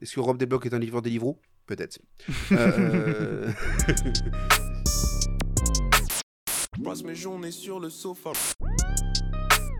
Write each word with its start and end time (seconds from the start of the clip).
est-ce 0.00 0.14
que 0.14 0.20
Rob 0.20 0.38
Desblocs 0.38 0.66
est 0.66 0.74
un 0.74 0.78
livreur 0.78 1.02
Deliveroo 1.02 1.38
Peut-être. 1.66 1.98
euh... 2.52 3.50
Je 6.76 6.82
passe 6.82 7.04
mes 7.04 7.14
journées 7.14 7.50
sur 7.50 7.78
le 7.80 7.90
sofa. 7.90 8.32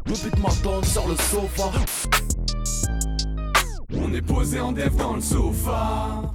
Le 0.06 0.12
but 0.30 0.38
m'attend 0.38 0.82
sur 0.82 1.08
le 1.08 1.16
sofa. 1.16 1.70
On 3.94 4.12
est 4.12 4.22
posé 4.22 4.60
en 4.60 4.72
dev 4.72 4.94
dans 4.96 5.14
le 5.16 5.20
sofa. 5.20 6.32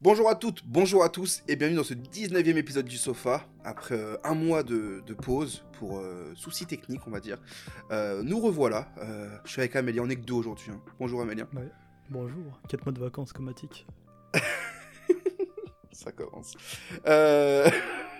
Bonjour 0.00 0.28
à 0.28 0.34
toutes, 0.34 0.62
bonjour 0.66 1.02
à 1.02 1.08
tous 1.08 1.42
et 1.48 1.56
bienvenue 1.56 1.78
dans 1.78 1.84
ce 1.84 1.94
19e 1.94 2.56
épisode 2.56 2.84
du 2.84 2.98
Sofa. 2.98 3.46
Après 3.64 3.94
euh, 3.94 4.16
un 4.22 4.34
mois 4.34 4.62
de, 4.62 5.02
de 5.06 5.14
pause 5.14 5.64
pour 5.78 5.98
euh, 5.98 6.30
soucis 6.34 6.66
techniques, 6.66 7.00
on 7.06 7.10
va 7.10 7.20
dire, 7.20 7.38
euh, 7.90 8.22
nous 8.22 8.38
revoilà. 8.38 8.92
Euh, 8.98 9.30
je 9.46 9.52
suis 9.52 9.60
avec 9.62 9.74
Amélie, 9.76 10.00
on 10.00 10.08
est 10.10 10.16
que 10.16 10.20
deux 10.26 10.34
aujourd'hui. 10.34 10.72
hein. 10.72 10.80
Bonjour 11.00 11.22
Amélie. 11.22 11.40
Ouais. 11.54 11.70
Bonjour, 12.10 12.60
4 12.68 12.84
mois 12.84 12.92
de 12.92 13.00
vacances 13.00 13.32
comatique. 13.32 13.86
Ça 15.92 16.12
commence. 16.12 16.54
Euh... 17.06 17.68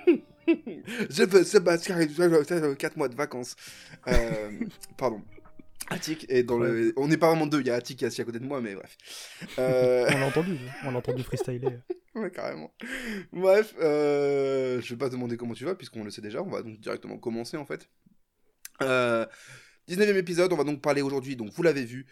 je 0.47 1.25
veux 1.25 1.45
Sébastien, 1.45 2.06
4 2.06 2.97
mois 2.97 3.09
de 3.09 3.15
vacances. 3.15 3.56
Euh, 4.09 4.51
Pardon. 4.97 5.23
Attic 5.91 6.25
est 6.30 6.45
dans 6.45 6.59
le. 6.59 6.95
On 6.97 7.09
n'est 7.09 7.19
pas 7.19 7.28
vraiment 7.28 7.47
deux, 7.47 7.61
il 7.61 7.66
y 7.66 7.70
a 7.70 7.75
Attic 7.75 7.98
qui 7.98 8.05
est 8.05 8.09
assis 8.09 8.23
à 8.23 8.25
côté 8.25 8.39
de 8.39 8.47
moi, 8.47 8.61
mais 8.62 8.75
bref. 8.75 8.97
Euh... 9.59 10.06
On 10.09 10.19
l'a 10.19 10.27
entendu, 10.27 10.59
on 10.84 10.91
l'a 10.91 10.98
entendu 10.98 11.23
freestyler. 11.23 11.78
Ouais, 12.14 12.30
carrément. 12.30 12.73
Bref, 13.33 13.75
euh, 13.80 14.80
je 14.80 14.91
vais 14.91 14.97
pas 14.97 15.09
te 15.09 15.14
demander 15.14 15.37
comment 15.37 15.53
tu 15.53 15.64
vas, 15.64 15.75
puisqu'on 15.75 16.05
le 16.05 16.11
sait 16.11 16.23
déjà. 16.23 16.45
On 16.45 16.48
va 16.48 16.62
donc 16.62 16.78
directement 16.78 17.19
commencer, 17.19 17.56
en 17.56 17.66
fait. 17.66 17.91
Euh, 18.83 19.27
19e 19.89 20.14
épisode, 20.14 20.53
on 20.53 20.56
va 20.56 20.62
donc 20.62 20.80
parler 20.80 21.03
aujourd'hui, 21.03 21.34
donc 21.34 21.51
vous 21.51 21.64
l'avez 21.64 21.84
vu, 21.84 22.06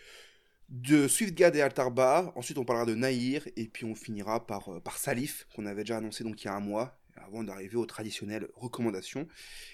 de 0.73 1.07
SwiftGad 1.07 1.55
et 1.55 1.61
Altarba. 1.61 2.33
Ensuite, 2.35 2.59
on 2.59 2.65
parlera 2.65 2.87
de 2.87 2.95
Nahir, 2.95 3.47
et 3.57 3.69
puis 3.69 3.85
on 3.85 3.95
finira 3.95 4.45
par, 4.47 4.69
euh, 4.71 4.80
par 4.80 4.97
Salif, 4.99 5.47
qu'on 5.55 5.67
avait 5.67 5.83
déjà 5.83 5.99
annoncé 5.99 6.24
donc 6.24 6.43
il 6.43 6.46
y 6.46 6.49
a 6.49 6.55
un 6.55 6.60
mois, 6.60 6.99
avant 7.16 7.45
d'arriver 7.45 7.77
aux 7.77 7.87
traditionnelles 7.87 8.49
recommandations. 8.55 9.29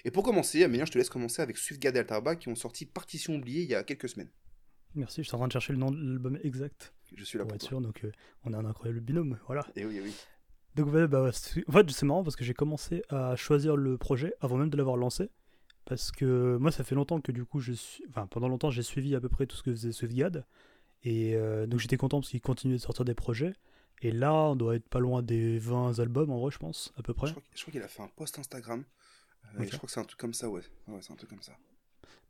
Et 0.05 0.11
pour 0.11 0.23
commencer, 0.23 0.63
Amélien, 0.63 0.85
je 0.85 0.91
te 0.91 0.97
laisse 0.97 1.09
commencer 1.09 1.41
avec 1.41 1.57
SwiftGad 1.57 1.95
et 1.95 1.99
Altarba, 1.99 2.35
qui 2.35 2.49
ont 2.49 2.55
sorti 2.55 2.85
Partition 2.85 3.35
oubliée 3.35 3.63
il 3.63 3.69
y 3.69 3.75
a 3.75 3.83
quelques 3.83 4.09
semaines. 4.09 4.29
Merci, 4.95 5.23
je 5.23 5.27
suis 5.27 5.35
en 5.35 5.39
train 5.39 5.47
de 5.47 5.53
chercher 5.53 5.73
le 5.73 5.79
nom 5.79 5.91
de 5.91 5.97
l'album 5.97 6.37
exact 6.43 6.93
Je 7.15 7.23
suis 7.23 7.37
là 7.37 7.43
pour 7.45 7.49
pour 7.49 7.55
être 7.55 7.61
toi. 7.61 7.69
sûr, 7.69 7.81
donc 7.81 8.03
euh, 8.03 8.11
on 8.43 8.53
a 8.53 8.57
un 8.57 8.65
incroyable 8.65 8.99
binôme, 9.01 9.39
voilà. 9.47 9.65
Et 9.75 9.85
oui, 9.85 9.95
eh 9.97 10.01
oui. 10.01 10.13
Donc 10.75 10.91
bah, 10.91 11.31
c'est- 11.31 11.63
en 11.67 11.71
fait 11.71 11.89
c'est 11.91 12.05
marrant 12.05 12.23
parce 12.23 12.35
que 12.35 12.43
j'ai 12.43 12.53
commencé 12.53 13.03
à 13.09 13.35
choisir 13.35 13.75
le 13.75 13.97
projet 13.97 14.33
avant 14.41 14.57
même 14.57 14.69
de 14.69 14.77
l'avoir 14.77 14.97
lancé. 14.97 15.29
Parce 15.85 16.11
que 16.11 16.57
moi 16.59 16.71
ça 16.71 16.83
fait 16.83 16.93
longtemps 16.95 17.19
que 17.21 17.31
du 17.31 17.45
coup 17.45 17.59
je 17.59 17.73
suis... 17.73 18.03
Enfin 18.09 18.27
pendant 18.27 18.47
longtemps 18.47 18.69
j'ai 18.69 18.83
suivi 18.83 19.15
à 19.15 19.19
peu 19.21 19.29
près 19.29 19.45
tout 19.47 19.55
ce 19.55 19.63
que 19.63 19.71
faisait 19.71 19.91
SwiftGad. 19.91 20.45
Et 21.03 21.35
euh, 21.35 21.65
donc 21.65 21.79
j'étais 21.79 21.97
content 21.97 22.19
parce 22.19 22.29
qu'il 22.29 22.41
continuait 22.41 22.77
de 22.77 22.81
sortir 22.81 23.05
des 23.05 23.15
projets. 23.15 23.53
Et 24.01 24.11
là 24.11 24.33
on 24.33 24.55
doit 24.55 24.75
être 24.75 24.87
pas 24.87 24.99
loin 24.99 25.21
des 25.21 25.59
20 25.59 25.99
albums 25.99 26.31
en 26.31 26.39
vrai 26.39 26.51
je 26.51 26.57
pense, 26.57 26.93
à 26.97 27.03
peu 27.03 27.13
près. 27.13 27.27
Je 27.27 27.33
crois, 27.33 27.71
qu'il 27.71 27.81
a 27.81 27.87
fait 27.87 28.01
un 28.01 28.07
post 28.07 28.39
Instagram. 28.39 28.83
Euh. 29.55 29.63
Je 29.63 29.75
crois 29.75 29.87
que 29.87 29.91
c'est 29.91 29.99
un 29.99 30.05
truc 30.05 30.19
comme 30.19 30.33
ça, 30.33 30.49
ouais. 30.49 30.61
Ouais, 30.87 30.99
c'est 31.01 31.11
un 31.11 31.15
truc 31.15 31.29
comme 31.29 31.41
ça. 31.41 31.53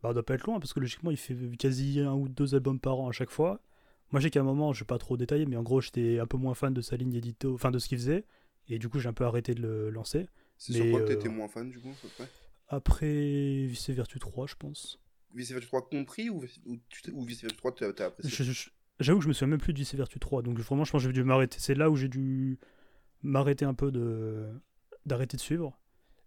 Bah, 0.02 0.10
on 0.10 0.12
doit 0.12 0.24
pas 0.24 0.34
être 0.34 0.46
loin 0.46 0.58
parce 0.58 0.72
que 0.72 0.80
logiquement 0.80 1.10
il 1.10 1.16
fait 1.16 1.36
quasi 1.58 2.00
un 2.00 2.14
ou 2.14 2.28
deux 2.28 2.54
albums 2.54 2.80
par 2.80 2.98
an 2.98 3.08
à 3.08 3.12
chaque 3.12 3.30
fois. 3.30 3.60
Moi 4.12 4.20
j'ai 4.20 4.30
qu'à 4.30 4.40
un 4.40 4.44
moment, 4.44 4.72
je 4.72 4.80
vais 4.80 4.86
pas 4.86 4.98
trop 4.98 5.16
détailler, 5.16 5.46
mais 5.46 5.56
en 5.56 5.62
gros 5.62 5.80
j'étais 5.80 6.18
un 6.18 6.26
peu 6.26 6.36
moins 6.36 6.54
fan 6.54 6.74
de 6.74 6.80
sa 6.80 6.96
ligne 6.96 7.14
édito, 7.14 7.54
enfin 7.54 7.70
de 7.70 7.78
ce 7.78 7.88
qu'il 7.88 7.98
faisait, 7.98 8.24
et 8.68 8.78
du 8.78 8.88
coup 8.88 8.98
j'ai 8.98 9.08
un 9.08 9.12
peu 9.12 9.24
arrêté 9.24 9.54
de 9.54 9.62
le 9.62 9.90
lancer. 9.90 10.26
C'est 10.60 10.74
sur 10.74 10.90
quoi 10.90 11.00
que 11.00 11.04
euh, 11.04 11.08
t'étais 11.08 11.28
moins 11.28 11.48
fan, 11.48 11.70
du 11.70 11.80
coup, 11.80 11.88
à 11.88 12.02
peu 12.02 12.08
près? 12.08 12.28
Après 12.68 13.66
Vice 13.66 13.90
Vertu 13.90 14.18
3, 14.18 14.46
je 14.46 14.54
pense. 14.54 14.99
Vice 15.34 15.52
Vertu 15.52 15.66
3 15.66 15.88
compris 15.88 16.30
ou, 16.30 16.42
ou, 16.66 16.78
ou 17.12 17.24
Vice 17.24 17.42
Vertu 17.42 17.56
3 17.56 17.74
t'as 17.94 18.06
apprécié? 18.06 18.54
J'avoue 18.98 19.18
que 19.18 19.24
je 19.24 19.28
me 19.28 19.32
souviens 19.32 19.48
même 19.48 19.60
plus 19.60 19.72
de 19.72 19.78
Vice 19.78 19.94
Vertu 19.94 20.18
3, 20.18 20.42
donc 20.42 20.58
vraiment 20.58 20.84
je 20.84 20.92
pense 20.92 21.02
que 21.02 21.08
j'ai 21.08 21.12
dû 21.14 21.24
m'arrêter. 21.24 21.58
C'est 21.60 21.74
là 21.74 21.90
où 21.90 21.96
j'ai 21.96 22.08
dû 22.08 22.58
m'arrêter 23.22 23.64
un 23.64 23.74
peu 23.74 23.90
de 23.90 24.46
d'arrêter 25.06 25.36
de 25.36 25.42
suivre. 25.42 25.78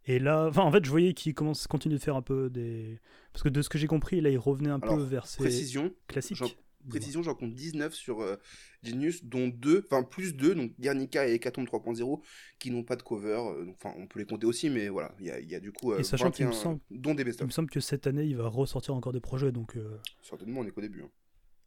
Et 0.06 0.20
là, 0.20 0.48
enfin 0.50 0.64
en 0.64 0.72
fait 0.72 0.84
je 0.84 0.90
voyais 0.90 1.14
qu'il 1.14 1.34
commence 1.34 1.68
continue 1.68 1.96
de 1.96 2.02
faire 2.02 2.16
un 2.16 2.22
peu 2.22 2.50
des 2.50 3.00
parce 3.32 3.44
que 3.44 3.50
de 3.50 3.62
ce 3.62 3.70
que 3.70 3.78
j'ai 3.78 3.88
compris 3.88 4.20
là 4.22 4.30
il 4.30 4.38
revenait 4.38 4.70
un 4.70 4.80
Alors, 4.80 4.98
peu 4.98 5.04
vers 5.04 5.28
ses 5.28 5.38
Précision, 5.38 5.94
classiques. 6.08 6.42
Précision, 6.90 7.24
j'en 7.24 7.36
compte 7.36 7.54
19 7.54 7.94
sur 7.94 8.22
euh, 8.22 8.36
Genius, 8.84 9.24
dont 9.26 9.48
2, 9.48 9.84
enfin 9.86 10.04
plus 10.04 10.36
2, 10.36 10.56
donc 10.56 10.72
Guernica 10.80 11.28
et 11.28 11.34
Hecatombe 11.36 11.66
3.0, 11.68 12.22
qui 12.60 12.72
n'ont 12.72 12.84
pas 12.84 12.96
de 12.96 13.04
cover. 13.04 13.40
euh, 13.40 13.72
Enfin, 13.72 13.94
on 13.98 14.08
peut 14.08 14.20
les 14.20 14.26
compter 14.26 14.46
aussi, 14.46 14.70
mais 14.70 14.90
voilà, 14.90 15.14
il 15.20 15.26
y 15.28 15.32
a, 15.32 15.40
il 15.40 15.50
y 15.50 15.56
a 15.56 15.60
du 15.60 15.72
coup 15.72 15.94
euh, 15.94 16.00
Et 16.00 16.04
sachant 16.04 16.32
qu'il 16.32 16.46
me 16.46 16.52
21, 16.52 16.62
semble- 16.64 16.80
dont 16.92 17.16
des 17.16 17.24
Il 17.24 17.46
me 17.46 17.50
semble 17.52 17.70
que 17.70 17.80
cette 17.80 18.08
année 18.08 18.26
il 18.26 18.36
va 18.38 18.48
ressortir 18.48 18.94
encore 18.96 19.14
des 19.14 19.22
projets 19.22 19.52
donc 19.52 19.78
Certainement, 20.22 20.62
on 20.62 20.66
est 20.66 20.72
qu'au 20.72 20.82
début. 20.82 21.02
hein. 21.04 21.10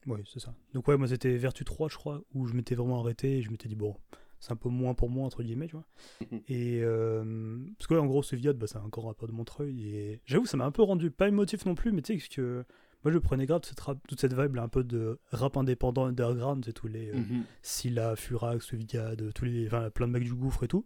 Oui, 0.06 0.20
c'est 0.32 0.40
ça. 0.40 0.54
Donc 0.72 0.86
ouais, 0.88 0.96
moi 0.96 1.08
c'était 1.08 1.36
Vertu 1.36 1.64
3, 1.64 1.88
je 1.88 1.96
crois, 1.96 2.22
où 2.34 2.46
je 2.46 2.54
m'étais 2.54 2.74
vraiment 2.76 3.00
arrêté 3.00 3.38
et 3.38 3.42
je 3.42 3.50
m'étais 3.50 3.68
dit, 3.68 3.74
bon, 3.74 3.96
c'est 4.38 4.52
un 4.52 4.56
peu 4.56 4.68
moins 4.68 4.94
pour 4.94 5.10
moi, 5.10 5.26
entre 5.26 5.42
guillemets, 5.42 5.66
tu 5.66 5.72
vois. 5.72 5.86
Et 6.48 6.80
euh, 6.82 7.58
parce 7.78 7.88
que 7.88 7.94
ouais, 7.94 8.00
en 8.00 8.06
gros, 8.06 8.22
ce 8.22 8.36
Viad, 8.36 8.56
bah, 8.56 8.66
c'est 8.68 8.76
encore 8.78 9.04
un 9.06 9.08
rappeur 9.08 9.28
de 9.28 9.32
Montreuil. 9.34 9.88
Et 9.88 10.20
j'avoue, 10.26 10.46
ça 10.46 10.56
m'a 10.56 10.64
un 10.66 10.70
peu 10.70 10.82
rendu, 10.82 11.10
pas 11.10 11.26
émotif 11.26 11.66
non 11.66 11.74
plus, 11.74 11.90
mais 11.90 12.02
tu 12.02 12.20
sais 12.20 12.28
que 12.28 12.64
moi 13.06 13.12
je 13.12 13.18
prenais 13.18 13.46
grave 13.46 13.60
cette 13.64 13.78
rap- 13.78 14.04
toute 14.08 14.20
cette 14.20 14.32
vibe 14.34 14.56
là, 14.56 14.62
un 14.64 14.68
peu 14.68 14.82
de 14.82 15.20
rap 15.30 15.56
indépendant 15.56 16.06
underground, 16.06 16.64
c'est 16.66 16.72
tous 16.72 16.88
les 16.88 17.10
euh, 17.10 17.14
Mhm. 17.18 17.44
Scylla, 17.62 18.16
Furax, 18.16 18.74
Viad, 18.74 19.32
tous 19.32 19.44
les, 19.44 19.68
enfin, 19.68 19.90
plein 19.90 20.08
de 20.08 20.12
mecs 20.12 20.24
du 20.24 20.34
gouffre 20.34 20.64
et 20.64 20.68
tout. 20.68 20.84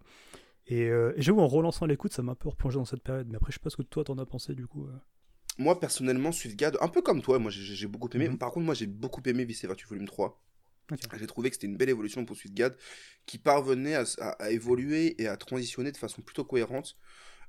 Et, 0.67 0.89
euh, 0.91 1.15
et 1.17 1.23
j'avoue, 1.23 1.41
en 1.41 1.49
relançant 1.49 1.87
l'écoute, 1.87 2.13
ça 2.13 2.23
m'a 2.23 2.33
un 2.33 2.35
peu 2.35 2.51
replongé 2.51 2.77
dans 2.77 2.85
cette 2.85 3.03
période. 3.03 3.27
Mais 3.31 3.37
après, 3.37 3.51
je 3.53 3.57
sais 3.57 3.63
pas 3.63 3.71
ce 3.71 3.77
que 3.77 3.83
toi 3.83 4.05
t'en 4.05 4.19
as 4.19 4.27
pensé 4.27 4.55
du 4.55 4.67
coup. 4.67 4.87
euh. 4.87 4.93
Moi, 5.59 5.81
personnellement, 5.81 6.31
SwiftGad, 6.31 6.77
un 6.83 6.89
peu 6.89 7.01
comme 7.01 7.23
toi, 7.23 7.39
moi 7.39 7.51
j'ai 7.51 7.87
beaucoup 7.87 8.11
aimé. 8.15 8.29
Mhm. 8.29 8.37
Par 8.39 8.51
contre, 8.53 8.67
moi 8.67 8.75
j'ai 8.75 8.87
beaucoup 8.87 9.23
aimé 9.25 9.47
Vice 9.47 9.65
Vertu 9.65 9.87
Volume 9.87 10.07
3. 10.07 10.43
Ok. 10.93 10.99
J'ai 11.19 11.27
trouvé 11.27 11.49
que 11.51 11.57
c'était 11.57 11.69
une 11.69 11.77
belle 11.77 11.89
évolution 11.89 12.25
pour 12.27 12.37
SwiftGad 12.37 12.77
qui 13.25 13.39
parvenait 13.39 13.95
à, 13.95 14.03
s- 14.03 14.19
à- 14.21 14.31
à 14.43 14.51
évoluer 14.51 15.21
et 15.23 15.27
à 15.29 15.37
transitionner 15.39 15.91
de 15.93 15.97
façon 15.97 16.21
plutôt 16.21 16.45
cohérente. 16.45 16.97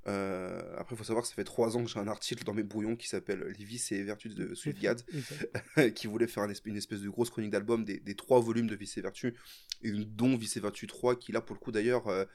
Euh, 0.07 0.61
après, 0.77 0.95
il 0.95 0.97
faut 0.97 1.03
savoir 1.03 1.23
que 1.23 1.29
ça 1.29 1.35
fait 1.35 1.43
trois 1.43 1.77
ans 1.77 1.83
que 1.83 1.89
j'ai 1.89 1.99
un 1.99 2.07
article 2.07 2.43
dans 2.43 2.53
mes 2.53 2.63
brouillons 2.63 2.95
qui 2.95 3.07
s'appelle 3.07 3.43
Les 3.57 3.65
vices 3.65 3.91
et 3.91 4.03
vertus 4.03 4.33
de 4.33 4.55
SwiftGad, 4.55 5.03
qui 5.95 6.07
voulait 6.07 6.27
faire 6.27 6.43
une 6.65 6.77
espèce 6.77 7.01
de 7.01 7.09
grosse 7.09 7.29
chronique 7.29 7.51
d'album 7.51 7.85
des, 7.85 7.99
des 7.99 8.15
trois 8.15 8.39
volumes 8.39 8.67
de 8.67 8.75
Vice 8.75 8.97
et 8.97 9.01
Vertu, 9.01 9.35
et 9.83 9.91
dont 9.91 10.35
Vice 10.35 10.57
et 10.57 10.59
Vertu 10.59 10.87
3, 10.87 11.17
qui 11.17 11.31
là, 11.31 11.41
pour 11.41 11.55
le 11.55 11.59
coup, 11.59 11.71
d'ailleurs, 11.71 12.07
euh, 12.07 12.25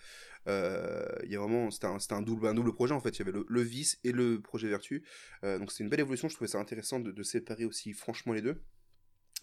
euh, 0.48 1.04
il 1.24 1.32
y 1.32 1.36
a 1.36 1.40
vraiment, 1.40 1.70
c'était 1.70 1.86
un, 1.86 2.22
double, 2.22 2.46
un 2.46 2.54
double 2.54 2.72
projet 2.72 2.94
en 2.94 3.00
fait. 3.00 3.10
Il 3.10 3.18
y 3.20 3.22
avait 3.22 3.32
le, 3.32 3.44
le 3.48 3.62
Vice 3.62 3.98
et 4.04 4.12
le 4.12 4.40
projet 4.40 4.68
Vertu. 4.68 5.04
Euh, 5.44 5.58
donc 5.58 5.72
c'était 5.72 5.84
une 5.84 5.90
belle 5.90 6.00
évolution. 6.00 6.28
Je 6.28 6.34
trouvais 6.34 6.48
ça 6.48 6.58
intéressant 6.58 7.00
de, 7.00 7.10
de 7.10 7.22
séparer 7.22 7.64
aussi 7.64 7.92
franchement 7.92 8.32
les 8.32 8.42
deux. 8.42 8.62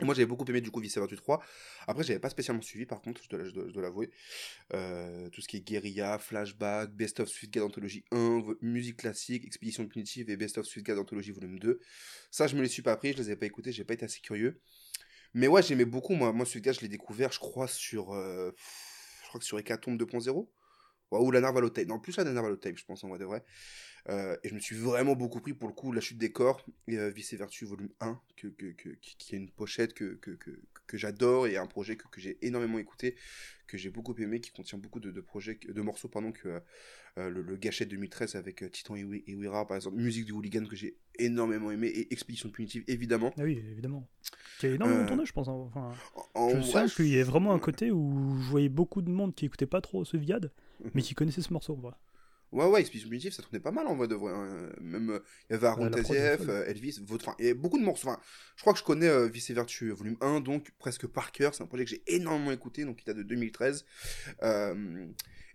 Moi 0.01 0.15
j'avais 0.15 0.25
beaucoup 0.25 0.43
aimé 0.45 0.59
du 0.59 0.71
coup 0.71 0.79
Vice 0.79 0.97
Vertu 0.97 1.15
3. 1.15 1.41
Après 1.87 2.03
j'avais 2.03 2.19
pas 2.19 2.29
spécialement 2.29 2.63
suivi 2.63 2.85
par 2.85 2.99
contre, 3.01 3.21
je 3.23 3.29
dois, 3.29 3.81
l'avouer. 3.81 4.09
Euh, 4.73 5.29
tout 5.29 5.41
ce 5.41 5.47
qui 5.47 5.57
est 5.57 5.61
guérilla, 5.61 6.19
flashback, 6.19 6.91
best 6.91 7.19
of 7.19 7.29
Suite 7.29 7.53
God 7.53 7.63
Anthologie 7.63 8.03
1, 8.11 8.39
vo- 8.41 8.57
musique 8.61 8.97
classique, 8.97 9.45
expédition 9.45 9.87
punitive 9.87 10.29
et 10.29 10.37
best 10.37 10.57
of 10.57 10.65
Suite 10.65 10.85
God 10.85 10.99
Anthologie 10.99 11.31
volume 11.31 11.59
2. 11.59 11.79
Ça 12.31 12.47
je 12.47 12.55
me 12.55 12.61
les 12.63 12.69
suis 12.69 12.81
pas 12.81 12.97
pris, 12.97 13.13
je 13.13 13.17
les 13.19 13.31
ai 13.31 13.35
pas 13.35 13.45
écoutés, 13.45 13.71
j'ai 13.71 13.83
pas 13.83 13.93
été 13.93 14.05
assez 14.05 14.21
curieux. 14.21 14.59
Mais 15.33 15.47
ouais 15.47 15.63
j'aimais 15.63 15.85
beaucoup 15.85 16.13
moi, 16.15 16.33
moi 16.33 16.45
Suite 16.45 16.63
God 16.65 16.75
je 16.75 16.81
l'ai 16.81 16.87
découvert 16.89 17.31
je 17.31 17.39
crois 17.39 17.67
sur... 17.67 18.13
euh, 18.13 18.51
je 19.23 19.27
crois 19.29 19.39
que 19.39 19.45
sur 19.45 19.59
Hecatombe 19.59 19.97
2.0. 19.97 20.51
Ouais, 21.11 21.19
ou 21.19 21.31
la 21.31 21.41
Narvalo 21.41 21.69
Tape. 21.69 21.87
Non, 21.87 21.99
plus 21.99 22.17
la 22.17 22.23
Narvalo 22.23 22.55
Tape, 22.55 22.77
je 22.77 22.85
pense, 22.85 23.03
en 23.03 23.09
vrai 23.09 23.19
de 23.19 23.25
vrai. 23.25 23.43
Euh, 24.09 24.35
et 24.43 24.49
je 24.49 24.53
me 24.53 24.59
suis 24.59 24.75
vraiment 24.75 25.15
beaucoup 25.15 25.39
pris 25.39 25.53
pour 25.53 25.67
le 25.69 25.73
coup 25.73 25.93
La 25.93 26.01
chute 26.01 26.17
des 26.17 26.31
corps 26.31 26.65
et 26.89 26.97
euh, 26.97 27.09
Vice 27.09 27.31
et 27.33 27.37
Vertu 27.37 27.63
volume 27.65 27.89
1, 28.01 28.19
que, 28.35 28.47
que, 28.47 28.71
que- 28.73 28.89
qui, 29.01 29.35
est 29.35 29.37
une 29.37 29.49
pochette 29.49 29.93
que, 29.93 30.15
que, 30.15 30.31
que, 30.31 30.51
que 30.87 30.97
j'adore 30.97 31.47
et 31.47 31.55
un 31.55 31.67
projet 31.67 31.95
que, 31.95 32.07
que 32.09 32.19
j'ai 32.19 32.37
énormément 32.45 32.79
écouté, 32.79 33.15
que 33.65 33.77
j'ai 33.77 33.89
beaucoup 33.89 34.13
aimé, 34.19 34.41
qui 34.41 34.51
contient 34.51 34.77
beaucoup 34.77 34.99
de, 34.99 35.09
de 35.11 35.21
projets, 35.21 35.57
de 35.67 35.81
morceaux, 35.81 36.09
pardon, 36.09 36.33
que 36.33 36.61
euh, 37.17 37.29
le, 37.29 37.41
le 37.41 37.55
Gâchette 37.55 37.89
2013 37.89 38.35
avec 38.35 38.69
Titan 38.71 38.95
et, 38.95 39.03
Wi- 39.03 39.23
et 39.27 39.35
Wira, 39.35 39.65
par 39.67 39.77
exemple, 39.77 39.97
musique 39.97 40.25
du 40.25 40.31
hooligan 40.33 40.65
que 40.65 40.75
j'ai 40.75 40.97
énormément 41.17 41.71
aimé, 41.71 41.87
et 41.87 42.11
Expédition 42.11 42.49
punitive, 42.49 42.83
évidemment. 42.87 43.33
Ah 43.37 43.43
oui, 43.43 43.63
évidemment. 43.71 44.07
Qui 44.57 44.65
a 44.67 44.69
énormément 44.71 45.05
tourné, 45.05 45.25
je 45.25 45.33
pense. 45.33 45.47
hein. 45.47 45.53
Enfin, 45.69 45.95
En 46.35 46.49
je 46.59 46.71
vrai, 46.71 46.89
qu'il 46.89 47.07
y 47.07 47.19
a 47.19 47.23
vraiment 47.23 47.53
un 47.53 47.59
côté 47.59 47.91
où 47.91 48.35
je 48.41 48.49
voyais 48.49 48.69
beaucoup 48.69 49.01
de 49.01 49.09
monde 49.09 49.33
qui 49.33 49.45
écoutait 49.45 49.65
pas 49.65 49.81
trop 49.81 50.03
ce 50.05 50.17
Viad, 50.17 50.51
mais 50.93 51.01
qui 51.01 51.13
connaissait 51.13 51.41
ce 51.41 51.53
morceau. 51.53 51.75
Voilà. 51.75 51.97
Ouais, 52.53 52.65
ouais, 52.67 52.79
Expédition 52.81 53.09
Punitive, 53.09 53.33
ça 53.33 53.41
tournait 53.43 53.59
pas 53.59 53.71
mal 53.71 53.87
en 53.87 53.95
vrai 53.95 54.07
de 54.07 54.15
vrai. 54.15 54.31
hein. 54.33 54.69
Même, 54.79 55.09
euh, 55.09 55.19
il 55.49 55.53
y 55.53 55.55
avait 55.55 55.67
Aaron 55.67 55.89
folle. 56.37 56.49
euh, 56.49 56.65
Elvis, 56.67 56.99
votre. 57.05 57.27
Enfin, 57.27 57.35
il 57.39 57.45
y 57.45 57.47
avait 57.49 57.57
beaucoup 57.59 57.79
de 57.79 57.83
morceaux. 57.83 58.07
Enfin, 58.07 58.19
je 58.55 58.61
crois 58.61 58.73
que 58.73 58.79
je 58.79 58.83
connais 58.83 59.07
euh, 59.07 59.27
Vice 59.27 59.49
et 59.49 59.53
Vertu 59.53 59.91
volume 59.91 60.17
1, 60.21 60.39
donc 60.41 60.71
presque 60.79 61.07
par 61.07 61.31
cœur. 61.31 61.53
C'est 61.55 61.63
un 61.63 61.67
projet 61.67 61.83
que 61.85 61.89
j'ai 61.89 62.03
énormément 62.07 62.51
écouté, 62.51 62.85
donc 62.85 63.01
il 63.01 63.05
date 63.05 63.17
de 63.17 63.23
2013. 63.23 63.85
Euh, 64.43 65.05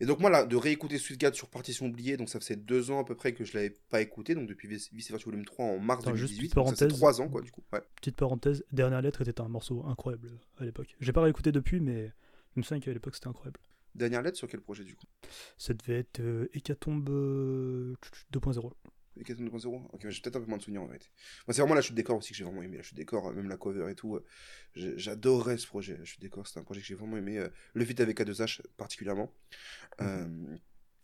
et 0.00 0.06
donc, 0.06 0.21
moi, 0.21 0.31
là, 0.31 0.45
de 0.47 0.55
réécouter 0.56 0.97
SwiftGad 0.99 1.35
sur 1.35 1.49
Partition 1.49 1.87
Oubliée, 1.87 2.17
donc 2.17 2.29
ça 2.29 2.39
faisait 2.39 2.55
deux 2.56 2.91
ans 2.93 3.00
à 3.00 3.05
peu 3.05 3.17
près 3.17 3.33
que 3.33 3.45
je 3.45 3.55
l'avais 3.55 3.71
pas 3.91 4.00
écouté, 4.00 4.35
donc 4.37 4.49
depuis 4.49 4.69
Vice 4.69 4.91
et 4.93 5.12
Vertu 5.12 5.25
volume 5.27 5.45
3 5.45 5.65
en 5.67 5.79
mars 5.81 6.03
Attends, 6.05 6.15
juste 6.15 6.35
2018. 6.35 6.49
petite 6.50 6.55
donc 6.56 6.67
ça 6.67 6.71
fait 6.71 6.79
parenthèse. 6.85 6.99
trois 6.99 7.21
ans, 7.21 7.29
quoi, 7.29 7.41
du 7.43 7.50
coup. 7.50 7.65
Ouais. 7.73 7.81
Petite 7.97 8.17
parenthèse, 8.17 8.65
Dernière 8.71 9.03
Lettre 9.03 9.23
était 9.23 9.41
un 9.41 9.49
morceau 9.49 9.85
incroyable 9.87 10.31
à 10.59 10.65
l'époque. 10.65 10.97
J'ai 11.00 11.12
pas 11.12 11.23
réécouté 11.23 11.50
depuis, 11.50 11.81
mais 11.81 12.12
je 12.55 12.61
me 12.61 12.62
souviens 12.62 12.81
qu'à 12.81 12.93
l'époque 12.93 13.15
c'était 13.17 13.27
incroyable. 13.29 13.59
Dernière 13.99 14.23
lettre 14.23 14.39
sur 14.39 14.49
quel 14.49 14.61
projet, 14.61 14.85
du 14.85 14.95
coup? 14.97 15.06
Ça 15.59 15.75
devait 15.75 15.99
être 15.99 16.21
euh, 16.21 16.49
Hécatombe 16.55 17.09
euh, 17.11 17.95
2.0. 18.33 18.73
Decathlon 19.17 19.47
2.0 19.47 19.83
Ok, 19.93 20.09
j'ai 20.09 20.21
peut-être 20.23 20.37
un 20.37 20.41
peu 20.41 20.47
moins 20.47 20.59
de 20.59 20.62
souvenirs 20.62 20.83
en 20.83 20.89
fait. 20.89 21.11
Moi, 21.47 21.53
c'est 21.53 21.61
vraiment 21.61 21.75
la 21.75 21.81
chute 21.83 21.97
des 21.97 22.05
corps 22.05 22.17
aussi 22.19 22.31
que 22.31 22.37
j'ai 22.39 22.45
vraiment 22.45 22.62
aimé. 22.62 22.77
La 22.77 22.85
chute 22.85 22.97
des 22.97 23.05
corps, 23.05 23.27
euh, 23.29 23.33
même 23.33 23.49
la 23.49 23.56
cover 23.56 23.91
et 23.91 23.97
tout. 23.97 24.15
euh, 24.15 24.25
J'adorais 24.97 25.59
ce 25.59 25.67
projet. 25.67 25.97
La 25.99 26.05
chute 26.05 26.21
des 26.21 26.29
corps, 26.31 26.47
c'était 26.47 26.61
un 26.61 26.62
projet 26.62 26.81
que 26.81 26.87
j'ai 26.87 26.95
vraiment 26.95 27.17
aimé. 27.17 27.39
euh, 27.39 27.49
Le 27.75 27.85
feat 27.85 27.99
avec 28.00 28.21
A2H 28.21 28.61
particulièrement. 28.77 29.33
Euh, 30.00 30.27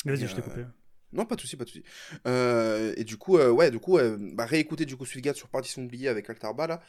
Mais 0.05 0.15
Vas-y, 0.15 0.29
je 0.29 0.35
t'ai 0.37 0.41
euh, 0.41 0.45
coupé. 0.45 0.65
non, 1.13 1.27
pas 1.27 1.35
de 1.35 1.41
souci, 1.41 1.57
pas 1.57 1.65
de 1.65 1.71
souci. 1.71 1.83
Euh, 2.29 2.95
et 2.97 3.03
du 3.05 3.17
coup, 3.17 3.37
euh, 3.39 3.51
ouais, 3.51 3.71
du 3.73 3.81
coup, 3.81 3.99
euh, 3.99 4.17
bah, 4.33 4.47
réécouter 4.47 4.87
du 4.87 4.97
coup 4.97 5.05
Swiftgad 5.07 5.35
sur 5.35 5.49
Partition 5.49 5.83
oubliée 5.83 6.09
avec 6.09 6.31
Altarba 6.31 6.67
là. 6.69 6.83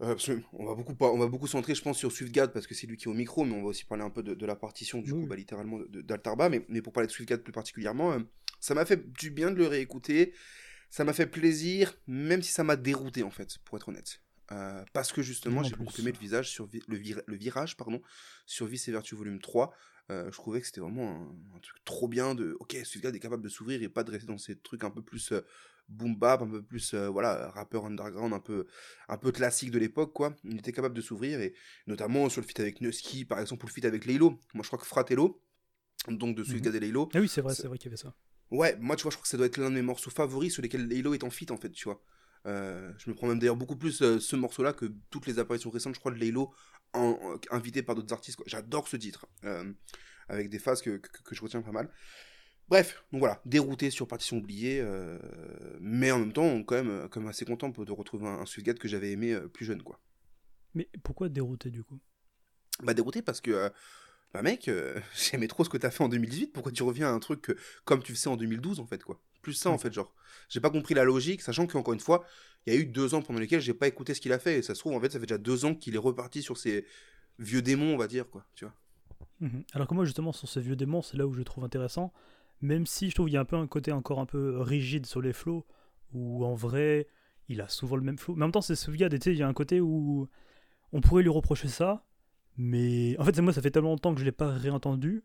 Euh, 0.00 0.14
parce 0.16 0.28
on 0.52 0.66
va 0.66 0.74
beaucoup, 0.74 0.96
on 1.00 1.18
va 1.18 1.26
beaucoup 1.28 1.46
centrer, 1.46 1.74
je 1.74 1.82
pense, 1.82 1.98
sur 1.98 2.10
Swiftgad 2.10 2.52
parce 2.52 2.66
que 2.66 2.74
c'est 2.74 2.86
lui 2.86 2.96
qui 2.96 3.04
est 3.04 3.08
au 3.10 3.14
micro, 3.14 3.44
mais 3.44 3.54
on 3.54 3.62
va 3.62 3.68
aussi 3.68 3.84
parler 3.84 4.02
un 4.02 4.10
peu 4.10 4.22
de, 4.22 4.34
de 4.34 4.46
la 4.46 4.56
partition, 4.56 5.00
du 5.00 5.12
Oui, 5.12 5.22
coup, 5.22 5.26
bah, 5.28 5.36
littéralement 5.36 5.78
d'Altarba. 5.88 6.48
Mais, 6.48 6.64
mais 6.68 6.82
pour 6.82 6.92
parler 6.92 7.06
de 7.06 7.12
Swiftgad 7.12 7.42
plus 7.42 7.52
particulièrement, 7.52 8.12
euh, 8.12 8.18
ça 8.60 8.74
m'a 8.74 8.84
fait 8.84 9.12
du 9.12 9.30
bien 9.30 9.50
de 9.50 9.56
le 9.56 9.66
réécouter. 9.66 10.34
Ça 10.90 11.04
m'a 11.04 11.12
fait 11.12 11.26
plaisir, 11.26 11.94
même 12.06 12.42
si 12.42 12.52
ça 12.52 12.64
m'a 12.64 12.76
dérouté 12.76 13.22
en 13.22 13.30
fait, 13.30 13.58
pour 13.64 13.76
être 13.76 13.88
honnête. 13.88 14.20
Euh, 14.52 14.84
parce 14.92 15.12
que 15.12 15.22
justement, 15.22 15.62
j'ai 15.62 15.74
beaucoup 15.74 15.94
aimé 16.00 16.12
le, 16.12 16.18
visage 16.18 16.50
sur 16.50 16.66
vi- 16.68 16.82
le, 16.86 16.96
vir- 16.98 17.22
le 17.26 17.36
virage 17.36 17.76
pardon, 17.76 18.00
sur 18.46 18.66
Vice 18.66 18.88
et 18.88 18.92
Vertu 18.92 19.14
volume 19.14 19.40
3. 19.40 19.74
Euh, 20.10 20.26
je 20.26 20.32
trouvais 20.36 20.60
que 20.60 20.66
c'était 20.66 20.82
vraiment 20.82 21.10
un, 21.10 21.56
un 21.56 21.60
truc 21.60 21.82
trop 21.84 22.08
bien 22.08 22.34
de 22.34 22.56
ok 22.60 22.76
Swiftgad 22.84 23.14
est 23.16 23.20
capable 23.20 23.42
de 23.42 23.48
s'ouvrir 23.48 23.82
et 23.82 23.88
pas 23.88 24.04
de 24.04 24.10
rester 24.10 24.26
dans 24.26 24.36
ces 24.38 24.54
trucs 24.56 24.84
un 24.84 24.90
peu 24.90 25.00
plus 25.02 25.32
boom 25.88 26.16
bap 26.16 26.42
un 26.42 26.48
peu 26.48 26.62
plus 26.62 26.94
euh, 26.94 27.08
voilà 27.08 27.50
rappeur 27.50 27.84
underground 27.86 28.32
un 28.32 28.40
peu 28.40 28.66
un 29.08 29.16
peu 29.18 29.32
classique 29.32 29.70
de 29.70 29.78
l'époque 29.78 30.12
quoi 30.12 30.34
il 30.44 30.58
était 30.58 30.72
capable 30.72 30.94
de 30.94 31.00
s'ouvrir 31.02 31.40
et 31.40 31.54
notamment 31.86 32.28
sur 32.28 32.40
le 32.40 32.46
feat 32.46 32.60
avec 32.60 32.80
Nusky 32.80 33.24
par 33.24 33.38
exemple 33.38 33.64
ou 33.64 33.68
le 33.68 33.72
feat 33.72 33.84
avec 33.84 34.06
Laylo 34.06 34.40
moi 34.54 34.62
je 34.62 34.68
crois 34.68 34.78
que 34.78 34.86
Fratello 34.86 35.42
donc 36.08 36.36
de 36.36 36.44
Swiftgad 36.44 36.74
et 36.74 36.80
Laylo 36.80 37.08
Ah 37.14 37.20
oui, 37.20 37.28
c'est 37.28 37.40
vrai, 37.40 37.54
c'est- 37.54 37.66
vrai 37.66 37.78
qu'il 37.78 37.86
y 37.86 37.88
avait 37.94 37.96
ça. 38.02 38.14
Ouais, 38.50 38.76
moi, 38.78 38.94
tu 38.94 39.04
vois, 39.04 39.10
je 39.10 39.16
crois 39.16 39.22
que 39.22 39.28
ça 39.28 39.38
doit 39.38 39.46
être 39.46 39.56
l'un 39.56 39.70
de 39.70 39.74
mes 39.74 39.80
morceaux 39.82 40.10
favoris 40.10 40.52
sur 40.52 40.62
lesquels 40.62 40.86
Laylo 40.86 41.14
est 41.14 41.24
en 41.24 41.30
feat, 41.30 41.50
en 41.50 41.56
fait, 41.56 41.70
tu 41.70 41.84
vois. 41.84 42.02
Euh, 42.44 42.92
je 42.98 43.08
me 43.08 43.14
prends 43.14 43.26
même 43.26 43.38
d'ailleurs 43.38 43.56
beaucoup 43.56 43.76
plus 43.76 44.02
euh, 44.02 44.20
ce 44.20 44.36
morceau-là 44.36 44.74
que 44.74 44.92
toutes 45.08 45.26
les 45.26 45.38
apparitions 45.38 45.70
récentes, 45.70 45.94
je 45.94 46.00
crois, 46.00 46.12
de 46.12 46.18
Laylo 46.18 46.52
invité 47.50 47.82
par 47.82 47.94
d'autres 47.94 48.12
artistes. 48.12 48.38
J'adore 48.46 48.86
ce 48.88 48.96
titre, 48.98 49.26
euh, 49.44 49.72
avec 50.28 50.50
des 50.50 50.58
phases 50.58 50.82
que, 50.82 50.98
que, 50.98 51.22
que 51.22 51.34
je 51.34 51.40
retiens 51.40 51.62
pas 51.62 51.72
mal. 51.72 51.90
Bref, 52.68 53.04
donc 53.12 53.18
voilà, 53.20 53.40
dérouté 53.44 53.90
sur 53.90 54.08
Partition 54.08 54.38
oubliée, 54.38 54.80
euh, 54.80 55.18
mais 55.80 56.10
en 56.10 56.18
même 56.18 56.32
temps, 56.32 56.62
quand 56.62 56.76
même, 56.76 56.90
euh, 56.90 57.08
quand 57.08 57.20
même 57.20 57.28
assez 57.28 57.44
content 57.44 57.68
de 57.68 57.92
retrouver 57.92 58.26
un, 58.26 58.40
un 58.40 58.74
que 58.74 58.88
j'avais 58.88 59.12
aimé 59.12 59.32
euh, 59.32 59.48
plus 59.48 59.66
jeune, 59.66 59.82
quoi. 59.82 60.00
Mais 60.74 60.88
pourquoi 61.02 61.28
dérouté 61.28 61.70
du 61.70 61.84
coup? 61.84 61.98
Bah 62.82 62.94
dérouté 62.94 63.22
parce 63.22 63.40
que, 63.40 63.50
euh, 63.50 63.68
bah 64.32 64.42
mec, 64.42 64.68
euh, 64.68 64.98
j'aimais 65.14 65.46
trop 65.48 65.64
ce 65.64 65.68
que 65.68 65.76
t'as 65.76 65.90
fait 65.90 66.02
en 66.02 66.08
2018, 66.08 66.52
pourquoi 66.52 66.72
tu 66.72 66.82
reviens 66.82 67.08
à 67.08 67.12
un 67.12 67.20
truc 67.20 67.42
que- 67.42 67.56
comme 67.84 68.02
tu 68.02 68.14
faisais 68.14 68.28
en 68.28 68.36
2012 68.36 68.80
en 68.80 68.86
fait 68.86 69.02
quoi? 69.04 69.20
Plus 69.42 69.52
ça 69.54 69.70
en 69.70 69.78
fait 69.78 69.92
genre. 69.92 70.14
J'ai 70.48 70.60
pas 70.60 70.70
compris 70.70 70.94
la 70.94 71.04
logique, 71.04 71.42
sachant 71.42 71.66
qu'encore 71.66 71.94
une 71.94 72.00
fois, 72.00 72.24
il 72.66 72.72
y 72.74 72.76
a 72.76 72.80
eu 72.80 72.86
deux 72.86 73.14
ans 73.14 73.22
pendant 73.22 73.38
lesquels 73.40 73.60
j'ai 73.60 73.74
pas 73.74 73.86
écouté 73.88 74.14
ce 74.14 74.20
qu'il 74.20 74.32
a 74.32 74.38
fait, 74.38 74.58
et 74.58 74.62
ça 74.62 74.74
se 74.74 74.80
trouve 74.80 74.94
en 74.94 75.00
fait 75.00 75.10
ça 75.12 75.20
fait 75.20 75.26
déjà 75.26 75.38
deux 75.38 75.64
ans 75.66 75.74
qu'il 75.74 75.94
est 75.94 75.98
reparti 75.98 76.42
sur 76.42 76.56
ses 76.56 76.86
vieux 77.38 77.62
démons 77.62 77.94
on 77.94 77.98
va 77.98 78.08
dire 78.08 78.28
quoi, 78.30 78.46
tu 78.54 78.64
vois. 78.64 78.74
Mhm. 79.40 79.64
Alors 79.72 79.88
que 79.88 79.94
moi, 79.94 80.04
justement, 80.04 80.32
sur 80.32 80.48
ces 80.48 80.60
vieux 80.60 80.76
démons, 80.76 81.02
c'est 81.02 81.16
là 81.16 81.26
où 81.26 81.32
je 81.32 81.38
le 81.38 81.44
trouve 81.44 81.64
intéressant. 81.64 82.12
Même 82.64 82.86
si 82.86 83.10
je 83.10 83.14
trouve 83.14 83.26
qu'il 83.26 83.34
y 83.34 83.36
a 83.36 83.42
un 83.42 83.44
peu 83.44 83.56
un 83.56 83.66
côté 83.66 83.92
encore 83.92 84.20
un 84.20 84.24
peu 84.24 84.58
rigide 84.58 85.04
sur 85.04 85.20
les 85.20 85.34
flows, 85.34 85.66
où 86.14 86.46
en 86.46 86.54
vrai, 86.54 87.06
il 87.48 87.60
a 87.60 87.68
souvent 87.68 87.96
le 87.96 88.02
même 88.02 88.16
flow. 88.16 88.34
Mais 88.36 88.44
en 88.44 88.46
même 88.46 88.52
temps, 88.52 88.62
c'est 88.62 88.72
et 88.72 89.18
tu 89.18 89.30
il 89.32 89.36
y 89.36 89.42
a 89.42 89.48
un 89.48 89.52
côté 89.52 89.82
où 89.82 90.28
on 90.90 91.02
pourrait 91.02 91.22
lui 91.22 91.28
reprocher 91.28 91.68
ça, 91.68 92.06
mais 92.56 93.18
en 93.18 93.24
fait, 93.24 93.34
c'est 93.34 93.42
moi, 93.42 93.52
ça 93.52 93.60
fait 93.60 93.70
tellement 93.70 93.90
longtemps 93.90 94.14
que 94.14 94.20
je 94.20 94.24
l'ai 94.24 94.32
pas 94.32 94.48
réentendu, 94.48 95.24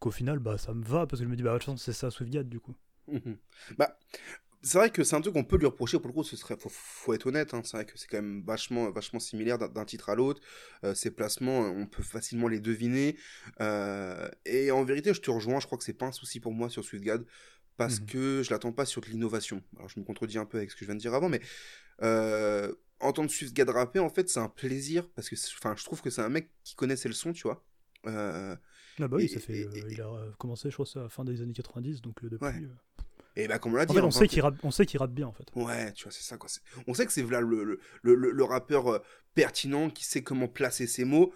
qu'au 0.00 0.10
final, 0.10 0.38
bah, 0.38 0.58
ça 0.58 0.74
me 0.74 0.84
va, 0.84 1.06
parce 1.06 1.20
que 1.20 1.24
je 1.24 1.30
me 1.30 1.36
dis, 1.36 1.42
bah, 1.42 1.54
de 1.54 1.58
toute 1.58 1.64
façon, 1.64 1.78
c'est 1.78 1.94
ça, 1.94 2.10
Swiftgad, 2.10 2.46
du 2.46 2.60
coup. 2.60 2.74
Mhm. 3.08 3.38
Bah, 3.78 3.96
c'est 4.62 4.78
vrai 4.78 4.90
que 4.90 5.04
c'est 5.04 5.14
un 5.16 5.20
truc 5.20 5.34
qu'on 5.34 5.44
peut 5.44 5.56
lui 5.58 5.66
reprocher 5.66 5.98
pour 5.98 6.08
le 6.08 6.12
coup, 6.12 6.24
ce 6.24 6.36
serait, 6.36 6.56
faut, 6.58 6.68
faut 6.70 7.12
être 7.14 7.26
honnête, 7.26 7.54
hein, 7.54 7.62
c'est 7.64 7.76
vrai 7.76 7.86
que 7.86 7.96
c'est 7.96 8.08
quand 8.08 8.16
même 8.16 8.42
vachement, 8.44 8.90
vachement 8.90 9.20
similaire 9.20 9.58
d'un 9.58 9.84
titre 9.84 10.08
à 10.10 10.14
l'autre. 10.14 10.40
Euh, 10.84 10.94
ses 10.94 11.10
placements, 11.10 11.60
on 11.60 11.86
peut 11.86 12.02
facilement 12.02 12.48
les 12.48 12.60
deviner. 12.60 13.16
Euh, 13.60 14.28
et 14.44 14.70
en 14.70 14.84
vérité, 14.84 15.14
je 15.14 15.20
te 15.20 15.30
rejoins, 15.30 15.60
je 15.60 15.66
crois 15.66 15.78
que 15.78 15.84
c'est 15.84 15.92
pas 15.92 16.06
un 16.06 16.12
souci 16.12 16.40
pour 16.40 16.52
moi 16.52 16.68
sur 16.68 16.84
Swiftgad 16.84 17.24
parce 17.76 18.00
Mhm. 18.00 18.06
que 18.06 18.42
je 18.42 18.50
l'attends 18.50 18.72
pas 18.72 18.86
sur 18.86 19.00
de 19.02 19.06
l'innovation. 19.06 19.62
Alors 19.76 19.88
je 19.88 20.00
me 20.00 20.04
contredis 20.04 20.38
un 20.38 20.46
peu 20.46 20.56
avec 20.58 20.70
ce 20.70 20.76
que 20.76 20.80
je 20.80 20.86
viens 20.86 20.94
de 20.94 21.00
dire 21.00 21.14
avant, 21.14 21.28
mais 21.28 21.40
euh, 22.02 22.72
entendre 23.00 23.30
Swiftgad 23.30 23.68
rapper, 23.70 24.00
en 24.00 24.10
fait, 24.10 24.28
c'est 24.28 24.40
un 24.40 24.48
plaisir 24.48 25.08
parce 25.10 25.28
que, 25.28 25.36
enfin, 25.58 25.74
je 25.76 25.84
trouve 25.84 26.02
que 26.02 26.10
c'est 26.10 26.22
un 26.22 26.28
mec 26.30 26.50
qui 26.64 26.74
connaît 26.74 26.96
ses 26.96 27.08
leçons, 27.08 27.32
tu 27.32 27.42
vois. 27.42 27.64
Euh, 28.06 28.56
Ah 28.98 29.08
bah 29.08 29.16
oui, 29.18 29.24
Et- 29.24 29.28
ça 29.28 29.40
fait, 29.40 29.58
et- 29.58 29.66
euh, 29.66 29.88
il 29.90 30.00
a 30.00 30.08
euh, 30.08 30.32
commencé, 30.38 30.70
je 30.70 30.74
crois, 30.74 30.86
à 30.96 31.04
la 31.04 31.08
fin 31.10 31.24
des 31.24 31.42
années 31.42 31.52
90, 31.52 32.00
donc 32.00 32.24
euh, 32.24 32.30
depuis... 32.30 32.46
Ouais. 32.46 32.54
Et 33.36 33.48
bah, 33.48 33.58
comme 33.58 33.72
on 33.72 33.76
l'a 33.76 33.86
dit, 33.86 33.94
fait, 33.94 34.00
on 34.00 34.10
sait 34.10 34.28
qu'il 34.28 34.42
rappe, 34.42 34.56
on 34.62 34.70
sait 34.70 34.86
qu'il 34.86 34.98
rappe 34.98 35.12
bien, 35.12 35.26
en 35.26 35.32
fait. 35.32 35.46
Ouais, 35.54 35.92
tu 35.92 36.04
vois, 36.04 36.12
c'est 36.12 36.22
ça 36.22 36.36
quoi. 36.36 36.48
On 36.86 36.94
sait 36.94 37.06
que 37.06 37.12
c'est 37.12 37.28
là 37.30 37.40
le, 37.40 37.64
le, 37.64 37.80
le, 38.02 38.30
le- 38.30 38.44
rappeur 38.44 38.88
euh, 38.88 38.98
pertinent 39.34 39.90
qui 39.90 40.04
sait 40.04 40.22
comment 40.22 40.48
placer 40.48 40.86
ses 40.86 41.04
mots. 41.04 41.32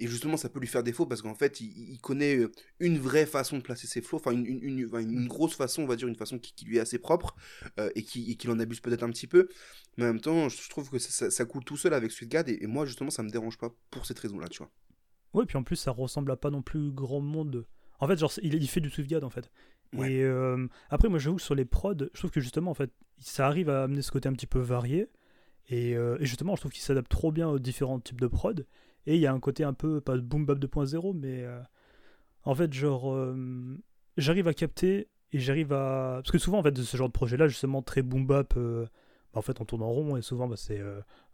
Et 0.00 0.08
justement, 0.08 0.36
ça 0.36 0.48
peut 0.48 0.58
lui 0.58 0.66
faire 0.66 0.82
défaut 0.82 1.06
parce 1.06 1.22
qu'en 1.22 1.34
fait, 1.36 1.60
il, 1.60 1.72
il 1.92 2.00
connaît 2.00 2.36
euh, 2.36 2.50
une 2.80 2.98
vraie 2.98 3.26
façon 3.26 3.58
de 3.58 3.62
placer 3.62 3.86
ses 3.86 4.02
flots, 4.02 4.18
enfin, 4.18 4.32
une, 4.32 4.44
une, 4.46 4.78
une- 4.80 5.28
grosse 5.28 5.54
façon, 5.54 5.82
on 5.82 5.86
va 5.86 5.94
dire, 5.94 6.08
une 6.08 6.16
façon 6.16 6.38
qui, 6.40 6.52
qui 6.54 6.64
lui 6.64 6.78
est 6.78 6.80
assez 6.80 6.98
propre 6.98 7.36
euh, 7.78 7.90
et 7.94 8.02
qui 8.02 8.30
et 8.30 8.34
qu'il 8.36 8.50
en 8.50 8.58
abuse 8.58 8.80
peut-être 8.80 9.04
un 9.04 9.10
petit 9.10 9.28
peu. 9.28 9.48
Mais 9.96 10.04
en 10.04 10.08
même 10.08 10.20
temps, 10.20 10.48
je 10.48 10.68
trouve 10.68 10.90
que 10.90 10.98
ça, 10.98 11.10
ça- 11.10 11.30
ça 11.30 11.44
coule 11.44 11.64
tout 11.64 11.76
seul 11.76 11.94
avec 11.94 12.10
Sweetgad 12.10 12.48
et, 12.48 12.58
et 12.62 12.66
moi, 12.66 12.86
justement, 12.86 13.10
ça 13.10 13.22
me 13.22 13.30
dérange 13.30 13.56
pas 13.58 13.70
pour 13.90 14.04
cette 14.06 14.18
raison-là, 14.18 14.48
tu 14.48 14.58
vois. 14.58 14.70
Ouais, 15.34 15.46
puis 15.46 15.56
en 15.56 15.62
plus, 15.64 15.76
ça 15.76 15.90
ressemble 15.90 16.30
à 16.30 16.36
pas 16.36 16.50
non 16.50 16.62
plus 16.62 16.90
grand 16.90 17.20
monde. 17.20 17.66
En 17.98 18.06
fait, 18.06 18.16
genre, 18.18 18.32
il 18.42 18.68
fait 18.68 18.80
du 18.80 18.90
Swiftgad, 18.90 19.24
en 19.24 19.30
fait. 19.30 19.50
Et 20.02 20.22
euh, 20.22 20.66
après, 20.90 21.08
moi, 21.08 21.18
j'avoue 21.18 21.36
que 21.36 21.42
sur 21.42 21.54
les 21.54 21.64
prods, 21.64 21.94
je 22.12 22.18
trouve 22.18 22.30
que 22.30 22.40
justement, 22.40 22.70
en 22.70 22.74
fait, 22.74 22.90
ça 23.18 23.46
arrive 23.46 23.70
à 23.70 23.84
amener 23.84 24.02
ce 24.02 24.10
côté 24.10 24.28
un 24.28 24.32
petit 24.32 24.46
peu 24.46 24.58
varié. 24.58 25.08
Et, 25.68 25.96
euh, 25.96 26.16
justement, 26.20 26.56
je 26.56 26.60
trouve 26.60 26.72
qu'il 26.72 26.82
s'adapte 26.82 27.10
trop 27.10 27.32
bien 27.32 27.48
aux 27.48 27.58
différents 27.58 28.00
types 28.00 28.20
de 28.20 28.26
prod. 28.26 28.66
Et 29.06 29.14
il 29.14 29.20
y 29.20 29.26
a 29.26 29.32
un 29.32 29.40
côté 29.40 29.64
un 29.64 29.74
peu, 29.74 30.00
pas 30.00 30.16
boom 30.16 30.46
bap 30.46 30.58
2.0, 30.58 31.14
mais 31.14 31.42
euh, 31.44 31.60
en 32.44 32.54
fait, 32.54 32.72
genre, 32.72 33.34
j'arrive 34.16 34.48
à 34.48 34.54
capter 34.54 35.08
et 35.32 35.38
j'arrive 35.38 35.72
à. 35.72 36.20
Parce 36.22 36.30
que 36.30 36.38
souvent, 36.38 36.58
en 36.58 36.62
fait, 36.62 36.72
de 36.72 36.82
ce 36.82 36.96
genre 36.96 37.08
de 37.08 37.12
projet-là, 37.12 37.48
justement, 37.48 37.82
très 37.82 38.02
boom 38.02 38.26
bap, 38.26 38.54
bah, 38.56 38.88
en 39.34 39.42
fait, 39.42 39.60
on 39.60 39.64
tourne 39.64 39.82
en 39.82 39.90
rond 39.90 40.16
et 40.16 40.22
souvent, 40.22 40.48
bah, 40.48 40.56
c'est 40.56 40.80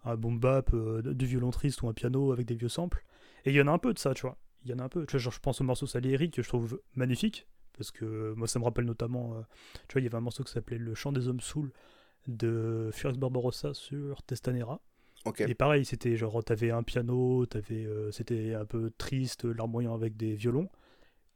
un 0.04 0.16
boom 0.16 0.38
bap, 0.40 0.74
du 0.74 1.26
violon 1.26 1.50
triste 1.50 1.82
ou 1.82 1.88
un 1.88 1.92
piano 1.92 2.32
avec 2.32 2.46
des 2.46 2.56
vieux 2.56 2.68
samples. 2.68 3.04
Et 3.44 3.50
il 3.50 3.56
y 3.56 3.60
en 3.62 3.68
a 3.68 3.72
un 3.72 3.78
peu 3.78 3.94
de 3.94 3.98
ça, 3.98 4.14
tu 4.14 4.22
vois. 4.22 4.36
Il 4.64 4.70
y 4.70 4.74
en 4.74 4.78
a 4.78 4.84
un 4.84 4.88
peu. 4.88 5.06
Tu 5.06 5.12
vois, 5.12 5.20
genre, 5.20 5.32
je 5.32 5.40
pense 5.40 5.60
au 5.60 5.64
morceau 5.64 5.86
Salieri 5.86 6.30
que 6.30 6.42
je 6.42 6.48
trouve 6.48 6.80
magnifique. 6.94 7.46
Parce 7.76 7.90
que 7.90 8.32
moi, 8.37 8.46
ça 8.46 8.58
me 8.58 8.64
rappelle 8.64 8.84
notamment. 8.84 9.34
euh, 9.34 9.40
tu 9.88 9.94
vois, 9.94 10.00
il 10.00 10.05
y 10.05 10.06
avait 10.06 10.17
un 10.17 10.20
morceau 10.20 10.44
qui 10.44 10.52
s'appelait 10.52 10.78
Le 10.78 10.94
chant 10.94 11.12
des 11.12 11.28
hommes 11.28 11.40
saouls 11.40 11.70
de 12.28 12.90
Furix 12.93 13.17
Barbarossa 13.19 13.72
sur 13.75 14.22
Testanera. 14.22 14.81
Et 15.50 15.55
pareil, 15.55 15.84
c'était 15.84 16.17
genre, 16.17 16.43
t'avais 16.44 16.70
un 16.70 16.82
piano, 16.82 17.44
t'avais, 17.46 17.84
euh, 17.84 18.11
c'était 18.11 18.55
un 18.55 18.64
peu 18.64 18.90
triste, 18.96 19.44
larmoyant 19.44 19.94
avec 19.94 20.17
des 20.17 20.34
violons. 20.34 20.69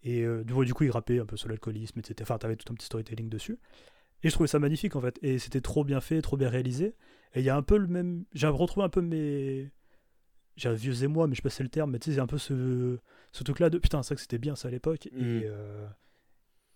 Et 0.03 0.23
euh, 0.23 0.45
du 0.45 0.75
coup, 0.75 0.85
il 0.85 0.91
rappait 0.91 1.19
un 1.19 1.27
peu 1.27 1.37
sur 1.37 1.49
l'alcoolisme, 1.49 1.99
etc. 1.99 2.15
Enfin, 2.23 2.39
t'avais 2.39 2.57
tout 2.57 2.71
un 2.73 2.75
petit 2.77 2.87
storytelling 2.87 3.29
dessus. 3.29 3.59
Et 4.23 4.29
je 4.29 4.35
trouvais 4.35 4.47
ça 4.49 4.59
magnifique 4.59 4.97
en 4.97 5.01
fait. 5.03 5.19
Et 5.23 5.39
c'était 5.39 5.61
trop 5.61 5.85
bien 5.85 6.01
fait, 6.01 6.21
trop 6.23 6.37
bien 6.37 6.49
réalisé. 6.49 6.95
Et 7.35 7.41
il 7.41 7.45
y 7.45 7.51
a 7.51 7.57
un 7.57 7.63
peu 7.63 7.77
le 7.77 7.87
même. 7.87 8.25
J'ai 8.33 8.47
retrouvé 8.47 8.85
un 8.85 8.89
peu 8.89 9.01
mes. 9.03 9.71
J'ai 10.57 10.69
un 10.69 10.75
vieux 10.75 11.03
émoi, 11.03 11.27
mais 11.27 11.35
je 11.35 11.39
sais 11.41 11.43
pas 11.43 11.51
si 11.51 11.57
c'est 11.57 11.63
le 11.65 11.69
terme, 11.69 11.91
mais 11.91 11.99
tu 11.99 12.11
sais, 12.11 12.15
c'est 12.17 12.21
un 12.21 12.27
peu 12.27 12.39
ce, 12.39 12.99
ce 13.33 13.43
truc-là 13.45 13.71
de 13.71 13.79
putain, 13.79 14.03
c'est 14.03 14.11
vrai 14.11 14.17
que 14.17 14.21
c'était 14.23 14.39
bien 14.39 14.55
ça 14.57 14.69
à 14.69 14.71
l'époque. 14.71 15.07
Et, 15.09 15.11
euh, 15.47 15.87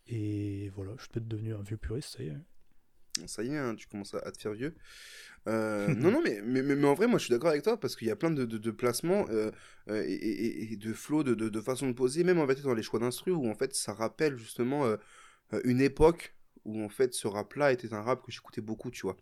et 0.08 0.70
voilà, 0.74 0.92
je 0.96 1.02
suis 1.02 1.10
peut-être 1.10 1.28
devenu 1.28 1.54
un 1.54 1.62
vieux 1.62 1.76
puriste, 1.76 2.16
ça 2.16 2.22
y 2.22 2.28
est. 2.28 2.36
Ça 3.26 3.42
y 3.42 3.48
est, 3.48 3.56
hein, 3.58 3.74
tu 3.74 3.88
commences 3.88 4.14
à, 4.14 4.30
te 4.30 4.40
faire 4.40 4.52
vieux. 4.52 4.74
Euh, 5.48 5.88
non, 5.94 6.10
non, 6.10 6.20
mais, 6.22 6.40
mais, 6.44 6.62
mais, 6.62 6.86
en 6.86 6.94
vrai, 6.94 7.06
moi 7.06 7.18
je 7.18 7.24
suis 7.24 7.32
d'accord 7.32 7.50
avec 7.50 7.62
toi 7.62 7.78
parce 7.78 7.96
qu'il 7.96 8.06
y 8.06 8.10
a 8.10 8.16
plein 8.16 8.30
de, 8.30 8.44
de, 8.44 8.58
de 8.58 8.70
placements 8.70 9.26
euh, 9.30 9.50
euh, 9.88 10.02
et, 10.06 10.12
et- 10.12 10.72
et 10.72 10.76
de 10.76 10.92
flots, 10.92 11.24
de, 11.24 11.34
de, 11.34 11.48
de 11.48 11.60
façons 11.60 11.88
de 11.88 11.92
poser, 11.92 12.22
même 12.24 12.38
en 12.38 12.46
fait 12.46 12.60
dans 12.62 12.74
les 12.74 12.82
choix 12.82 13.00
d'instru 13.00 13.32
où 13.32 13.48
en 13.48 13.54
fait 13.54 13.74
ça 13.74 13.92
rappelle 13.92 14.36
justement 14.36 14.84
euh, 14.86 14.96
une 15.64 15.80
époque 15.80 16.34
où 16.64 16.82
en 16.82 16.88
fait 16.88 17.14
ce 17.14 17.26
rap-là 17.26 17.72
était 17.72 17.92
un 17.94 18.02
rap 18.02 18.22
que 18.24 18.30
j'écoutais 18.30 18.60
beaucoup, 18.60 18.90
tu 18.90 19.02
vois. 19.02 19.16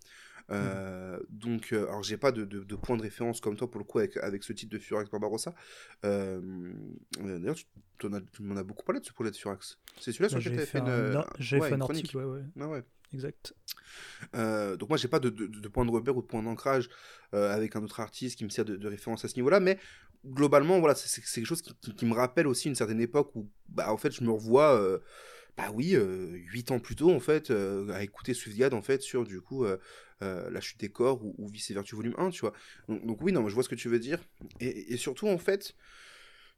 Euh, 0.52 1.18
Donc, 1.28 1.72
euh, 1.72 1.86
alors 1.88 2.02
j'ai 2.02 2.16
pas 2.16 2.32
de, 2.32 2.44
de, 2.44 2.60
de 2.62 2.76
point 2.76 2.96
de 2.96 3.02
référence 3.02 3.40
comme 3.40 3.56
toi 3.56 3.70
pour 3.70 3.78
le 3.80 3.84
coup 3.84 3.98
avec, 3.98 4.16
avec 4.18 4.44
ce 4.44 4.52
titre 4.52 4.72
de 4.72 4.78
Furax 4.78 5.10
Barbarossa. 5.10 5.54
Euh, 6.04 6.40
D'ailleurs, 7.20 7.56
tu, 7.98 8.06
as- 8.06 8.20
m'en 8.40 8.56
as 8.56 8.62
beaucoup 8.62 8.84
parlé 8.84 9.00
de 9.00 9.06
ce 9.06 9.12
projet 9.12 9.30
de 9.30 9.36
Furax. 9.36 9.78
C'est 10.00 10.12
celui-là 10.12 10.28
sur 10.28 10.40
J'ai 10.40 10.50
lequel 10.50 10.64
tu 10.66 10.70
fait, 10.70 10.78
fait 10.78 10.84
une, 10.84 10.88
un, 10.88 11.20
euh, 11.20 11.22
j'ai 11.38 11.58
ouais, 11.58 11.68
fait 11.68 11.74
un 11.74 11.80
article, 11.80 12.16
ouais, 12.18 12.24
ouais, 12.24 12.42
Ah 12.60 12.68
ouais. 12.68 12.82
exact. 13.12 13.54
Euh, 14.34 14.76
donc 14.76 14.88
moi 14.88 14.98
j'ai 14.98 15.08
pas 15.08 15.20
de, 15.20 15.30
de, 15.30 15.46
de 15.46 15.68
point 15.68 15.84
de 15.84 15.90
repère 15.90 16.16
ou 16.16 16.22
de 16.22 16.26
point 16.26 16.42
d'ancrage 16.42 16.88
euh, 17.34 17.52
avec 17.54 17.76
un 17.76 17.82
autre 17.82 18.00
artiste 18.00 18.36
qui 18.38 18.44
me 18.44 18.48
sert 18.50 18.64
de, 18.64 18.76
de 18.76 18.88
référence 18.88 19.24
à 19.24 19.28
ce 19.28 19.36
niveau-là, 19.36 19.60
mais 19.60 19.78
globalement 20.24 20.80
voilà 20.80 20.94
c'est 20.94 21.22
quelque 21.22 21.46
chose 21.46 21.62
qui, 21.62 21.74
qui- 21.80 21.94
qui 21.94 22.06
me 22.06 22.14
rappelle 22.14 22.46
aussi 22.46 22.68
une 22.68 22.74
certaine 22.74 23.00
époque 23.00 23.34
où 23.36 23.48
bah 23.68 23.92
en 23.92 23.96
fait 23.96 24.10
je 24.12 24.24
me 24.24 24.30
revois 24.30 24.74
euh, 24.80 24.98
bah 25.56 25.70
oui 25.72 25.94
huit 25.94 26.70
ans 26.70 26.78
plus 26.78 26.96
tôt 26.96 27.10
en 27.10 27.20
fait 27.20 27.50
à 27.50 28.02
écouter 28.02 28.34
Swiftgad 28.34 28.74
en 28.74 28.82
fait 28.82 29.02
sur 29.02 29.24
du 29.24 29.40
coup 29.40 29.64
la 30.20 30.60
chute 30.60 30.80
des 30.80 30.90
corps 30.90 31.24
ou, 31.24 31.34
ou 31.38 31.48
Vice 31.48 31.70
Vertu 31.70 31.96
volume 31.96 32.14
1 32.18 32.30
tu 32.30 32.40
vois 32.40 32.52
donc, 32.88 33.22
oui 33.22 33.32
non 33.32 33.48
je 33.48 33.54
vois 33.54 33.62
ce 33.62 33.68
que 33.68 33.74
tu 33.74 33.88
veux 33.88 33.98
dire 33.98 34.20
et, 34.60 34.96
surtout 34.96 35.28
en 35.28 35.38
fait 35.38 35.74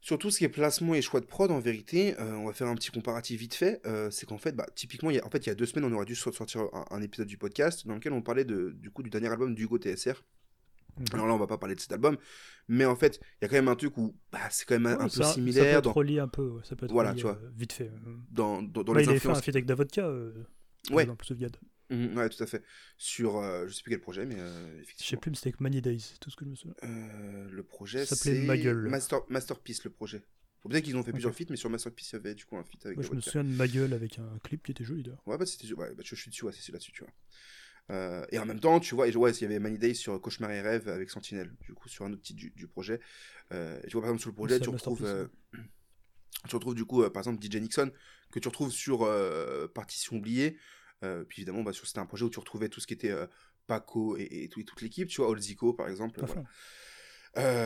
Sur 0.01 0.17
tout 0.17 0.31
ce 0.31 0.37
qui 0.37 0.45
est 0.45 0.49
placement 0.49 0.95
et 0.95 1.01
choix 1.01 1.19
de 1.19 1.25
prod, 1.25 1.51
en 1.51 1.59
vérité, 1.59 2.15
on 2.19 2.45
va 2.45 2.53
faire 2.53 2.67
un 2.67 2.75
petit 2.75 2.89
comparatif 2.89 3.39
vite 3.39 3.53
fait. 3.53 3.81
c'est 4.11 4.25
qu'en 4.25 4.37
fait, 4.37 4.55
bah, 4.55 4.65
typiquement, 4.73 5.11
y 5.11 5.19
a, 5.19 5.29
il 5.33 5.47
y 5.47 5.49
a 5.49 5.55
deux 5.55 5.65
semaines, 5.65 5.91
on 5.91 5.95
aurait 5.95 6.05
dû 6.05 6.15
so- 6.15 6.31
sortir 6.31 6.69
un, 6.89 7.01
épisode 7.01 7.27
du 7.27 7.37
podcast 7.37 7.85
dans 7.85 7.95
lequel 7.95 8.13
on 8.13 8.21
parlait 8.21 8.45
du 8.45 8.91
coup 8.91 9.03
du 9.03 9.09
dernier 9.09 9.27
album 9.27 9.53
d'Hugo 9.53 9.77
TSR. 9.77 10.23
Alors 11.13 11.27
là, 11.27 11.33
on 11.33 11.37
va 11.37 11.47
pas 11.47 11.57
parler 11.57 11.75
de 11.75 11.79
cet 11.79 11.91
album, 11.91 12.17
mais 12.67 12.85
en 12.85 12.95
fait, 12.95 13.19
il 13.41 13.43
y 13.43 13.45
a 13.45 13.47
quand 13.49 13.55
même 13.55 13.67
un 13.67 13.75
truc 13.75 13.97
où 13.97 14.15
bah, 14.31 14.39
c'est 14.51 14.65
quand 14.65 14.79
même 14.79 14.85
un, 14.87 14.97
Ouais, 14.97 15.03
un 15.05 15.09
ça- 15.09 15.17
peu 15.17 15.23
Ça 15.23 15.33
similaire 15.33 15.81
peut 15.81 15.83
dans, 15.83 15.89
être 15.91 15.95
relié 15.97 16.19
un 16.19 16.27
peu, 16.27 16.59
ça 16.63 16.75
peut 16.75 16.85
être 16.85 16.91
Voilà, 16.91 17.11
relié, 17.11 17.21
tu 17.21 17.27
vois. 17.27 17.37
euh, 17.41 17.49
vite 17.55 17.73
fait. 17.73 17.91
dans, 18.31 18.61
dans, 18.61 18.83
dans 18.83 18.93
Bah, 18.93 18.99
les 18.99 19.05
il 19.07 19.09
avait 19.09 19.19
fait 19.19 19.27
un 19.27 19.31
influences. 19.31 19.41
feat 19.45 19.55
avec 19.55 19.65
Davodka, 19.65 20.05
euh, 20.05 20.33
Ouais. 20.91 21.03
exemple. 21.03 21.25
Mhm, 21.91 22.17
ouais, 22.17 22.29
tout 22.29 22.43
à 22.43 22.45
fait. 22.45 22.63
Sur, 22.97 23.37
euh, 23.37 23.67
je 23.67 23.73
sais 23.73 23.81
plus 23.81 23.89
quel 23.91 24.01
projet, 24.01 24.25
mais 24.25 24.35
euh, 24.37 24.67
Je 24.71 24.75
sais 24.77 24.81
effectivement. 24.83 25.19
plus, 25.21 25.31
mais 25.31 25.35
c'était 25.37 25.47
avec 25.49 25.59
Money 25.61 25.81
Days, 25.81 25.99
c'est 26.01 26.19
tout 26.19 26.29
ce 26.29 26.35
que 26.35 26.45
je 26.45 26.49
me 26.51 26.55
souviens. 26.55 26.75
Euh, 26.83 27.49
le 27.49 27.63
projet, 27.63 28.05
Ça 28.05 28.15
s'appelait 28.15 28.45
Ma 28.45 28.57
Gueule. 28.57 28.87
Master, 28.89 29.21
Masterpiece, 29.29 29.83
le 29.83 29.89
projet. 29.89 30.21
Faut 30.61 30.67
Peut-être 30.69 30.83
qu'ils 30.83 30.97
ont 30.97 31.03
fait 31.03 31.11
plusieurs 31.13 31.33
feats, 31.33 31.45
mais 31.49 31.55
sur 31.55 31.69
Masterpiece, 31.69 32.11
il 32.11 32.15
y 32.15 32.17
avait 32.17 32.35
du 32.35 32.45
coup 32.45 32.57
un 32.57 32.63
feat 32.63 32.85
avec 32.85 32.97
Moi, 32.97 33.05
je 33.09 33.13
me 33.15 33.21
souviens 33.21 33.43
de 33.45 33.49
ma 33.49 33.67
gueule 33.67 33.93
avec 33.93 34.19
un 34.19 34.37
clip 34.43 34.61
qui 34.61 34.71
était 34.71 34.83
joli 34.83 35.03
d'ailleurs. 35.03 35.21
Ouais, 35.25 35.37
bah, 35.37 35.45
c'était, 35.45 35.71
ouais, 35.73 35.95
bah, 35.95 36.03
je 36.05 36.15
suis 36.15 36.29
dessus, 36.29 36.45
ouais, 36.45 36.51
c'est 36.51 36.71
là-dessus, 36.71 36.91
tu 36.91 37.03
vois. 37.03 37.13
Euh, 37.91 38.25
et 38.31 38.37
en 38.39 38.45
même 38.45 38.59
temps, 38.59 38.79
tu 38.79 38.93
vois, 38.95 39.07
et, 39.07 39.15
ouais, 39.15 39.31
il 39.31 39.41
y 39.41 39.45
avait 39.45 39.59
Many 39.59 39.77
Days 39.79 39.95
sur 39.95 40.19
Cauchemar 40.21 40.51
et 40.51 40.61
Rêve 40.61 40.87
avec 40.89 41.09
Sentinelle, 41.09 41.51
du 41.61 41.73
coup, 41.73 41.89
sur 41.89 42.05
un 42.05 42.13
autre 42.13 42.21
titre 42.21 42.37
du, 42.37 42.51
du 42.51 42.67
projet. 42.67 42.99
Euh, 43.51 43.79
et 43.83 43.87
tu 43.87 43.93
vois, 43.93 44.01
par 44.01 44.09
exemple, 44.09 44.21
sur 44.21 44.29
le 44.29 44.35
projet, 44.35 44.59
tu 44.63 44.69
retrouves, 44.69 44.99
euh, 45.05 45.27
tu 46.47 46.55
retrouves 46.55 46.75
du 46.75 46.85
coup, 46.85 47.01
euh, 47.03 47.09
par 47.09 47.21
exemple, 47.21 47.43
DJ 47.43 47.55
Nixon, 47.55 47.91
que 48.31 48.39
tu 48.39 48.47
retrouves 48.47 48.71
sur 48.71 48.99
Partition 49.73 50.17
oubliée. 50.17 50.57
Puis 51.01 51.41
évidemment, 51.41 51.63
bah, 51.63 51.71
c'était 51.73 51.99
un 51.99 52.05
projet 52.05 52.25
où 52.25 52.29
tu 52.29 52.39
retrouvais 52.39 52.69
tout 52.69 52.79
ce 52.79 52.85
qui 52.87 52.93
était 52.93 53.13
Paco 53.67 54.17
et, 54.17 54.27
et 54.43 54.49
tout- 54.49 54.59
et 54.59 54.65
toute 54.65 54.81
l'équipe, 54.81 55.07
tu 55.07 55.21
vois, 55.21 55.29
Olzico, 55.29 55.73
par 55.73 55.87
exemple. 55.89 56.19
Voilà. 57.33 57.63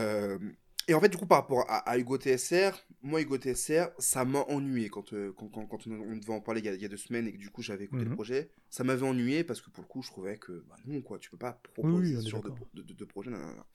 Et 0.88 0.94
en 0.94 1.00
fait, 1.00 1.08
du 1.08 1.16
coup, 1.16 1.26
par 1.26 1.38
rapport 1.42 1.64
à, 1.68 1.78
à 1.78 1.98
Hugo 1.98 2.16
TSR, 2.18 2.72
moi, 3.02 3.20
Hugo 3.20 3.36
TSR, 3.38 3.88
ça 3.98 4.24
m'a 4.24 4.40
ennuyé 4.48 4.88
quand, 4.88 5.12
euh, 5.12 5.32
quand, 5.36 5.48
quand, 5.48 5.66
quand 5.66 5.86
on, 5.86 6.16
devait 6.16 6.32
en 6.32 6.40
parler 6.40 6.60
il 6.60 6.66
y, 6.66 6.68
a, 6.68 6.74
il 6.74 6.82
y 6.82 6.84
a 6.84 6.88
deux 6.88 6.96
semaines 6.96 7.26
et 7.26 7.32
que 7.32 7.38
du 7.38 7.50
coup, 7.50 7.62
j'avais 7.62 7.84
écouté 7.84 8.04
le 8.04 8.10
Mhm. 8.10 8.14
projet. 8.16 8.50
Ça 8.70 8.84
m'avait 8.84 9.06
ennuyé 9.06 9.44
parce 9.44 9.60
que 9.60 9.70
pour 9.70 9.82
le 9.82 9.88
coup, 9.88 10.02
je 10.02 10.08
trouvais 10.10 10.36
que, 10.36 10.64
bah 10.68 10.76
non, 10.86 11.00
quoi, 11.02 11.18
tu 11.18 11.30
peux 11.30 11.36
pas 11.36 11.60
proposer 11.74 11.96
oui, 11.96 12.16
on 12.18 12.20
ce 12.20 12.28
genre 12.28 12.42
de, 12.42 12.50
de, 12.82 12.92
de- 12.92 13.04
projet. 13.04 13.30
nanana. 13.30 13.66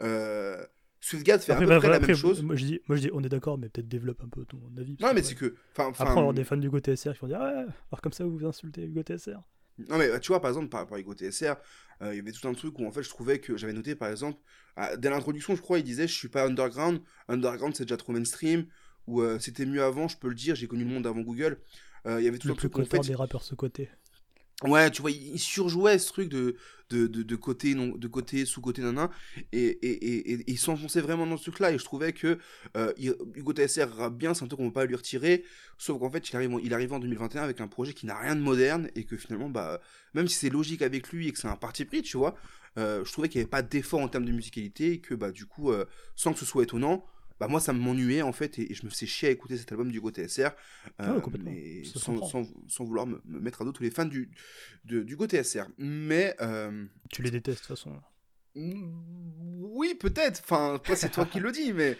Euh, 0.00 0.64
Swiftgad 1.00 1.40
fait 1.40 1.52
Après, 1.52 1.64
à 1.64 1.66
peu 1.66 1.74
bah, 1.74 1.78
près 1.80 1.88
la 1.88 1.94
après, 1.96 2.06
même 2.08 2.16
chose. 2.16 2.42
Moi 2.42 2.54
je, 2.54 2.64
dis, 2.64 2.80
moi 2.86 2.96
je 2.96 3.02
dis, 3.02 3.10
on 3.12 3.22
est 3.24 3.28
d'accord, 3.28 3.58
mais 3.58 3.68
peut-être 3.68 3.88
développe 3.88 4.22
un 4.22 4.28
peu 4.28 4.44
ton 4.44 4.58
avis. 4.78 4.96
Non, 5.00 5.12
mais 5.14 5.22
c'est 5.22 5.34
que. 5.34 5.56
enfin, 5.72 5.88
Après, 5.88 6.04
enfin, 6.04 6.12
avoir 6.12 6.32
des 6.32 6.44
fans 6.44 6.56
du 6.56 6.70
Go 6.70 6.78
TSR 6.78 7.14
qui 7.14 7.18
vont 7.18 7.26
dire, 7.26 7.40
ouais, 7.40 7.46
alors 7.46 8.00
comme 8.02 8.12
ça 8.12 8.24
vous 8.24 8.38
vous 8.38 8.46
insultez 8.46 8.84
Hugo 8.84 9.02
TSR. 9.02 9.40
Non 9.88 9.98
mais 9.98 10.20
tu 10.20 10.28
vois 10.28 10.40
par 10.40 10.50
exemple 10.50 10.68
par 10.68 10.80
rapport 10.80 10.96
à 10.96 11.00
Hugo 11.00 11.14
TSR, 11.14 11.54
euh, 12.02 12.12
il 12.12 12.16
y 12.16 12.20
avait 12.20 12.32
tout 12.32 12.46
un 12.48 12.54
truc 12.54 12.78
où 12.78 12.86
en 12.86 12.90
fait 12.92 13.02
je 13.02 13.08
trouvais 13.08 13.38
que 13.38 13.56
j'avais 13.56 13.72
noté 13.72 13.94
par 13.94 14.08
exemple 14.08 14.40
ah, 14.76 14.96
dès 14.96 15.10
l'introduction 15.10 15.54
je 15.54 15.60
crois 15.60 15.78
il 15.78 15.84
disait 15.84 16.08
je 16.08 16.14
suis 16.14 16.28
pas 16.28 16.46
underground, 16.46 17.00
underground 17.28 17.74
c'est 17.76 17.84
déjà 17.84 17.96
trop 17.96 18.12
mainstream 18.12 18.66
ou 19.06 19.20
euh, 19.20 19.38
c'était 19.38 19.66
mieux 19.66 19.82
avant, 19.82 20.08
je 20.08 20.16
peux 20.16 20.28
le 20.28 20.34
dire, 20.34 20.54
j'ai 20.54 20.66
connu 20.66 20.84
le 20.84 20.90
monde 20.90 21.06
avant 21.06 21.20
Google. 21.20 21.58
Euh, 22.06 22.20
il 22.20 22.24
y 22.24 22.28
avait 22.28 22.38
tout 22.38 22.48
Le 22.48 22.54
un 22.54 22.56
truc 22.56 22.88
fait 22.88 22.98
des 23.00 23.14
rappeurs 23.14 23.42
ce 23.42 23.54
côté. 23.54 23.88
Ouais, 24.64 24.90
tu 24.90 25.02
vois, 25.02 25.10
il, 25.10 25.38
surjouait 25.38 25.98
ce 25.98 26.08
truc 26.12 26.28
de, 26.28 26.56
de, 26.90 27.06
de, 27.06 27.22
de 27.22 27.36
côté, 27.36 27.74
non, 27.74 27.88
de 27.88 28.08
côté, 28.08 28.44
sous-côté, 28.44 28.80
nanan, 28.82 29.08
et, 29.52 29.58
et, 29.58 29.90
et, 29.90 30.32
et 30.32 30.44
il 30.46 30.58
s'enfonçait 30.58 31.00
vraiment 31.00 31.26
dans 31.26 31.36
ce 31.36 31.44
truc-là, 31.50 31.72
et 31.72 31.78
je 31.78 31.84
trouvais 31.84 32.12
que 32.12 32.38
euh, 32.76 32.92
Hugo 33.34 33.52
TSR 33.52 34.10
bien, 34.10 34.34
c'est 34.34 34.44
un 34.44 34.46
truc 34.46 34.58
qu'on 34.58 34.66
ne 34.66 34.70
peut 34.70 34.74
pas 34.74 34.84
lui 34.84 34.94
retirer, 34.94 35.44
sauf 35.78 35.98
qu'en 35.98 36.10
fait, 36.10 36.30
il 36.30 36.36
arrive, 36.36 36.60
il 36.62 36.72
arrive 36.74 36.92
en 36.92 37.00
2021 37.00 37.42
avec 37.42 37.60
un 37.60 37.66
projet 37.68 37.92
qui 37.92 38.06
n'a 38.06 38.16
rien 38.16 38.36
de 38.36 38.40
moderne, 38.40 38.88
et 38.94 39.04
que 39.04 39.16
finalement, 39.16 39.48
bah, 39.48 39.80
même 40.14 40.28
si 40.28 40.36
c'est 40.36 40.50
logique 40.50 40.82
avec 40.82 41.08
lui 41.08 41.28
et 41.28 41.32
que 41.32 41.38
c'est 41.38 41.48
un 41.48 41.56
parti 41.56 41.84
pris, 41.84 42.02
tu 42.02 42.16
vois, 42.16 42.36
euh, 42.78 43.04
je 43.04 43.12
trouvais 43.12 43.28
qu'il 43.28 43.40
n'y 43.40 43.42
avait 43.42 43.50
pas 43.50 43.62
d'effort 43.62 44.00
en 44.00 44.08
termes 44.08 44.26
de 44.26 44.32
musicalité, 44.32 44.92
et 44.92 44.98
que, 45.00 45.14
bah, 45.14 45.32
du 45.32 45.46
coup, 45.46 45.72
euh, 45.72 45.86
sans 46.14 46.32
que 46.32 46.38
ce 46.38 46.44
soit 46.44 46.62
étonnant, 46.62 47.04
bah 47.42 47.48
moi 47.48 47.58
ça 47.58 47.72
m'ennuyait 47.72 48.22
en 48.22 48.32
fait 48.32 48.56
et, 48.60 48.70
et 48.70 48.74
je 48.74 48.84
me 48.86 48.90
faisais 48.90 49.04
chier 49.06 49.28
à 49.28 49.32
écouter 49.32 49.56
cet 49.56 49.72
album 49.72 49.90
du 49.90 49.98
Hugo 49.98 50.12
TSR 50.12 50.50
Ah 50.98 51.16
ouais, 51.16 51.22
mais 51.42 51.82
Ça 51.82 51.94
se 51.94 51.98
sans, 51.98 52.12
comprend. 52.12 52.28
sans, 52.28 52.44
sans 52.68 52.84
vouloir 52.84 53.04
me, 53.08 53.20
me 53.24 53.40
mettre 53.40 53.62
à 53.62 53.64
dos 53.64 53.72
tous 53.72 53.82
les 53.82 53.90
fans 53.90 54.04
du, 54.04 54.30
de, 54.84 55.02
du 55.02 55.14
Hugo 55.14 55.26
TSR 55.26 55.64
mais 55.76 56.36
euh, 56.40 56.86
Tu 57.10 57.22
les 57.22 57.32
détestes 57.32 57.62
de 57.62 57.66
toute 57.66 57.76
façon. 57.76 58.00
Mm, 58.54 59.62
oui 59.74 59.94
peut-être. 59.94 60.40
Enfin 60.44 60.80
c'est 60.94 61.10
toi 61.10 61.24
qui 61.26 61.40
le 61.40 61.52
dis 61.52 61.72
mais 61.72 61.96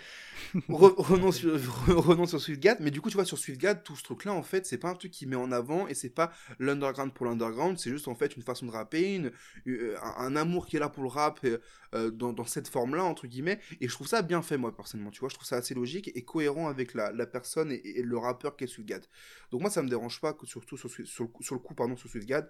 re- 0.69 0.95
revenons 0.97 1.33
sur 1.33 1.53
revenons 1.89 2.27
sur 2.27 2.41
mais 2.81 2.91
du 2.91 3.01
coup 3.01 3.09
tu 3.09 3.15
vois 3.15 3.25
sur 3.25 3.39
Swiftgad 3.39 3.83
tout 3.83 3.97
ce 3.97 4.03
truc 4.03 4.25
là 4.25 4.33
en 4.33 4.43
fait 4.43 4.67
c'est 4.67 4.79
pas 4.79 4.89
un 4.91 4.95
truc 4.95 5.11
qui 5.11 5.27
met 5.27 5.37
en 5.37 5.51
avant 5.53 5.89
et 5.89 5.95
c'est 5.95 6.11
pas 6.11 6.33
l'underground 6.59 7.13
pour 7.13 7.27
l'underground. 7.27 7.79
C'est 7.79 7.91
juste 7.91 8.09
en 8.09 8.15
fait 8.15 8.37
une 8.37 8.43
façon 8.43 8.67
de 8.67 8.71
rapper 8.71 9.15
une, 9.15 9.33
euh, 9.67 9.97
un, 10.03 10.37
amour 10.37 10.67
qui 10.67 10.77
est 10.77 10.81
là 10.81 10.89
pour 10.89 11.03
le 11.03 11.09
rap 11.09 11.41
euh, 11.45 11.59
euh, 11.95 12.11
dans, 12.11 12.45
cette 12.45 12.69
forme 12.69 12.95
là 12.97 13.05
entre 13.05 13.27
guillemets. 13.27 13.61
Et 13.81 13.89
je 13.89 13.93
trouve 13.95 14.07
ça 14.07 14.23
bien 14.23 14.43
fait 14.43 14.57
moi 14.59 14.75
personnellement. 14.75 15.11
Tu 15.11 15.21
vois 15.21 15.29
je 15.29 15.35
trouve 15.35 15.47
ça 15.47 15.57
assez 15.57 15.75
logique 15.75 16.11
et 16.15 16.25
cohérent 16.25 16.69
avec 16.69 16.95
la, 16.95 17.13
la 17.13 17.27
personne 17.27 17.73
et, 17.73 18.03
le 18.03 18.19
rappeur 18.19 18.57
qu'est 18.57 18.67
Swiftgad 18.67 19.05
donc 19.51 19.61
moi 19.61 19.71
ça 19.71 19.83
me 19.83 19.89
dérange 19.89 20.21
pas 20.21 20.33
que 20.33 20.47
surtout 20.47 20.77
sur, 20.77 20.91
sur, 20.91 21.25
le, 21.25 21.59
coup- 21.59 21.75
pardon 21.75 21.97
sur 21.97 22.11
Swiftgad 22.11 22.49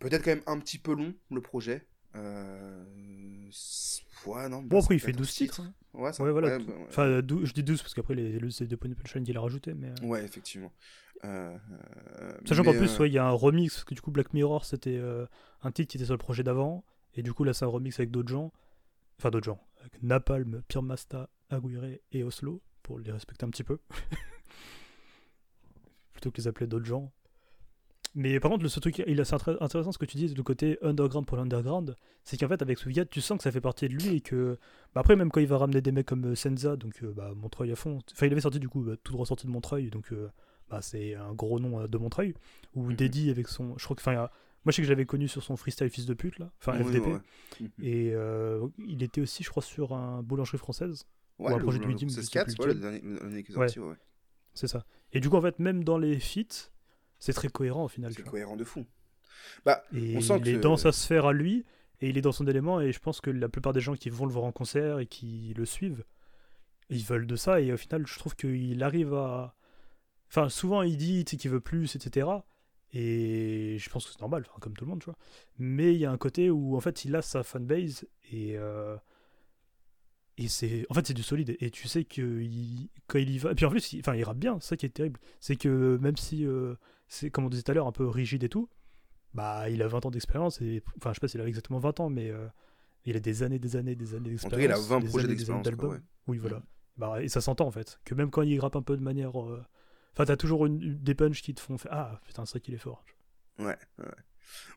peut-être 0.00 0.24
quand 0.24 0.30
même 0.30 0.42
un 0.46 0.58
petit 0.58 0.78
peu 0.78 0.94
long 0.94 1.14
le 1.30 1.40
projet 1.40 1.86
euh... 2.16 2.84
c'est- 3.52 4.02
ouais 4.26 4.48
non 4.48 4.62
Bon, 4.62 4.78
bah, 4.78 4.82
après, 4.82 4.96
il 4.96 5.00
fait 5.00 5.12
peut 5.12 5.18
12 5.18 5.28
être 5.28 5.34
titres. 5.34 5.62
ouais, 5.94 6.12
ça- 6.12 6.22
Ouais, 6.22 6.30
voilà. 6.32 6.56
ouais, 6.56 6.64
bah, 6.64 6.72
ouais. 6.74 6.86
Enfin, 6.88 7.02
euh, 7.04 7.22
dou- 7.22 7.44
je 7.44 7.52
dis 7.52 7.62
12 7.62 7.82
parce 7.82 7.94
qu'après, 7.94 8.14
les, 8.14 8.38
le- 8.38 8.50
c'est 8.50 8.66
de 8.66 8.76
Punchline 8.76 9.24
qu'il 9.24 9.36
a 9.36 9.40
rajouté. 9.40 9.74
Mais... 9.74 9.90
euh, 10.02 10.06
Ouais, 10.06 10.24
effectivement. 10.24 10.72
Euh, 11.24 11.56
euh, 12.20 12.32
Sachant 12.46 12.64
qu'en 12.64 12.72
plus, 12.72 12.98
ouais, 12.98 13.08
il 13.08 13.12
y 13.12 13.18
a 13.18 13.26
un 13.26 13.30
remix, 13.30 13.74
parce 13.74 13.84
que 13.84 13.94
du 13.94 14.00
coup, 14.00 14.10
Black 14.10 14.32
Mirror, 14.32 14.64
c'était 14.64 14.96
euh, 14.96 15.26
un 15.62 15.70
titre 15.70 15.90
qui 15.90 15.98
était 15.98 16.06
sur 16.06 16.14
le 16.14 16.18
projet 16.18 16.42
d'avant, 16.42 16.84
et 17.14 17.22
du 17.22 17.32
coup, 17.34 17.44
là, 17.44 17.52
c'est 17.52 17.64
un 17.64 17.68
remix 17.68 17.98
avec 18.00 18.10
d'autres 18.10 18.30
gens, 18.30 18.52
enfin 19.18 19.30
d'autres 19.30 19.44
gens, 19.46 19.60
avec 19.80 20.02
Napalm, 20.02 20.62
Pure 20.68 20.82
Masta, 20.82 21.28
Aguirre 21.50 21.98
et 22.12 22.22
Oslo, 22.24 22.62
pour 22.82 22.98
les 23.00 23.12
respecter 23.12 23.44
un 23.44 23.50
petit 23.50 23.64
peu, 23.64 23.78
plutôt 26.12 26.30
que 26.30 26.38
les 26.38 26.48
appeler 26.48 26.66
d'autres 26.66 26.86
gens. 26.86 27.12
Mais 28.14 28.40
par 28.40 28.50
contre, 28.50 28.66
ce 28.66 28.80
truc, 28.80 29.02
il 29.06 29.20
est 29.20 29.32
intéressant 29.60 29.92
ce 29.92 29.98
que 29.98 30.04
tu 30.04 30.16
dis, 30.16 30.26
le 30.34 30.42
côté 30.42 30.78
underground 30.82 31.26
pour 31.26 31.36
l'underground, 31.36 31.94
c'est 32.24 32.36
qu'en 32.36 32.48
fait, 32.48 32.60
avec 32.60 32.76
Swigat, 32.78 33.04
tu 33.04 33.20
sens 33.20 33.38
que 33.38 33.44
ça 33.44 33.52
fait 33.52 33.60
partie 33.60 33.88
de 33.88 33.94
lui, 33.94 34.16
et 34.16 34.20
que, 34.20 34.58
bah, 34.94 35.00
après, 35.02 35.14
même 35.14 35.30
quand 35.30 35.40
il 35.40 35.46
va 35.46 35.58
ramener 35.58 35.80
des 35.80 35.92
mecs 35.92 36.06
comme 36.06 36.24
euh, 36.26 36.34
Senza, 36.34 36.74
donc 36.76 37.02
euh, 37.04 37.12
bah, 37.12 37.32
Montreuil 37.36 37.70
à 37.70 37.76
fond, 37.76 38.00
enfin, 38.12 38.26
il 38.26 38.32
avait 38.32 38.40
sorti 38.40 38.58
du 38.58 38.68
coup, 38.68 38.80
bah, 38.80 38.94
tout 39.04 39.16
ressorti 39.16 39.46
de 39.46 39.52
Montreuil, 39.52 39.90
donc 39.90 40.12
euh, 40.12 40.28
bah, 40.68 40.82
c'est 40.82 41.14
un 41.14 41.32
gros 41.34 41.60
nom 41.60 41.86
de 41.86 41.98
Montreuil, 41.98 42.34
ou 42.74 42.86
Mhm. 42.90 42.96
Deddy 42.96 43.30
avec 43.30 43.46
son. 43.46 43.78
Je 43.78 43.84
crois 43.84 43.94
que. 43.96 44.00
Enfin, 44.02 44.14
moi, 44.14 44.28
je 44.66 44.72
sais 44.72 44.82
que 44.82 44.86
je 44.88 44.92
l'avais 44.92 45.06
connu 45.06 45.26
sur 45.28 45.42
son 45.44 45.56
freestyle 45.56 45.88
fils 45.88 46.04
de 46.06 46.14
pute, 46.14 46.38
là. 46.40 46.50
Enfin, 46.58 46.74
FDP. 46.82 47.06
ouais. 47.06 47.18
Mhm. 47.60 47.68
Et 47.80 48.10
euh, 48.12 48.66
il 48.86 49.02
était 49.04 49.20
aussi, 49.20 49.42
je 49.44 49.50
crois, 49.50 49.62
sur 49.62 49.92
un 49.94 50.22
boulangerie 50.22 50.58
française. 50.58 51.06
Ouais, 51.38 51.54
un 51.54 51.58
projet 51.58 51.78
de 51.78 51.86
Widim, 51.86 52.06
le 52.08 52.12
je 52.12 52.20
sais 52.22 52.30
4, 52.30 52.44
plus 52.46 52.56
ouais, 52.58 52.66
le 52.66 52.72
lequel. 52.74 52.80
dernier, 52.82 53.00
le 53.02 53.18
dernier 53.20 53.42
qui 53.44 53.52
est 53.52 53.56
Ouais. 53.56 53.68
sorti, 53.68 53.78
ouais, 53.80 53.88
ouais. 53.90 53.96
C'est 54.52 54.66
ça. 54.66 54.84
Et 55.12 55.20
du 55.20 55.30
coup, 55.30 55.36
en 55.36 55.40
fait, 55.40 55.58
même 55.60 55.84
dans 55.84 55.96
les 55.96 56.18
feats, 56.20 56.70
c'est 57.20 57.32
très 57.32 57.48
cohérent 57.48 57.84
au 57.84 57.88
final. 57.88 58.12
C'est 58.12 58.22
cohérent 58.24 58.56
de 58.56 58.64
fou. 58.64 58.84
Bah, 59.64 59.82
Et 59.94 60.16
On 60.16 60.20
sent 60.20 60.40
il 60.44 60.48
est 60.48 60.58
dans 60.58 60.76
sa 60.76 60.90
sphère 60.92 61.26
à 61.26 61.32
lui, 61.32 61.64
et 62.00 62.08
il 62.08 62.18
est 62.18 62.22
dans 62.22 62.32
son 62.32 62.46
élément, 62.48 62.80
et 62.80 62.92
je 62.92 62.98
pense 62.98 63.20
que 63.20 63.30
la 63.30 63.48
plupart 63.48 63.72
des 63.72 63.80
gens 63.80 63.94
qui 63.94 64.10
vont 64.10 64.26
le 64.26 64.32
voir 64.32 64.44
en 64.44 64.52
concert 64.52 64.98
et 64.98 65.06
qui 65.06 65.54
le 65.56 65.64
suivent, 65.66 66.04
ils 66.88 67.04
veulent 67.04 67.26
de 67.26 67.36
ça, 67.36 67.60
et 67.60 67.72
au 67.72 67.76
final, 67.76 68.06
je 68.06 68.18
trouve 68.18 68.34
qu'il 68.34 68.82
arrive 68.82 69.14
à. 69.14 69.54
Enfin, 70.28 70.48
souvent, 70.48 70.82
il 70.82 70.96
dit 70.96 71.24
qu'il 71.24 71.50
veut 71.50 71.60
plus, 71.60 71.94
etc. 71.96 72.26
Et 72.92 73.76
je 73.78 73.90
pense 73.90 74.06
que 74.06 74.12
c'est 74.12 74.20
normal, 74.20 74.46
comme 74.60 74.74
tout 74.74 74.84
le 74.84 74.90
monde, 74.90 75.00
tu 75.00 75.06
vois. 75.06 75.18
Mais 75.58 75.94
il 75.94 76.00
y 76.00 76.04
a 76.06 76.10
un 76.10 76.18
côté 76.18 76.50
où, 76.50 76.76
en 76.76 76.80
fait, 76.80 77.04
il 77.04 77.14
a 77.16 77.22
sa 77.22 77.42
fanbase, 77.42 78.06
et. 78.32 78.56
euh, 78.56 78.96
Et 80.38 80.48
c'est. 80.48 80.86
En 80.90 80.94
fait, 80.94 81.06
c'est 81.06 81.14
du 81.14 81.22
solide, 81.22 81.56
et 81.60 81.70
tu 81.70 81.86
sais 81.88 82.04
que 82.04 82.40
il- 82.40 82.88
quand 83.06 83.18
il 83.18 83.30
y 83.30 83.38
va. 83.38 83.52
Et 83.52 83.54
puis 83.54 83.66
en 83.66 83.70
plus, 83.70 83.92
il... 83.92 84.00
Enfin, 84.00 84.14
il 84.14 84.24
rappe 84.24 84.38
bien, 84.38 84.58
ça 84.60 84.76
qui 84.76 84.86
est 84.86 84.90
terrible. 84.90 85.20
C'est 85.40 85.56
que 85.56 85.98
même 86.00 86.16
si 86.16 86.46
euh, 86.46 86.74
c'est, 87.10 87.28
comme 87.30 87.44
on 87.44 87.50
disait 87.50 87.62
tout 87.62 87.72
à 87.72 87.74
l'heure, 87.74 87.86
un 87.86 87.92
peu 87.92 88.08
rigide 88.08 88.42
et 88.44 88.48
tout, 88.48 88.70
bah, 89.34 89.68
il 89.68 89.82
a 89.82 89.88
20 89.88 90.06
ans 90.06 90.10
d'expérience 90.10 90.62
et 90.62 90.82
enfin, 90.96 91.10
je 91.10 91.16
sais 91.16 91.20
pas 91.20 91.28
s'il 91.28 91.40
a 91.42 91.46
exactement 91.46 91.78
20 91.78 92.00
ans, 92.00 92.08
mais 92.08 92.30
euh, 92.30 92.46
il 93.04 93.16
a 93.16 93.20
des 93.20 93.42
années, 93.42 93.58
des 93.58 93.76
années, 93.76 93.94
des 93.94 94.14
années 94.14 94.28
en 94.28 94.30
d'expérience. 94.30 94.50
tout 94.52 94.56
cas, 94.58 94.64
il 94.64 94.72
a 94.72 94.78
20 94.78 95.00
des 95.00 95.08
projets 95.08 95.28
d'expérience. 95.28 95.66
ouais. 95.68 95.98
Oui, 96.26 96.38
voilà. 96.38 96.62
Bah, 96.96 97.22
et 97.22 97.28
ça 97.28 97.40
s'entend 97.40 97.66
en 97.66 97.70
fait. 97.70 97.98
Que 98.04 98.14
même 98.14 98.30
quand 98.30 98.42
il 98.42 98.58
rappe 98.60 98.76
un 98.76 98.82
peu 98.82 98.96
de 98.96 99.02
manière. 99.02 99.40
euh, 99.42 99.62
Enfin, 100.12 100.24
t'as 100.24 100.36
toujours 100.36 100.66
une, 100.66 100.98
des 100.98 101.14
punchs 101.14 101.40
qui 101.42 101.54
te 101.54 101.60
font 101.60 101.78
faire 101.78 101.92
Ah 101.92 102.20
putain, 102.24 102.44
c'est 102.44 102.52
vrai 102.54 102.60
qu'il 102.60 102.74
est 102.74 102.78
fort. 102.78 103.04
Ouais, 103.58 103.76
ouais. 103.98 104.04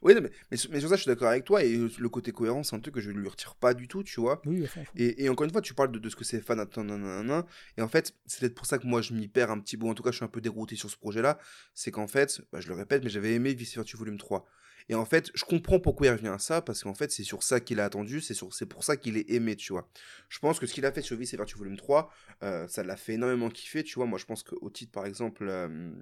Oui, 0.02 0.14
mais, 0.22 0.30
mais, 0.52 0.58
sur- 0.58 0.70
mais 0.72 0.80
sur 0.80 0.90
ça, 0.90 0.96
je 0.96 1.02
suis 1.02 1.10
d'accord 1.10 1.30
avec 1.30 1.44
toi. 1.46 1.64
Et 1.64 1.76
le 1.98 2.10
côté 2.10 2.32
cohérent, 2.32 2.64
c'est 2.64 2.76
un 2.76 2.80
truc 2.80 2.96
que 2.96 3.02
je 3.02 3.12
lui 3.12 3.28
retire 3.28 3.56
pas 3.56 3.74
du 3.74 3.88
tout, 3.88 4.04
tu 4.04 4.20
vois. 4.20 4.42
Oui. 4.46 4.66
Et, 4.96 5.24
et 5.24 5.30
encore 5.30 5.46
une 5.46 5.52
fois, 5.52 5.62
tu 5.62 5.74
parles 5.74 5.92
de, 5.92 6.00
de 6.00 6.10
ce 6.10 6.16
que 6.16 6.24
c'est 6.24 6.42
fan, 6.42 6.60
attends, 6.60 6.84
nan, 6.84 7.02
nan, 7.02 7.26
nan, 7.26 7.44
et 7.78 7.82
en 7.82 7.88
fait, 7.88 8.14
c'est 8.26 8.40
peut-être 8.42 8.56
pour 8.56 8.66
ça 8.66 8.78
que 8.78 8.88
moi 8.88 9.02
je 9.02 9.14
m'y 9.14 9.28
perds 9.28 9.52
un 9.52 9.60
petit 9.60 9.78
peu, 9.78 9.86
en 9.88 9.94
tout 9.94 10.04
cas 10.04 10.12
je 10.12 10.18
suis 10.18 10.26
un 10.26 10.28
peu 10.28 10.42
dérouté 10.42 10.76
sur 10.76 10.90
ce 10.90 10.98
projet-là, 10.98 11.40
c'est 11.74 11.92
qu'en 11.92 12.08
fait, 12.08 12.42
bah, 12.52 12.60
je 12.60 12.68
le 12.68 12.76
répète, 12.76 13.04
mais 13.04 13.10
j'avais 13.10 13.34
aimé 13.34 13.54
Vice 13.54 13.76
Vertu 13.76 13.98
Volume 13.98 14.18
3. 14.18 14.46
Et 14.90 14.96
en 14.96 15.06
fait, 15.06 15.32
je 15.34 15.46
comprends 15.46 15.80
pourquoi 15.80 16.08
il 16.08 16.10
revient 16.10 16.28
à 16.28 16.40
ça, 16.40 16.62
parce 16.62 16.84
qu'en 16.84 16.94
fait, 16.94 17.10
c'est 17.10 17.24
sur 17.24 17.42
ça 17.42 17.62
qu'il 17.62 17.80
a 17.80 17.86
attendu, 17.86 18.20
c'est 18.20 18.34
sur- 18.34 18.54
c'est 18.54 18.66
pour 18.66 18.84
ça 18.84 18.98
qu'il 18.98 19.16
est 19.16 19.30
aimé, 19.32 19.56
tu 19.56 19.72
vois. 19.72 19.88
Je 20.28 20.40
pense 20.40 20.60
que 20.60 20.66
ce 20.66 20.74
qu'il 20.74 20.86
a 20.86 20.92
fait 20.92 21.02
sur 21.02 21.16
Vice 21.16 21.34
Vertu 21.36 21.58
Volume 21.58 21.78
3, 21.78 22.12
euh, 22.44 22.68
ça 22.68 22.84
l'a 22.84 22.98
fait 22.98 23.14
énormément 23.14 23.50
kiffer, 23.50 23.84
tu 23.86 23.96
vois. 23.96 24.06
Moi, 24.08 24.20
je 24.20 24.26
pense 24.26 24.44
qu'au 24.44 24.70
titre, 24.70 24.92
par 24.92 25.06
exemple, 25.06 25.48
euh, 25.48 25.94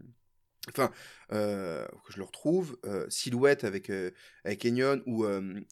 enfin, 0.69 0.91
euh, 1.31 1.85
que 2.05 2.13
je 2.13 2.17
le 2.17 2.23
retrouve, 2.23 2.77
euh, 2.85 3.05
Silhouette 3.09 3.63
avec, 3.63 3.89
euh, 3.89 4.11
avec 4.43 4.65
Enyon 4.65 5.01
ou, 5.05 5.25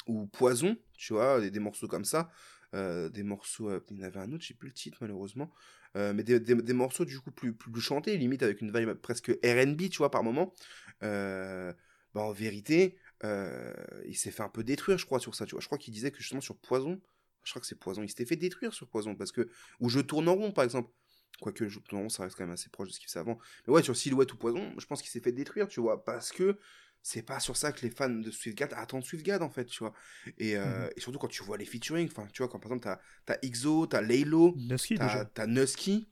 ou 0.07 0.27
Poison, 0.27 0.77
tu 0.97 1.13
vois, 1.13 1.39
des, 1.39 1.51
des 1.51 1.59
morceaux 1.59 1.87
comme 1.87 2.05
ça, 2.05 2.29
des 2.73 3.23
morceaux, 3.23 3.71
il 3.89 3.97
y 3.97 4.01
en 4.01 4.07
avait 4.07 4.19
un 4.19 4.31
autre, 4.31 4.43
j'ai 4.43 4.53
plus 4.53 4.67
le 4.69 4.73
titre 4.73 4.97
malheureusement, 5.01 5.51
mais 5.95 6.23
des, 6.23 6.39
des- 6.39 6.73
morceaux 6.73 7.05
du 7.05 7.19
coup 7.19 7.31
plus, 7.31 7.53
plus, 7.53 7.81
chantés, 7.81 8.15
limite 8.17 8.43
avec 8.43 8.61
une 8.61 8.71
vibe 8.71 8.93
presque 8.93 9.29
RB, 9.43 9.89
tu 9.89 9.97
vois, 9.97 10.11
par 10.11 10.23
moment. 10.23 10.53
Bah, 11.01 12.21
en 12.21 12.31
vérité, 12.31 12.97
il 13.23 14.15
s'est 14.17 14.31
fait 14.31 14.43
un 14.43 14.49
peu 14.49 14.63
détruire, 14.63 14.97
je 14.97 15.05
crois, 15.05 15.19
sur 15.19 15.35
ça, 15.35 15.45
tu 15.45 15.51
vois. 15.51 15.61
Je 15.61 15.67
crois 15.67 15.77
qu'il 15.77 15.93
disait 15.93 16.11
que 16.11 16.17
justement 16.19 16.41
sur 16.41 16.57
Poison, 16.57 16.99
je 17.43 17.51
crois 17.51 17.61
que 17.61 17.67
c'est 17.67 17.79
Poison, 17.79 18.03
il 18.03 18.09
s'était 18.09 18.25
fait 18.25 18.35
détruire 18.35 18.73
sur 18.73 18.87
Poison, 18.87 19.15
parce 19.15 19.31
que, 19.31 19.49
ou 19.79 19.89
Je 19.89 19.99
tourne 19.99 20.27
en 20.27 20.35
rond, 20.35 20.51
par 20.51 20.63
exemple. 20.63 20.89
Quoique 21.41 21.63
rond, 21.91 22.09
ça 22.09 22.23
reste 22.23 22.35
quand 22.35 22.43
même 22.43 22.53
assez 22.53 22.69
proche 22.69 22.89
de 22.89 22.93
ce 22.93 22.99
qu'il 22.99 23.07
faisait 23.07 23.19
avant. 23.19 23.37
Mais 23.67 23.73
ouais, 23.73 23.83
sur 23.83 23.95
Silhouette 23.95 24.33
ou 24.33 24.37
Poison, 24.37 24.73
je 24.77 24.85
pense 24.85 25.01
qu'il 25.01 25.11
s'est 25.11 25.21
fait 25.21 25.31
détruire, 25.31 25.67
tu 25.67 25.79
vois, 25.79 26.03
parce 26.03 26.31
que 26.31 26.57
c'est 27.01 27.21
pas 27.21 27.39
sur 27.39 27.55
ça 27.55 27.71
que 27.71 27.81
les 27.81 27.89
fans 27.91 28.09
de 28.09 28.29
Swiftgad 28.29 28.73
attendent 28.75 29.05
Swiftgad, 29.05 29.41
en 29.41 29.49
fait, 29.49 29.65
tu 29.65 29.79
vois. 29.79 29.93
Et, 30.37 30.57
euh, 30.57 30.83
Mhm. 30.85 30.89
et 30.97 30.99
surtout 30.99 31.19
quand 31.19 31.27
tu 31.29 31.43
vois 31.43 31.57
les 31.57 31.65
featuring, 31.65 32.07
enfin, 32.11 32.27
tu 32.33 32.41
vois, 32.41 32.49
quand 32.49 32.59
par 32.59 32.73
exemple, 32.73 32.99
t'as 33.25 33.37
XO, 33.41 33.87
t'as 33.87 34.01
Laylo, 34.01 34.55
t'as 35.33 35.47
Nusky, 35.47 36.09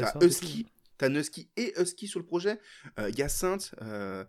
t'as 0.00 0.14
Husky, 0.26 0.66
t'as 0.96 1.08
Nusky 1.08 1.50
et 1.56 1.74
Husky 1.80 2.06
sur 2.06 2.20
le 2.20 2.26
projet, 2.26 2.60
euh, 3.00 3.10
Hyacinthe, 3.10 3.74
euh, 3.82 4.24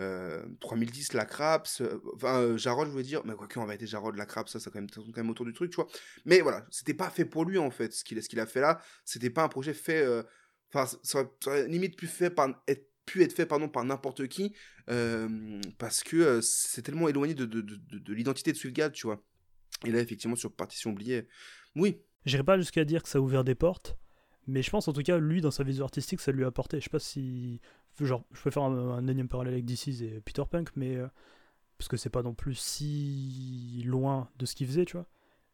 euh, 0.00 0.44
3010, 0.60 1.12
la 1.12 1.24
Craps, 1.24 1.80
euh, 1.80 2.00
enfin, 2.14 2.40
euh, 2.40 2.56
Jarod, 2.58 2.86
je 2.86 2.92
voulais 2.92 3.04
dire, 3.04 3.22
mais 3.24 3.34
quoi 3.34 3.46
que, 3.46 3.58
en 3.58 3.66
vérité, 3.66 3.86
Jarod, 3.86 4.16
la 4.16 4.26
Craps, 4.26 4.50
ça, 4.52 4.60
ça 4.60 4.70
quand 4.70 4.80
même, 4.80 4.90
quand 4.90 5.16
même 5.16 5.30
autour 5.30 5.46
du 5.46 5.52
truc, 5.52 5.70
tu 5.70 5.76
vois. 5.76 5.86
Mais 6.24 6.40
voilà, 6.40 6.66
c'était 6.70 6.94
pas 6.94 7.10
fait 7.10 7.24
pour 7.24 7.44
lui, 7.44 7.58
en 7.58 7.70
fait, 7.70 7.92
ce 7.92 8.04
qu'il 8.04 8.40
a 8.40 8.46
fait 8.46 8.60
là, 8.60 8.80
c'était 9.04 9.30
pas 9.30 9.42
un 9.44 9.48
projet 9.48 9.74
fait, 9.74 10.02
euh, 10.04 10.22
enfin, 10.72 10.86
ça, 11.02 11.24
aurait- 11.46 11.68
limite 11.68 11.96
pu, 11.96 12.06
fait 12.06 12.30
par, 12.30 12.48
être, 12.68 12.88
pu 13.06 13.22
être 13.22 13.32
fait, 13.32 13.46
pardon, 13.46 13.68
par 13.68 13.84
n'importe 13.84 14.26
qui, 14.28 14.54
euh, 14.90 15.60
parce 15.78 16.02
que 16.02 16.16
euh, 16.16 16.40
c'est 16.40 16.82
tellement 16.82 17.08
éloigné 17.08 17.34
de, 17.34 17.44
de, 17.44 17.60
de, 17.60 17.76
de- 17.76 17.98
de 17.98 18.12
l'identité 18.14 18.52
de 18.52 18.88
tu 18.88 19.06
vois. 19.06 19.22
Et 19.84 19.90
là, 19.90 20.00
effectivement, 20.00 20.36
sur 20.36 20.52
Partition 20.52 20.90
oubliée, 20.90 21.26
oui, 21.76 22.00
J'irai 22.24 22.42
pas 22.42 22.56
jusqu'à 22.56 22.84
dire 22.86 23.02
que 23.02 23.08
ça 23.10 23.18
a 23.18 23.20
ouvert 23.20 23.44
des 23.44 23.54
portes, 23.54 23.98
mais 24.46 24.62
je 24.62 24.70
pense 24.70 24.88
en 24.88 24.94
tout 24.94 25.02
cas, 25.02 25.18
lui, 25.18 25.42
dans 25.42 25.50
sa 25.50 25.62
vision 25.62 25.84
artistique, 25.84 26.20
ça 26.20 26.32
lui 26.32 26.44
a 26.44 26.46
apporté. 26.46 26.78
Je 26.78 26.84
sais 26.84 26.90
pas 26.90 26.98
si. 26.98 27.60
Genre, 28.00 28.24
je 28.32 28.42
peux 28.42 28.50
faire 28.50 28.64
un, 28.64 28.76
un 28.98 29.06
énième 29.08 29.28
parallèle 29.28 29.54
avec 29.54 29.64
DC's 29.64 30.02
et 30.02 30.20
Peter 30.20 30.42
Punk, 30.50 30.70
mais. 30.76 30.96
euh, 30.96 31.08
parce 31.78 31.88
que 31.88 31.96
c'est 31.96 32.10
pas 32.10 32.22
non 32.22 32.34
plus 32.34 32.54
si 32.54 33.82
loin 33.86 34.30
de 34.38 34.46
ce 34.46 34.54
qu'il 34.54 34.66
faisait, 34.66 34.84
tu 34.84 34.94
vois. 34.96 35.06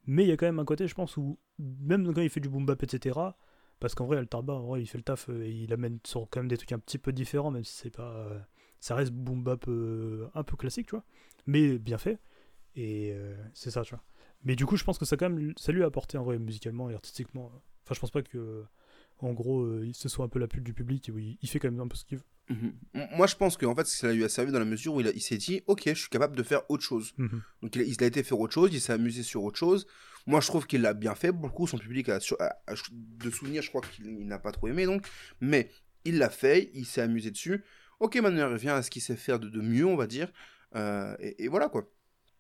Mais 0.07 0.25
il 0.25 0.29
y 0.29 0.33
a 0.33 0.37
quand 0.37 0.47
même 0.47 0.59
un 0.61 0.65
côté, 0.65 0.87
je 0.89 0.95
pense, 0.95 1.17
où 1.17 1.39
même 1.59 2.13
quand 2.15 2.21
il 2.23 2.31
fait 2.31 2.41
du 2.41 2.49
boom 2.49 2.67
bap, 2.67 2.83
etc., 2.83 3.37
parce 3.81 3.95
qu'en 3.95 4.07
vrai, 4.07 4.19
Altarba, 4.19 4.55
en 4.55 4.67
vrai, 4.67 4.83
il 4.83 4.87
fait 4.87 4.99
le 4.99 5.05
taf 5.05 5.29
euh, 5.31 5.45
et 5.45 5.51
il 5.53 5.73
amène 5.73 5.99
sur 6.07 6.29
quand 6.31 6.41
même 6.41 6.49
des 6.49 6.57
trucs 6.59 6.73
un 6.73 6.79
petit 6.79 6.99
peu 6.99 7.13
différents, 7.13 7.51
même 7.51 7.65
si 7.65 7.75
c'est 7.75 7.91
pas. 7.91 8.13
euh, 8.17 8.41
ça 8.81 8.95
reste 8.95 9.13
boom 9.13 9.43
bap 9.45 9.67
un 10.35 10.43
peu 10.45 10.57
classique, 10.57 10.87
tu 10.89 10.93
vois. 10.97 11.05
Mais 11.47 11.79
bien 11.79 11.99
fait. 11.99 12.19
Et 12.77 13.15
c'est 13.55 13.71
ça, 13.71 13.83
tu 13.83 13.95
vois. 13.95 14.03
Mais 14.45 14.57
du 14.57 14.67
coup, 14.67 14.77
je 14.77 14.85
pense 14.85 14.99
que 14.99 15.05
ça, 15.05 15.17
quand 15.17 15.31
même, 15.31 15.53
ça 15.57 15.73
lui 15.73 15.83
a 15.83 15.87
apporté 15.87 16.19
en 16.19 16.25
vrai, 16.25 16.39
musicalement 16.39 16.91
et 16.91 16.95
artistiquement. 16.95 17.47
Enfin, 17.85 17.95
je 17.95 18.01
pense 18.01 18.11
pas 18.11 18.23
que. 18.23 18.65
En 19.23 19.33
gros, 19.33 19.63
euh, 19.63 19.91
ce 19.93 20.09
soit 20.09 20.25
un 20.25 20.29
peu 20.29 20.39
la 20.39 20.49
pute 20.49 20.65
du 20.65 20.73
public 20.73 21.09
et 21.09 21.13
où 21.13 21.19
il, 21.19 21.39
il 21.43 21.49
fait 21.49 21.59
quand 21.59 21.71
même 21.71 21.81
un 21.81 21.89
peu 21.89 21.97
ce 21.97 22.05
qu'il 22.05 22.19
veut. 22.19 22.25
Mhm. 22.49 22.73
Moi, 23.17 23.27
je 23.27 23.37
pense 23.37 23.57
qu'en 23.57 23.75
fait, 23.77 23.87
ça 23.87 24.13
lui 24.13 24.25
a 24.25 24.29
servi 24.29 24.51
dans 24.51 24.59
la 24.59 24.65
mesure 24.65 24.95
où 24.95 25.01
il, 25.01 25.21
s'est 25.21 25.37
dit, 25.37 25.63
ok, 25.67 25.83
je 25.87 25.95
suis 25.95 26.09
capable 26.09 26.37
de 26.37 26.43
faire 26.43 26.63
autre 26.71 26.83
chose. 26.83 27.13
Mhm. 27.19 27.43
Donc, 27.63 27.77
il 27.77 27.83
a, 27.83 27.85
il 27.85 28.03
a 28.03 28.07
été 28.07 28.23
faire 28.23 28.41
autre 28.41 28.53
chose, 28.55 28.71
il 28.73 28.81
s'est 28.81 28.93
amusé 28.93 29.23
sur 29.23 29.45
autre 29.45 29.59
chose. 29.59 29.87
Moi, 30.27 30.41
je 30.41 30.47
trouve 30.49 30.67
qu'il 30.67 30.81
l'a 30.83 30.93
bien 30.95 31.15
fait. 31.15 31.33
Beaucoup, 31.33 31.67
son 31.67 31.79
public 31.79 32.09
a, 32.09 32.19
sur- 32.21 32.37
a- 32.41 32.57
a- 32.67 32.75
de 32.93 33.31
souvenirs, 33.31 33.63
je 33.63 33.69
crois 33.69 33.81
qu'il 33.83 34.07
il 34.07 34.27
n'a 34.27 34.39
pas 34.39 34.53
trop 34.53 34.69
aimé, 34.69 34.85
donc. 34.87 35.07
Mais 35.41 35.71
il 36.05 36.19
l'a 36.19 36.29
fait, 36.31 36.71
il 36.75 36.87
s'est 36.87 37.03
amusé 37.03 37.31
dessus. 37.31 37.63
Ok, 38.01 38.17
maintenant, 38.17 38.49
il 38.49 38.53
revient 38.53 38.71
à 38.71 38.83
ce 38.83 38.91
qu'il 38.91 39.03
sait 39.03 39.17
faire 39.17 39.39
de, 39.39 39.49
de 39.49 39.61
mieux, 39.61 39.87
on 39.87 39.97
va 39.97 40.07
dire. 40.07 40.33
Euh, 40.75 41.15
et, 41.21 41.45
et 41.45 41.49
voilà, 41.49 41.69
quoi. 41.69 41.91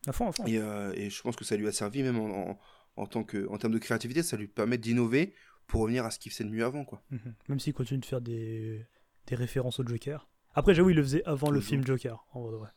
À 0.06 0.12
fond, 0.12 0.28
à 0.28 0.32
fond. 0.32 0.46
Et, 0.46 0.58
euh, 0.58 0.92
et 0.94 1.10
je 1.10 1.22
pense 1.22 1.36
que 1.36 1.44
ça 1.44 1.56
lui 1.56 1.68
a 1.68 1.72
servi, 1.72 2.02
même 2.02 2.18
en, 2.18 2.50
en, 2.52 2.58
en 2.96 3.06
tant 3.06 3.22
que, 3.22 3.46
en 3.48 3.58
termes 3.58 3.72
de 3.74 3.78
créativité, 3.78 4.22
ça 4.22 4.36
lui 4.36 4.48
permet 4.48 4.78
d'innover 4.78 5.34
pour 5.70 5.82
revenir 5.82 6.04
à 6.04 6.10
ce 6.10 6.18
qu'il 6.18 6.30
faisait 6.32 6.44
de 6.44 6.50
mieux 6.50 6.64
avant, 6.64 6.84
quoi. 6.84 7.02
Mhm. 7.10 7.34
Même 7.48 7.60
s'il 7.60 7.72
continue 7.72 8.00
de 8.00 8.04
faire 8.06 8.20
des, 8.20 8.84
des 9.26 9.34
références 9.36 9.80
au 9.80 9.86
Joker. 9.86 10.28
Après, 10.54 10.74
j'avoue, 10.74 10.90
il 10.90 10.96
le 10.96 11.02
faisait 11.02 11.24
avant 11.24 11.50
le 11.50 11.60
film 11.60 11.86
Joker, 11.86 12.26
en 12.32 12.42
vrai. 12.42 12.70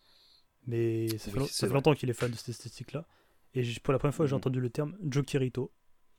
Mais 0.68 1.08
ça 1.18 1.32
fait, 1.32 1.40
Oui, 1.40 1.48
ça 1.48 1.68
longtemps 1.68 1.94
qu'il 1.96 2.10
est 2.10 2.14
fan 2.14 2.32
de 2.32 2.36
cette 2.38 2.50
esthétique-là. 2.50 3.06
Et 3.56 3.64
pour 3.84 3.94
la 3.94 4.00
première 4.00 4.16
fois, 4.16 4.26
j'ai 4.26 4.32
Mhm. 4.34 4.38
entendu 4.38 4.60
le 4.62 4.70
terme 4.70 4.98
Jokerito, 5.10 5.74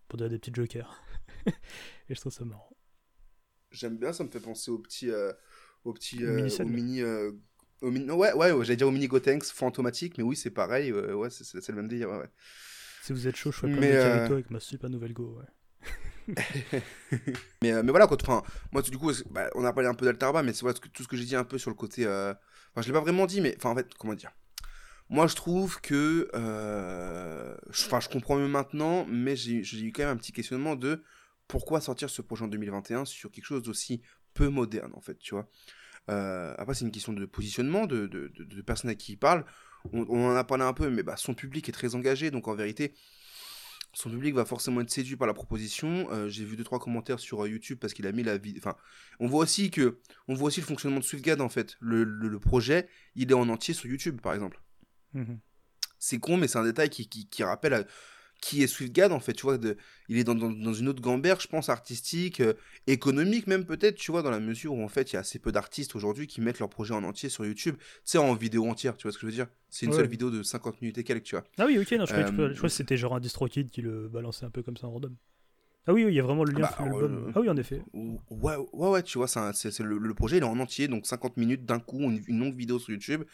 pour 0.09 0.17
dire 0.19 0.29
des 0.29 0.39
petits 0.39 0.53
Jokers. 0.55 1.01
et 2.09 2.15
je 2.15 2.21
trouve 2.21 2.33
ça 2.33 2.45
marrant. 2.45 2.77
J'aime 3.71 3.97
bien, 3.99 4.13
ça 4.13 4.23
me 4.25 4.29
fait 4.29 4.41
penser 4.41 4.71
au 4.71 4.79
petit, 4.79 5.11
euh, 5.11 5.33
au 5.85 5.93
petit, 5.93 6.25
Au 6.25 6.29
euh, 6.29 6.49
au 6.61 6.65
mini, 6.65 7.01
euh, 7.03 7.33
au 7.81 7.91
mini- 7.91 8.11
ouais, 8.11 8.33
ouais, 8.35 8.53
ouais, 8.53 8.65
j'allais 8.65 8.77
dire 8.77 8.87
au 8.89 8.93
mini 8.93 9.09
Gotenks 9.09 9.45
fantomatique, 9.47 10.17
mais 10.19 10.25
oui, 10.25 10.37
c'est 10.37 10.51
pareil, 10.51 10.93
ouais, 10.93 11.13
ouais, 11.13 11.31
c'est 11.31 11.69
le 11.69 11.75
même 11.75 11.89
délire, 11.89 12.11
ouais. 12.11 12.29
Si 13.03 13.13
vous 13.13 13.27
êtes 13.29 13.37
chaud, 13.37 13.51
je 13.53 13.57
ferai 13.59 13.73
plein 13.73 13.81
Mais, 13.81 13.91
de 13.93 13.97
euh, 13.97 14.13
Jokerito 14.15 14.33
avec 14.35 14.51
ma 14.51 14.61
super 14.61 14.91
nouvelle 14.91 15.13
Go. 15.13 15.39
Ouais. 15.39 15.47
Mais, 17.63 17.73
euh, 17.73 17.83
mais 17.83 17.91
voilà, 17.91 18.09
moi, 18.73 18.83
du 18.83 18.99
coup, 18.99 19.13
bah, 19.31 19.49
on 19.55 19.65
a 19.65 19.73
parlé 19.73 19.89
un 19.89 19.95
peu 19.95 20.05
d'Altarba, 20.05 20.43
mais 20.43 20.53
c'est 20.53 20.63
voilà, 20.63 20.79
tout 20.79 21.03
ce 21.03 21.09
que 21.09 21.17
j'ai 21.17 21.25
dit 21.25 21.37
un 21.37 21.45
peu 21.45 21.59
sur 21.59 21.71
le 21.71 21.77
côté, 21.77 22.07
euh, 22.07 22.33
enfin, 22.73 22.83
je 22.83 22.87
l'ai 22.87 22.93
pas 22.93 23.01
vraiment 23.01 23.27
dit, 23.27 23.41
mais, 23.41 23.55
enfin, 23.57 23.71
en 23.71 23.75
fait, 23.75 23.93
comment 23.95 24.15
dire, 24.15 24.33
moi, 25.11 25.27
je 25.27 25.35
trouve 25.35 25.81
que, 25.81 26.31
euh, 26.35 27.55
enfin, 27.69 28.01
je 28.01 28.09
comprends 28.09 28.37
mieux 28.37 28.49
maintenant, 28.49 29.07
mais 29.09 29.37
j'ai 29.37 29.81
eu 29.81 29.93
quand 29.93 30.03
même 30.03 30.13
un 30.13 30.17
petit 30.17 30.33
questionnement 30.33 30.77
de 30.77 31.03
pourquoi 31.47 31.81
sortir 31.81 32.09
ce 32.11 32.23
projet 32.23 32.45
en 32.45 32.49
2021 32.49 33.05
sur 33.05 33.31
quelque 33.31 33.45
chose 33.45 33.63
d'aussi 33.63 34.03
peu 34.33 34.49
moderne, 34.49 34.93
en 34.95 35.01
fait, 35.01 35.19
tu 35.19 35.35
vois? 35.35 35.49
Après, 36.07 36.75
c'est 36.75 36.85
une 36.85 36.91
question 36.91 37.13
de 37.13 37.25
positionnement, 37.27 37.87
de, 37.87 38.07
de 38.07 38.63
personnes 38.63 38.91
à 38.91 38.95
qui 38.95 39.13
il 39.13 39.17
parle. 39.17 39.45
On, 39.93 40.07
on 40.09 40.29
en 40.29 40.37
a 40.37 40.45
parlé 40.45 40.65
un 40.65 40.73
peu, 40.73 40.89
mais 40.91 41.03
bah, 41.03 41.17
son 41.17 41.35
public 41.35 41.69
est 41.69 41.73
très 41.73 41.95
engagé, 41.95 42.31
donc 42.31 42.49
en 42.49 42.55
vérité, 42.55 42.95
son 43.95 44.11
public 44.11 44.35
va 44.35 44.45
forcément 44.45 44.81
être 44.81 44.91
séduit 44.91 45.17
par 45.17 45.27
la 45.27 45.35
proposition. 45.35 46.09
Euh, 46.13 46.29
J'ai 46.29 46.45
vu 46.45 46.57
deux 46.57 46.65
trois 46.65 46.79
commentaires 46.79 47.19
sur 47.21 47.45
euh, 47.45 47.49
YouTube 47.49 47.79
parce 47.81 47.95
qu'il 47.95 48.07
a 48.07 48.13
mis 48.13 48.23
la 48.23 48.37
vidéo. 48.39 48.61
Enfin, 48.63 48.77
on 49.21 49.27
voit 49.27 49.41
aussi 49.45 49.71
que, 49.71 49.99
on 50.29 50.35
voit 50.35 50.49
aussi 50.49 50.61
le 50.61 50.67
fonctionnement 50.67 50.99
de 51.01 51.05
SwiftGad 51.05 51.41
en 51.41 51.49
fait. 51.49 51.77
Le, 51.81 52.05
le, 52.05 52.29
le 52.29 52.41
projet, 52.41 52.89
il 53.15 53.31
est 53.31 53.35
en 53.35 53.49
entier 53.49 53.73
sur 53.75 53.87
YouTube, 53.89 54.21
par 54.21 54.35
exemple. 54.35 54.61
Mhm. 55.13 55.39
C'est 55.99 56.19
con, 56.19 56.37
mais 56.37 56.49
c'est 56.49 56.59
un 56.59 56.65
détail 56.65 56.91
qui, 56.91 57.09
qui, 57.09 57.29
qui 57.29 57.43
rappelle 57.45 57.73
à- 57.75 57.85
qui 58.45 58.63
est 58.63 58.67
SwiftGad 58.67 59.11
en 59.11 59.21
fait. 59.21 59.33
Tu 59.33 59.43
vois, 59.43 59.57
de, 59.57 59.77
il 60.11 60.19
est 60.19 60.25
dans, 60.25 60.35
dans, 60.35 60.51
dans 60.51 60.75
une 60.75 60.89
autre 60.89 61.01
gamberge, 61.01 61.45
je 61.45 61.49
pense, 61.49 61.71
artistique, 61.71 62.41
euh, 62.41 62.53
économique 62.87 63.47
même 63.47 63.65
peut-être, 63.65 63.95
tu 63.97 64.11
vois, 64.11 64.23
dans 64.23 64.31
la 64.31 64.41
mesure 64.41 64.75
où 64.75 64.85
en 64.85 64.89
fait 64.89 65.11
il 65.11 65.15
y 65.15 65.17
a 65.17 65.21
assez 65.21 65.39
peu 65.39 65.51
d'artistes 65.51 65.97
aujourd'hui 65.97 66.27
qui 66.27 66.43
mettent 66.43 66.59
leur 66.59 66.69
projet 66.69 66.93
en 66.93 67.05
entier 67.05 67.31
sur 67.31 67.47
YouTube. 67.47 67.77
Tu 67.79 67.85
sais, 68.05 68.19
en 68.19 68.35
vidéo 68.35 68.67
entière, 68.69 68.97
tu 68.99 69.05
vois 69.05 69.13
ce 69.13 69.17
que 69.17 69.23
je 69.23 69.27
veux 69.27 69.33
dire? 69.33 69.47
C'est 69.71 69.87
une 69.87 69.93
Ouais. 69.93 69.99
seule 69.99 70.09
vidéo 70.09 70.31
de 70.31 70.43
50 70.43 70.81
minutes 70.83 70.99
et 70.99 71.05
quelques, 71.05 71.25
tu 71.25 71.35
vois. 71.37 71.45
Ah 71.59 71.65
oui, 71.67 71.79
ok, 71.79 71.91
non, 71.93 72.05
je 72.05 72.13
croyais, 72.13 72.25
que 72.25 72.31
tu 72.31 72.37
peux- 72.37 72.43
Euh, 72.43 72.49
je 72.51 72.57
croyais 72.57 72.71
que 72.71 72.77
c'était 72.77 72.97
genre 72.99 73.15
un 73.17 73.21
DistroKid 73.21 73.71
qui 73.71 73.81
le 73.81 74.09
balançait 74.09 74.45
un 74.45 74.51
peu 74.51 74.63
comme 74.63 74.77
ça 74.77 74.87
en 74.87 74.91
random. 74.93 75.17
Ah 75.87 75.93
oui, 75.93 76.05
oui, 76.05 76.13
il 76.13 76.15
y 76.17 76.21
a 76.21 76.23
vraiment 76.23 76.45
le 76.45 76.53
lien 76.53 76.63
bah, 76.63 76.69
avec 76.69 76.81
alors, 76.81 77.01
l'album. 77.01 77.29
euh, 77.29 77.33
Ah 77.35 77.41
oui, 77.41 77.51
en 77.51 77.57
effet. 77.59 77.83
Ouais, 77.93 78.57
ouais, 78.73 78.89
ouais, 78.89 79.03
tu 79.03 79.19
vois, 79.19 79.29
c'est 79.29 79.81
le, 79.81 79.99
le 79.99 80.15
projet, 80.15 80.39
il 80.39 80.43
est 80.43 80.47
en 80.47 80.59
entier, 80.59 80.89
donc 80.89 81.07
50 81.07 81.37
minutes 81.37 81.67
d'un 81.67 81.79
coup, 81.79 82.01
une, 82.01 82.23
une 82.27 82.39
longue 82.39 82.57
vidéo 82.57 82.79
sur 82.79 82.91
YouTube, 82.93 83.25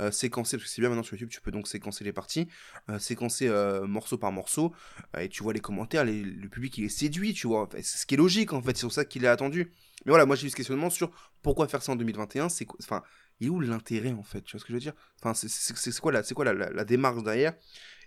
euh, 0.00 0.10
séquencée, 0.10 0.56
parce 0.56 0.68
que 0.68 0.74
c'est 0.74 0.80
bien 0.82 0.88
maintenant 0.88 1.04
sur 1.04 1.14
YouTube, 1.14 1.28
tu 1.30 1.40
peux 1.40 1.52
donc 1.52 1.68
séquencer 1.68 2.02
les 2.02 2.12
parties, 2.12 2.48
euh, 2.88 2.98
séquencer 2.98 3.46
euh, 3.46 3.86
morceau 3.86 4.18
par 4.18 4.32
morceau, 4.32 4.72
et 5.18 5.28
tu 5.28 5.44
vois 5.44 5.52
les 5.52 5.60
commentaires, 5.60 6.04
les- 6.04 6.22
le 6.24 6.48
public 6.48 6.76
il 6.78 6.84
est 6.84 6.88
séduit, 6.88 7.32
tu 7.32 7.46
vois, 7.46 7.68
c'est 7.74 7.82
ce 7.84 8.06
qui 8.06 8.14
est 8.14 8.18
logique 8.18 8.52
en 8.52 8.60
fait, 8.62 8.76
c'est 8.76 8.86
pour 8.86 8.92
ça 8.92 9.04
qu'il 9.04 9.24
est 9.24 9.28
attendu. 9.28 9.72
Mais 10.04 10.10
voilà, 10.10 10.26
moi 10.26 10.34
j'ai 10.34 10.46
eu 10.48 10.50
ce 10.50 10.56
questionnement 10.56 10.90
sur 10.90 11.10
pourquoi 11.42 11.68
faire 11.68 11.82
ça 11.82 11.92
en 11.92 11.96
2021, 11.96 12.48
c'est 12.48 12.64
quoi, 12.64 12.78
enfin, 12.82 13.02
il 13.38 13.46
est 13.46 13.50
où 13.50 13.60
l'intérêt 13.60 14.12
en 14.12 14.22
fait, 14.24 14.42
tu 14.42 14.52
vois 14.52 14.60
ce 14.60 14.64
que 14.64 14.70
je 14.72 14.74
veux 14.74 14.80
dire? 14.80 14.94
Enfin, 15.22 15.32
c'est- 15.34 16.00
quoi, 16.00 16.10
la, 16.10 16.22
c'est 16.24 16.34
quoi 16.34 16.44
la, 16.44 16.54
la- 16.54 16.70
la 16.70 16.84
démarche 16.84 17.22
derrière? 17.22 17.54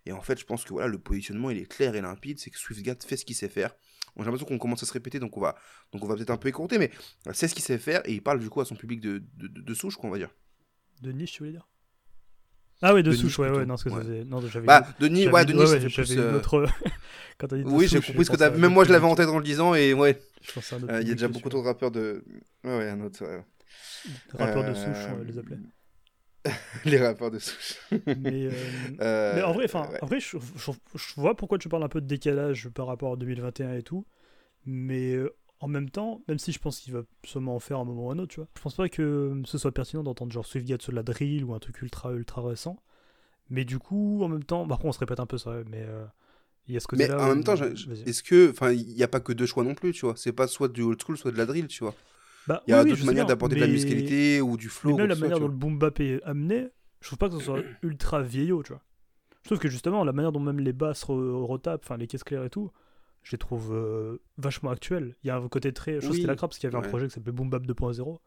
Et 0.06 0.12
en 0.12 0.22
fait, 0.22 0.38
je 0.40 0.46
pense 0.46 0.66
que 0.66 0.70
voilà, 0.74 0.88
le 0.90 0.98
positionnement 1.00 1.50
il 1.52 1.58
est 1.60 1.66
clair 1.72 1.96
et 1.96 2.02
limpide, 2.02 2.38
c'est 2.40 2.50
que 2.50 2.58
SwiftGat 2.58 2.98
fait 3.08 3.16
ce 3.16 3.24
qu'il 3.26 3.36
sait 3.36 3.48
faire. 3.50 3.74
J'ai 4.18 4.24
l'impression 4.26 4.46
qu'on 4.46 4.58
commence 4.60 4.84
à 4.84 4.86
se 4.86 4.94
répéter, 4.94 5.20
donc 5.20 5.36
on 5.38 5.42
va, 5.42 5.56
donc 5.92 6.04
on 6.04 6.08
va 6.08 6.16
peut-être 6.16 6.30
un 6.30 6.38
peu 6.38 6.48
écourter, 6.50 6.78
mais 6.78 6.92
euh, 7.28 7.32
c'est 7.34 7.48
ce 7.48 7.56
qu'il 7.56 7.64
sait 7.64 7.78
faire 7.80 8.02
et 8.08 8.14
il 8.14 8.22
parle 8.22 8.40
du 8.40 8.50
coup 8.50 8.62
à 8.62 8.66
son 8.66 8.76
public 8.76 9.00
de, 9.02 9.24
de, 9.38 9.48
de- 9.48 9.62
de 9.62 9.74
souche, 9.74 9.96
quoi, 9.96 10.08
on 10.10 10.12
va 10.12 10.18
dire. 10.20 10.30
De 11.02 11.12
niche, 11.12 11.32
tu 11.34 11.40
voulais 11.40 11.52
dire? 11.52 11.68
Ah 12.82 12.94
oui, 12.94 13.02
de, 13.02 13.10
De 13.12 13.16
souche, 13.16 13.26
niche, 13.26 13.40
ouais, 13.40 13.50
ouais, 13.50 13.60
non, 13.66 13.76
parce 13.76 13.84
que 13.86 13.90
ouais. 13.90 14.24
non, 14.26 14.42
j'avais 14.48 14.68
Bah, 14.68 14.86
Denis, 15.00 15.24
j'avais- 15.24 15.34
ouais, 15.34 15.46
Denis, 15.46 15.68
ça 15.68 15.80
fait 15.80 15.90
j'avais 15.90 16.08
plus. 16.16 16.20
euh, 16.20 16.38
autre. 16.38 16.66
Quand 17.38 17.48
t'as 17.48 17.56
dit 17.58 17.64
de 17.64 17.70
Oui, 17.70 17.88
j'ai 17.88 18.02
compris 18.02 18.26
ce 18.26 18.32
que 18.32 18.36
t'as. 18.36 18.50
Même 18.52 18.74
moi, 18.74 18.84
je 18.84 18.92
l'avais 18.92 19.06
en 19.06 19.16
tête 19.16 19.30
en 19.30 19.38
le 19.40 19.44
disant, 19.44 19.74
et 19.74 19.94
ouais, 19.94 20.22
Je 20.42 20.52
pense 20.52 20.72
à 20.74 20.76
un 20.76 20.84
autre 20.84 20.94
euh, 20.94 21.02
il 21.02 21.08
y 21.08 21.12
a 21.12 21.14
déjà 21.14 21.28
beaucoup 21.30 21.50
trop 21.50 21.62
de 21.62 21.68
rappeurs 21.68 21.92
de. 21.92 22.24
Ouais, 22.64 22.78
ouais, 22.78 22.90
un 22.90 23.00
autre. 23.02 23.24
ouais. 23.26 23.38
ouais. 23.38 23.44
Rappeurs 24.38 24.64
de 24.66 24.70
Euh, 24.70 24.76
souche, 24.76 25.06
on 25.12 25.18
va 25.18 25.24
les 25.24 25.38
appeler. 25.40 25.58
les 26.86 26.98
rappeurs 27.00 27.32
de 27.32 27.40
souche. 27.40 27.76
Mais, 28.16 28.46
euh, 28.48 28.52
Euh, 29.02 29.36
mais 29.36 29.44
en 29.44 29.54
vrai, 29.54 29.66
enfin, 29.66 29.88
ouais. 29.92 30.00
après, 30.02 30.20
je, 30.20 30.38
je- 30.58 30.72
je 30.96 31.14
vois 31.22 31.36
pourquoi 31.36 31.58
tu 31.58 31.70
parles 31.70 31.84
un 31.84 31.90
peu 31.90 32.02
de 32.02 32.08
décalage 32.08 32.70
par 32.70 32.88
rapport 32.88 33.14
à 33.14 33.16
2021 33.16 33.74
et 33.76 33.84
tout, 33.84 34.06
mais 34.66 35.14
euh, 35.16 35.34
en 35.60 35.68
même 35.68 35.90
temps, 35.90 36.22
même 36.28 36.40
si 36.40 36.52
je 36.52 36.60
pense 36.60 36.80
qu'il 36.80 36.94
va 36.94 37.04
sûrement 37.26 37.56
en 37.56 37.60
faire 37.60 37.80
un 37.80 37.86
moment 37.86 38.08
ou 38.08 38.12
un 38.12 38.20
autre, 38.20 38.34
tu 38.34 38.40
vois, 38.42 38.50
je 38.58 38.62
pense 38.62 38.76
pas 38.76 38.90
que 38.90 39.42
ce 39.46 39.58
soit 39.58 39.72
pertinent 39.72 40.04
d'entendre 40.04 40.32
genre 40.34 40.46
SwiftGad 40.46 40.82
sur 40.82 40.92
de 40.92 40.98
la 40.98 41.04
drill 41.04 41.46
ou 41.46 41.54
un 41.54 41.60
truc 41.60 41.82
ultra 41.82 42.12
ultra 42.14 42.42
récent. 42.42 42.78
Mais 43.50 43.66
du 43.66 43.80
coup, 43.80 44.24
en 44.24 44.30
même 44.30 44.44
temps, 44.44 44.68
par 44.68 44.78
contre, 44.80 44.90
on 44.90 44.94
se 44.94 45.00
répète 45.00 45.20
un 45.20 45.26
peu 45.26 45.38
ça, 45.38 45.56
mais 45.70 45.84
euh, 45.84 46.06
il 46.68 46.74
y 46.74 46.78
a 46.78 46.80
ce 46.82 46.88
Mais 46.94 47.08
côté-là. 47.08 47.20
en 47.20 47.26
où- 47.26 47.30
même 47.30 47.44
temps, 47.44 47.56
je- 47.56 47.66
est-ce 48.08 48.24
que. 48.24 48.52
Enfin, 48.52 48.72
il 48.72 48.88
n'y 48.96 49.04
a 49.04 49.08
pas 49.08 49.20
que 49.20 49.34
deux 49.34 49.46
choix 49.46 49.64
non 49.64 49.76
plus, 49.76 49.94
tu 49.94 50.06
vois. 50.06 50.16
C'est 50.18 50.34
pas 50.34 50.48
soit 50.48 50.70
du 50.70 50.82
old 50.82 51.02
school, 51.02 51.18
soit 51.18 51.32
de 51.32 51.38
la 51.38 51.46
drill, 51.46 51.68
tu 51.68 51.84
vois. 51.84 51.96
Bah, 52.48 52.64
Il 52.68 52.72
y 52.72 52.74
a 52.74 52.84
oui, 52.84 52.90
d'autres 52.90 53.06
manières 53.06 53.26
d'apporter 53.26 53.56
de 53.56 53.62
la 53.62 53.68
musicalité 53.68 54.42
ou 54.42 54.58
du 54.58 54.70
flow. 54.70 54.92
Mais 54.92 54.98
même 54.98 55.08
la 55.10 55.16
soit, 55.16 55.22
manière 55.28 55.40
dont 55.40 55.48
le 55.48 55.54
boom 55.54 55.78
bap 55.80 56.00
est 56.00 56.22
amené, 56.24 56.68
je 57.02 57.08
trouve 57.08 57.20
pas 57.20 57.30
que 57.30 57.38
ce 57.38 57.44
soit 57.44 57.60
ultra 57.84 58.22
vieillot, 58.22 58.64
tu 58.64 58.74
vois. 58.74 58.82
Je 59.44 59.50
trouve 59.50 59.60
que 59.60 59.70
justement, 59.70 60.04
la 60.04 60.14
manière 60.14 60.32
dont 60.32 60.40
même 60.40 60.60
les 60.60 60.74
basses 60.74 61.04
re- 61.06 61.44
retapent, 61.46 61.82
enfin 61.84 61.98
les 61.98 62.08
caisses 62.08 62.24
claires 62.24 62.44
et 62.46 62.50
tout, 62.50 62.72
je 63.24 63.32
les 63.34 63.38
trouve 63.38 63.74
euh, 63.74 64.22
vachement 64.38 64.70
actuelles. 64.72 65.16
Il 65.24 65.28
y 65.28 65.30
a 65.30 65.38
un 65.38 65.48
côté 65.48 65.72
très. 65.74 66.00
Je 66.02 66.08
Oui, 66.10 66.16
c'était 66.16 66.28
la 66.28 66.36
crabe 66.36 66.50
parce 66.50 66.60
qu'il 66.60 66.68
y 66.68 66.74
avait 66.74 66.80
ouais. 66.82 66.86
un 66.86 66.90
projet 66.90 67.08
qui 67.08 67.14
s'appelait 67.14 67.32
Boom 67.32 67.50
Bap 67.50 67.64
2.0. 67.64 68.20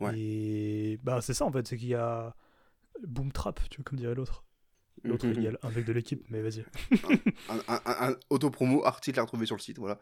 Ouais. 0.00 0.18
Et 0.18 0.98
bah, 1.02 1.20
c'est 1.20 1.34
ça 1.34 1.44
en 1.44 1.52
fait, 1.52 1.66
c'est 1.66 1.76
qu'il 1.76 1.88
y 1.88 1.94
a. 1.94 2.34
Boom 3.06 3.32
Trap, 3.32 3.60
tu 3.70 3.78
vois, 3.78 3.84
comme 3.84 3.98
dirait 3.98 4.14
l'autre. 4.14 4.44
L'autre, 5.04 5.26
a 5.26 5.66
un 5.66 5.70
mec 5.70 5.84
de 5.84 5.92
l'équipe, 5.92 6.24
mais 6.30 6.40
vas-y. 6.42 6.64
un, 7.48 7.56
un, 7.68 7.80
un- 7.84 8.08
un 8.10 8.16
autopromo, 8.30 8.84
article 8.84 9.18
à 9.18 9.22
retrouver 9.22 9.46
sur 9.46 9.56
le 9.56 9.60
site, 9.60 9.78
voilà. 9.78 9.98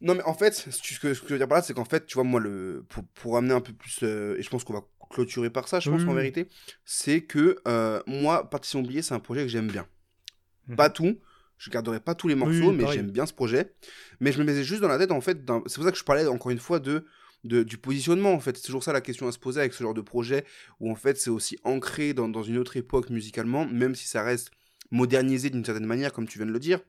Non, 0.00 0.14
mais 0.14 0.22
en 0.22 0.34
fait, 0.34 0.54
ce 0.54 0.98
que, 1.00 1.14
ce 1.14 1.20
que 1.20 1.28
je 1.28 1.32
veux 1.32 1.38
dire 1.38 1.48
par 1.48 1.58
là, 1.58 1.62
c'est 1.62 1.74
qu'en 1.74 1.84
fait, 1.84 2.06
tu 2.06 2.14
vois, 2.14 2.24
moi, 2.24 2.40
le, 2.40 2.84
pour, 2.88 3.04
pour 3.14 3.36
amener 3.36 3.54
un 3.54 3.60
peu 3.60 3.72
plus, 3.72 4.00
euh, 4.02 4.36
et 4.38 4.42
je 4.42 4.50
pense 4.50 4.64
qu'on 4.64 4.74
va 4.74 4.84
clôturer 5.10 5.50
par 5.50 5.68
ça, 5.68 5.80
je 5.80 5.88
pense, 5.90 6.02
Oui, 6.02 6.06
en 6.08 6.10
oui. 6.10 6.16
vérité, 6.16 6.48
c'est 6.84 7.22
que 7.22 7.56
euh, 7.66 8.02
moi, 8.06 8.48
Partition 8.50 8.80
Oubliée, 8.80 9.02
c'est 9.02 9.14
un 9.14 9.20
projet 9.20 9.42
que 9.42 9.48
j'aime 9.48 9.68
bien. 9.68 9.86
Mhm. 10.68 10.76
Pas 10.76 10.90
tout, 10.90 11.18
je 11.56 11.70
garderai 11.70 11.98
pas 12.00 12.14
tous 12.14 12.28
les 12.28 12.34
morceaux, 12.34 12.68
oui, 12.70 12.76
mais 12.76 12.86
j'aime 12.92 13.10
bien 13.10 13.26
ce 13.26 13.32
projet. 13.32 13.74
Mais 14.20 14.32
je 14.32 14.38
me 14.38 14.44
mettais 14.44 14.64
juste 14.64 14.82
dans 14.82 14.88
la 14.88 14.98
tête, 14.98 15.10
en 15.10 15.20
fait, 15.20 15.38
c'est 15.66 15.74
pour 15.76 15.84
ça 15.84 15.92
que 15.92 15.98
je 15.98 16.04
parlais 16.04 16.26
encore 16.26 16.50
une 16.50 16.58
fois 16.58 16.78
de, 16.78 17.06
de- 17.48 17.62
du 17.64 17.78
positionnement, 17.78 18.32
en 18.32 18.40
fait. 18.40 18.56
C'est 18.56 18.62
toujours 18.66 18.84
ça 18.84 18.92
la 18.92 19.00
question 19.00 19.26
à 19.26 19.32
se 19.32 19.38
poser 19.38 19.60
avec 19.60 19.72
ce 19.72 19.82
genre 19.82 19.94
de 19.94 20.00
projet, 20.00 20.44
où 20.80 20.90
en 20.90 20.94
fait, 20.94 21.18
c'est 21.18 21.30
aussi 21.30 21.58
ancré 21.64 22.14
dans, 22.14 22.28
dans 22.28 22.42
une 22.44 22.58
autre 22.58 22.76
époque 22.76 23.10
musicalement, 23.10 23.66
même 23.66 23.94
si 23.94 24.06
ça 24.06 24.22
reste 24.22 24.50
modernisé 24.90 25.50
d'une 25.50 25.64
certaine 25.64 25.86
manière, 25.86 26.12
comme 26.12 26.28
tu 26.28 26.38
viens 26.38 26.46
de 26.46 26.52
le 26.52 26.60
dire. 26.60 26.80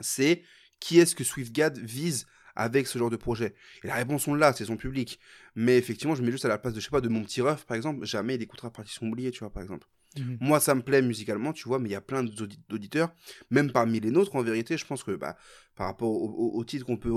C'est 0.00 0.42
qui 0.80 0.98
est-ce 0.98 1.14
que 1.14 1.24
SwiftGad 1.24 1.78
vise 1.78 2.26
avec 2.56 2.86
ce 2.86 2.98
genre 2.98 3.10
de 3.10 3.16
projet? 3.16 3.54
Et 3.82 3.86
la 3.86 3.94
réponse, 3.94 4.26
on 4.28 4.34
l'a, 4.34 4.52
c'est 4.52 4.64
son 4.64 4.76
public. 4.76 5.18
Mais 5.54 5.78
effectivement, 5.78 6.14
je 6.14 6.20
me 6.22 6.26
mets 6.26 6.32
juste 6.32 6.44
à 6.44 6.48
la 6.48 6.58
place 6.58 6.74
de, 6.74 6.80
je 6.80 6.84
sais 6.84 6.90
pas, 6.90 7.00
de 7.00 7.08
mon 7.08 7.22
petit 7.22 7.40
ref, 7.40 7.64
par 7.64 7.76
exemple, 7.76 8.04
jamais 8.04 8.34
il 8.34 8.42
écoutera 8.42 8.70
Partition 8.70 9.06
Oubliée, 9.06 9.30
tu 9.30 9.40
vois, 9.40 9.50
par 9.50 9.62
exemple. 9.62 9.86
Mhm. 10.16 10.38
Moi, 10.40 10.60
ça 10.60 10.74
me 10.76 10.82
plaît 10.82 11.02
musicalement, 11.02 11.52
tu 11.52 11.66
vois, 11.68 11.78
mais 11.80 11.88
il 11.88 11.92
y 11.92 11.96
a 11.96 12.00
plein 12.00 12.22
d'audi- 12.22 12.60
d'auditeurs, 12.68 13.12
même 13.50 13.72
parmi 13.72 13.98
les 13.98 14.10
nôtres, 14.12 14.36
en 14.36 14.42
vérité, 14.42 14.76
je 14.76 14.84
pense 14.86 15.02
que 15.02 15.12
bah, 15.12 15.36
par 15.74 15.86
rapport 15.88 16.10
au, 16.10 16.28
au- 16.28 16.58
au 16.58 16.64
titre 16.64 16.86
qu'on 16.86 16.96
peut 16.96 17.12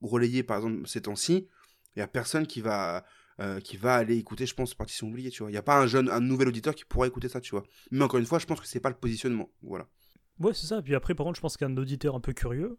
relayer, 0.00 0.44
par 0.44 0.58
exemple, 0.58 0.86
ces 0.86 1.02
temps-ci, 1.02 1.48
il 1.96 2.00
y 2.00 2.02
a 2.02 2.06
personne 2.06 2.46
qui 2.46 2.60
va, 2.60 3.04
euh, 3.40 3.58
qui 3.60 3.76
va 3.76 3.94
aller 3.96 4.16
écouter, 4.16 4.46
je 4.46 4.54
pense, 4.54 4.74
Partition 4.74 5.08
oubliée, 5.08 5.30
tu 5.30 5.42
vois. 5.42 5.50
Il 5.50 5.54
n'y 5.54 5.58
a 5.58 5.62
pas 5.62 5.80
un 5.80 5.86
jeune, 5.86 6.08
un 6.10 6.20
nouvel 6.20 6.48
auditeur 6.48 6.74
qui 6.74 6.84
pourra 6.84 7.06
écouter 7.06 7.28
ça, 7.28 7.40
tu 7.40 7.50
vois. 7.50 7.64
Mais 7.90 8.04
encore 8.04 8.20
une 8.20 8.26
fois, 8.26 8.38
je 8.38 8.46
pense 8.46 8.60
que 8.60 8.66
c'est 8.66 8.80
pas 8.80 8.90
le 8.90 8.96
positionnement, 8.96 9.50
voilà. 9.62 9.86
Ouais, 10.38 10.52
c'est 10.54 10.66
ça. 10.66 10.82
Puis 10.82 10.94
après, 10.94 11.14
par 11.14 11.24
contre, 11.24 11.36
je 11.36 11.40
pense 11.40 11.56
qu'un 11.56 11.74
auditeur 11.76 12.14
un 12.14 12.20
peu 12.20 12.32
curieux, 12.34 12.78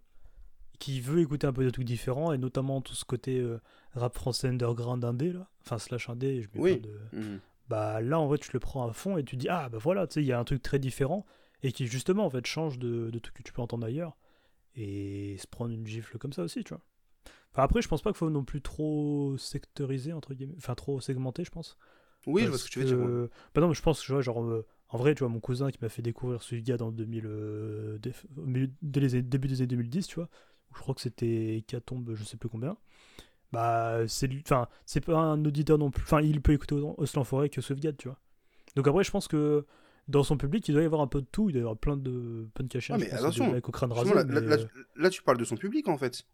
qui 0.79 1.01
veut 1.01 1.21
écouter 1.21 1.47
un 1.47 1.53
peu 1.53 1.65
des 1.65 1.71
trucs 1.71 1.85
différents, 1.85 2.31
et 2.33 2.37
notamment 2.37 2.81
tout 2.81 2.93
ce 2.93 3.03
côté 3.03 3.39
euh, 3.39 3.59
rap 3.93 4.13
français 4.13 4.47
underground 4.47 5.03
indé, 5.03 5.33
là, 5.33 5.49
enfin 5.65 5.79
slash 5.79 6.07
indé, 6.09 6.43
je 6.43 6.47
mets 6.53 6.59
Oui. 6.61 6.79
de... 6.79 6.99
Mhm. 7.13 7.39
Bah 7.67 7.99
là, 7.99 8.19
en 8.19 8.27
vrai, 8.27 8.37
tu 8.37 8.49
le 8.53 8.59
prends 8.59 8.87
à 8.87 8.93
fond 8.93 9.17
et 9.17 9.23
tu 9.25 9.35
dis, 9.35 9.49
ah 9.49 9.67
bah 9.69 9.77
voilà, 9.79 10.07
tu 10.07 10.13
sais, 10.15 10.21
il 10.21 10.27
y 10.27 10.31
a 10.31 10.39
un 10.39 10.43
truc 10.45 10.61
très 10.61 10.79
différent, 10.79 11.25
et 11.63 11.71
qui 11.71 11.87
justement, 11.87 12.25
en 12.25 12.29
fait, 12.29 12.45
change 12.45 12.77
de, 12.79 13.09
de 13.09 13.19
trucs 13.19 13.35
que 13.35 13.43
tu 13.43 13.51
peux 13.51 13.61
entendre 13.61 13.85
ailleurs, 13.87 14.15
et 14.75 15.35
se 15.39 15.47
prendre 15.47 15.71
une 15.73 15.85
gifle 15.87 16.17
comme 16.19 16.31
ça 16.31 16.43
aussi, 16.43 16.63
tu 16.63 16.69
vois. 16.75 16.81
Enfin, 17.57 17.63
après, 17.63 17.81
je 17.81 17.87
pense 17.87 18.03
pas 18.03 18.11
qu'il 18.11 18.17
faut 18.17 18.29
non 18.29 18.43
plus 18.43 18.61
trop 18.61 19.35
sectoriser, 19.39 20.13
entre 20.13 20.35
guillemets, 20.35 20.53
enfin, 20.57 20.75
trop 20.75 21.01
segmenter, 21.01 21.43
je 21.43 21.49
pense. 21.49 21.75
Oui, 22.27 22.43
je 22.43 22.49
vois 22.49 22.51
Parce 22.51 22.61
ce 22.61 22.67
que 22.67 22.73
tu 22.73 22.79
veux 22.79 22.85
dire. 22.85 22.99
ouais. 22.99 23.29
Bah 23.55 23.61
non, 23.61 23.69
mais 23.69 23.73
je 23.73 23.81
pense 23.81 23.99
que, 23.99 24.05
tu 24.05 24.11
vois, 24.11 24.21
genre, 24.21 24.43
euh, 24.43 24.63
en 24.89 24.97
vrai, 24.99 25.15
tu 25.15 25.21
vois, 25.23 25.29
mon 25.29 25.39
cousin 25.39 25.71
qui 25.71 25.79
m'a 25.81 25.89
fait 25.89 26.03
découvrir 26.03 26.43
ce 26.43 26.53
gars 26.55 26.77
dans 26.77 26.91
2000, 26.91 27.25
euh, 27.25 27.97
dé- 27.97 28.13
dès 28.83 28.99
les 28.99 29.23
début 29.23 29.47
des 29.47 29.61
années 29.61 29.67
2010, 29.67 30.05
tu 30.05 30.15
vois, 30.17 30.29
où 30.71 30.75
je 30.75 30.81
crois 30.81 30.93
que 30.93 31.01
c'était 31.01 31.63
Catombe, 31.67 32.13
je 32.13 32.23
sais 32.23 32.37
plus 32.37 32.47
combien. 32.47 32.77
Bah, 33.51 34.07
c'est 34.07 34.29
enfin, 34.43 34.67
c'est 34.85 35.01
pas 35.03 35.17
un 35.17 35.43
auditeur 35.43 35.79
non 35.79 35.89
plus. 35.89 36.03
Enfin, 36.03 36.21
il 36.21 36.41
peut 36.41 36.53
écouter 36.53 36.75
Oslan 36.75 37.23
Forêt 37.23 37.49
que 37.49 37.61
Sauvegarde, 37.61 37.97
tu 37.97 38.07
vois. 38.07 38.19
Donc 38.75 38.87
après, 38.87 39.03
je 39.03 39.09
pense 39.11 39.27
que 39.27 39.65
dans 40.07 40.23
son 40.23 40.37
public, 40.37 40.67
il 40.67 40.73
doit 40.73 40.83
y 40.83 40.85
avoir 40.85 41.01
un 41.01 41.07
peu 41.07 41.21
de 41.21 41.27
tout, 41.31 41.49
il 41.49 41.53
doit 41.53 41.59
y 41.59 41.63
avoir 41.63 41.77
plein 41.77 41.97
de 41.97 42.47
plein 42.53 42.65
de 42.65 42.69
cachets. 42.69 42.93
Mais 42.97 43.11
attention, 43.11 43.47
de 43.47 43.55
mecs 43.55 43.67
au 43.67 43.71
crâne 43.71 43.91
rasé, 43.91 44.11
Justement, 44.11 44.21
là, 44.33 44.41
mais, 44.41 44.47
là- 44.47 44.57
là- 44.57 44.63
euh, 44.63 44.83
là, 44.95 45.09
tu 45.09 45.23
parles 45.23 45.37
de 45.37 45.45
son 45.45 45.55
public, 45.55 45.87
en 45.87 45.97
fait. 45.97 46.25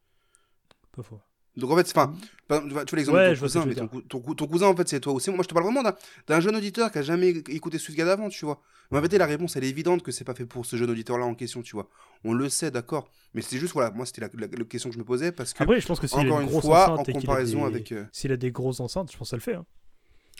Pas 0.95 1.03
faux. 1.03 1.19
Donc 1.56 1.69
en 1.69 1.75
fait, 1.75 1.86
c'est- 1.88 1.95
enfin, 1.97 2.13
exemple, 2.49 2.67
tu 2.67 2.73
vois- 2.73 2.84
l'exemple 2.97 3.17
Ouais, 3.19 3.29
de 3.29 3.36
je 3.36 3.39
ton 3.41 3.45
cousin, 3.45 3.65
mais 3.67 3.75
ton, 3.75 3.88
cou- 3.88 4.01
ton 4.01 4.19
cou- 4.21 4.34
ton 4.36 4.47
cousin 4.47 4.67
en 4.67 4.75
fait 4.75 4.88
c'est 4.89 4.99
toi 4.99 5.13
aussi. 5.13 5.29
Moi 5.29 5.43
je 5.43 5.47
te 5.47 5.53
parle 5.53 5.65
vraiment 5.67 5.84
d'un- 6.27 6.39
jeune 6.39 6.56
auditeur 6.56 6.91
qui 6.91 6.97
a 6.97 7.01
jamais 7.03 7.29
écouté 7.29 7.77
SwiftGad 7.77 8.08
avant, 8.08 8.29
tu 8.29 8.43
vois. 8.45 8.60
Mais 8.89 8.97
en 8.97 9.01
fait 9.03 9.15
la 9.19 9.27
réponse 9.27 9.56
elle 9.56 9.63
est 9.63 9.69
évidente 9.69 10.01
que 10.01 10.12
c'est 10.12 10.23
pas 10.23 10.34
fait 10.34 10.47
pour 10.47 10.65
ce 10.65 10.77
jeune 10.77 10.89
auditeur 10.89 11.19
là 11.19 11.25
en 11.25 11.36
question, 11.36 11.62
tu 11.62 11.75
vois. 11.75 11.88
On 12.23 12.34
le 12.34 12.49
sait, 12.49 12.71
d'accord. 12.71 13.08
Mais 13.36 13.41
c'est 13.43 13.60
juste 13.60 13.73
voilà, 13.73 13.91
moi 13.91 14.08
c'était 14.08 14.21
la, 14.21 14.29
la- 14.34 14.47
la 14.47 14.65
question 14.65 14.89
que 14.89 14.95
je 14.95 14.99
me 14.99 15.06
posais 15.06 15.32
parce 15.32 15.53
que 15.53 15.62
Après, 15.62 15.79
je 15.79 15.86
pense 15.86 15.99
que 15.99 16.08
encore 16.08 16.39
une 16.41 16.49
fois 16.49 16.89
en 16.99 17.03
comparaison 17.03 17.60
des- 17.62 17.75
avec. 17.75 17.91
euh, 17.91 18.06
S'il 18.12 18.32
a 18.32 18.38
des 18.38 18.51
grosses 18.51 18.79
enceintes, 18.79 19.12
je 19.12 19.17
pense 19.17 19.27
que 19.27 19.29
ça 19.29 19.38
le 19.38 19.41
fait. 19.41 19.53
hein. 19.53 19.65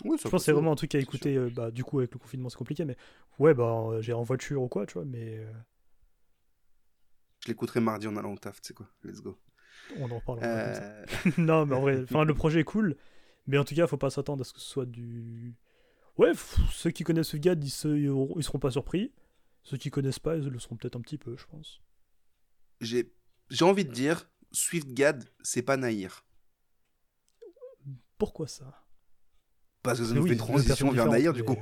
Oui, 0.04 0.16
Je 0.18 0.22
pense 0.28 0.32
que 0.42 0.44
c'est 0.46 0.50
vraiment 0.52 0.72
un 0.72 0.76
truc 0.76 0.92
à 0.96 0.98
écouter. 0.98 1.36
euh, 1.36 1.48
bah, 1.54 1.70
du 1.70 1.84
coup, 1.84 2.00
avec 2.00 2.12
le 2.12 2.18
confinement, 2.18 2.48
c'est 2.48 2.56
compliqué, 2.58 2.84
mais 2.84 2.96
ouais, 3.38 3.54
bah, 3.54 3.84
euh, 3.92 4.02
j'ai 4.02 4.12
en 4.12 4.24
voiture 4.24 4.60
ou 4.60 4.66
quoi, 4.66 4.86
tu 4.86 4.94
vois, 4.94 5.04
mais 5.04 5.38
Je 7.44 7.48
l'écouterai 7.48 7.78
mardi 7.80 8.06
en 8.08 8.16
allant 8.16 8.32
au 8.32 8.38
taf, 8.38 8.60
tu 8.60 8.68
sais 8.68 8.74
quoi. 8.74 8.86
Let's 9.04 9.20
go. 9.20 9.38
On 9.98 10.10
en 10.10 10.18
reparlera. 10.18 10.46
comme 10.46 10.74
ça. 10.74 10.82
Euh, 10.82 11.04
non, 11.38 11.66
mais 11.66 11.74
en 11.74 11.80
vrai, 11.80 12.02
enfin, 12.02 12.24
le 12.24 12.34
projet 12.34 12.60
est 12.60 12.64
cool, 12.64 12.96
mais 13.46 13.58
en 13.58 13.64
tout 13.64 13.74
cas, 13.74 13.86
faut 13.86 13.96
pas 13.96 14.10
s'attendre 14.10 14.42
à 14.42 14.44
ce 14.44 14.52
que 14.52 14.60
ce 14.60 14.66
soit 14.68 14.86
du. 14.86 15.54
Ouais, 16.16 16.30
pff, 16.30 16.58
ceux 16.72 16.90
qui 16.90 17.02
connaissent 17.04 17.28
ce 17.28 17.36
gars, 17.36 17.54
ils, 17.60 17.70
se- 17.70 17.88
ils 18.36 18.42
seront 18.44 18.58
pas 18.60 18.70
surpris. 18.70 19.12
Ceux 19.62 19.76
qui 19.78 19.90
connaissent 19.90 20.18
pas, 20.18 20.36
ils 20.36 20.46
le 20.46 20.58
seront 20.58 20.76
peut-être 20.76 20.96
un 20.96 21.00
petit 21.00 21.18
peu, 21.18 21.36
je 21.36 21.46
pense. 21.46 21.80
J'ai 22.80 23.12
j'ai 23.50 23.64
envie 23.64 23.84
de 23.84 23.92
dire 23.92 24.30
SwiftGad 24.52 25.24
c'est 25.42 25.62
pas 25.62 25.76
Naïr. 25.76 26.24
Pourquoi 28.18 28.46
ça? 28.46 28.84
Parce 29.82 29.98
que 29.98 30.04
ça 30.04 30.10
Mais 30.12 30.16
nous 30.18 30.22
oui, 30.22 30.28
fait 30.30 30.34
une 30.34 30.40
transition 30.40 30.90
vers 30.92 31.06
Naïr 31.08 31.32
du 31.32 31.44
coup. 31.44 31.56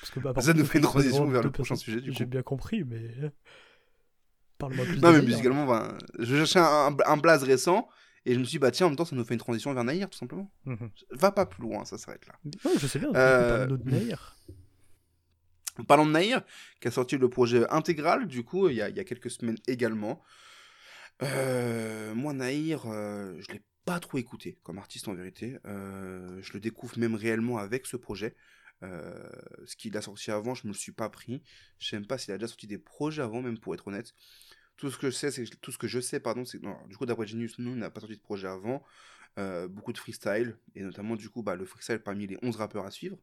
Parce 0.00 0.10
que, 0.12 0.20
bah, 0.20 0.32
Ça 0.40 0.54
nous 0.54 0.64
fait 0.64 0.78
une 0.78 0.84
transition 0.84 1.26
vers 1.26 1.42
le 1.42 1.50
prochain 1.50 1.74
sujet, 1.76 2.00
du 2.00 2.12
J'ai 2.12 2.24
coup. 2.24 2.30
bien 2.30 2.42
compris, 2.42 2.84
mais. 2.84 3.32
Parle-moi 4.58 4.84
plus 4.84 4.98
Non, 5.00 5.12
mais 5.12 5.22
musicalement, 5.22 5.66
ben, 5.66 5.96
je 6.18 6.34
cherchais 6.36 6.58
un, 6.58 6.96
un 7.06 7.16
blaze 7.16 7.42
récent 7.44 7.88
et 8.26 8.34
je 8.34 8.38
me 8.38 8.44
suis 8.44 8.52
dit, 8.52 8.58
bah 8.58 8.70
tiens, 8.70 8.86
en 8.86 8.90
même 8.90 8.96
temps, 8.96 9.04
ça 9.04 9.16
nous 9.16 9.24
fait 9.24 9.34
une 9.34 9.40
transition 9.40 9.72
vers 9.72 9.84
Naïr, 9.84 10.10
tout 10.10 10.18
simplement. 10.18 10.50
Mhm. 10.64 10.90
Va 11.12 11.30
pas 11.32 11.46
plus 11.46 11.62
loin, 11.62 11.84
ça 11.84 11.96
s'arrête 11.98 12.26
là. 12.26 12.34
Ouais, 12.64 12.72
je 12.78 12.86
sais 12.86 12.98
bien, 12.98 13.10
Euh, 13.14 13.66
parle-nous 13.66 13.76
de 13.84 13.90
Naïr. 13.90 14.36
Parlons 15.86 16.06
de 16.06 16.10
Naïr, 16.10 16.42
qui 16.80 16.88
a 16.88 16.90
sorti 16.90 17.16
le 17.16 17.28
projet 17.30 17.68
intégral, 17.70 18.26
du 18.26 18.42
coup, 18.42 18.68
il 18.68 18.74
y 18.76 18.82
a, 18.82 18.88
il 18.88 18.96
y 18.96 19.00
a 19.00 19.04
quelques 19.04 19.30
semaines 19.30 19.58
également. 19.68 20.20
Euh, 21.22 22.14
moi, 22.14 22.32
Naïr, 22.32 22.82
euh, 22.86 23.36
je 23.40 23.52
l'ai 23.52 23.62
pas 23.84 24.00
trop 24.00 24.18
écouté 24.18 24.58
comme 24.64 24.78
artiste 24.78 25.08
en 25.08 25.14
vérité. 25.14 25.56
Euh, 25.66 26.38
je 26.42 26.52
le 26.52 26.60
découvre 26.60 26.98
même 26.98 27.14
réellement 27.14 27.58
avec 27.58 27.86
ce 27.86 27.96
projet. 27.96 28.34
Euh, 28.84 29.14
ce 29.66 29.74
qu'il 29.76 29.96
a 29.96 30.02
sorti 30.02 30.30
avant, 30.30 30.54
je 30.54 30.66
me 30.66 30.72
le 30.72 30.78
suis 30.78 30.92
pas 30.92 31.08
pris. 31.08 31.42
Je 31.78 31.88
sais 31.88 31.96
même 31.96 32.06
pas 32.06 32.18
s'il 32.18 32.32
a 32.32 32.38
déjà 32.38 32.48
sorti 32.48 32.66
des 32.66 32.78
projets 32.78 33.22
avant, 33.22 33.40
même 33.42 33.58
pour 33.58 33.74
être 33.74 33.88
honnête. 33.88 34.14
Tout 34.78 34.90
ce 34.90 34.96
que 34.98 35.10
je 35.10 35.14
sais, 35.16 35.30
c'est 35.30 35.44
tout 35.60 35.72
ce 35.72 35.78
que 35.78 35.86
je 35.88 36.00
sais, 36.00 36.20
pardon, 36.20 36.44
c'est 36.46 36.60
du 36.88 36.96
coup 36.96 37.04
d'après 37.04 37.26
Genius, 37.26 37.58
nous, 37.58 37.76
n'a 37.76 37.90
pas 37.90 38.00
sorti 38.00 38.16
de 38.16 38.22
projet 38.22 38.48
avant. 38.48 38.82
Euh, 39.38 39.68
beaucoup 39.68 39.92
de 39.92 39.98
freestyle 39.98 40.56
et 40.74 40.82
notamment 40.82 41.14
du 41.14 41.28
coup 41.30 41.42
bah, 41.44 41.54
le 41.54 41.64
freestyle 41.64 42.00
parmi 42.00 42.26
les 42.26 42.38
11 42.42 42.56
rappeurs 42.56 42.86
à 42.86 42.90
suivre. 42.90 43.18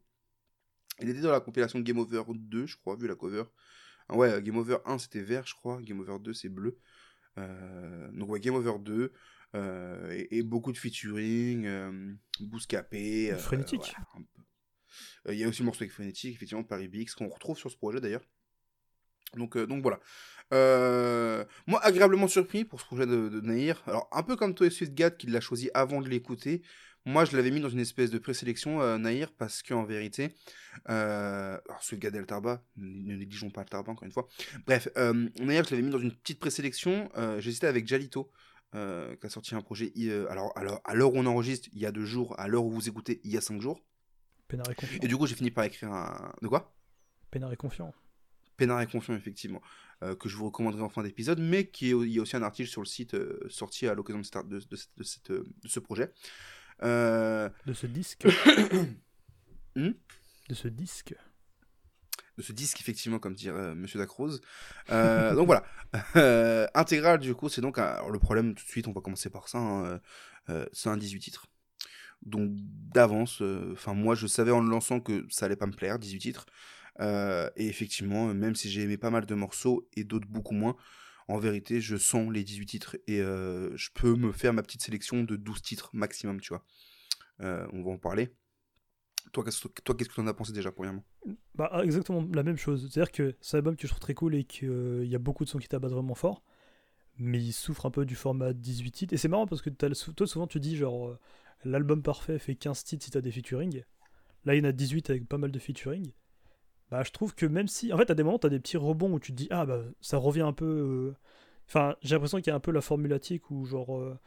Il 1.02 1.10
était 1.10 1.20
dans 1.22 1.32
la 1.32 1.41
compilation 1.41 1.80
Game 1.80 1.98
Over 1.98 2.24
2, 2.36 2.65
je 2.68 2.78
crois, 2.78 2.96
vu 2.96 3.08
la 3.08 3.15
cover. 3.15 3.44
Ah 4.08 4.15
ouais, 4.15 4.41
Game 4.44 4.58
Over 4.58 4.78
1 4.86 4.98
c'était 5.00 5.22
vert, 5.22 5.46
je 5.48 5.56
crois. 5.56 5.82
Game 5.82 6.00
Over 6.00 6.20
2 6.20 6.34
c'est 6.34 6.50
bleu. 6.50 6.78
Euh, 7.38 8.10
donc 8.12 8.30
ouais, 8.30 8.39
Game 8.39 8.56
Over 8.56 8.80
2. 8.80 9.12
euh, 9.56 10.12
et, 10.12 10.38
et 10.38 10.44
beaucoup 10.44 10.72
de 10.72 10.78
featuring, 10.78 11.65
euh, 11.65 12.13
Bouscapé. 12.41 13.32
euh, 13.34 13.38
Frénétique. 13.38 13.96
Euh, 15.28 15.34
Il 15.34 15.39
y 15.39 15.44
a 15.44 15.48
aussi 15.50 15.62
le 15.62 15.65
morceau 15.65 15.84
avec 15.84 15.91
Frénétique, 15.91 16.36
effectivement, 16.36 16.63
Paris 16.63 16.88
BX, 16.88 17.13
qu'on 17.15 17.28
retrouve 17.30 17.58
sur 17.58 17.70
ce 17.72 17.78
projet 17.78 18.00
d'ailleurs. 18.00 18.24
Donc, 19.36 19.58
euh, 19.58 19.65
donc 19.65 19.82
voilà. 19.82 20.00
Euh, 20.54 21.43
moi, 21.67 21.80
agréablement 21.84 22.28
surpris 22.28 22.65
pour 22.65 22.80
ce 22.80 22.86
projet 22.86 23.06
de, 23.06 23.30
de. 23.30 23.89
Alors, 23.89 24.08
un 24.12 24.24
peu 24.24 24.36
comme 24.36 24.54
toi 24.54 24.67
et 24.67 24.69
SwiftGad 24.69 25.17
qui 25.17 25.28
l'a 25.28 25.41
choisi 25.41 25.69
avant 25.74 26.02
de 26.02 26.10
l'écouter. 26.10 26.62
Moi, 27.08 27.24
je 27.26 27.36
l'avais 27.38 27.52
mis 27.52 27.60
dans 27.60 27.69
une 27.69 27.80
espèce 27.80 28.10
de 28.10 28.17
présélection, 28.17 28.82
euh, 28.82 28.98
Naïr, 28.98 29.32
parce 29.32 29.62
qu'en 29.62 29.84
vérité, 29.84 30.34
euh, 30.89 31.56
alors 31.69 31.84
SwiftGad 31.84 32.15
et 32.15 32.19
le 32.19 32.26
Tarba, 32.26 32.63
ne 32.78 33.15
négligeons 33.15 33.52
pas 33.52 33.62
le 33.62 33.69
Tarba 33.69 33.91
encore 33.91 34.06
une 34.06 34.12
fois. 34.12 34.28
Bref, 34.65 34.88
euh, 34.98 35.30
Naïr, 35.39 35.63
je 35.65 35.71
l'avais 35.71 35.84
mis 35.84 35.91
dans 35.91 36.00
une 36.00 36.12
petite 36.12 36.39
présélection. 36.39 37.10
J'hésitais 37.39 37.67
avec 37.67 37.88
Jalito. 37.88 38.32
qui 38.74 38.78
a 38.78 39.30
sorti 39.30 39.54
un 39.54 39.62
projet, 39.62 39.93
alors, 40.30 40.52
alors 40.58 40.82
à 40.84 40.95
l'heure 40.95 41.13
où 41.13 41.17
on 41.17 41.26
enregistre, 41.28 41.69
il 41.74 41.80
y 41.80 41.86
a 41.86 41.91
deux 41.91 42.06
jours, 42.06 42.39
à 42.39 42.48
l'heure 42.48 42.65
où 42.65 42.71
vous 42.71 42.89
écoutez, 42.89 43.21
il 43.24 43.32
y 43.32 43.38
a 43.38 43.41
cinq 43.41 43.62
jours. 43.62 43.80
Pénard 44.48 44.69
est 44.69 44.76
confiant. 44.76 45.00
Et 45.02 45.08
du 45.08 45.17
coup, 45.17 45.28
j'ai 45.28 45.36
fini 45.36 45.52
par 45.52 45.63
écrire 45.63 45.91
un. 45.91 46.34
De 46.41 46.48
quoi? 46.48 46.76
Pénard 47.32 47.52
est 47.52 47.58
confiant. 47.58 47.93
Pénard 48.58 48.82
et 48.82 48.88
Confiant, 48.88 49.15
effectivement, 49.15 49.62
euh, 50.04 50.15
que 50.15 50.30
je 50.30 50.36
vous 50.36 50.46
recommanderai 50.46 50.82
en 50.82 50.89
fin 50.89 51.04
d'épisode, 51.04 51.39
mais 51.39 51.68
qui 51.68 51.88
est, 51.91 51.96
il 51.96 52.12
y 52.12 52.20
a 52.20 52.22
aussi 52.22 52.36
un 52.36 52.44
article 52.44 52.70
sur 52.70 52.82
le 52.82 52.86
site 52.88 53.13
euh, 53.13 53.39
sorti 53.50 53.88
à 53.88 53.94
l'occasion 53.94 54.22
de, 54.22 54.60
euh, 55.30 55.44
ce 55.65 55.80
projet. 55.80 56.12
Euh, 56.84 57.50
De 57.65 57.74
ce 57.74 57.88
disque. 57.88 58.26
Hmm? 59.78 59.91
De 60.48 60.56
ce 60.56 60.70
disque. 60.70 61.13
de 62.38 62.41
ce 62.41 62.54
disque, 62.54 62.80
effectivement, 62.80 63.20
comme 63.20 63.34
dirait 63.34 63.60
euh, 63.60 63.76
Monsieur 63.76 64.00
Dacrose. 64.00 64.39
Euh, 64.89 65.36
donc 65.36 65.48
voilà. 65.48 65.63
Euh, 66.18 66.68
intégral, 66.74 67.20
du 67.20 67.34
coup, 67.36 67.48
c'est 67.50 67.62
donc. 67.62 67.78
Alors, 67.78 68.10
le 68.10 68.20
problème, 68.20 68.54
tout 68.56 68.63
de 68.65 68.70
suite, 68.70 68.88
on 68.88 68.91
va 68.94 69.00
commencer 69.02 69.30
par 69.30 69.48
ça. 69.48 69.58
hein, 69.60 70.00
c'est 70.74 70.89
un 70.89 70.98
18 70.98 71.20
titres. 71.20 71.48
Donc, 72.22 72.52
d'avance, 72.54 73.41
enfin, 73.72 73.94
moi, 73.94 74.15
je 74.15 74.28
savais 74.28 74.52
en 74.52 74.60
le 74.62 74.70
lançant 74.70 75.00
que 75.00 75.26
ça 75.30 75.46
allait 75.46 75.56
pas 75.56 75.68
me 75.68 75.74
plaire, 75.74 76.00
18 76.00 76.20
titres. 76.20 76.46
Euh, 76.99 77.49
et 77.55 77.67
effectivement, 77.67 78.34
même 78.34 78.55
si 78.55 78.69
j'ai 78.69 78.81
aimé 78.81 78.97
pas 78.97 79.10
mal 79.10 79.25
de 79.25 79.36
morceaux 79.36 79.88
et 79.95 80.03
d'autres 80.03 80.27
beaucoup 80.27 80.53
moins, 80.53 80.75
en 81.27 81.38
vérité, 81.38 81.81
je 81.81 81.97
sens 81.97 82.31
les 82.31 82.43
18 82.43 82.65
titres 82.65 82.97
et 83.08 83.19
euh, 83.19 83.75
je 83.75 83.89
peux 83.93 84.15
me 84.15 84.31
faire 84.31 84.53
ma 84.53 84.62
petite 84.62 84.84
sélection 84.84 85.23
de 85.23 85.36
12 85.36 85.62
titres 85.62 85.89
maximum, 85.93 86.39
tu 86.39 86.49
vois. 86.49 86.63
Euh, 87.41 87.67
on 87.73 87.84
va 87.84 87.91
en 87.91 87.97
parler. 87.97 88.34
Toi, 89.31 89.43
qu'est-ce 89.43 89.67
que 89.67 90.13
tu 90.13 90.21
en 90.21 90.27
as 90.27 90.34
pensé 90.34 90.53
déjà, 90.53 90.71
premièrement? 90.71 91.03
Bah, 91.55 91.69
ah, 91.71 91.84
exactement 91.84 92.27
la 92.34 92.43
même 92.43 92.58
chose. 92.58 92.88
C'est-à-dire 92.89 93.12
que 93.12 93.36
c'est 93.41 93.58
un 93.58 93.60
album 93.60 93.75
que 93.75 93.88
je 93.88 93.91
trouve 93.91 93.99
très 93.99 94.13
cool 94.13 94.36
et 94.36 94.43
qu'il 94.43 95.05
y 95.05 95.15
a 95.15 95.19
beaucoup 95.19 95.43
de 95.43 95.49
sons 95.49 95.58
qui 95.58 95.67
t'abattent 95.67 95.91
vraiment 95.91 96.15
fort, 96.15 96.43
mais 97.17 97.41
il 97.41 97.51
souffre 97.51 97.86
un 97.86 97.91
peu 97.91 98.05
du 98.05 98.15
format 98.15 98.53
18 98.53 98.91
titres. 98.91 99.13
Et 99.13 99.17
c'est 99.17 99.27
marrant 99.27 99.47
parce 99.47 99.62
que 99.62 99.69
toi, 99.69 100.27
souvent, 100.27 100.47
tu 100.47 100.60
dis 100.60 100.77
genre 100.77 101.10
euh, 101.10 101.19
l'album 101.65 102.03
parfait 102.03 102.38
fait 102.38 102.55
15 102.55 102.84
titres 102.84 103.03
si 103.03 103.12
t'as 103.12 103.21
des 103.21 103.31
featuring. 103.31 103.84
Là, 104.45 104.55
il 104.55 104.60
y 104.60 104.62
en 104.62 104.69
a 104.69 104.71
18 104.71 105.10
avec 105.10 105.27
pas 105.27 105.39
mal 105.39 105.51
de 105.51 105.60
featuring. 105.60 106.12
Bah, 106.91 107.04
je 107.04 107.12
trouve 107.12 107.34
que 107.36 107.45
même 107.45 107.67
si. 107.67 107.91
En 107.93 107.98
fait, 107.98 108.10
à 108.12 108.15
des 108.15 108.24
moments, 108.24 108.39
t'as 108.39 108.50
des 108.50 108.60
petits 108.60 108.78
rebonds 108.78 109.12
où 109.13 109.19
tu 109.19 109.32
te 109.32 109.38
dis, 109.38 109.48
ah 109.52 109.65
bah, 109.65 109.82
ça 110.02 110.17
revient 110.17 110.41
un 110.41 110.54
peu. 110.54 110.65
euh, 110.65 111.15
Enfin, 111.67 111.95
j'ai 112.02 112.13
l'impression 112.15 112.38
qu'il 112.39 112.48
y 112.48 112.52
a 112.52 112.56
un 112.56 112.60
peu 112.60 112.71
la 112.71 112.82
formulatique 112.82 113.50
où, 113.50 113.65
genre, 113.65 113.98
euh, 113.98 114.17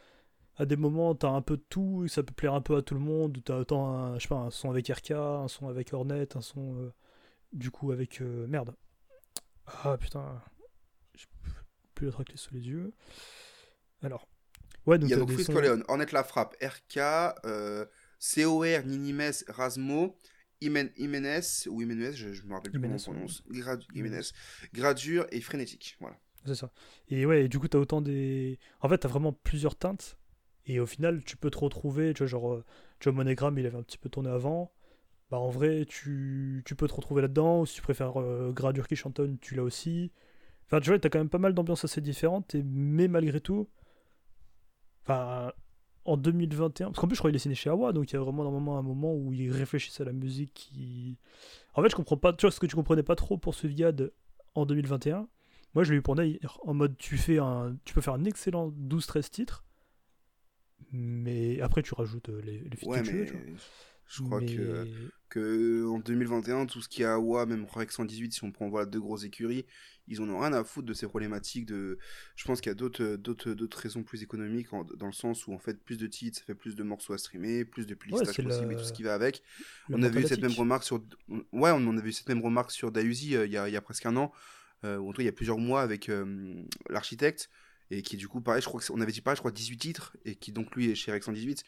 à 0.57 0.67
des 0.67 0.77
moments, 0.77 1.15
t'as 1.15 1.29
un 1.31 1.43
peu 1.43 1.57
de 1.57 1.65
tout, 1.69 2.05
et 2.05 2.09
ça 2.09 2.23
peut 2.25 2.35
plaire 2.35 2.55
un 2.55 2.61
peu 2.61 2.77
à 2.77 2.83
tout 2.83 2.95
le 2.95 3.01
monde. 3.01 3.39
où 3.39 3.41
T'as 3.41 3.59
autant 3.59 3.89
un, 3.95 4.15
je 4.19 4.23
sais 4.25 4.29
pas, 4.29 4.37
un 4.37 4.51
son 4.51 4.71
avec 4.71 4.89
RK, 4.89 5.13
un 5.13 5.49
son 5.49 5.69
avec 5.69 5.93
Hornet, 5.93 6.37
un 6.37 6.41
son. 6.41 6.77
euh, 6.77 6.93
du 7.53 7.71
coup, 7.71 7.93
avec. 7.93 8.21
merde. 8.21 8.75
Ah 9.85 9.97
putain. 9.99 10.43
J'ai 11.15 11.27
plus 11.95 12.07
la 12.07 12.13
tracklist 12.13 12.45
sous 12.45 12.55
les 12.55 12.67
yeux. 12.69 12.93
Alors. 14.03 14.27
Ouais, 14.87 14.99
donc 14.99 15.09
Il 15.09 15.13
y 15.13 15.15
a 15.15 15.19
donc 15.19 15.31
Leon, 15.31 15.83
Ornette 15.89 16.13
La 16.13 16.25
Frappe, 16.25 16.57
RK, 16.63 16.99
COR, 18.19 18.85
Ninimes, 18.87 19.33
Rasmo, 19.49 20.17
Imenes, 20.61 21.67
ou 21.69 21.83
Imenes, 21.83 22.13
je, 22.13 22.33
je 22.33 22.43
me 22.45 22.55
rappelle 22.55 22.73
plus 22.73 22.81
comment 22.81 22.95
on 22.95 22.99
prononce, 22.99 23.43
Grad, 23.49 23.83
Imenes. 23.95 24.15
Imenes, 24.15 24.25
Gradure 24.73 25.27
et 25.31 25.41
Frénétique. 25.41 25.97
Voilà. 26.01 26.19
C'est 26.45 26.55
ça. 26.55 26.73
Et 27.09 27.27
ouais, 27.27 27.45
et 27.45 27.49
du 27.49 27.59
coup, 27.59 27.69
t'as 27.69 27.79
autant 27.79 28.01
des. 28.01 28.59
En 28.81 28.89
fait, 28.89 28.99
t'as 28.99 29.09
vraiment 29.09 29.33
plusieurs 29.33 29.77
teintes. 29.77 30.19
Et 30.67 30.81
au 30.81 30.87
final, 30.87 31.23
tu 31.25 31.37
peux 31.37 31.51
te 31.51 31.59
retrouver. 31.59 32.15
Tu 32.15 32.19
vois, 32.19 32.27
genre, 32.27 32.53
euh, 32.53 32.65
tu 33.01 33.09
vois, 33.09 33.17
Monogram, 33.17 33.59
il 33.59 33.67
avait 33.67 33.79
un 33.79 33.83
petit 33.83 33.99
peu 33.99 34.09
tourné 34.09 34.31
avant. 34.31 34.73
Bah, 35.31 35.39
en 35.39 35.51
vrai, 35.51 35.85
tu, 35.87 36.63
tu 36.65 36.75
peux 36.75 36.89
te 36.89 36.95
retrouver 36.95 37.23
là-dedans. 37.23 37.61
Ou 37.61 37.67
si 37.67 37.77
tu 37.77 37.83
préfères 37.83 38.21
euh, 38.21 38.53
Gradure 38.53 38.87
qui 38.89 38.97
chantonne, 38.97 39.39
tu 39.39 39.55
l'as 39.55 39.63
aussi. 39.63 40.13
Enfin, 40.67 40.81
tu 40.81 40.91
vois, 40.91 40.99
t'as 40.99 41.09
quand 41.09 41.19
même 41.19 41.31
pas 41.31 41.39
mal 41.39 41.55
d'ambiances 41.55 41.85
assez 41.85 42.01
différentes. 42.01 42.55
Et... 42.55 42.63
Mais 42.63 43.09
malgré 43.09 43.41
tout. 43.41 43.69
Enfin. 45.03 45.53
En 46.09 46.17
2021, 46.17 46.87
parce 46.89 46.99
qu'en 46.99 47.07
plus 47.07 47.17
je 47.17 47.21
crois 47.21 47.31
qu'il 47.31 47.37
est 47.37 47.39
signé 47.39 47.55
chez 47.55 47.69
Awa, 47.71 47.93
donc 47.93 48.11
il 48.11 48.15
y 48.15 48.17
a 48.17 48.21
vraiment 48.21 48.43
normalement 48.43 48.79
un 48.79 48.83
moment 48.83 49.15
où 49.15 49.33
il 49.33 49.51
réfléchissent 49.53 50.01
à 50.01 50.05
la 50.05 50.13
musique 50.13 50.53
qui... 50.55 51.19
En 51.75 51.83
fait 51.83 51.91
je 51.91 51.97
comprends 51.97 52.17
pas, 52.17 52.33
tu 52.33 52.47
vois 52.47 52.51
ce 52.51 52.59
que 52.61 52.67
tu 52.67 52.77
comprenais 52.77 53.03
pas 53.03 53.15
trop 53.15 53.37
pour 53.37 53.55
ce 53.55 53.67
Viad 53.67 54.11
en 54.55 54.65
2021, 54.65 55.29
moi, 55.75 55.85
je 55.85 55.93
l'ai 55.93 55.99
eu 55.99 56.03
pour 56.03 56.17
Nair, 56.17 56.59
en 56.65 56.73
mode 56.73 56.97
tu 56.97 57.19
fais 57.19 57.39
un, 57.39 57.77
tu 57.85 57.93
peux 57.93 58.01
faire 58.01 58.15
un 58.15 58.25
excellent 58.25 58.71
12-13 58.71 59.29
titres, 59.29 59.65
mais 60.93 61.61
après 61.61 61.83
tu 61.83 61.95
rajoutes 61.95 62.29
euh, 62.31 62.41
les, 62.43 62.61
les 62.61 62.77
feats 62.77 62.87
Ouais, 62.89 63.03
que 63.03 63.07
tu 63.07 63.13
veux, 63.13 63.21
mais 63.21 63.27
tu 63.27 63.33
vois. 63.33 63.43
je 64.07 64.23
crois 64.23 64.41
Mais- 64.41 64.47
que, 64.57 64.87
que 65.29 65.85
en 65.87 65.99
2021, 65.99 66.67
tout 66.67 66.81
ce 66.81 66.89
qui 66.89 67.03
est 67.03 67.07
AWA, 67.07 67.47
même 67.47 67.65
Rex 67.71 67.95
118, 67.97 68.33
si 68.33 68.45
on 68.45 68.51
prend 68.53 68.69
voilà, 68.69 68.87
deux 68.87 69.01
grosses 69.01 69.25
écuries, 69.25 69.65
ils 70.11 70.21
en 70.23 70.29
ont 70.31 70.39
rien 70.41 70.53
à 70.55 70.65
foutre 70.65 70.87
de 70.87 70.95
ces 70.95 71.07
problématiques. 71.07 71.67
De... 71.67 71.99
Je 72.35 72.45
pense 72.47 72.61
qu'il 72.61 72.71
y 72.71 72.73
a 72.73 72.75
d'autres, 72.75 73.17
d'autres, 73.17 73.53
d'autres 73.53 73.79
raisons 73.79 74.03
plus 74.03 74.23
économiques, 74.23 74.73
en- 74.73 74.85
dans 74.85 75.07
le 75.07 75.13
sens 75.13 75.47
où 75.47 75.53
en 75.53 75.59
fait, 75.59 75.79
plus 75.85 75.99
de 75.99 76.07
titres, 76.07 76.39
ça 76.39 76.45
fait 76.45 76.55
plus 76.55 76.75
de 76.77 76.83
morceaux 76.83 77.13
à 77.13 77.19
streamer, 77.19 77.65
plus 77.67 77.87
de 77.87 77.95
playlistages 77.95 78.29
c'est 78.37 78.43
possibles 78.49 78.73
et 78.73 78.77
tout 78.77 78.85
ce 78.89 78.93
qui 78.95 79.03
va 79.03 79.13
avec. 79.15 79.43
Le 79.89 79.97
on 79.97 80.03
avait 80.03 80.21
eu 80.21 80.23
cette 80.29 80.41
même 80.43 80.53
remarque 80.61 80.85
sur 80.85 80.97
ouais 81.53 81.71
on 81.73 81.87
en 81.87 81.99
avait 81.99 82.09
eu 82.09 82.13
cette 82.13 82.29
même 82.29 82.43
remarque 82.43 82.71
sur 82.71 82.91
Dayuzi 82.91 83.37
euh, 83.37 83.45
il 83.47 83.53
y, 83.53 83.59
a, 83.59 83.69
il 83.69 83.73
y 83.73 83.77
a 83.77 83.83
presque 83.83 84.07
un 84.07 84.17
an 84.17 84.33
euh, 84.85 84.97
ou 84.97 85.09
en 85.09 85.13
tout 85.13 85.17
cas 85.19 85.23
il 85.25 85.27
y 85.27 85.29
a 85.29 85.33
plusieurs 85.33 85.59
mois 85.59 85.83
avec 85.83 86.09
euh, 86.09 86.55
l'architecte 86.89 87.51
et 87.91 88.03
qui 88.03 88.17
du 88.17 88.29
coup 88.29 88.41
pareil 88.41 88.63
je 88.63 88.67
crois 88.67 88.81
que 88.81 88.87
c'est- 88.87 88.93
on 88.93 89.01
avait 89.01 89.13
dit 89.13 89.21
pareil 89.21 89.37
je 89.37 89.41
crois 89.41 89.51
18 89.51 89.77
titres 89.79 90.17
et 90.25 90.37
qui 90.37 90.53
donc 90.53 90.75
lui 90.77 90.91
est 90.91 90.95
chez 90.95 91.11
Rex 91.13 91.27
118 91.27 91.65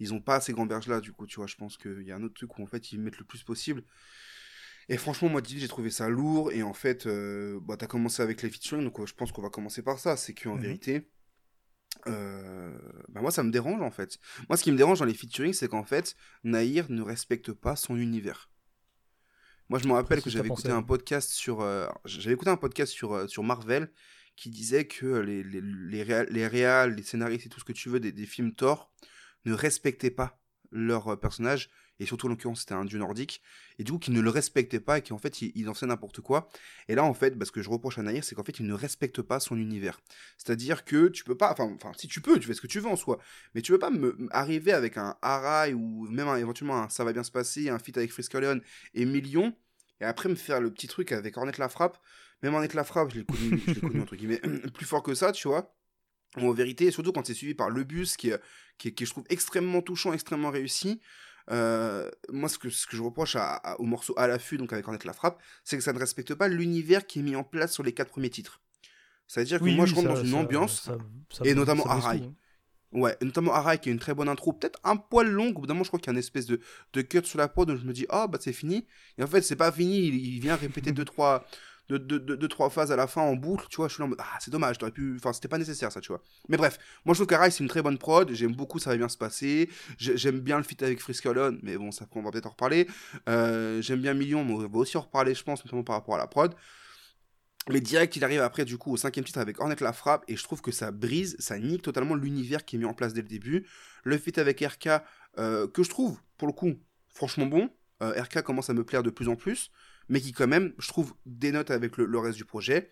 ils 0.00 0.14
ont 0.14 0.20
pas 0.20 0.40
ces 0.40 0.52
grands 0.52 0.66
berges 0.66 0.88
là 0.88 1.00
du 1.00 1.12
coup 1.12 1.26
tu 1.26 1.36
vois 1.36 1.46
je 1.46 1.56
pense 1.56 1.76
qu'il 1.76 2.02
y 2.02 2.12
a 2.12 2.16
un 2.16 2.22
autre 2.22 2.34
truc 2.34 2.58
où 2.58 2.62
en 2.62 2.66
fait 2.66 2.92
ils 2.92 3.00
mettent 3.00 3.18
le 3.18 3.24
plus 3.24 3.42
possible 3.42 3.84
et 4.88 4.96
franchement 4.96 5.28
moi 5.28 5.40
18 5.42 5.60
j'ai 5.60 5.68
trouvé 5.68 5.90
ça 5.90 6.08
lourd 6.08 6.52
et 6.52 6.62
en 6.62 6.72
fait 6.74 7.06
euh, 7.06 7.58
bah, 7.62 7.76
t'as 7.76 7.86
commencé 7.86 8.22
avec 8.22 8.42
les 8.42 8.50
featuring 8.50 8.84
donc 8.84 8.98
euh, 9.00 9.06
je 9.06 9.14
pense 9.14 9.32
qu'on 9.32 9.42
va 9.42 9.50
commencer 9.50 9.82
par 9.82 9.98
ça 9.98 10.16
c'est 10.16 10.34
qu'en 10.34 10.56
Mhm. 10.56 10.60
vérité 10.62 11.10
euh, 12.06 12.78
bah 13.08 13.20
moi 13.20 13.30
ça 13.30 13.42
me 13.42 13.50
dérange 13.50 13.82
en 13.82 13.90
fait 13.90 14.18
moi 14.48 14.56
ce 14.56 14.62
qui 14.62 14.70
me 14.72 14.76
dérange 14.76 15.00
dans 15.00 15.04
les 15.04 15.14
featuring 15.14 15.52
c'est 15.52 15.68
qu'en 15.68 15.84
fait 15.84 16.14
Nahir 16.44 16.86
ne 16.90 17.02
respecte 17.02 17.52
pas 17.52 17.76
son 17.76 17.96
univers 17.96 18.50
moi, 19.70 19.78
je 19.78 19.86
me 19.86 19.92
rappelle 19.92 20.22
que 20.22 20.30
ta 20.30 20.30
j'avais 20.30 20.48
pensée, 20.48 20.68
écouté 20.68 20.72
un 20.72 20.78
hein? 20.78 20.82
podcast 20.82 21.30
sur, 21.30 21.60
euh, 21.60 21.86
j'avais 22.06 22.32
écouté 22.34 22.50
un 22.50 22.56
podcast 22.56 22.90
sur, 22.90 23.12
euh, 23.12 23.26
sur 23.26 23.42
Marvel 23.42 23.92
qui 24.34 24.48
disait 24.48 24.86
que 24.86 25.04
les, 25.18 25.42
les, 25.42 25.60
les, 25.60 26.02
réal, 26.02 26.26
les 26.30 26.46
réals, 26.46 26.94
les 26.94 27.02
scénaristes 27.02 27.44
et 27.44 27.48
tout 27.50 27.60
ce 27.60 27.66
que 27.66 27.72
tu 27.74 27.90
veux 27.90 28.00
des, 28.00 28.10
des 28.10 28.24
films 28.24 28.54
Thor 28.54 28.90
ne 29.44 29.52
respectaient 29.52 30.10
pas 30.10 30.40
leur 30.70 31.08
euh, 31.08 31.16
personnage, 31.16 31.70
et 32.00 32.06
surtout 32.06 32.26
en 32.26 32.30
l'occurrence 32.30 32.60
c'était 32.60 32.74
un 32.74 32.84
dieu 32.84 32.98
nordique, 32.98 33.42
et 33.78 33.84
du 33.84 33.92
coup 33.92 33.98
qu'ils 33.98 34.14
ne 34.14 34.20
le 34.20 34.30
respectaient 34.30 34.80
pas 34.80 34.98
et 34.98 35.02
qu'en 35.02 35.18
fait 35.18 35.42
il, 35.42 35.52
il 35.54 35.68
en 35.68 35.74
faisait 35.74 35.86
n'importe 35.86 36.20
quoi. 36.20 36.48
Et 36.88 36.94
là 36.94 37.04
en 37.04 37.14
fait, 37.14 37.36
bah, 37.36 37.44
ce 37.44 37.52
que 37.52 37.62
je 37.62 37.70
reproche 37.70 37.98
à 37.98 38.02
Naïr, 38.02 38.24
c'est 38.24 38.34
qu'en 38.34 38.44
fait 38.44 38.58
il 38.58 38.66
ne 38.66 38.74
respecte 38.74 39.22
pas 39.22 39.40
son 39.40 39.56
univers. 39.56 40.00
C'est-à-dire 40.36 40.84
que 40.84 41.08
tu 41.08 41.24
peux 41.24 41.36
pas, 41.36 41.52
enfin, 41.58 41.92
si 41.96 42.08
tu 42.08 42.20
peux, 42.20 42.38
tu 42.38 42.46
fais 42.46 42.54
ce 42.54 42.60
que 42.60 42.66
tu 42.66 42.80
veux 42.80 42.88
en 42.88 42.96
soi, 42.96 43.18
mais 43.54 43.62
tu 43.62 43.72
peux 43.72 43.78
pas 43.78 43.90
me, 43.90 44.16
arriver 44.30 44.72
avec 44.72 44.96
un 44.96 45.16
Harai 45.22 45.74
ou 45.74 46.06
même 46.08 46.28
éventuellement 46.36 46.82
un 46.82 46.88
Ça 46.88 47.04
va 47.04 47.12
bien 47.12 47.24
se 47.24 47.32
passer, 47.32 47.68
un 47.68 47.78
feat 47.78 47.96
avec 47.96 48.12
Frisk 48.12 48.34
Leon 48.34 48.60
et 48.94 49.04
Million, 49.04 49.54
et 50.00 50.04
après 50.04 50.28
me 50.28 50.34
faire 50.36 50.60
le 50.60 50.72
petit 50.72 50.86
truc 50.86 51.12
avec 51.12 51.36
Ornette 51.36 51.58
la 51.58 51.68
frappe. 51.68 51.98
Même 52.42 52.54
Ornette 52.54 52.74
la 52.74 52.84
frappe, 52.84 53.10
je 53.10 53.18
l'ai 53.18 53.24
connu, 53.24 53.60
je 53.66 53.72
l'ai 53.72 53.80
connu 53.80 54.00
entre 54.00 54.14
guillemets, 54.14 54.40
plus 54.74 54.86
fort 54.86 55.02
que 55.02 55.14
ça, 55.14 55.32
tu 55.32 55.48
vois. 55.48 55.74
En 56.36 56.52
vérité, 56.52 56.90
surtout 56.90 57.12
quand 57.12 57.26
c'est 57.26 57.34
suivi 57.34 57.54
par 57.54 57.70
Le 57.70 57.84
Bus, 57.84 58.16
qui 58.16 58.30
qui 58.76 58.94
qui 58.94 59.06
je 59.06 59.10
trouve, 59.10 59.24
extrêmement 59.28 59.82
touchant, 59.82 60.12
extrêmement 60.12 60.50
réussi. 60.50 61.00
Euh, 61.50 62.10
moi, 62.30 62.48
ce 62.50 62.58
que, 62.58 62.68
ce 62.68 62.86
que 62.86 62.94
je 62.96 63.02
reproche 63.02 63.34
à, 63.34 63.54
à- 63.54 63.76
au 63.80 63.84
morceau 63.84 64.12
à 64.18 64.26
l'affût, 64.28 64.58
donc 64.58 64.72
avec 64.72 64.86
Ornette 64.86 65.04
la 65.06 65.14
frappe, 65.14 65.42
c'est 65.64 65.78
que 65.78 65.82
ça 65.82 65.94
ne 65.94 65.98
respecte 65.98 66.34
pas 66.34 66.46
l'univers 66.48 67.06
qui 67.06 67.20
est 67.20 67.22
mis 67.22 67.34
en 67.36 67.42
place 67.44 67.72
sur 67.72 67.82
les 67.82 67.92
quatre 67.92 68.10
premiers 68.10 68.28
titres. 68.28 68.60
C'est-à-dire 69.26 69.58
que 69.58 69.64
Oui, 69.64 69.74
moi, 69.74 69.84
oui, 69.84 69.90
je 69.90 69.94
rentre 69.94 70.08
ça- 70.08 70.14
dans 70.14 70.20
une 70.24 70.30
ça- 70.32 70.36
ambiance, 70.36 70.82
ça- 70.82 71.44
et 71.44 71.54
notamment 71.54 71.86
Arai. 71.86 72.18
hein. 72.18 72.34
Ouais, 72.92 73.16
notamment 73.22 73.52
Arai 73.54 73.78
qui 73.78 73.88
a 73.88 73.92
une 73.92 73.98
très 73.98 74.14
bonne 74.14 74.28
intro, 74.28 74.52
peut-être 74.52 74.78
un 74.84 74.96
poil 74.96 75.28
long. 75.28 75.48
Au 75.48 75.60
bout 75.60 75.66
d'un 75.66 75.74
moment, 75.74 75.84
je 75.84 75.88
crois 75.88 75.98
qu'il 76.00 76.08
y 76.08 76.10
a 76.10 76.12
une 76.12 76.18
espèce 76.18 76.46
de, 76.46 76.60
de 76.92 77.02
cut 77.02 77.24
sur 77.24 77.38
la 77.38 77.48
prod, 77.48 77.66
donc 77.68 77.78
je 77.78 77.84
me 77.84 77.92
dis, 77.94 78.06
ah 78.10 78.26
bah 78.26 78.38
c'est 78.40 78.52
fini. 78.52 78.86
Et 79.18 79.22
en 79.22 79.26
fait, 79.26 79.40
c'est 79.42 79.56
pas 79.56 79.72
fini, 79.72 80.06
il, 80.06 80.14
il 80.14 80.40
vient 80.40 80.56
répéter 80.56 80.92
deux, 80.92 81.04
trois, 81.04 81.46
deux, 81.88 81.98
deux, 81.98 82.18
deux, 82.20 82.36
deux, 82.36 82.48
trois 82.48 82.70
phases 82.70 82.92
à 82.92 82.96
la 82.96 83.06
fin 83.06 83.22
en 83.22 83.34
boucle, 83.34 83.66
tu 83.70 83.76
vois. 83.76 83.88
Je 83.88 83.94
suis 83.94 84.00
là 84.00 84.06
en 84.06 84.08
mode, 84.08 84.18
ah 84.20 84.36
c'est 84.40 84.50
dommage, 84.50 84.78
t'aurais 84.78 84.92
pu. 84.92 85.14
Enfin, 85.16 85.32
c'était 85.32 85.48
pas 85.48 85.58
nécessaire 85.58 85.90
ça, 85.92 86.00
tu 86.00 86.08
vois. 86.08 86.22
Mais 86.48 86.56
bref, 86.56 86.78
moi 87.04 87.14
je 87.14 87.18
trouve 87.18 87.26
qu'Arai 87.26 87.50
c'est 87.50 87.62
une 87.64 87.68
très 87.68 87.82
bonne 87.82 87.98
prod, 87.98 88.30
j'aime 88.32 88.54
beaucoup, 88.54 88.78
ça 88.78 88.90
va 88.90 88.96
bien 88.96 89.08
se 89.08 89.16
passer. 89.18 89.68
J'ai- 89.98 90.16
J'aime 90.16 90.40
bien 90.40 90.58
le 90.58 90.62
feat 90.64 90.82
avec 90.82 91.00
Frisk 91.00 91.24
Alone, 91.26 91.58
mais 91.62 91.76
bon, 91.78 91.90
ça 91.90 92.06
on 92.14 92.22
va 92.22 92.30
peut-être 92.30 92.46
en 92.46 92.50
reparler. 92.50 92.86
Euh, 93.28 93.80
j'aime 93.82 94.00
bien 94.00 94.14
Million, 94.14 94.44
mais 94.44 94.52
on 94.52 94.58
va 94.68 94.78
aussi 94.78 94.96
en 94.96 95.02
reparler, 95.02 95.34
je 95.34 95.42
pense, 95.44 95.64
notamment 95.64 95.84
par 95.84 95.96
rapport 95.96 96.14
à 96.16 96.18
la 96.18 96.26
prod. 96.26 96.54
Mais 97.70 97.80
direct, 97.80 98.16
il 98.16 98.24
arrive 98.24 98.40
après, 98.40 98.64
du 98.64 98.78
coup, 98.78 98.92
au 98.92 98.96
cinquième 98.96 99.24
titre 99.26 99.38
avec 99.40 99.60
Hornet 99.60 99.76
la 99.80 99.92
frappe, 99.92 100.24
et 100.28 100.36
je 100.36 100.42
trouve 100.42 100.62
que 100.62 100.72
ça 100.72 100.90
brise, 100.90 101.36
ça 101.38 101.58
nique 101.58 101.82
totalement 101.82 102.14
l'univers 102.14 102.64
qui 102.64 102.76
est 102.76 102.78
mis 102.78 102.86
en 102.86 102.94
place 102.94 103.12
dès 103.12 103.20
le 103.20 103.28
début. 103.28 103.66
Le 104.04 104.16
feat 104.16 104.38
avec 104.38 104.60
RK, 104.60 104.88
euh, 105.38 105.68
que 105.68 105.82
je 105.82 105.90
trouve, 105.90 106.18
pour 106.38 106.48
le 106.48 106.54
coup, 106.54 106.74
franchement 107.14 107.46
bon. 107.46 107.70
Euh, 108.02 108.12
RK 108.22 108.42
commence 108.42 108.70
à 108.70 108.74
me 108.74 108.84
plaire 108.84 109.02
de 109.02 109.10
plus 109.10 109.28
en 109.28 109.36
plus, 109.36 109.70
mais 110.08 110.20
qui, 110.20 110.32
quand 110.32 110.46
même, 110.46 110.72
je 110.78 110.88
trouve, 110.88 111.14
dénote 111.26 111.70
avec 111.70 111.96
le, 111.96 112.06
le 112.06 112.18
reste 112.18 112.36
du 112.38 112.44
projet. 112.44 112.90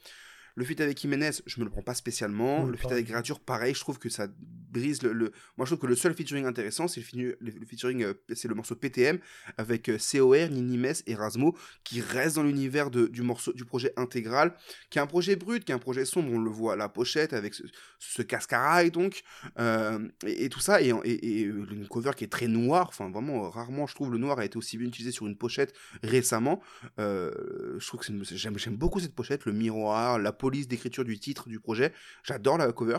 Le 0.58 0.64
feat 0.64 0.80
avec 0.80 0.98
Jiménez, 0.98 1.30
je 1.44 1.60
me 1.60 1.64
le 1.66 1.70
prends 1.70 1.82
pas 1.82 1.92
spécialement. 1.94 2.64
Oui, 2.64 2.70
le 2.70 2.76
feat 2.78 2.86
avec 2.92 3.06
Gradure, 3.06 3.40
pareil, 3.40 3.74
je 3.74 3.80
trouve 3.80 3.98
que 3.98 4.08
ça 4.08 4.26
brise 4.38 5.02
le. 5.02 5.12
le- 5.12 5.30
Moi, 5.58 5.66
je 5.66 5.74
trouve 5.74 5.80
que 5.82 5.86
le 5.86 5.94
seul 5.96 6.14
featuring 6.14 6.46
intéressant, 6.46 6.88
c'est 6.88 7.00
le, 7.00 7.06
featu- 7.06 7.36
le- 7.40 7.50
le 7.50 7.66
featuring, 7.66 8.02
euh, 8.02 8.14
c'est 8.34 8.48
le 8.48 8.54
morceau 8.54 8.74
PTM 8.74 9.18
avec 9.58 9.90
euh, 9.90 9.98
COR, 9.98 10.48
Ninimes 10.48 10.94
et 11.06 11.14
Rasmo, 11.14 11.54
qui 11.84 12.00
reste 12.00 12.36
dans 12.36 12.42
l'univers 12.42 12.90
du 12.90 13.20
morceau, 13.20 13.52
du 13.52 13.66
projet 13.66 13.92
intégral, 13.98 14.54
qui 14.88 14.98
est 14.98 15.02
un 15.02 15.06
projet 15.06 15.36
brut, 15.36 15.62
qui 15.62 15.72
est 15.72 15.74
un 15.74 15.78
projet 15.78 16.06
sombre. 16.06 16.32
On 16.32 16.38
le 16.38 16.50
voit 16.50 16.72
à 16.72 16.76
la 16.76 16.88
pochette 16.88 17.34
avec 17.34 17.52
ce, 17.52 17.62
ce 17.98 18.22
cascarail, 18.22 18.90
donc, 18.90 19.24
euh, 19.58 20.08
et, 20.26 20.46
et 20.46 20.48
tout 20.48 20.60
ça, 20.60 20.80
et, 20.80 20.88
et- 21.04 21.40
et 21.40 21.42
une 21.42 21.86
cover 21.86 22.12
qui 22.16 22.24
est 22.24 22.28
très 22.32 22.48
noire. 22.48 22.86
Enfin, 22.88 23.10
vraiment, 23.10 23.50
rarement, 23.50 23.86
je 23.86 23.94
trouve, 23.94 24.10
le 24.10 24.16
noir 24.18 24.38
a 24.38 24.44
été 24.46 24.56
aussi 24.56 24.78
bien 24.78 24.88
utilisé 24.88 25.12
sur 25.12 25.26
une 25.26 25.36
pochette 25.36 25.74
récemment. 26.02 26.62
Je 26.96 27.86
trouve 27.86 28.00
que 28.00 28.06
j'aime 28.34 28.76
beaucoup 28.76 29.00
cette 29.00 29.14
pochette, 29.14 29.44
le 29.44 29.52
miroir, 29.52 30.18
la 30.18 30.32
police 30.46 30.68
d'écriture 30.68 31.04
du 31.04 31.18
titre 31.18 31.48
du 31.48 31.59
projet. 31.61 31.92
J'adore 32.22 32.59
la 32.59 32.72
cover. 32.72 32.98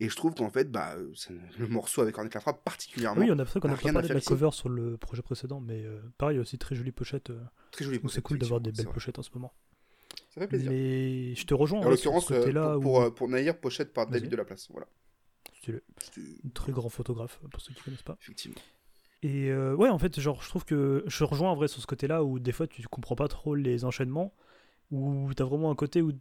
Et 0.00 0.08
je 0.08 0.16
trouve 0.16 0.34
qu'en 0.34 0.50
fait, 0.50 0.72
bah, 0.72 0.94
euh, 0.96 1.12
le 1.56 1.68
morceau 1.68 2.02
avec 2.02 2.18
Ornette 2.18 2.34
la 2.34 2.40
frappe 2.40 2.64
particulièrement. 2.64 3.20
Oui, 3.20 3.30
on 3.30 3.38
a 3.38 3.44
fait 3.44 3.60
qu'on 3.60 3.68
a 3.68 3.74
pas 3.74 3.78
rien 3.78 3.90
à 3.90 3.94
parlé 3.94 4.08
de 4.08 4.14
la 4.14 4.20
cover 4.20 4.50
sur 4.50 4.68
le 4.68 4.96
projet 4.96 5.22
précédent, 5.22 5.60
mais 5.60 5.84
euh, 5.84 6.00
pareil, 6.18 6.40
aussi 6.40 6.58
très 6.58 6.74
jolie 6.74 6.90
pochette. 6.90 7.30
euh, 7.30 7.40
Très 7.70 7.84
jolie 7.84 7.98
donc 7.98 8.10
c'est 8.10 8.20
pochette, 8.20 8.24
cool 8.24 8.38
d'avoir 8.38 8.60
des 8.60 8.72
belles 8.72 8.88
pochettes 8.88 9.20
en 9.20 9.22
ce 9.22 9.30
moment. 9.34 9.52
Ça 10.30 10.40
fait 10.40 10.48
plaisir. 10.48 10.72
Mais 10.72 11.36
je 11.36 11.46
te 11.46 11.54
rejoins 11.54 11.78
En 11.80 11.88
l'occurrence, 11.90 12.26
ce 12.26 12.34
euh, 12.34 12.72
pour, 12.74 12.76
où 12.78 13.02
pour, 13.04 13.14
pour 13.14 13.28
Nahir, 13.28 13.56
pochette 13.60 13.92
par. 13.92 14.08
David 14.08 14.30
de 14.30 14.36
la 14.36 14.44
Place. 14.44 14.66
Voilà. 14.72 14.88
Un 15.68 16.48
très 16.54 16.72
grand 16.72 16.88
photographe, 16.88 17.40
pour 17.52 17.62
ceux 17.62 17.72
qui 17.72 17.82
connaissent 17.82 18.02
pas. 18.02 18.16
Effectivement. 18.20 18.58
Et 19.22 19.54
ouais, 19.54 19.90
en 19.90 19.98
fait, 20.00 20.18
genre, 20.18 20.42
je 20.42 20.48
trouve 20.48 20.64
que 20.64 21.04
je 21.06 21.22
rejoins 21.22 21.52
en 21.52 21.54
vrai 21.54 21.68
sur 21.68 21.80
ce 21.80 21.86
côté-là 21.86 22.24
où 22.24 22.40
des 22.40 22.52
fois 22.52 22.66
tu 22.66 22.82
comprends 22.88 23.14
pas 23.14 23.28
trop 23.28 23.54
les 23.54 23.84
enchaînements, 23.84 24.34
où 24.90 25.32
t'as 25.34 25.44
vraiment 25.44 25.70
un 25.70 25.76
côté 25.76 26.02
où 26.02 26.12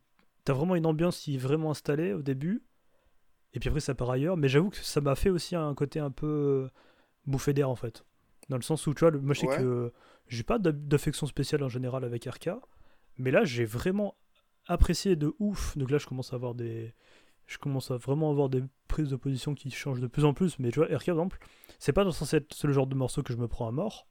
t'as 0.46 0.54
vraiment 0.54 0.76
une 0.76 0.86
ambiance 0.86 1.20
qui 1.20 1.36
est 1.36 1.40
vraiment 1.40 1.72
installée 1.72 2.14
au 2.14 2.22
début, 2.22 2.64
et 3.54 3.60
puis 3.60 3.70
après 3.70 3.80
ça 3.82 3.96
part 3.96 4.10
ailleurs. 4.12 4.38
Mais 4.38 4.48
j'avoue 4.50 4.70
que 4.70 4.78
ça 4.78 5.02
m'a 5.02 5.16
fait 5.16 5.30
aussi 5.30 5.56
un 5.56 5.74
côté 5.76 6.00
un 6.00 6.12
peu 6.12 6.28
euh, 6.28 6.70
bouffé 7.26 7.54
d'air 7.54 7.70
en 7.70 7.76
fait. 7.76 8.04
Dans 8.50 8.58
le 8.58 8.62
sens 8.64 8.86
où, 8.88 8.94
tu 8.94 9.00
vois, 9.02 9.12
le- 9.12 9.22
moi 9.22 9.34
je 9.34 9.42
sais 9.42 9.48
Ouais. 9.48 9.58
que 9.58 9.94
j'ai 10.28 10.44
pas 10.44 10.60
d'affection 10.60 11.28
spéciale 11.28 11.64
en 11.64 11.70
général 11.70 12.04
avec 12.04 12.26
RK, 12.26 12.50
mais 13.18 13.32
là 13.32 13.44
j'ai 13.46 13.66
vraiment 13.66 14.16
apprécié 14.68 15.16
de 15.16 15.34
ouf. 15.40 15.78
Donc 15.78 15.92
là 15.92 15.98
je 15.98 16.08
commence 16.08 16.34
à 16.34 16.36
avoir 16.36 16.56
des. 16.56 16.94
Je 17.48 17.58
commence 17.58 17.92
à 17.92 17.98
vraiment 17.98 18.30
avoir 18.32 18.48
des 18.50 18.64
prises 18.88 19.10
de 19.10 19.18
position 19.18 19.54
qui 19.54 19.70
changent 19.70 20.00
de 20.00 20.08
plus 20.08 20.24
en 20.26 20.34
plus. 20.34 20.60
Mais 20.60 20.72
tu 20.72 20.80
vois, 20.80 20.88
RK 20.88 21.06
par 21.08 21.16
exemple, 21.16 21.40
c'est 21.78 21.92
pas 21.94 22.10
censé 22.12 22.38
être 22.38 22.66
le 22.66 22.72
genre 22.74 22.88
de 22.88 22.96
morceau 22.96 23.22
que 23.22 23.34
je 23.34 23.38
me 23.38 23.48
prends 23.50 23.68
à 23.68 23.72
mort. 23.72 24.08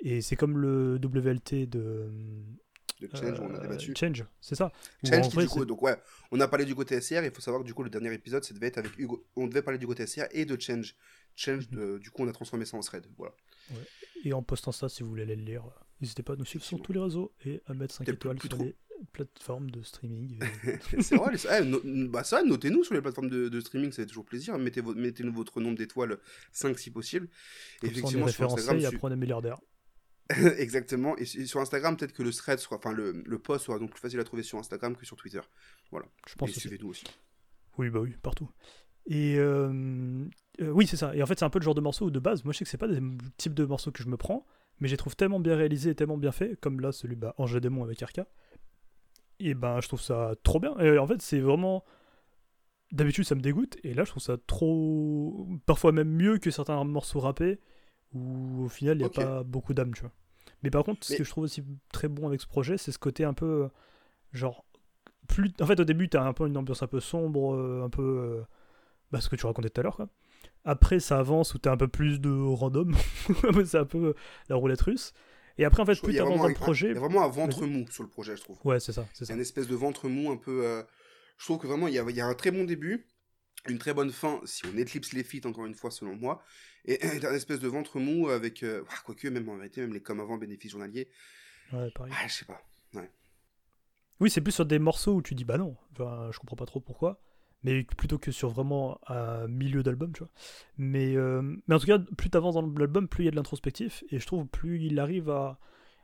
Et 0.00 0.20
c'est 0.22 0.36
comme 0.36 0.58
le 0.58 0.98
WLT 1.02 1.66
de. 1.66 2.10
De 3.00 3.08
Change, 3.16 3.40
on 3.40 3.52
a 3.54 3.58
euh, 3.58 3.60
débattu. 3.62 3.94
Change, 3.96 4.24
c'est 4.40 4.54
ça. 4.54 4.70
Change, 5.04 5.28
qui, 5.28 5.34
vrai, 5.34 5.44
du 5.44 5.48
coup, 5.50 5.64
donc 5.64 5.80
ouais, 5.82 5.96
on 6.30 6.38
a 6.40 6.46
parlé 6.48 6.64
du 6.64 6.74
côté 6.74 7.00
SR, 7.00 7.24
il 7.24 7.30
faut 7.30 7.40
savoir 7.40 7.62
que 7.62 7.66
du 7.66 7.74
coup, 7.74 7.82
le 7.82 7.90
dernier 7.90 8.12
épisode, 8.12 8.44
ça 8.44 8.52
devait 8.54 8.66
être 8.68 8.78
avec 8.78 8.98
Hugo. 8.98 9.24
On 9.36 9.46
devait 9.46 9.62
parler 9.62 9.78
du 9.78 9.86
côté 9.86 10.06
SR 10.06 10.26
et 10.32 10.44
de 10.44 10.60
Change. 10.60 10.94
Change, 11.36 11.68
Mhm. 11.70 11.78
de- 11.78 11.98
du 11.98 12.10
coup, 12.10 12.22
on 12.22 12.28
a 12.28 12.32
transformé 12.32 12.64
ça 12.66 12.76
en 12.76 12.80
thread. 12.80 13.06
Voilà. 13.16 13.34
Et 14.24 14.32
en 14.34 14.42
postant 14.42 14.72
ça, 14.72 14.88
si 14.88 15.02
vous 15.02 15.08
voulez 15.08 15.22
aller 15.22 15.36
le 15.36 15.44
lire, 15.44 15.64
n'hésitez 16.00 16.22
pas 16.22 16.34
à 16.34 16.36
nous 16.36 16.44
suivre 16.44 16.64
sur 16.64 16.76
Effectivement. 16.76 16.84
tous 16.84 16.92
les 16.92 17.00
réseaux 17.00 17.32
et 17.46 17.62
à 17.66 17.72
mettre 17.74 17.94
5 17.94 18.04
Peut-être 18.04 18.16
étoiles 18.16 18.36
plus 18.36 18.48
sur 18.48 18.58
trop. 18.58 18.66
les 18.66 18.76
plateformes 19.12 19.70
de 19.70 19.82
streaming. 19.82 20.38
c'est 21.00 21.16
vrai, 21.16 21.32
eh, 21.58 21.64
no- 21.64 21.80
bah 22.08 22.22
ça, 22.24 22.42
notez-nous 22.42 22.84
sur 22.84 22.92
les 22.94 23.00
plateformes 23.00 23.30
de, 23.30 23.48
de 23.48 23.60
streaming, 23.60 23.90
ça 23.92 24.02
fait 24.02 24.06
toujours 24.06 24.26
plaisir. 24.26 24.58
Mettez, 24.58 24.82
mettez-nous 24.82 25.32
votre 25.32 25.60
nombre 25.60 25.78
d'étoiles, 25.78 26.18
5 26.52 26.78
si 26.78 26.90
possible. 26.90 27.26
Et 27.26 27.30
ça, 27.30 27.36
on 27.80 27.86
est 27.86 27.90
effectivement, 27.92 28.28
sur 28.28 28.44
Instagram, 28.52 28.78
et 28.80 28.84
après 28.86 28.98
on 29.02 29.10
est 29.12 29.16
milliardaire. 29.16 29.58
Exactement. 30.58 31.16
Et 31.16 31.24
su- 31.24 31.46
sur 31.46 31.60
Instagram, 31.60 31.96
peut-être 31.96 32.12
que 32.12 32.22
le 32.22 32.32
thread, 32.32 32.58
soit, 32.58 32.76
enfin 32.78 32.92
le, 32.92 33.12
le 33.12 33.38
post 33.38 33.66
sera 33.66 33.78
donc 33.78 33.90
plus 33.90 34.00
facile 34.00 34.20
à 34.20 34.24
trouver 34.24 34.42
sur 34.42 34.58
Instagram 34.58 34.96
que 34.96 35.04
sur 35.06 35.16
Twitter. 35.16 35.40
Je 36.26 36.34
pense 36.36 36.50
et 36.50 36.52
suivez-nous 36.60 36.88
aussi. 36.88 37.04
Oui, 37.78 37.90
bah 37.90 38.00
oui, 38.00 38.14
partout. 38.22 38.48
Et 39.06 39.36
euh, 39.38 40.24
euh, 40.60 40.70
oui, 40.70 40.86
c'est 40.86 40.96
ça. 40.96 41.14
Et 41.16 41.22
en 41.22 41.26
fait, 41.26 41.38
c'est 41.38 41.44
un 41.44 41.50
peu 41.50 41.58
le 41.58 41.64
genre 41.64 41.74
de 41.74 41.80
morceau 41.80 42.06
où 42.06 42.10
de 42.10 42.18
base, 42.20 42.44
moi 42.44 42.52
je 42.52 42.58
sais 42.58 42.64
que 42.64 42.70
c'est 42.70 42.78
pas 42.78 42.88
des 42.88 43.00
types 43.38 43.54
de 43.54 43.64
morceaux 43.64 43.90
que 43.90 44.02
je 44.02 44.08
me 44.08 44.16
prends, 44.16 44.46
mais 44.78 44.88
je 44.88 44.92
les 44.92 44.98
trouve 44.98 45.16
tellement 45.16 45.40
bien 45.40 45.56
réalisés 45.56 45.90
et 45.90 45.94
tellement 45.94 46.18
bien 46.18 46.32
faits, 46.32 46.60
comme 46.60 46.80
là 46.80 46.92
celui 46.92 47.16
bah, 47.16 47.34
Angers 47.38 47.60
Démon 47.60 47.82
avec 47.82 48.02
Arca. 48.02 48.26
Et 49.38 49.54
ben, 49.54 49.80
je 49.80 49.88
trouve 49.88 50.00
ça 50.02 50.34
trop 50.42 50.60
bien. 50.60 50.76
Et 50.78 50.98
en 50.98 51.06
fait, 51.06 51.20
c'est 51.22 51.40
vraiment. 51.40 51.84
D'habitude, 52.92 53.24
ça 53.24 53.36
me 53.36 53.40
dégoûte, 53.40 53.78
et 53.84 53.94
là, 53.94 54.02
je 54.04 54.10
trouve 54.10 54.22
ça 54.22 54.36
trop. 54.36 55.48
Parfois 55.64 55.92
même 55.92 56.10
mieux 56.10 56.38
que 56.38 56.50
certains 56.50 56.82
morceaux 56.84 57.20
rappés, 57.20 57.60
où 58.12 58.64
au 58.64 58.68
final, 58.68 58.96
il 58.96 59.00
n'y 59.00 59.04
a 59.04 59.08
pas 59.10 59.42
beaucoup 59.44 59.74
d'âme, 59.74 59.94
tu 59.94 60.00
vois. 60.02 60.12
Mais 60.62 60.70
par 60.70 60.84
contre, 60.84 61.06
ce 61.06 61.12
Mais- 61.12 61.18
que 61.18 61.24
je 61.24 61.30
trouve 61.30 61.44
aussi 61.44 61.64
très 61.92 62.08
bon 62.08 62.26
avec 62.28 62.40
ce 62.40 62.46
projet, 62.46 62.76
c'est 62.78 62.92
ce 62.92 62.98
côté 62.98 63.24
un 63.24 63.32
peu. 63.34 63.64
euh, 63.64 63.68
Genre. 64.32 64.64
Plus... 65.28 65.52
En 65.60 65.66
fait, 65.66 65.78
au 65.80 65.84
début, 65.84 66.08
t'as 66.08 66.22
un 66.24 66.32
peu 66.32 66.46
une 66.46 66.56
ambiance 66.56 66.82
un 66.82 66.86
peu 66.88 67.00
sombre, 67.00 67.54
euh, 67.54 67.82
un 67.84 67.90
peu. 67.90 68.02
euh, 68.02 68.42
bah, 69.12 69.20
ce 69.20 69.28
que 69.28 69.36
tu 69.36 69.46
racontais 69.46 69.70
tout 69.70 69.80
à 69.80 69.84
l'heure, 69.84 69.96
quoi. 69.96 70.08
Après, 70.64 71.00
ça 71.00 71.18
avance 71.18 71.54
où 71.54 71.58
t'as 71.58 71.72
un 71.72 71.76
peu 71.76 71.88
plus 71.88 72.20
de 72.20 72.30
random. 72.30 72.94
c'est 73.64 73.78
un 73.78 73.84
peu 73.84 74.14
la 74.48 74.56
roulette 74.56 74.80
russe. 74.82 75.12
Et 75.58 75.64
après, 75.64 75.82
en 75.82 75.86
fait, 75.86 76.00
plus 76.00 76.14
t'avances 76.16 76.38
dans 76.38 76.44
le 76.46 76.50
un- 76.50 76.54
projet. 76.54 76.88
Il 76.88 76.94
y 76.94 76.96
a 76.96 77.00
vraiment 77.00 77.24
un 77.24 77.28
ventre 77.28 77.66
mou 77.66 77.86
sur 77.90 78.02
le 78.02 78.08
projet, 78.08 78.36
je 78.36 78.42
trouve. 78.42 78.58
Ouais, 78.64 78.78
c'est 78.80 78.92
ça, 78.92 79.06
c'est 79.12 79.30
une 79.32 79.40
espèce 79.40 79.66
de 79.68 79.74
ventre 79.74 80.08
mou 80.08 80.30
un 80.30 80.36
peu. 80.36 80.64
euh, 80.64 80.82
Je 81.38 81.44
trouve 81.46 81.58
que 81.58 81.66
vraiment, 81.66 81.88
il 81.88 81.94
y 81.94 81.98
a, 81.98 82.04
il 82.08 82.14
y 82.16 82.20
a 82.20 82.26
un 82.26 82.34
très 82.34 82.50
bon 82.50 82.64
début, 82.64 83.06
une 83.68 83.78
très 83.78 83.94
bonne 83.94 84.10
fin, 84.10 84.40
si 84.44 84.64
on 84.66 84.76
éclipse 84.76 85.12
les 85.12 85.24
feats, 85.24 85.46
encore 85.48 85.66
une 85.66 85.74
fois, 85.74 85.90
selon 85.90 86.16
moi. 86.16 86.42
Et 86.84 86.98
un 87.26 87.34
espèce 87.34 87.60
de 87.60 87.68
ventre 87.68 87.98
mou 87.98 88.28
avec. 88.28 88.62
euh, 88.62 88.82
Quoique, 89.04 89.28
même 89.28 89.48
en 89.48 89.56
vérité, 89.56 89.80
même 89.82 89.92
les 89.92 90.02
comme 90.02 90.20
avant 90.20 90.38
bénéfices 90.38 90.72
journaliers. 90.72 91.08
Ouais, 91.72 91.90
pareil. 91.90 92.12
Ah, 92.16 92.26
je 92.26 92.34
sais 92.34 92.44
pas. 92.44 92.62
Oui, 94.20 94.28
c'est 94.30 94.40
plus 94.42 94.52
sur 94.52 94.66
des 94.66 94.78
morceaux 94.78 95.14
où 95.14 95.22
tu 95.22 95.34
dis 95.34 95.44
bah 95.44 95.56
non, 95.56 95.76
enfin, 95.92 96.28
je 96.32 96.38
comprends 96.38 96.56
pas 96.56 96.66
trop 96.66 96.80
pourquoi, 96.80 97.22
mais 97.62 97.84
plutôt 97.84 98.18
que 98.18 98.30
sur 98.30 98.50
vraiment 98.50 99.00
un 99.08 99.48
milieu 99.48 99.82
d'album, 99.82 100.12
tu 100.12 100.20
vois. 100.20 100.28
Mais, 100.76 101.16
euh, 101.16 101.40
mais 101.66 101.74
en 101.74 101.78
tout 101.78 101.86
cas, 101.86 101.98
plus 101.98 102.28
t'avances 102.28 102.54
dans 102.54 102.66
l'album, 102.78 103.08
plus 103.08 103.22
il 103.22 103.26
y 103.26 103.28
a 103.28 103.30
de 103.30 103.36
l'introspectif, 103.36 104.04
et 104.10 104.18
je 104.18 104.26
trouve 104.26 104.46
plus 104.46 104.78
il 104.84 104.98
arrive 105.00 105.30
à, 105.30 105.58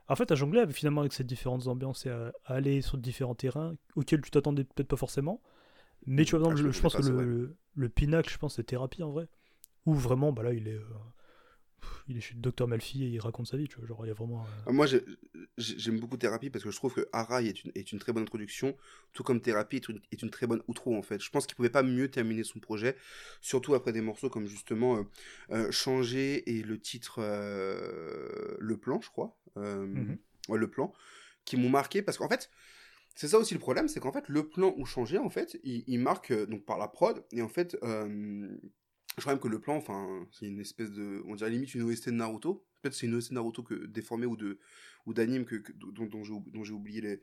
en 0.07 0.15
fait, 0.15 0.31
à 0.31 0.35
jongler 0.35 0.61
avec- 0.61 0.75
finalement 0.75 1.01
avec 1.01 1.13
ces 1.13 1.23
différentes 1.23 1.67
ambiances 1.67 2.07
et 2.07 2.09
à, 2.09 2.33
à 2.45 2.55
aller 2.55 2.81
sur 2.81 2.97
différents 2.97 3.35
terrains 3.35 3.75
auxquels 3.95 4.21
tu 4.21 4.31
t'attendais 4.31 4.63
peut-être 4.63 4.87
pas 4.87 4.97
forcément. 4.97 5.41
Mais 6.07 6.25
tu 6.25 6.31
vois, 6.31 6.39
par 6.41 6.49
Ah, 6.49 6.53
exemple, 6.53 6.73
je 6.73 6.81
pense 6.81 6.95
que 6.95 7.01
le, 7.01 7.23
le, 7.23 7.55
le 7.75 7.89
pinacle, 7.89 8.31
je 8.31 8.37
pense, 8.37 8.55
c'est 8.55 8.63
thérapie 8.63 9.03
en 9.03 9.11
vrai, 9.11 9.27
où 9.85 9.93
vraiment, 9.93 10.31
bah 10.31 10.43
là, 10.43 10.53
il 10.53 10.67
est, 10.67 10.73
euh, 10.75 10.83
il 12.07 12.17
est 12.17 12.21
chez 12.21 12.35
le 12.35 12.41
docteur 12.41 12.67
Malfi 12.67 13.03
et 13.03 13.07
il 13.07 13.19
raconte 13.19 13.47
sa 13.47 13.57
vie, 13.57 13.67
tu 13.67 13.77
vois. 13.77 13.87
Genre, 13.87 14.05
il 14.05 14.07
y 14.07 14.11
a 14.11 14.13
vraiment. 14.13 14.41
euh, 14.41 14.45
Ah, 14.65 14.71
Moi, 14.71 14.85
j'ai- 14.85 15.03
j'ai- 15.57 15.77
j'aime 15.77 15.99
beaucoup 15.99 16.17
Thérapie 16.17 16.49
parce 16.49 16.63
que 16.63 16.71
je 16.71 16.75
trouve 16.77 16.93
que 16.93 17.07
Arai 17.11 17.47
est 17.47 17.63
une, 17.63 17.71
est 17.75 17.91
une 17.91 17.99
très 17.99 18.13
bonne 18.13 18.23
introduction, 18.23 18.75
tout 19.13 19.23
comme 19.23 19.41
Thérapie 19.41 19.77
est 19.77 19.89
une, 19.89 19.99
est 20.11 20.21
une 20.21 20.29
très 20.29 20.47
bonne 20.47 20.61
outro 20.67 20.95
en 20.95 21.01
fait. 21.01 21.21
Je 21.21 21.29
pense 21.29 21.45
qu'il 21.45 21.55
pouvait 21.55 21.69
pas 21.69 21.83
mieux 21.83 22.09
terminer 22.09 22.43
son 22.43 22.59
projet, 22.59 22.95
surtout 23.41 23.75
après 23.75 23.91
des 23.91 24.01
morceaux 24.01 24.29
comme 24.29 24.47
justement 24.47 24.97
euh, 24.97 25.03
euh, 25.51 25.71
Changer 25.71 26.49
et 26.57 26.63
le 26.63 26.79
titre 26.79 27.21
Le 27.21 28.77
Plan, 28.77 29.01
je 29.01 29.09
crois. 29.09 29.35
Mhm. 29.55 30.17
ouais, 30.49 30.57
le 30.57 30.69
Plan, 30.69 30.93
qui 31.45 31.57
m'ont 31.57 31.69
marqué 31.69 32.01
parce 32.01 32.17
qu'en 32.17 32.29
fait, 32.29 32.49
c'est 33.17 33.29
ça 33.29 33.39
aussi 33.39 33.55
le 33.55 33.59
problème, 33.59 33.87
c'est 33.87 33.99
qu'en 33.99 34.11
fait, 34.11 34.29
le 34.29 34.47
plan 34.47 34.75
ou 34.77 34.85
changer, 34.85 35.17
en 35.17 35.31
fait, 35.31 35.59
il, 35.63 35.99
marque 35.99 36.29
euh, 36.29 36.45
donc 36.45 36.65
par 36.65 36.77
la 36.77 36.87
prod, 36.87 37.25
et 37.31 37.41
en 37.41 37.49
fait, 37.49 37.75
euh, 37.81 38.47
je 39.17 39.21
crois 39.21 39.33
même 39.33 39.41
que 39.41 39.47
le 39.47 39.59
plan, 39.59 39.75
enfin, 39.75 40.07
c'est 40.31 40.45
une 40.45 40.59
espèce 40.59 40.91
de, 40.91 41.23
on 41.25 41.33
dirait 41.33 41.49
limite 41.49 41.73
une 41.73 41.81
OST 41.81 42.09
de 42.09 42.13
Naruto. 42.13 42.63
Peut-être 42.79 42.93
c'est 42.93 43.07
une 43.07 43.15
OST 43.15 43.31
de 43.31 43.33
Naruto 43.33 43.63
que 43.63 43.87
déformée 43.87 44.27
ou 44.27 45.13
d'anime 45.13 45.45
que, 45.45 45.55
dont, 45.73 46.63
j'ai 46.63 46.73
oublié 46.73 47.19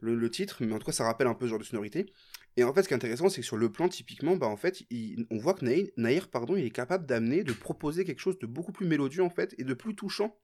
le, 0.00 0.30
titre, 0.30 0.62
mais 0.62 0.74
en 0.74 0.78
tout 0.78 0.84
cas, 0.84 0.92
ça 0.92 1.04
rappelle 1.04 1.28
un 1.28 1.34
peu 1.34 1.46
ce 1.46 1.50
genre 1.50 1.58
de 1.58 1.64
sonorité. 1.64 2.12
Et 2.58 2.64
en 2.64 2.74
fait, 2.74 2.82
ce 2.82 2.88
qui 2.88 2.92
est 2.92 2.96
intéressant, 2.96 3.30
c'est 3.30 3.40
que 3.40 3.46
sur 3.46 3.56
le 3.56 3.72
plan, 3.72 3.88
typiquement, 3.88 4.36
bah 4.36 4.48
en 4.48 4.58
fait, 4.58 4.82
on 5.30 5.38
voit 5.38 5.54
que 5.54 5.64
Nair, 5.64 5.86
Nair, 5.96 6.28
pardon, 6.28 6.56
il 6.56 6.64
est 6.66 6.70
capable 6.70 7.06
d'amener, 7.06 7.42
de 7.42 7.54
proposer 7.54 8.04
quelque 8.04 8.20
chose 8.20 8.38
de 8.38 8.46
beaucoup 8.46 8.72
plus 8.72 8.86
mélodieux 8.86 9.22
en 9.22 9.30
fait 9.30 9.54
et 9.56 9.64
de 9.64 9.72
plus 9.72 9.94
touchant 9.94 10.38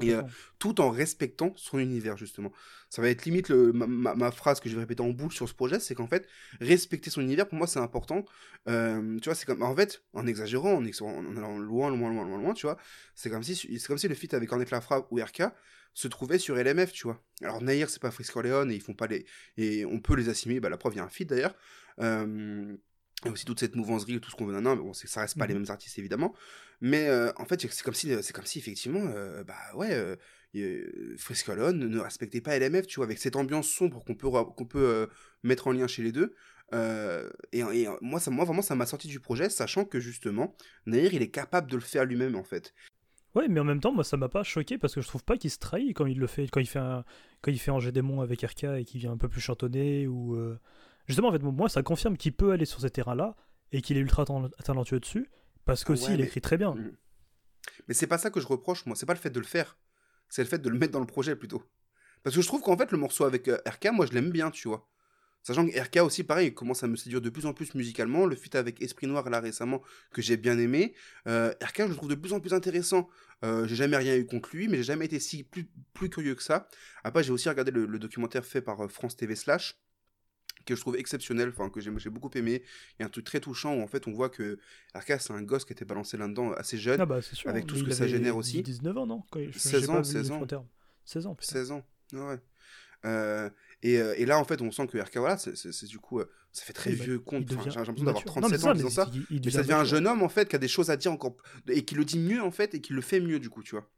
Et, 0.00 0.14
euh, 0.14 0.22
tout 0.58 0.80
en 0.80 0.90
respectant 0.90 1.52
son 1.56 1.78
univers 1.78 2.16
justement. 2.16 2.52
Ça 2.90 3.02
va 3.02 3.10
être 3.10 3.24
limite 3.24 3.48
le, 3.50 3.72
ma, 3.72 3.86
ma- 3.86 4.14
ma 4.14 4.30
phrase 4.30 4.60
que 4.60 4.68
je 4.68 4.74
vais 4.74 4.80
répéter 4.80 5.02
en 5.02 5.10
boucle 5.10 5.34
sur 5.34 5.48
ce 5.48 5.54
projet, 5.54 5.78
c'est 5.80 5.94
qu'en 5.94 6.06
fait, 6.06 6.26
respecter 6.60 7.10
son 7.10 7.20
univers, 7.20 7.46
pour 7.48 7.58
moi, 7.58 7.66
c'est 7.66 7.78
important. 7.80 8.24
Euh, 8.68 9.18
tu 9.20 9.28
vois, 9.28 9.34
c'est 9.34 9.46
comme, 9.46 9.62
en 9.62 9.74
fait, 9.76 10.02
en 10.14 10.26
exagérant, 10.26 10.72
en, 10.74 10.84
ex- 10.84 11.02
en 11.02 11.36
allant 11.36 11.58
loin, 11.58 11.90
loin, 11.90 12.10
loin, 12.10 12.24
loin, 12.24 12.38
loin, 12.38 12.54
tu 12.54 12.66
vois, 12.66 12.78
c'est 13.14 13.30
comme 13.30 13.42
si, 13.42 13.54
c'est 13.56 13.86
comme 13.86 13.98
si 13.98 14.08
le 14.08 14.14
feat 14.14 14.34
avec 14.34 14.50
Ornette 14.52 14.70
Lafra 14.70 15.06
ou 15.10 15.18
RK 15.20 15.42
se 15.94 16.08
trouvait 16.08 16.38
sur 16.38 16.56
LMF, 16.56 16.92
tu 16.92 17.04
vois. 17.04 17.22
Alors 17.42 17.62
Nair, 17.62 17.90
c'est 17.90 18.00
pas 18.00 18.10
Frisco 18.10 18.40
Leon 18.42 18.70
et 18.70 18.74
ils 18.74 18.80
font 18.82 18.94
pas 18.94 19.06
les, 19.06 19.26
et 19.56 19.84
on 19.84 20.00
peut 20.00 20.14
les 20.16 20.28
assimiler. 20.28 20.60
Bah 20.60 20.68
la 20.68 20.76
preuve, 20.76 20.94
il 20.94 20.98
y 20.98 21.00
a 21.00 21.04
un 21.04 21.08
feat 21.08 21.28
d'ailleurs. 21.28 21.54
Euh, 22.00 22.76
et 23.24 23.30
aussi 23.30 23.44
toute 23.44 23.60
cette 23.60 23.74
mouvance 23.74 24.04
et 24.08 24.20
tout 24.20 24.30
ce 24.30 24.36
qu'on 24.36 24.46
veut 24.46 24.60
non 24.60 24.76
mais 24.76 24.82
bon 24.82 24.92
ça 24.92 25.20
reste 25.20 25.38
pas 25.38 25.46
les 25.46 25.54
mêmes 25.54 25.66
artistes 25.68 25.98
évidemment. 25.98 26.34
Mais 26.80 27.08
euh, 27.08 27.32
en 27.36 27.44
fait 27.44 27.60
c'est 27.60 27.82
comme 27.82 27.94
si 27.94 28.12
c'est 28.22 28.32
comme 28.32 28.46
si 28.46 28.58
effectivement 28.58 29.10
euh, 29.14 29.42
bah 29.44 29.56
ouais 29.74 29.92
euh, 29.92 30.16
euh, 30.56 31.14
Frisco 31.18 31.54
Leon 31.54 31.72
ne 31.72 31.98
respectait 31.98 32.40
pas 32.40 32.58
LMF 32.58 32.86
tu 32.86 32.96
vois 32.96 33.06
avec 33.06 33.18
cette 33.18 33.36
ambiance 33.36 33.68
sombre 33.68 34.04
qu'on 34.04 34.14
peut 34.14 34.28
qu'on 34.30 34.64
peut 34.64 34.78
euh, 34.78 35.06
mettre 35.42 35.66
en 35.66 35.72
lien 35.72 35.86
chez 35.86 36.02
les 36.02 36.12
deux. 36.12 36.34
Euh, 36.74 37.30
et, 37.52 37.60
et, 37.60 37.88
euh, 37.88 37.92
moi 38.02 38.20
ça 38.20 38.30
moi 38.30 38.44
vraiment 38.44 38.62
ça 38.62 38.74
m'a 38.74 38.84
sorti 38.84 39.08
du 39.08 39.20
projet 39.20 39.48
sachant 39.48 39.86
que 39.86 40.00
justement 40.00 40.54
Nair 40.86 41.14
il 41.14 41.22
est 41.22 41.30
capable 41.30 41.70
de 41.70 41.76
le 41.76 41.82
faire 41.82 42.04
lui-même 42.04 42.36
en 42.36 42.44
fait. 42.44 42.74
Ouais, 43.34 43.46
mais 43.46 43.60
en 43.60 43.64
même 43.64 43.80
temps, 43.80 43.92
moi, 43.92 44.04
ça 44.04 44.16
m'a 44.16 44.28
pas 44.28 44.42
choqué 44.42 44.78
parce 44.78 44.94
que 44.94 45.00
je 45.00 45.06
trouve 45.06 45.22
pas 45.22 45.36
qu'il 45.36 45.50
se 45.50 45.58
trahit 45.58 45.94
quand 45.94 46.06
il 46.06 46.18
le 46.18 46.26
fait, 46.26 46.48
quand 46.48 46.60
il 46.60 46.66
fait 46.66 46.78
un, 46.78 47.04
quand 47.42 47.50
il 47.50 47.58
fait 47.58 47.70
Angers 47.70 47.92
Démon 47.92 48.20
avec 48.20 48.40
RK 48.42 48.64
et 48.64 48.84
qu'il 48.84 49.00
vient 49.00 49.12
un 49.12 49.16
peu 49.16 49.28
plus 49.28 49.40
chantonner 49.40 50.06
ou 50.06 50.34
euh, 50.34 50.58
justement, 51.08 51.28
en 51.28 51.32
fait, 51.32 51.42
moi, 51.42 51.68
ça 51.68 51.82
confirme 51.82 52.16
qu'il 52.16 52.32
peut 52.32 52.52
aller 52.52 52.64
sur 52.64 52.80
ces 52.80 52.90
terrains-là 52.90 53.34
et 53.72 53.82
qu'il 53.82 53.96
est 53.96 54.00
ultra 54.00 54.24
tal- 54.24 54.50
talentueux 54.64 55.00
dessus 55.00 55.28
parce 55.64 55.82
qu'aussi 55.84 56.06
ouais, 56.08 56.14
il 56.14 56.20
mais- 56.20 56.26
écrit 56.26 56.40
très 56.40 56.56
bien. 56.56 56.74
Mais 57.88 57.94
c'est 57.94 58.06
pas 58.06 58.18
ça 58.18 58.30
que 58.30 58.40
je 58.40 58.46
reproche, 58.46 58.86
moi. 58.86 58.96
C'est 58.96 59.06
pas 59.06 59.14
le 59.14 59.18
fait 59.18 59.30
de 59.30 59.40
le 59.40 59.46
faire. 59.46 59.76
C'est 60.28 60.42
le 60.42 60.48
fait 60.48 60.58
de 60.58 60.68
le 60.68 60.78
mettre 60.78 60.92
dans 60.92 61.00
le 61.00 61.06
projet 61.06 61.36
plutôt. 61.36 61.62
Parce 62.22 62.34
que 62.36 62.42
je 62.42 62.46
trouve 62.46 62.60
qu'en 62.62 62.76
fait, 62.76 62.90
le 62.92 62.98
morceau 62.98 63.24
avec 63.24 63.48
euh, 63.48 63.58
RK, 63.66 63.88
moi, 63.92 64.06
je 64.06 64.12
l'aime 64.12 64.30
bien, 64.30 64.50
tu 64.50 64.68
vois. 64.68 64.88
Sachant 65.42 65.66
que 65.66 65.78
RK 65.80 65.98
aussi, 66.04 66.24
pareil, 66.24 66.48
il 66.48 66.54
commence 66.54 66.82
à 66.82 66.88
me 66.88 66.96
séduire 66.96 67.20
de 67.20 67.30
plus 67.30 67.46
en 67.46 67.54
plus 67.54 67.74
musicalement. 67.74 68.26
Le 68.26 68.34
feat 68.36 68.54
avec 68.56 68.82
Esprit 68.82 69.06
Noir, 69.06 69.28
là, 69.30 69.40
récemment, 69.40 69.82
que 70.12 70.20
j'ai 70.20 70.36
bien 70.36 70.58
aimé. 70.58 70.94
Euh, 71.26 71.54
RK, 71.62 71.82
je 71.82 71.88
le 71.90 71.94
trouve 71.94 72.08
de 72.08 72.14
plus 72.16 72.32
en 72.32 72.40
plus 72.40 72.52
intéressant. 72.52 73.08
Euh, 73.44 73.66
j'ai 73.66 73.76
jamais 73.76 73.96
rien 73.96 74.16
eu 74.16 74.26
contre 74.26 74.50
lui, 74.54 74.68
mais 74.68 74.78
j'ai 74.78 74.82
jamais 74.82 75.04
été 75.06 75.20
si 75.20 75.44
plus, 75.44 75.70
plus 75.94 76.10
curieux 76.10 76.34
que 76.34 76.42
ça. 76.42 76.68
Après, 77.04 77.22
j'ai 77.22 77.32
aussi 77.32 77.48
regardé 77.48 77.70
le, 77.70 77.86
le 77.86 77.98
documentaire 77.98 78.44
fait 78.44 78.60
par 78.60 78.90
France 78.90 79.16
TV 79.16 79.36
Slash 79.36 79.78
que 80.68 80.76
je 80.76 80.80
trouve 80.80 80.96
exceptionnel, 80.96 81.48
enfin 81.48 81.70
que 81.70 81.80
j'ai 81.80 82.10
beaucoup 82.10 82.30
aimé. 82.34 82.62
Il 82.98 83.00
y 83.00 83.02
a 83.02 83.06
un 83.06 83.08
truc 83.08 83.24
très 83.24 83.40
touchant 83.40 83.74
où 83.74 83.80
en 83.82 83.86
fait 83.86 84.06
on 84.06 84.12
voit 84.12 84.28
que 84.28 84.58
RK 84.94 85.14
c'est 85.20 85.32
un 85.32 85.42
gosse 85.42 85.64
qui 85.64 85.72
était 85.72 85.84
balancé 85.84 86.16
là-dedans 86.16 86.52
assez 86.52 86.76
jeune. 86.78 87.00
Ah 87.00 87.06
bah, 87.06 87.20
sûr. 87.22 87.48
avec 87.50 87.64
hein, 87.64 87.66
tout 87.66 87.76
ce 87.76 87.84
que 87.84 87.90
ça 87.92 88.06
génère 88.06 88.36
aussi. 88.36 88.62
19 88.62 88.96
ans, 88.98 89.06
non? 89.06 89.22
Quand 89.30 89.40
il- 89.40 89.52
je- 89.52 89.58
16 89.58 89.80
j'ai 89.82 89.88
ans, 89.88 89.94
pas 89.94 90.00
vu 90.02 90.04
16 90.12 90.22
les 90.24 90.30
ans. 90.32 90.36
frontières. 90.36 90.64
16 91.04 91.26
ans, 91.26 91.34
putain. 91.34 91.52
16 91.52 91.70
ans. 91.72 91.82
Ouais. 92.12 92.38
Euh, 93.04 93.48
Et, 93.84 94.00
euh, 94.00 94.12
et 94.18 94.26
là, 94.26 94.40
en 94.40 94.44
fait, 94.44 94.60
on 94.60 94.72
sent 94.72 94.88
que 94.88 94.98
RK, 94.98 95.18
voilà, 95.18 95.38
c'est- 95.38 95.84
du 95.86 96.00
coup, 96.00 96.18
euh, 96.18 96.28
ça 96.50 96.64
fait 96.64 96.72
très 96.72 96.90
Oui, 96.90 96.96
bah, 96.96 97.04
vieux 97.04 97.18
compte. 97.20 97.44
Enfin, 97.44 97.54
devient 97.60 97.70
J'ai 97.70 97.76
l'impression 97.78 98.04
d'avoir 98.04 98.24
mature. 98.24 98.40
Non, 98.42 98.48
mais 98.48 98.58
37 98.58 98.60
ça, 98.60 98.66
ans 98.66 98.70
en 98.70 98.74
disant 98.74 98.90
ça. 98.90 99.10
il 99.30 99.40
Mais 99.44 99.50
ça 99.52 99.62
devient 99.62 99.72
un 99.74 99.84
jeune 99.84 100.06
homme, 100.08 100.22
en 100.22 100.28
fait, 100.28 100.48
qui 100.48 100.56
a 100.56 100.58
des 100.58 100.66
choses 100.66 100.90
à 100.90 100.96
dire 100.96 101.12
encore. 101.12 101.36
Et 101.68 101.84
qui 101.84 101.94
le 101.94 102.04
dit 102.04 102.18
mieux, 102.18 102.42
en 102.42 102.50
fait, 102.50 102.74
et 102.74 102.80
qui 102.80 102.92
le 102.92 103.00
fait 103.00 103.20
mieux, 103.20 103.38
du 103.38 103.50
coup, 103.50 103.62
tu 103.62 103.76
vois. 103.76 103.88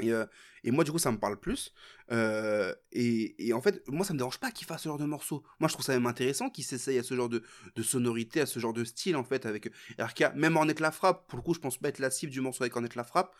Et, 0.00 0.12
euh, 0.12 0.26
et 0.64 0.70
moi, 0.70 0.84
du 0.84 0.92
coup, 0.92 0.98
ça 0.98 1.12
me 1.12 1.18
parle 1.18 1.38
plus. 1.38 1.72
Euh, 2.10 2.74
et, 2.92 3.52
en 3.52 3.60
fait, 3.60 3.82
moi, 3.88 4.04
ça 4.04 4.12
me 4.12 4.18
dérange 4.18 4.38
pas 4.38 4.50
qu'il 4.50 4.66
fasse 4.66 4.82
ce 4.82 4.88
genre 4.88 4.98
de 4.98 5.04
morceau. 5.04 5.42
Moi, 5.60 5.68
je 5.68 5.74
trouve 5.74 5.84
ça 5.84 5.92
même 5.92 6.06
intéressant 6.06 6.50
qu'il 6.50 6.64
s'essaye 6.64 6.98
à 6.98 7.02
ce 7.02 7.14
genre 7.14 7.28
de, 7.28 7.42
de 7.74 7.82
sonorité, 7.82 8.40
à 8.40 8.46
ce 8.46 8.58
genre 8.58 8.72
de 8.72 8.84
style, 8.84 9.16
en 9.16 9.24
fait, 9.24 9.46
avec 9.46 9.70
RK. 9.98 10.34
Même 10.34 10.56
Ornette 10.56 10.80
la 10.80 10.90
frappe, 10.90 11.26
pour 11.28 11.38
le 11.38 11.42
coup, 11.42 11.54
je 11.54 11.60
pense 11.60 11.78
pas 11.78 11.88
être 11.88 11.98
la 11.98 12.10
cible 12.10 12.32
du 12.32 12.40
morceau 12.40 12.62
avec 12.62 12.74
Ornette 12.76 12.94
la 12.94 13.04
frappe. 13.04 13.34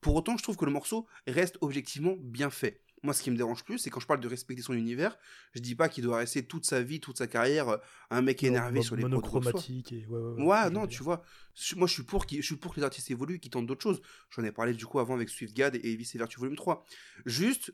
Pour 0.00 0.14
autant, 0.14 0.36
je 0.36 0.42
trouve 0.42 0.56
que 0.56 0.64
le 0.64 0.72
morceau 0.72 1.06
reste 1.26 1.58
objectivement 1.60 2.14
bien 2.18 2.50
fait. 2.50 2.80
Moi, 3.02 3.14
ce 3.14 3.22
qui 3.22 3.30
me 3.30 3.36
dérange 3.36 3.64
plus, 3.64 3.78
c'est 3.78 3.88
quand 3.88 4.00
je 4.00 4.06
parle 4.06 4.20
de 4.20 4.28
respecter 4.28 4.62
son 4.62 4.74
univers, 4.74 5.16
je 5.54 5.60
dis 5.60 5.74
pas 5.74 5.88
qu'il 5.88 6.04
doit 6.04 6.18
rester 6.18 6.44
toute 6.44 6.66
sa 6.66 6.82
vie, 6.82 7.00
toute 7.00 7.16
sa 7.16 7.26
carrière, 7.26 7.68
euh, 7.70 7.76
un 8.10 8.20
mec 8.20 8.42
énervé 8.42 8.82
sur 8.82 8.94
les 8.96 9.02
monochromatique 9.48 9.92
et 9.92 10.06
ouais, 10.06 10.18
ouais, 10.18 10.42
ouais, 10.44 10.70
non, 10.70 10.86
tu 10.86 11.02
vois, 11.02 11.22
moi 11.76 11.86
je 11.88 11.92
suis 11.94 12.02
pour 12.02 12.26
qu'ils- 12.26 12.42
je 12.42 12.46
suis 12.46 12.56
pour 12.56 12.74
que 12.74 12.80
les 12.80 12.84
artistes 12.84 13.10
évoluent, 13.10 13.38
qu'ils 13.40 13.50
tentent 13.50 13.66
d'autres 13.66 13.82
choses. 13.82 14.02
J'en 14.30 14.44
ai 14.44 14.52
parlé 14.52 14.74
du 14.74 14.84
coup 14.84 14.98
avant 14.98 15.14
avec 15.14 15.30
SwiftGad 15.30 15.76
et 15.82 15.96
Vice 15.96 16.14
Vertu 16.16 16.38
Volume 16.40 16.56
3. 16.56 16.84
Juste, 17.24 17.72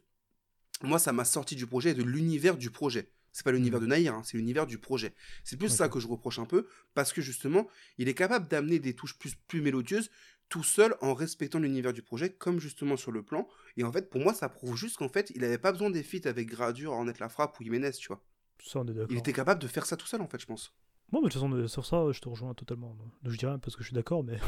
moi 0.83 0.99
ça 1.01 1.13
m'a 1.13 1.25
sorti 1.25 1.57
du 1.57 1.67
projet 1.67 1.91
et 1.91 1.95
de 1.95 2.05
l'univers 2.05 2.57
du 2.57 2.71
projet. 2.71 3.11
C'est 3.33 3.45
pas 3.45 3.53
l'univers 3.53 3.81
de 3.81 3.87
Naïr, 3.87 4.15
hein, 4.15 4.23
c'est 4.25 4.39
l'univers 4.39 4.67
du 4.67 4.79
projet. 4.79 5.13
C'est 5.45 5.59
plus 5.59 5.69
ça 5.69 5.89
que 5.91 6.01
je 6.01 6.07
reproche 6.07 6.39
un 6.39 6.47
peu, 6.47 6.67
parce 6.95 7.13
que 7.13 7.21
justement, 7.21 7.69
il 7.99 8.09
est 8.09 8.15
capable 8.15 8.49
d'amener 8.49 8.79
des 8.79 8.95
touches 8.95 9.19
plus, 9.19 9.35
plus 9.35 9.61
mélodieuses 9.61 10.09
tout 10.49 10.63
seul 10.63 10.95
en 11.01 11.15
respectant 11.15 11.59
l'univers 11.59 11.93
du 11.93 12.03
projet, 12.03 12.31
comme 12.31 12.61
justement 12.61 12.97
sur 12.97 13.11
le 13.13 13.23
plan. 13.23 13.49
Et 13.77 13.85
en 13.85 13.93
fait, 13.93 14.11
pour 14.11 14.21
moi, 14.21 14.33
ça 14.33 14.49
prouve 14.49 14.77
juste 14.77 14.97
qu'en 14.97 15.09
fait, 15.09 15.33
il 15.35 15.45
avait 15.45 15.59
pas 15.59 15.73
besoin 15.73 15.91
des 15.91 16.03
feats 16.03 16.29
avec 16.29 16.49
Gradure, 16.49 16.93
Ornette 16.93 17.19
la 17.19 17.29
frappe 17.29 17.59
ou 17.59 17.65
Jiménez, 17.65 17.93
tu 17.93 18.09
vois. 18.09 18.23
Ça, 18.63 18.81
on 18.81 18.85
est 18.87 18.93
d'accord. 18.93 19.09
Il 19.11 19.19
était 19.19 19.33
capable 19.33 19.61
de 19.61 19.67
faire 19.67 19.87
ça 19.87 19.97
tout 19.97 20.07
seul, 20.07 20.21
en 20.23 20.29
fait, 20.29 20.41
je 20.41 20.47
pense. 20.47 20.73
Bon, 21.11 21.21
mais 21.21 21.29
de 21.29 21.33
toute 21.33 21.41
façon, 21.41 21.53
euh, 21.53 21.69
sur 21.69 21.87
ça, 21.87 22.11
je 22.11 22.21
te 22.21 22.29
rejoins 22.29 22.55
totalement. 22.55 22.95
Donc, 22.95 23.13
je 23.25 23.37
dis 23.37 23.47
rien 23.47 23.59
parce 23.59 23.77
que 23.77 23.83
je 23.83 23.89
suis 23.89 23.95
d'accord, 23.95 24.25
mais 24.25 24.39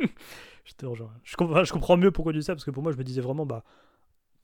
je 0.64 0.72
te 0.74 0.86
rejoins. 0.86 1.12
Je, 1.22 1.36
com- 1.36 1.50
enfin, 1.50 1.64
je 1.64 1.72
comprends 1.72 1.96
mieux 1.96 2.10
pourquoi 2.10 2.32
tu 2.32 2.38
dis 2.38 2.44
ça, 2.44 2.54
parce 2.54 2.64
que 2.64 2.70
pour 2.70 2.82
moi, 2.82 2.92
je 2.92 2.96
me 2.96 3.04
disais 3.04 3.20
vraiment, 3.20 3.46
bah, 3.46 3.64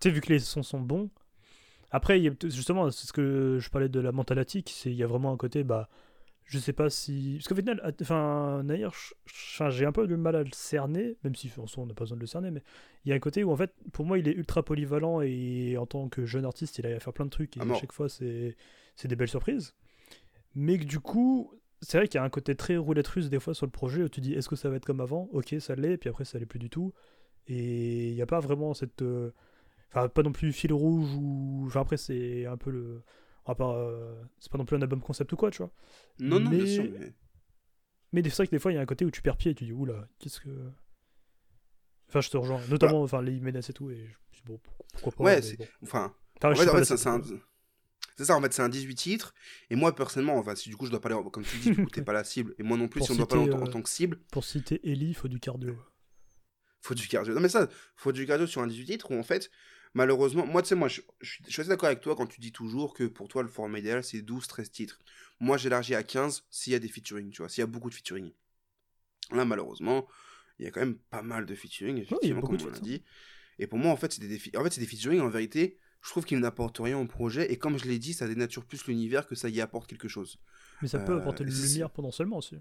tu 0.00 0.08
sais, 0.08 0.14
vu 0.14 0.20
que 0.20 0.32
les 0.32 0.38
sons 0.38 0.62
sont 0.62 0.80
bons. 0.80 1.10
Après, 1.90 2.20
justement, 2.44 2.90
c'est 2.90 3.06
ce 3.06 3.12
que 3.12 3.58
je 3.60 3.70
parlais 3.70 3.88
de 3.88 4.00
la 4.00 4.12
mentalatique, 4.12 4.72
c'est 4.74 4.90
il 4.90 4.96
y 4.96 5.02
a 5.02 5.06
vraiment 5.06 5.32
un 5.32 5.36
côté, 5.36 5.64
bah, 5.64 5.88
je 6.44 6.58
sais 6.58 6.72
pas 6.72 6.90
si. 6.90 7.34
Parce 7.38 7.48
qu'au 7.48 7.54
final, 7.54 7.94
enfin, 8.02 8.62
Nair, 8.64 8.92
j'ai 9.70 9.86
un 9.86 9.92
peu 9.92 10.06
du 10.06 10.16
mal 10.16 10.36
à 10.36 10.42
le 10.42 10.50
cerner, 10.52 11.16
même 11.24 11.34
si 11.34 11.50
en 11.58 11.66
soi, 11.66 11.82
on 11.82 11.86
n'a 11.86 11.94
pas 11.94 12.04
besoin 12.04 12.16
de 12.16 12.20
le 12.20 12.26
cerner, 12.26 12.50
mais 12.50 12.62
il 13.04 13.08
y 13.10 13.12
a 13.12 13.16
un 13.16 13.20
côté 13.20 13.44
où, 13.44 13.50
en 13.50 13.56
fait, 13.56 13.72
pour 13.92 14.04
moi, 14.04 14.18
il 14.18 14.28
est 14.28 14.32
ultra 14.32 14.62
polyvalent 14.62 15.20
et 15.22 15.76
en 15.78 15.86
tant 15.86 16.08
que 16.08 16.24
jeune 16.26 16.44
artiste, 16.44 16.78
il 16.78 16.86
a 16.86 16.94
à 16.94 17.00
faire 17.00 17.12
plein 17.12 17.24
de 17.26 17.30
trucs 17.30 17.56
et 17.56 17.60
À 17.74 17.78
chaque 17.80 17.92
fois, 17.92 18.08
c'est 18.08 18.56
c'est 18.96 19.08
des 19.08 19.16
belles 19.16 19.28
surprises. 19.28 19.74
Mais 20.54 20.78
que 20.78 20.84
du 20.84 21.00
coup, 21.00 21.52
c'est 21.80 21.98
vrai 21.98 22.06
qu'il 22.08 22.18
y 22.18 22.22
a 22.22 22.24
un 22.24 22.30
côté 22.30 22.54
très 22.54 22.76
roulette 22.76 23.08
russe 23.08 23.28
des 23.28 23.40
fois 23.40 23.54
sur 23.54 23.66
le 23.66 23.72
projet 23.72 24.02
où 24.02 24.08
tu 24.08 24.20
dis 24.20 24.34
est-ce 24.34 24.48
que 24.48 24.56
ça 24.56 24.68
va 24.70 24.76
être 24.76 24.84
comme 24.86 25.00
avant? 25.00 25.28
Ok, 25.32 25.54
ça 25.58 25.74
l'est, 25.74 25.96
puis 25.96 26.08
après 26.08 26.24
ça 26.24 26.38
l'est 26.38 26.46
plus 26.46 26.58
du 26.60 26.70
tout. 26.70 26.92
Et 27.48 28.08
il 28.10 28.14
n'y 28.14 28.22
a 28.22 28.26
pas 28.26 28.40
vraiment 28.40 28.74
cette. 28.74 29.02
euh, 29.02 29.32
Enfin, 29.90 30.08
pas 30.08 30.22
non 30.24 30.32
plus 30.32 30.52
fil 30.52 30.72
rouge 30.72 31.08
ou. 31.14 31.64
Enfin, 31.66 31.80
après, 31.82 31.96
c'est 31.96 32.46
un 32.46 32.56
peu 32.56 32.70
le. 32.70 33.02
Va 33.52 33.54
pas, 33.54 33.74
euh, 33.76 34.22
C'est 34.38 34.50
pas 34.50 34.58
non 34.58 34.64
plus 34.64 34.76
un 34.76 34.82
album 34.82 35.00
concept 35.00 35.32
ou 35.32 35.36
quoi, 35.36 35.50
tu 35.50 35.58
vois. 35.58 35.70
Non, 36.18 36.40
non, 36.40 36.50
bien 36.50 36.60
Mais- 36.60 36.66
sûr. 36.74 36.84
mais- 36.84 37.12
Mais 38.12 38.22
c'est 38.22 38.36
vrai 38.36 38.46
que 38.46 38.52
des 38.52 38.58
fois, 38.58 38.70
il 38.72 38.76
y 38.76 38.78
a 38.78 38.80
un 38.80 38.86
côté 38.86 39.04
où 39.04 39.10
tu 39.10 39.22
perds 39.22 39.36
pied 39.36 39.50
et 39.50 39.54
tu 39.54 39.64
dis 39.64 39.72
oula, 39.72 40.08
qu'est-ce 40.18 40.40
que. 40.40 40.50
Enfin, 42.08 42.20
je 42.20 42.30
te 42.30 42.36
rejoins. 42.36 42.60
Notamment, 42.68 43.02
enfin, 43.02 43.22
les 43.22 43.40
menaces 43.40 43.70
et 43.70 43.72
tout. 43.72 43.90
Et 43.90 43.96
je 43.96 44.02
me 44.02 44.32
suis 44.32 44.42
dit, 44.42 44.46
bon, 44.46 44.60
pourquoi 44.92 45.12
pas. 45.12 45.24
Ouais, 45.24 45.42
c'est- 45.42 45.56
bon. 45.56 45.66
Enfin, 45.82 46.14
Enfin, 46.36 46.52
en 46.52 46.54
fait, 46.54 46.68
en 46.68 46.72
pas, 46.72 46.84
c'est 46.84 47.08
un... 47.08 47.20
pas- 47.20 47.26
c'est 48.16 48.24
ça, 48.24 48.36
en 48.36 48.40
fait, 48.42 48.52
c'est 48.52 48.62
un 48.62 48.68
18 48.68 48.94
titres. 48.94 49.34
Et 49.70 49.74
moi, 49.76 49.94
personnellement, 49.94 50.36
enfin, 50.38 50.54
si 50.54 50.68
du 50.68 50.76
coup 50.76 50.86
je 50.86 50.90
dois 50.90 51.00
parler, 51.00 51.16
en- 51.16 51.24
comme 51.24 51.42
tu 51.44 51.56
dis, 51.58 51.70
du 51.70 51.76
coup, 51.84 51.90
t'es 51.92 52.02
pas 52.02 52.12
la 52.12 52.22
cible. 52.24 52.54
Et 52.58 52.62
moi 52.62 52.76
non 52.76 52.86
plus, 52.88 53.00
Pour 53.00 53.06
si 53.08 53.12
on 53.12 53.16
doit 53.16 53.26
parler 53.26 53.42
en, 53.42 53.46
citer, 53.46 53.56
tant- 53.58 53.64
en 53.64 53.68
euh, 53.68 53.72
tant 53.72 53.82
que 53.82 53.88
cible, 53.88 54.20
Pour 54.30 54.44
citer 54.44 54.80
Ellie, 54.88 55.08
il 55.08 55.14
faut 55.14 55.26
du 55.28 55.40
cardio. 55.40 55.76
faut 56.82 56.94
du 56.94 57.08
cardio. 57.08 57.34
Non, 57.34 57.40
mais 57.40 57.48
ça, 57.48 57.68
faut 57.96 58.12
du 58.12 58.26
cardio 58.26 58.46
sur 58.46 58.60
un 58.62 58.66
18 58.68 58.84
titres 58.86 59.10
où 59.10 59.18
en 59.18 59.22
fait, 59.24 59.50
malheureusement, 59.94 60.46
moi, 60.46 60.62
tu 60.62 60.68
sais, 60.68 60.74
moi, 60.74 60.88
je, 60.88 61.00
je 61.20 61.30
suis 61.32 61.44
je 61.46 61.50
suis 61.50 61.60
assez 61.62 61.70
d'accord 61.70 61.86
avec 61.88 62.00
toi 62.00 62.14
quand 62.16 62.26
tu 62.26 62.40
dis 62.40 62.52
toujours 62.52 62.94
que 62.94 63.04
pour 63.04 63.28
toi, 63.28 63.42
le 63.42 63.48
format 63.48 63.78
idéal, 63.78 64.04
c'est 64.04 64.22
12-13 64.22 64.70
titres. 64.70 64.98
Moi, 65.40 65.56
j'élargis 65.56 65.94
à 65.94 66.02
15 66.02 66.44
s'il 66.50 66.72
y 66.72 66.76
a 66.76 66.78
des 66.78 66.88
featuring, 66.88 67.30
tu 67.30 67.38
vois, 67.42 67.48
s'il 67.48 67.62
y 67.62 67.64
a 67.64 67.66
beaucoup 67.66 67.90
de 67.90 67.94
featuring. 67.94 68.32
Là, 69.32 69.44
malheureusement, 69.44 70.06
il 70.58 70.64
y 70.64 70.68
a 70.68 70.70
quand 70.70 70.80
même 70.80 70.98
pas 70.98 71.22
mal 71.22 71.46
de 71.46 71.54
featuring, 71.54 71.98
effectivement, 71.98 72.40
beaucoup 72.40 72.56
comme 72.56 72.66
de 72.66 72.70
on 72.70 72.74
l'a 72.74 72.80
dit. 72.80 73.02
Et 73.58 73.66
pour 73.66 73.78
moi, 73.78 73.92
en 73.92 73.96
fait, 73.96 74.12
c'est 74.12 74.26
des, 74.26 74.40
en 74.56 74.64
fait, 74.64 74.72
c'est 74.72 74.80
des 74.80 74.86
featuring, 74.86 75.20
en 75.20 75.28
vérité, 75.28 75.78
je 76.02 76.10
trouve 76.10 76.24
qu'ils 76.24 76.38
n'apportent 76.38 76.78
rien 76.78 76.98
au 76.98 77.06
projet. 77.06 77.50
Et 77.52 77.56
comme 77.58 77.78
je 77.78 77.86
l'ai 77.86 77.98
dit, 77.98 78.12
ça 78.12 78.28
dénature 78.28 78.64
plus 78.64 78.86
l'univers 78.86 79.26
que 79.26 79.34
ça 79.34 79.48
y 79.48 79.60
apporte 79.60 79.88
quelque 79.88 80.08
chose. 80.08 80.38
Mais 80.82 80.88
ça 80.88 80.98
peut 80.98 81.12
Euh, 81.14 81.20
apporter 81.20 81.44
une 81.44 81.50
c'est- 81.50 81.68
lumière 81.68 81.90
potentiellement 81.90 82.38
aussi. 82.38 82.56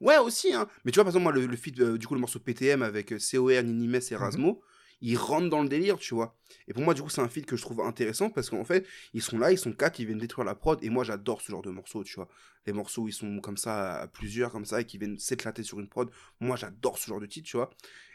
Ouais, 0.00 0.18
aussi, 0.18 0.52
hein. 0.52 0.68
Mais 0.84 0.92
tu 0.92 0.96
vois, 0.96 1.04
par 1.04 1.10
exemple, 1.10 1.24
moi, 1.24 1.32
le, 1.32 1.46
le 1.46 1.58
euh, 1.84 1.98
du 1.98 2.06
coup, 2.06 2.14
le 2.14 2.20
morceau 2.20 2.40
PTM 2.40 2.82
avec 2.82 3.12
euh, 3.12 3.18
COR, 3.18 3.62
Ninimes 3.62 4.00
et 4.10 4.16
Rasmo, 4.16 4.62
ils 5.00 5.16
rentrent 5.16 5.48
dans 5.48 5.62
le 5.62 5.68
délire, 5.68 5.98
tu 5.98 6.14
vois. 6.14 6.36
Et 6.66 6.72
pour 6.72 6.82
moi, 6.82 6.94
du 6.94 7.02
coup, 7.02 7.08
c'est 7.08 7.20
un 7.20 7.28
feat 7.28 7.46
que 7.46 7.56
je 7.56 7.62
trouve 7.62 7.80
intéressant 7.80 8.30
parce 8.30 8.50
qu'en 8.50 8.64
fait, 8.64 8.86
ils 9.14 9.22
sont 9.22 9.38
là, 9.38 9.52
ils 9.52 9.58
sont 9.58 9.72
quatre, 9.72 9.98
ils 10.00 10.06
viennent 10.06 10.18
détruire 10.18 10.44
la 10.44 10.54
prod. 10.54 10.78
Et 10.82 10.90
moi, 10.90 11.04
j'adore 11.04 11.40
ce 11.40 11.50
genre 11.50 11.62
de 11.62 11.70
morceaux, 11.70 12.02
tu 12.04 12.14
vois. 12.14 12.28
Les 12.66 12.72
morceaux 12.72 13.02
où 13.02 13.08
ils 13.08 13.14
sont 13.14 13.40
comme 13.40 13.56
ça, 13.56 14.00
à 14.00 14.08
plusieurs, 14.08 14.50
comme 14.50 14.64
ça, 14.64 14.80
et 14.80 14.84
qui 14.84 14.98
viennent 14.98 15.18
s'éclater 15.18 15.62
sur 15.62 15.78
une 15.78 15.88
prod. 15.88 16.10
Moi, 16.40 16.56
j'adore 16.56 16.98
ce 16.98 17.06
genre 17.06 17.20
de 17.20 17.26
titre, 17.26 17.48
tu 17.48 17.56
vois. 17.56 17.70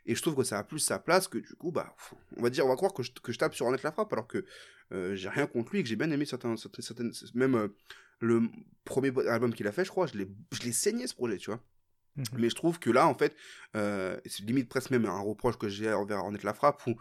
Et 0.06 0.16
je 0.16 0.22
trouve 0.22 0.36
que 0.36 0.44
ça 0.44 0.60
a 0.60 0.64
plus 0.64 0.80
sa 0.80 1.00
place 1.00 1.28
que, 1.28 1.38
du 1.38 1.56
coup, 1.56 1.72
bah, 1.72 1.96
on 2.38 2.42
va 2.42 2.50
dire, 2.50 2.66
on 2.66 2.70
va 2.70 2.76
croire 2.76 2.94
que 2.94 3.04
je, 3.04 3.38
tape 3.38 3.56
sur 3.56 3.68
Annette 3.68 3.84
la 3.84 3.92
frappe 3.92 4.12
alors 4.12 4.28
que 4.28 4.46
euh, 4.92 5.16
j'ai 5.16 5.30
rien 5.30 5.48
contre 5.48 5.72
lui 5.72 5.80
et 5.80 5.84
que 5.84 5.90
j'ai 5.90 5.96
bien 5.96 6.12
aimé 6.12 6.26
certains, 6.26 6.56
certaines, 6.58 7.14
même 7.34 7.56
euh, 7.56 7.68
le 8.20 8.44
premier 8.84 9.12
album 9.28 9.54
qu'il 9.54 9.68
a 9.68 9.72
fait, 9.72 9.86
je 9.86 9.90
crois, 9.90 10.08
je 10.08 10.18
l'ai 10.18 10.72
saigné 10.72 11.08
ce 11.08 11.16
projet, 11.16 11.38
tu 11.38 11.50
vois. 11.50 11.62
Mhm. 12.16 12.26
Mais 12.38 12.49
je 12.49 12.55
trouve 12.55 12.80
que 12.80 12.89
là, 12.89 13.07
en 13.07 13.16
fait, 13.16 13.36
euh, 13.76 14.20
c'est 14.26 14.43
limite 14.43 14.70
presque 14.70 14.91
même 14.91 15.05
un 15.05 15.20
reproche 15.20 15.57
que 15.57 15.68
j'ai 15.70 15.91
envers 15.91 16.20
Ornette 16.20 16.43
la 16.43 16.53
frappe, 16.53 16.86
où 16.88 16.95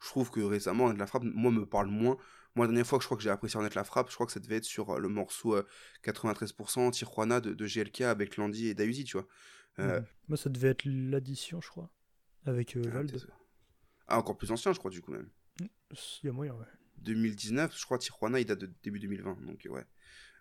je 0.00 0.08
trouve 0.08 0.30
que 0.30 0.40
récemment, 0.40 0.84
Ornette 0.84 0.98
la 0.98 1.06
frappe, 1.06 1.24
moi, 1.24 1.50
me 1.50 1.64
parle 1.66 1.88
moins. 1.88 2.16
Moi, 2.54 2.66
la 2.66 2.72
dernière 2.72 2.86
fois 2.86 2.98
que 2.98 3.02
je 3.02 3.06
crois 3.08 3.16
que 3.16 3.22
j'ai 3.22 3.30
apprécié 3.30 3.56
Ornette 3.56 3.74
la 3.74 3.84
frappe, 3.84 4.08
je 4.10 4.14
crois 4.14 4.26
que 4.26 4.32
ça 4.32 4.40
devait 4.40 4.56
être 4.56 4.64
sur 4.64 4.90
euh, 4.90 4.98
le 4.98 5.08
morceau 5.08 5.54
euh, 5.56 5.66
93% 6.04 6.90
Tijuana 6.90 7.40
de, 7.40 7.54
de 7.54 7.66
GLK 7.66 8.02
avec 8.02 8.36
Landy 8.36 8.68
et 8.68 8.74
Dayuzi, 8.74 9.04
tu 9.04 9.16
vois. 9.16 9.26
Euh, 9.78 10.00
Mhm. 10.00 10.06
Moi, 10.28 10.36
ça 10.36 10.50
devait 10.50 10.68
être 10.68 10.84
l'addition, 10.84 11.60
je 11.60 11.68
crois. 11.68 11.90
Avec 12.46 12.76
euh, 12.76 12.82
ah, 12.86 12.90
Vald. 12.90 13.26
ah, 14.08 14.18
encore 14.18 14.36
plus 14.36 14.50
ancien, 14.50 14.72
je 14.72 14.78
crois, 14.78 14.90
du 14.90 15.00
coup, 15.00 15.12
même. 15.12 15.28
Il 15.60 16.26
y 16.26 16.28
a 16.28 16.32
moyen, 16.32 16.52
ouais. 16.54 16.66
2019, 16.98 17.78
je 17.78 17.84
crois, 17.84 17.98
Tijuana, 17.98 18.40
il 18.40 18.44
date 18.46 18.58
de 18.58 18.72
début 18.82 18.98
2020, 18.98 19.38
donc 19.46 19.66
ouais. 19.70 19.84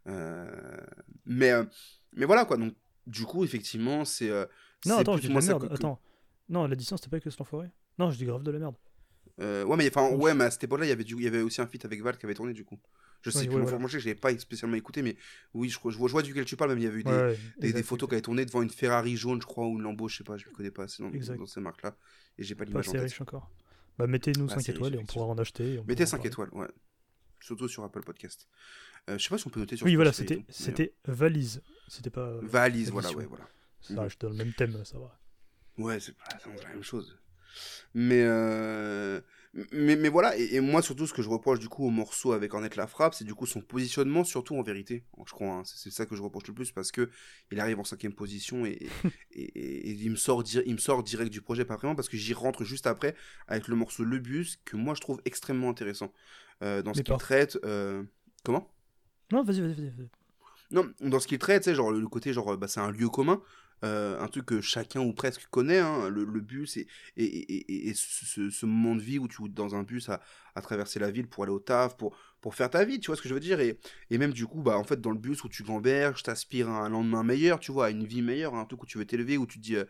Euh, 0.07 0.77
mais, 1.25 1.51
euh, 1.51 1.65
mais 2.13 2.25
voilà, 2.25 2.45
quoi, 2.45 2.57
donc, 2.57 2.73
du 3.07 3.23
coup, 3.25 3.43
effectivement, 3.43 4.05
c'est... 4.05 4.29
euh, 4.29 4.45
Non, 4.85 4.97
attends, 4.97 5.17
je 5.17 5.21
dis 5.21 5.27
de 5.29 5.33
la 5.33 5.41
merde. 5.41 5.67
que- 5.67 5.73
Attends. 5.73 5.99
Non, 6.49 6.67
l'addition, 6.67 6.95
c'était 6.97 7.09
pas 7.09 7.19
que 7.19 7.29
ce 7.29 7.37
l'enfoiré 7.39 7.69
Non, 7.97 8.11
je 8.11 8.17
dis 8.17 8.25
grave 8.25 8.43
de 8.43 8.51
la 8.51 8.59
merde. 8.59 8.75
Euh, 9.39 9.63
ouais, 9.65 9.77
mais 9.77 9.87
enfin, 9.87 10.09
ouais, 10.15 10.33
mais 10.33 10.45
à 10.45 10.51
cette 10.51 10.63
époque-là, 10.63 10.85
il 10.85 10.89
y 10.89 10.91
avait 10.91 11.03
du, 11.03 11.15
il 11.15 11.21
y 11.23 11.27
avait 11.27 11.41
aussi 11.41 11.61
un 11.61 11.67
feat 11.67 11.83
avec 11.85 12.01
Val 12.01 12.17
qui 12.17 12.25
avait 12.25 12.33
tourné 12.35 12.53
du 12.53 12.63
coup. 12.65 12.79
Je 13.21 13.29
sais 13.31 13.39
Oui, 13.39 13.47
plus, 13.47 13.55
ouais, 13.63 13.79
moi, 13.79 13.89
je 13.89 14.13
pas 14.13 14.37
spécialement 14.37 14.77
écouté, 14.77 15.01
mais 15.01 15.15
oui, 15.53 15.69
je, 15.69 15.79
vois, 15.79 15.91
je 15.91 15.97
vois 15.97 16.21
duquel 16.21 16.45
tu 16.45 16.55
parles, 16.55 16.69
même 16.71 16.79
il 16.79 16.83
y 16.83 16.87
avait 16.87 16.99
eu 16.99 17.03
des, 17.03 17.09
Ouais, 17.11 17.17
ouais, 17.17 17.35
des, 17.57 17.61
des 17.61 17.67
exact, 17.69 17.85
photos 17.87 18.09
qui 18.09 18.15
avaient 18.15 18.21
tourné 18.21 18.45
devant 18.45 18.61
une 18.61 18.69
Ferrari 18.69 19.17
jaune, 19.17 19.41
je 19.41 19.47
crois, 19.47 19.65
ou 19.67 19.75
une 19.77 19.81
Lambo, 19.81 20.07
je 20.07 20.17
sais 20.17 20.23
pas, 20.23 20.37
je 20.37 20.47
ne 20.47 20.53
connais 20.53 20.71
pas 20.71 20.83
assez 20.83 21.03
dans, 21.03 21.45
ces 21.47 21.59
marques-là, 21.59 21.95
et 22.37 22.43
j'ai 22.43 22.55
pas 22.55 22.63
l'image 22.65 22.87
en 22.89 22.91
tête. 22.93 23.01
riche 23.01 23.21
encore. 23.21 23.49
Bah, 23.97 24.05
mettez-nous 24.07 24.45
Pas 24.45 24.53
5 24.53 24.59
assez 24.59 24.71
étoiles 24.71 24.91
riche, 24.93 24.99
et 24.99 25.03
on 25.03 25.05
pourra 25.05 25.25
en 25.25 25.37
acheter. 25.37 25.81
Mettez 25.87 26.03
pourra 26.03 26.03
en 26.03 26.05
5 26.05 26.17
parler. 26.17 26.27
étoiles, 26.29 26.49
ouais. 26.53 26.67
Surtout 27.39 27.67
sur 27.67 27.83
Apple 27.83 28.01
Podcast. 28.03 28.47
Euh, 29.09 29.17
je 29.17 29.23
sais 29.23 29.29
pas 29.29 29.37
si 29.37 29.47
on 29.47 29.49
peut 29.49 29.59
noter 29.59 29.77
sur 29.77 29.85
Oui, 29.85 29.95
voilà, 29.95 30.11
c'était 30.13 30.43
c'était 30.49 30.93
valise. 31.05 31.61
C'était 31.87 32.09
pas. 32.09 32.21
euh, 32.27 32.39
Valise, 32.43 32.91
voilà, 32.91 33.09
ouais, 33.13 33.25
voilà. 33.25 33.47
Ça 33.81 34.01
reste 34.01 34.19
dans 34.21 34.29
le 34.29 34.35
même 34.35 34.53
thème, 34.53 34.83
ça 34.83 34.97
va. 34.99 35.17
Ouais, 35.77 35.99
c'est 35.99 36.13
la 36.63 36.69
même 36.69 36.83
chose. 36.83 37.17
Mais, 37.93 38.21
euh, 38.23 39.21
mais, 39.71 39.95
mais 39.95 40.09
voilà, 40.09 40.37
et, 40.37 40.55
et 40.55 40.59
moi 40.59 40.81
surtout 40.81 41.07
ce 41.07 41.13
que 41.13 41.21
je 41.23 41.29
reproche 41.29 41.59
du 41.59 41.69
coup 41.69 41.85
au 41.85 41.89
morceau 41.89 42.33
avec 42.33 42.53
Ornette 42.53 42.75
la 42.75 42.85
frappe, 42.85 43.13
c'est 43.15 43.23
du 43.23 43.33
coup 43.33 43.45
son 43.47 43.61
positionnement, 43.61 44.23
surtout 44.23 44.55
en 44.57 44.61
vérité, 44.61 45.05
je 45.25 45.31
crois, 45.31 45.47
hein. 45.49 45.63
c'est 45.65 45.89
ça 45.89 46.05
que 46.05 46.15
je 46.15 46.21
reproche 46.21 46.45
le 46.47 46.53
plus 46.53 46.71
parce 46.71 46.91
que 46.91 47.09
il 47.51 47.59
arrive 47.59 47.79
en 47.79 47.83
cinquième 47.83 48.13
position 48.13 48.65
et, 48.65 48.87
et, 49.31 49.91
il, 49.91 50.11
me 50.11 50.15
sort 50.17 50.43
il 50.65 50.73
me 50.73 50.77
sort 50.79 51.01
direct 51.03 51.31
du 51.31 51.41
projet, 51.41 51.65
pas 51.65 51.77
vraiment 51.77 51.95
parce 51.95 52.09
que 52.09 52.17
j'y 52.17 52.33
rentre 52.33 52.63
juste 52.63 52.85
après 52.85 53.15
avec 53.47 53.67
le 53.69 53.75
morceau 53.75 54.03
Le 54.03 54.19
Bus 54.19 54.59
que 54.65 54.75
moi 54.75 54.93
je 54.93 55.01
trouve 55.01 55.19
extrêmement 55.25 55.69
intéressant 55.69 56.13
euh, 56.61 56.83
dans 56.83 56.93
ce 56.93 57.01
qu'il 57.01 57.15
traite. 57.17 57.57
euh, 57.63 58.03
Comment? 58.43 58.71
Non, 59.31 59.43
vas-y, 59.43 59.61
vas-y, 59.61 59.89
vas-y. 59.89 60.09
non, 60.71 60.91
dans 61.01 61.19
ce 61.19 61.27
qu'il 61.27 61.39
traite, 61.39 61.63
sais, 61.63 61.75
genre 61.75 61.91
le, 61.91 62.07
côté, 62.07 62.33
genre, 62.33 62.57
bah, 62.57 62.67
c'est 62.67 62.79
un 62.79 62.91
lieu 62.91 63.09
commun, 63.09 63.41
euh, 63.83 64.19
un 64.19 64.27
truc 64.27 64.45
que 64.45 64.61
chacun 64.61 65.01
ou 65.01 65.13
presque 65.13 65.45
connaît, 65.47 65.79
hein, 65.79 66.09
le, 66.09 66.25
bus 66.41 66.77
et, 66.77 66.87
et, 67.15 67.23
et, 67.25 67.89
et- 67.89 67.93
ce, 67.93 68.65
moment 68.65 68.95
de 68.95 69.01
vie 69.01 69.19
où 69.19 69.27
tu 69.27 69.45
es 69.45 69.49
dans 69.49 69.75
un 69.75 69.83
bus 69.83 70.09
à, 70.09 70.21
à 70.55 70.61
traverser 70.61 70.99
la 70.99 71.11
ville 71.11 71.27
pour 71.27 71.43
aller 71.43 71.51
au 71.53 71.59
taf, 71.59 71.95
pour, 71.97 72.17
pour 72.41 72.55
faire 72.55 72.69
ta 72.69 72.83
vie, 72.85 72.99
tu 72.99 73.07
vois 73.07 73.15
ce 73.15 73.21
que 73.21 73.29
je 73.29 73.33
veux 73.33 73.39
dire? 73.39 73.59
Et, 73.59 73.77
même 74.17 74.33
du 74.33 74.45
coup, 74.47 74.61
bah, 74.61 74.77
en 74.77 74.83
fait, 74.83 74.99
dans 74.99 75.11
le 75.11 75.19
bus 75.19 75.43
où 75.43 75.49
tu 75.49 75.63
gamberges, 75.63 76.23
t'aspires 76.23 76.69
à 76.69 76.85
un 76.85 76.89
lendemain 76.89 77.23
meilleur, 77.23 77.59
tu 77.59 77.71
vois, 77.71 77.87
à 77.87 77.89
une 77.91 78.05
vie 78.05 78.21
meilleure, 78.21 78.55
un 78.55 78.65
truc 78.65 78.83
où 78.83 78.85
tu 78.85 78.97
veux 78.97 79.05
t'élever, 79.05 79.37
où 79.37 79.45
tu 79.45 79.59
te 79.59 79.63
dis, 79.63 79.75
euh, 79.75 79.85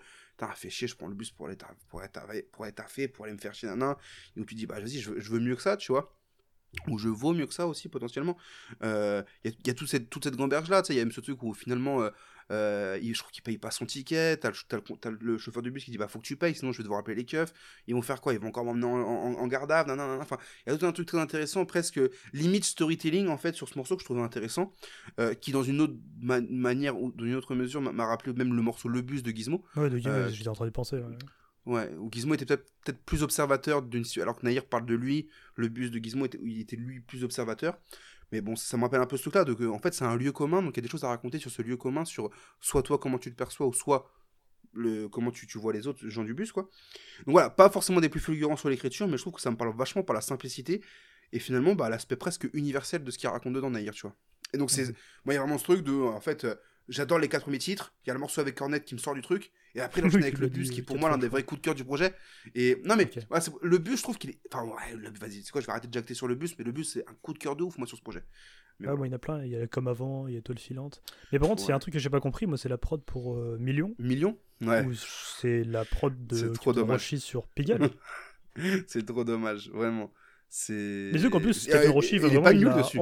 fais 0.55 0.69
chier, 0.69 0.87
je 0.87 0.95
prends 0.95 1.07
le 1.07 1.15
bus 1.15 1.31
pour 1.31 1.47
aller, 1.47 1.57
pour 1.89 2.03
être, 2.03 2.19
pour 2.51 2.65
pour 3.13 3.25
aller 3.25 3.33
me 3.33 3.39
faire 3.39 3.53
chier, 3.53 3.69
nanan, 3.69 3.95
et 4.35 4.39
où 4.41 4.45
tu 4.45 4.55
dis, 4.55 4.65
bah 4.67 4.79
vas-y, 4.79 4.99
je 4.99 5.31
veux 5.31 5.39
mieux 5.39 5.55
que 5.55 5.61
ça, 5.61 5.77
tu 5.77 5.91
vois. 5.91 6.13
Où 6.87 6.97
je 6.97 7.09
vaux 7.09 7.33
mieux 7.33 7.47
que 7.47 7.53
ça 7.53 7.67
aussi 7.67 7.89
potentiellement. 7.89 8.37
Euh, 8.83 9.23
Il 9.43 9.51
y, 9.51 9.53
a- 9.53 9.57
il 9.63 9.67
y 9.67 9.69
a 9.71 9.73
toute 9.73 9.87
cette, 9.89 10.09
toute 10.09 10.23
cette 10.23 10.35
gamberge 10.35 10.69
là, 10.69 10.81
tu 10.81 10.87
sais, 10.87 10.93
il 10.93 10.97
y 10.97 10.99
a 10.99 11.05
même 11.05 11.11
ce 11.11 11.21
truc 11.21 11.41
où 11.43 11.53
finalement, 11.53 12.01
euh, 12.01 12.09
euh, 12.51 12.97
je 13.01 13.17
trouve 13.19 13.31
qu'il 13.31 13.43
paye 13.43 13.57
pas 13.57 13.71
son 13.71 13.85
ticket, 13.85 14.37
t'as 14.37 14.51
le, 15.19 15.37
chauffeur 15.37 15.61
de 15.63 15.69
bus 15.69 15.83
qui 15.83 15.91
dit 15.91 15.97
bah 15.97 16.07
faut 16.07 16.19
que 16.19 16.25
tu 16.25 16.37
payes, 16.37 16.55
sinon 16.55 16.71
je 16.71 16.77
vais 16.77 16.83
devoir 16.83 16.99
appeler 17.01 17.15
les 17.17 17.25
keufs. 17.25 17.51
Ils 17.87 17.93
vont 17.95 18.01
faire 18.01 18.21
quoi? 18.21 18.33
Ils 18.33 18.39
vont 18.39 18.47
encore 18.47 18.63
m'emmener 18.63 18.85
en, 18.85 18.91
en, 18.95 19.33
en 19.33 19.47
garde 19.47 19.69
à. 19.71 19.85
Enfin, 20.21 20.37
il 20.65 20.71
y 20.71 20.75
a 20.75 20.77
tout 20.77 20.85
un 20.85 20.91
truc 20.93 21.07
très 21.07 21.19
intéressant, 21.19 21.65
presque 21.65 21.99
limite 22.33 22.63
storytelling 22.63 23.27
en 23.27 23.37
fait 23.37 23.53
sur 23.55 23.67
ce 23.67 23.77
morceau 23.77 23.95
que 23.95 24.01
je 24.01 24.05
trouvais 24.05 24.21
intéressant, 24.21 24.73
euh, 25.19 25.33
qui 25.33 25.51
dans 25.51 25.63
une 25.63 25.81
autre 25.81 25.95
ma- 26.21 26.39
manière 26.39 26.97
ou 26.97 27.11
dans 27.11 27.25
une 27.25 27.35
autre 27.35 27.53
mesure 27.55 27.81
m'a- 27.81 28.05
rappelé 28.05 28.31
même 28.33 28.53
le 28.53 28.61
morceau 28.61 28.87
Le 28.87 29.01
Bus 29.01 29.23
de 29.23 29.31
Gizmo. 29.31 29.65
Ouais, 29.75 29.89
de 29.89 29.97
Euh, 30.07 30.29
j'étais 30.29 30.47
en 30.47 30.53
train 30.53 30.65
de 30.65 30.69
penser. 30.71 30.95
ouais. 30.97 31.17
Ouais, 31.67 31.93
où 31.97 32.09
Gizmo 32.09 32.33
était 32.33 32.45
peut-être 32.45 32.65
peut-être 32.85 33.03
plus 33.03 33.23
observateur 33.23 33.81
d'une 33.81 34.05
situation, 34.05 34.23
alors 34.23 34.39
que 34.39 34.45
Nahir 34.45 34.65
parle 34.65 34.85
de 34.85 34.95
lui, 34.95 35.27
le 35.55 35.67
bus 35.67 35.91
de 35.91 35.99
Gizmo 35.99 36.25
était, 36.25 36.39
il 36.41 36.61
était 36.61 36.77
lui 36.77 37.01
plus 37.01 37.25
observateur. 37.25 37.77
Mais 38.31 38.39
bon, 38.39 38.55
ça 38.55 38.77
me 38.77 38.83
rappelle 38.83 39.01
un 39.01 39.05
peu 39.05 39.17
ce 39.17 39.29
truc-là, 39.29 39.45
en 39.69 39.79
fait, 39.79 39.93
c'est 39.93 40.05
un 40.05 40.15
lieu 40.15 40.31
commun, 40.31 40.61
donc 40.61 40.75
il 40.75 40.77
y 40.77 40.79
a 40.79 40.83
des 40.83 40.89
choses 40.89 41.03
à 41.03 41.09
raconter 41.09 41.39
sur 41.39 41.51
ce 41.51 41.61
lieu 41.61 41.75
commun, 41.75 42.05
sur 42.05 42.29
soit 42.61 42.83
toi, 42.83 42.97
comment 42.97 43.17
tu 43.17 43.29
te 43.31 43.35
perçois, 43.35 43.67
ou 43.67 43.73
soit 43.73 44.09
le, 44.73 45.09
comment 45.09 45.29
tu, 45.31 45.45
tu 45.45 45.57
vois 45.57 45.73
les 45.73 45.87
autres 45.87 46.07
gens 46.07 46.23
du 46.23 46.33
bus, 46.33 46.53
quoi. 46.53 46.63
Donc 47.25 47.33
voilà, 47.33 47.49
pas 47.49 47.69
forcément 47.69 47.99
des 47.99 48.09
plus 48.09 48.21
fulgurants 48.21 48.55
sur 48.57 48.69
l'écriture, 48.69 49.07
mais 49.09 49.17
je 49.17 49.23
trouve 49.23 49.33
que 49.33 49.41
ça 49.41 49.51
me 49.51 49.57
parle 49.57 49.75
vachement 49.75 50.03
par 50.03 50.13
la 50.13 50.21
simplicité, 50.21 50.81
et 51.33 51.39
finalement, 51.39 51.75
bah, 51.75 51.89
l'aspect 51.89 52.15
presque 52.15 52.47
universel 52.53 53.03
de 53.03 53.11
ce 53.11 53.17
qu'il 53.17 53.27
raconte 53.27 53.51
dedans, 53.53 53.69
Nahir, 53.69 53.93
tu 53.93 54.03
vois. 54.03 54.15
Et 54.53 54.57
donc, 54.57 54.71
c'est, 54.71 54.85
Mhm. 54.85 54.93
moi, 55.25 55.33
il 55.33 55.35
y 55.35 55.37
a 55.37 55.41
vraiment 55.41 55.57
ce 55.57 55.65
truc 55.65 55.83
de, 55.83 55.91
en 55.91 56.21
fait, 56.21 56.45
euh, 56.45 56.55
j'adore 56.87 57.19
les 57.19 57.27
quatre 57.27 57.43
premiers 57.43 57.57
titres, 57.57 57.93
il 58.05 58.07
y 58.07 58.11
a 58.11 58.13
le 58.13 58.19
morceau 58.21 58.39
avec 58.39 58.55
Cornette 58.55 58.85
qui 58.85 58.95
me 58.95 58.99
sort 58.99 59.13
du 59.13 59.21
truc, 59.21 59.51
et 59.77 59.81
après, 59.81 60.01
il 60.01 60.03
Oui, 60.05 60.07
enchaîne 60.09 60.21
tu 60.21 60.27
avec 60.27 60.39
le 60.39 60.47
bus, 60.47 60.69
qui 60.71 60.79
est 60.79 60.83
pour 60.83 60.97
moi 60.97 61.09
l'un 61.09 61.17
des 61.17 61.27
vrais 61.29 61.43
coups 61.43 61.61
de 61.61 61.65
cœur 61.65 61.75
du 61.75 61.85
projet. 61.85 62.13
Et 62.55 62.81
non, 62.83 62.95
mais 62.95 63.09
le 63.61 63.77
bus, 63.77 63.97
je 63.97 64.03
trouve 64.03 64.17
qu'il 64.17 64.31
est. 64.31 64.39
Enfin, 64.51 64.65
ouais, 64.65 65.09
vas-y, 65.19 65.43
c'est 65.43 65.51
quoi, 65.51 65.61
je 65.61 65.67
vais 65.67 65.71
arrêter 65.71 65.87
de 65.87 65.93
jacter 65.93 66.13
sur 66.13 66.27
le 66.27 66.35
bus, 66.35 66.55
mais 66.57 66.65
le 66.65 66.71
bus, 66.71 66.91
c'est 66.93 67.07
un 67.07 67.13
coup 67.21 67.33
de 67.33 67.37
cœur 67.37 67.55
de 67.55 67.63
ouf, 67.63 67.77
moi, 67.77 67.85
sur 67.87 67.97
ce 67.97 68.01
projet. 68.01 68.23
Mais 68.79 68.87
Ah, 68.89 68.95
moi, 68.95 69.07
il 69.07 69.11
y 69.11 69.13
en 69.13 69.15
a 69.15 69.19
plein. 69.19 69.43
Il 69.43 69.51
y 69.51 69.55
a 69.55 69.65
comme 69.67 69.87
avant, 69.87 70.27
il 70.27 70.33
y 70.35 70.37
a 70.37 70.41
Toile 70.41 70.59
Filante. 70.59 71.01
Mais 71.31 71.39
par 71.39 71.47
contre, 71.49 71.61
c'est 71.61 71.69
Ouais. 71.69 71.73
un 71.73 71.79
truc 71.79 71.93
que 71.93 71.99
j'ai 71.99 72.09
pas 72.09 72.19
compris. 72.19 72.45
Moi, 72.47 72.57
c'est 72.57 72.69
la 72.69 72.77
prod 72.77 73.01
pour 73.03 73.35
euh, 73.35 73.57
Million. 73.59 73.95
Million? 73.97 74.37
Ouais, 74.61 74.85
c'est 74.93 75.63
la 75.63 75.85
prod 75.85 76.13
de 76.27 76.49
trop. 76.49 76.73
Roshi 76.73 77.19
sur 77.19 77.47
Pigalle? 77.47 77.89
c'est 78.87 79.05
trop 79.05 79.23
dommage, 79.23 79.69
vraiment. 79.69 80.11
C'est. 80.49 81.11
Mais 81.13 81.19
vu 81.19 81.29
qu'en 81.29 81.39
plus, 81.39 81.67
Roshi, 81.87 82.15
il 82.15 82.21
va 82.21 82.27
est 82.27 82.31
vraiment, 82.31 82.43
pas 82.43 82.53
il 82.53 82.59
nul 82.59 82.69
a- 82.69 82.77
dessus. 82.81 82.99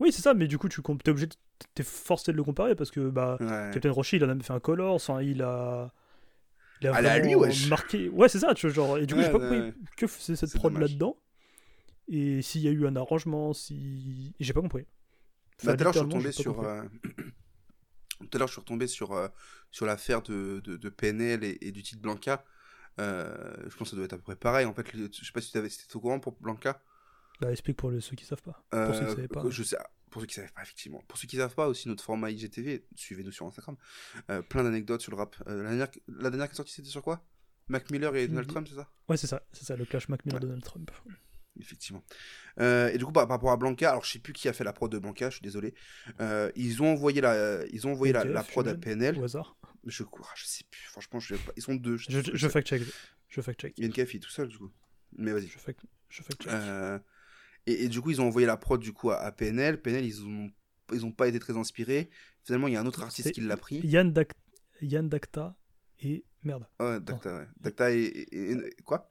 Oui, 0.00 0.12
c'est 0.12 0.22
ça, 0.22 0.34
mais 0.34 0.46
du 0.48 0.58
coup, 0.58 0.68
tu 0.68 0.82
t'es 0.82 1.10
obligé, 1.10 1.26
de- 1.26 1.34
t'es 1.74 1.82
forcé 1.82 2.32
de 2.32 2.36
le 2.36 2.44
comparer 2.44 2.74
parce 2.74 2.90
que 2.90 3.08
bah, 3.10 3.36
Ouais. 3.40 3.70
Captain 3.72 3.90
Roshi, 3.92 4.16
il 4.16 4.24
en 4.24 4.28
a 4.28 4.34
même 4.34 4.42
fait 4.42 4.52
un 4.52 4.60
color, 4.60 4.94
enfin, 4.94 5.22
il 5.22 5.42
a. 5.42 5.92
Il 6.80 6.88
a 6.88 6.92
Ah, 6.94 7.02
là, 7.02 7.18
lui, 7.18 7.34
wesh. 7.34 7.68
marqué. 7.68 8.08
Ouais, 8.10 8.28
c'est 8.28 8.40
ça, 8.40 8.54
tu 8.54 8.66
vois, 8.68 8.74
genre. 8.74 8.98
Et 8.98 9.06
du 9.06 9.14
coup, 9.14 9.20
Ouais, 9.20 9.26
j'ai 9.26 9.32
pas 9.32 9.38
ouais, 9.38 9.72
que 9.96 10.06
faisait 10.06 10.36
cette 10.36 10.54
prod 10.54 10.76
là-dedans. 10.76 11.16
Et 12.08 12.42
s'il 12.42 12.62
y 12.62 12.68
a 12.68 12.70
eu 12.72 12.86
un 12.86 12.96
arrangement, 12.96 13.52
si. 13.54 14.34
J'ai 14.40 14.52
pas 14.52 14.60
compris. 14.60 14.86
Tout 15.58 15.68
à 15.70 15.74
l'heure, 15.76 15.92
je 15.92 15.98
suis 15.98 16.06
retombé 16.06 16.32
sur. 16.32 16.60
euh, 16.62 16.82
Tout 18.20 18.28
à 18.32 18.38
l'heure, 18.38 18.48
je 18.48 18.52
suis 18.52 18.60
retombé 18.60 18.86
sur, 18.86 19.12
euh, 19.12 19.28
sur 19.70 19.86
l'affaire 19.86 20.22
de, 20.22 20.60
de, 20.64 20.76
de 20.76 20.88
PNL 20.88 21.44
et, 21.44 21.58
et 21.60 21.72
du 21.72 21.82
titre 21.82 22.00
Blanca. 22.00 22.44
Euh, 23.00 23.54
je 23.68 23.76
pense 23.76 23.88
que 23.88 23.90
ça 23.90 23.96
doit 23.96 24.04
être 24.04 24.12
à 24.12 24.16
peu 24.16 24.22
près 24.22 24.36
pareil. 24.36 24.66
En 24.66 24.74
fait, 24.74 24.86
je 24.94 25.24
sais 25.24 25.32
pas 25.32 25.40
si 25.40 25.50
tu 25.52 25.58
étais 25.58 25.96
au 25.96 26.00
courant 26.00 26.20
pour 26.20 26.32
Blanca. 26.40 26.80
Bah, 27.40 27.50
explique 27.50 27.76
pour 27.76 27.90
les- 27.90 28.00
ceux 28.00 28.14
qui 28.14 28.24
savent 28.24 28.42
pas. 28.42 28.62
Pour 28.70 28.94
ceux 28.94 29.00
qui 29.00 29.10
Euh, 29.10 29.14
savaient 29.14 29.28
pas. 29.28 29.44
Je 29.50 29.62
sais, 29.62 29.76
pour 30.14 30.20
ceux 30.22 30.28
qui 30.28 30.34
savent 30.34 30.52
pas, 30.52 30.62
effectivement. 30.62 31.02
Pour 31.08 31.18
ceux 31.18 31.26
qui 31.26 31.38
savent 31.38 31.56
pas, 31.56 31.66
aussi 31.66 31.88
notre 31.88 32.04
format 32.04 32.30
IGTV, 32.30 32.86
suivez-nous 32.94 33.32
sur 33.32 33.46
Instagram. 33.46 33.76
Euh, 34.30 34.42
plein 34.42 34.62
d'anecdotes 34.62 35.00
sur 35.00 35.10
le 35.10 35.16
rap. 35.16 35.34
Euh, 35.48 35.64
la, 35.64 35.70
dernière, 35.70 35.88
la 36.06 36.30
dernière 36.30 36.46
qui 36.46 36.52
est 36.52 36.56
sortie, 36.56 36.72
c'était 36.72 36.88
sur 36.88 37.02
quoi? 37.02 37.26
Mac 37.66 37.90
Miller 37.90 38.14
et 38.14 38.28
Donald. 38.28 38.46
Trump, 38.46 38.68
c'est 38.70 38.76
ça? 38.76 38.88
Ouais, 39.08 39.16
c'est 39.16 39.26
ça, 39.26 39.42
c'est 39.52 39.64
ça, 39.64 39.74
le 39.74 39.84
clash 39.84 40.08
Mac 40.08 40.24
Miller 40.24 40.40
Ouais. 40.40 40.46
Donald 40.46 40.62
Trump. 40.62 40.92
Effectivement. 41.58 42.04
Euh, 42.60 42.92
et 42.92 42.98
du 42.98 43.04
coup, 43.04 43.10
par, 43.10 43.26
par 43.26 43.38
rapport 43.38 43.50
à 43.50 43.56
Blanca, 43.56 43.90
alors 43.90 44.04
je 44.04 44.12
sais 44.12 44.20
plus 44.20 44.32
qui 44.32 44.48
a 44.48 44.52
fait 44.52 44.62
la 44.62 44.72
prod 44.72 44.88
de 44.88 45.00
Blanca, 45.00 45.30
je 45.30 45.34
suis 45.34 45.42
désolé. 45.42 45.74
Ils 46.54 46.80
ont 46.80 46.92
envoyé 46.92 47.20
la, 47.20 47.66
ils 47.72 47.88
ont 47.88 47.90
envoyé 47.90 48.12
la, 48.12 48.44
prod 48.44 48.68
à 48.68 48.76
PNL. 48.76 49.18
Au 49.18 49.24
hasard. 49.24 49.56
Je, 49.84 50.04
ah, 50.04 50.32
je 50.36 50.44
sais 50.44 50.64
plus, 50.70 50.82
franchement, 50.82 51.18
je, 51.18 51.34
sais 51.34 51.42
pas. 51.42 51.52
ils 51.56 51.62
sont 51.62 51.74
deux. 51.74 51.96
Je, 51.96 52.08
je, 52.08 52.36
je 52.36 52.48
fact-check. 52.48 52.82
Je 53.28 53.40
fact 53.40 53.60
check. 53.60 53.74
Il 53.76 53.80
y 53.80 53.84
a 53.84 53.88
une 53.88 53.92
café 53.92 54.20
tout 54.20 54.30
seul, 54.30 54.46
du 54.46 54.58
coup. 54.58 54.70
Mais 55.16 55.32
vas-y. 55.32 55.48
Je 55.48 55.58
fact, 55.58 55.80
et, 57.66 57.84
et 57.84 57.88
du 57.88 58.00
coup, 58.00 58.10
ils 58.10 58.20
ont 58.20 58.26
envoyé 58.26 58.46
la 58.46 58.56
prod 58.56 58.80
du 58.80 58.92
coup 58.92 59.10
à, 59.10 59.16
à 59.18 59.32
PNL. 59.32 59.80
PNL, 59.80 60.04
ils 60.04 60.24
ont, 60.24 60.50
ils 60.92 61.04
ont 61.04 61.12
pas 61.12 61.28
été 61.28 61.38
très 61.38 61.56
inspirés. 61.56 62.10
Finalement, 62.44 62.68
il 62.68 62.74
y 62.74 62.76
a 62.76 62.80
un 62.80 62.86
autre 62.86 63.02
artiste 63.02 63.32
qui 63.32 63.40
l'a 63.40 63.56
pris. 63.56 63.80
Yann, 63.86 64.12
Yann 64.82 65.08
Dacta 65.08 65.56
et. 66.00 66.24
Merde. 66.42 66.66
Ouais, 66.78 67.00
Dacta, 67.00 67.38
ouais. 67.38 67.46
Dacta 67.58 67.90
et, 67.92 68.02
et- 68.02 68.52
et- 68.52 68.82
quoi? 68.84 69.10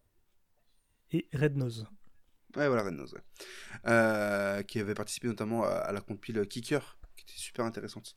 Et 1.12 1.28
Red 1.34 1.58
Nose. 1.58 1.88
Ouais, 2.56 2.68
voilà, 2.68 2.84
Red 2.84 2.94
Nose, 2.94 3.14
ouais. 3.14 3.22
Euh, 3.88 4.62
qui 4.62 4.80
avait 4.80 4.94
participé 4.94 5.28
notamment 5.28 5.64
à, 5.64 5.70
à 5.70 5.92
la 5.92 6.02
compile 6.02 6.46
Kicker, 6.48 7.00
qui 7.16 7.24
était 7.24 7.34
super 7.40 7.66
intéressante. 7.66 8.16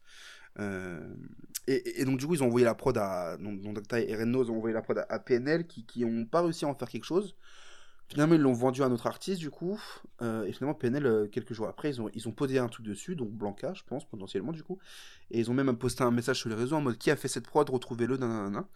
Euh, 0.58 1.14
et, 1.66 2.00
et 2.02 2.04
donc, 2.04 2.18
du 2.18 2.26
coup, 2.26 2.34
ils 2.34 2.42
ont 2.42 2.46
envoyé 2.46 2.64
la 2.66 2.74
prod 2.74 2.96
à. 2.98 3.38
Donc, 3.38 3.72
Dacta 3.74 4.00
et 4.00 4.14
Red 4.14 4.28
Nose 4.28 4.50
ont 4.50 4.56
envoyé 4.56 4.74
la 4.74 4.82
prod 4.82 4.98
à, 4.98 5.06
à 5.08 5.18
PNL, 5.18 5.66
qui, 5.66 5.86
qui 5.86 6.04
ont 6.04 6.26
pas 6.26 6.42
réussi 6.42 6.66
à 6.66 6.68
en 6.68 6.74
faire 6.74 6.88
quelque 6.90 7.04
chose. 7.04 7.36
Finalement, 8.08 8.34
ils 8.34 8.40
l'ont 8.40 8.52
vendu 8.52 8.82
à 8.82 8.86
un 8.86 8.92
autre 8.92 9.06
artiste, 9.06 9.40
du 9.40 9.50
coup. 9.50 9.80
Euh, 10.22 10.44
et 10.44 10.52
finalement, 10.52 10.74
PNL, 10.74 11.06
euh, 11.06 11.26
quelques 11.26 11.52
jours 11.54 11.66
après, 11.66 11.90
ils 11.90 12.00
ont, 12.00 12.08
ils 12.14 12.28
ont 12.28 12.32
posé 12.32 12.58
un 12.58 12.68
truc 12.68 12.86
dessus, 12.86 13.16
donc 13.16 13.30
Blanca, 13.30 13.74
je 13.74 13.82
pense, 13.84 14.04
potentiellement, 14.08 14.52
du 14.52 14.62
coup. 14.62 14.78
Et 15.30 15.40
ils 15.40 15.50
ont 15.50 15.54
même 15.54 15.76
posté 15.76 16.04
un 16.04 16.12
message 16.12 16.38
sur 16.38 16.48
les 16.48 16.54
réseaux 16.54 16.76
en 16.76 16.80
mode 16.80 16.98
qui 16.98 17.10
a 17.10 17.16
fait 17.16 17.28
cette 17.28 17.46
prod, 17.46 17.68
retrouvez-le, 17.68 18.16
nanana. 18.16 18.68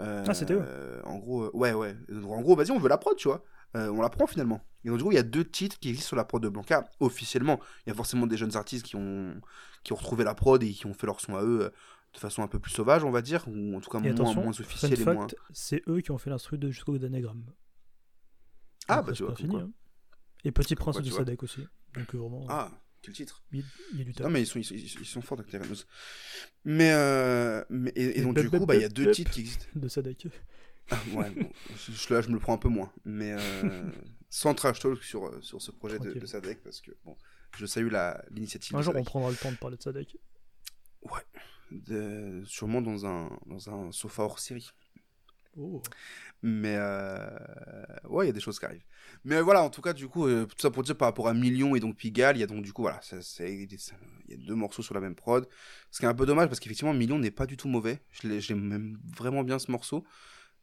Euh, 0.00 0.24
Ah, 0.26 0.34
c'était 0.34 0.54
eux. 0.54 0.62
En 1.04 1.18
gros, 1.18 1.50
ouais, 1.56 1.72
ouais. 1.72 1.96
En 2.24 2.40
gros, 2.40 2.56
vas-y, 2.56 2.72
on 2.72 2.78
veut 2.78 2.88
la 2.88 2.98
prod, 2.98 3.16
tu 3.16 3.28
vois. 3.28 3.44
Euh, 3.76 3.88
on 3.88 4.02
la 4.02 4.08
prend 4.08 4.26
finalement. 4.26 4.60
Et 4.84 4.88
donc, 4.88 4.98
du 4.98 5.04
coup, 5.04 5.12
il 5.12 5.16
y 5.16 5.18
a 5.18 5.24
deux 5.24 5.44
titres 5.44 5.78
qui 5.78 5.88
existent 5.88 6.08
sur 6.08 6.16
la 6.16 6.24
prod 6.24 6.42
de 6.42 6.48
Blanca, 6.48 6.88
officiellement. 7.00 7.60
Il 7.86 7.90
y 7.90 7.92
a 7.92 7.94
forcément 7.94 8.26
des 8.26 8.36
jeunes 8.36 8.56
artistes 8.56 8.84
qui 8.86 8.96
ont, 8.96 9.34
qui 9.82 9.92
ont 9.92 9.96
retrouvé 9.96 10.24
la 10.24 10.34
prod 10.34 10.62
et 10.62 10.70
qui 10.70 10.86
ont 10.86 10.94
fait 10.94 11.06
leur 11.06 11.20
son 11.20 11.36
à 11.36 11.42
eux 11.42 11.72
de 12.12 12.18
façon 12.18 12.42
un 12.42 12.46
peu 12.46 12.60
plus 12.60 12.70
sauvage, 12.70 13.02
on 13.02 13.10
va 13.10 13.22
dire, 13.22 13.44
ou 13.48 13.76
en 13.76 13.80
tout 13.80 13.90
cas 13.90 13.98
moins, 13.98 14.34
moins 14.34 14.50
officielle 14.50 15.00
et 15.00 15.04
moins. 15.04 15.26
c'est 15.52 15.82
eux 15.88 16.00
qui 16.00 16.12
ont 16.12 16.18
fait 16.18 16.30
l'instru 16.30 16.58
de 16.58 16.70
Jusqu'au 16.70 16.96
Danagramme. 16.96 17.44
Ah, 18.88 19.02
bah, 19.02 19.12
tu 19.12 19.22
vois, 19.24 19.34
fini. 19.36 19.56
hein. 19.56 19.70
Et 20.44 20.52
Petit 20.52 20.74
Prince 20.74 21.00
de. 21.00 21.10
Sadek 21.10 21.42
aussi. 21.42 21.66
Donc 21.94 22.14
euh, 22.14 22.18
vraiment, 22.18 22.44
Ah, 22.48 22.70
quel 23.02 23.14
titre 23.14 23.42
il 23.52 23.62
y 23.94 24.00
a 24.00 24.04
du 24.04 24.12
Non, 24.22 24.30
mais 24.30 24.42
ils 24.42 24.46
sont, 24.46 24.58
ils, 24.58 24.70
ils- 24.72 25.04
sont 25.06 25.22
forts. 25.22 25.38
Reynolds. 25.50 25.84
Mais, 26.64 26.92
euh, 26.92 27.64
mais 27.70 27.90
et, 27.96 28.02
et 28.04 28.18
Et 28.18 28.22
donc, 28.22 28.38
du 28.38 28.50
coup, 28.50 28.66
bah, 28.66 28.74
il 28.76 28.82
y 28.82 28.84
a 28.84 28.88
deux 28.88 29.10
titres 29.12 29.30
qui 29.30 29.40
existent. 29.40 29.66
De 29.74 29.88
Sadek. 29.88 30.26
Ah, 30.90 30.98
ouais, 31.14 31.30
bon, 31.30 31.50
je, 31.76 32.12
là, 32.14 32.20
je 32.20 32.28
me 32.28 32.34
le 32.34 32.40
prends 32.40 32.52
un 32.54 32.58
peu 32.58 32.68
moins. 32.68 32.92
Mais 33.06 33.32
euh, 33.38 33.90
sans 34.28 34.54
trash 34.54 34.80
talk 34.80 35.02
sur, 35.02 35.26
euh, 35.26 35.40
sur 35.40 35.62
ce 35.62 35.70
projet 35.70 35.98
de, 35.98 36.12
de 36.12 36.26
Sadek, 36.26 36.62
parce 36.62 36.80
que, 36.82 36.90
bon, 37.04 37.16
je 37.56 37.64
salue 37.64 37.90
l'initiative 38.30 38.76
Un 38.76 38.82
jour, 38.82 38.94
on 38.96 39.02
prendra 39.04 39.30
le 39.30 39.36
temps 39.36 39.50
de 39.52 39.56
parler 39.56 39.76
de 39.78 39.82
Sadek. 39.82 40.16
De- 41.70 42.42
sûrement 42.44 42.82
dans 42.82 43.06
un, 43.06 43.30
dans 43.46 43.68
un 43.70 43.90
sofa 43.92 44.22
hors 44.22 44.38
série. 44.38 44.70
Oh. 45.56 45.82
Mais 46.42 46.76
euh, 46.76 47.16
ouais, 48.08 48.26
il 48.26 48.28
y 48.28 48.30
a 48.30 48.32
des 48.32 48.40
choses 48.40 48.58
qui 48.58 48.66
arrivent. 48.66 48.84
Mais 49.24 49.40
voilà, 49.40 49.62
en 49.62 49.70
tout 49.70 49.80
cas, 49.80 49.92
du 49.92 50.08
coup, 50.08 50.26
euh, 50.26 50.46
tout 50.46 50.56
ça 50.58 50.70
pour 50.70 50.82
dire 50.82 50.96
par 50.96 51.08
rapport 51.08 51.28
à 51.28 51.34
Million 51.34 51.74
et 51.74 51.80
donc 51.80 51.96
Pigalle, 51.96 52.36
il 52.36 52.40
y 52.40 52.42
a 52.42 52.46
donc 52.46 52.62
du 52.62 52.72
coup, 52.72 52.82
voilà, 52.82 53.00
il 53.40 53.78
y 54.28 54.34
a 54.34 54.36
deux 54.36 54.54
morceaux 54.54 54.82
sur 54.82 54.94
la 54.94 55.00
même 55.00 55.14
prod. 55.14 55.48
Ce 55.90 56.00
qui 56.00 56.04
est 56.04 56.08
un 56.08 56.14
peu 56.14 56.26
dommage 56.26 56.48
parce 56.48 56.60
qu'effectivement, 56.60 56.92
Million 56.92 57.18
n'est 57.18 57.30
pas 57.30 57.46
du 57.46 57.56
tout 57.56 57.68
mauvais. 57.68 58.02
J'aime 58.22 58.60
même 58.60 58.98
vraiment 59.16 59.42
bien 59.42 59.58
ce 59.58 59.70
morceau. 59.70 60.04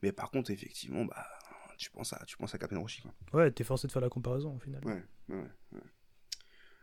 Mais 0.04 0.12
par 0.12 0.30
contre, 0.30 0.52
effectivement, 0.52 1.06
bah, 1.06 1.26
tu 1.78 1.90
penses 1.90 2.14
à, 2.14 2.24
tu 2.26 2.38
penses 2.38 2.54
à 2.54 2.58
Captain 2.58 2.80
Roshi, 2.80 3.02
quoi. 3.02 3.14
Ouais, 3.34 3.52
t'es 3.52 3.64
forcé 3.64 3.88
de 3.88 3.92
faire 3.92 4.02
la 4.02 4.10
comparaison 4.10 4.56
au 4.56 4.60
final. 4.60 4.84
Ouais, 4.86 5.04
ouais, 5.30 5.50
ouais. 5.72 5.80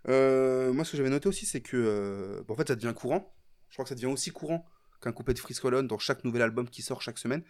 Euh, 0.09 0.73
moi, 0.73 0.85
ce 0.85 0.93
que 0.93 0.97
j'avais 0.97 1.11
noté 1.11 1.29
aussi, 1.29 1.47
c'est 1.47 1.61
que, 1.61 1.77
euh, 1.77 2.43
bon, 2.47 2.55
en 2.55 2.57
fait, 2.57 2.69
ça 2.69 2.77
devient 2.77 2.95
courant. 2.95 3.35
Je 3.69 3.75
crois 3.75 3.85
que 3.85 3.91
ça 3.91 3.95
devient 3.95 4.07
aussi 4.07 4.31
courant 4.31 4.65
qu'un 5.01 5.13
couplet 5.13 5.35
de 5.35 5.39
Freeze 5.39 5.61
Colon 5.61 5.83
dans 5.85 5.99
chaque 5.99 6.25
nouvel 6.25 6.43
album 6.43 6.69
qui 6.69 6.83
sort 6.83 7.03
chaque 7.03 7.19
semaine. 7.19 7.43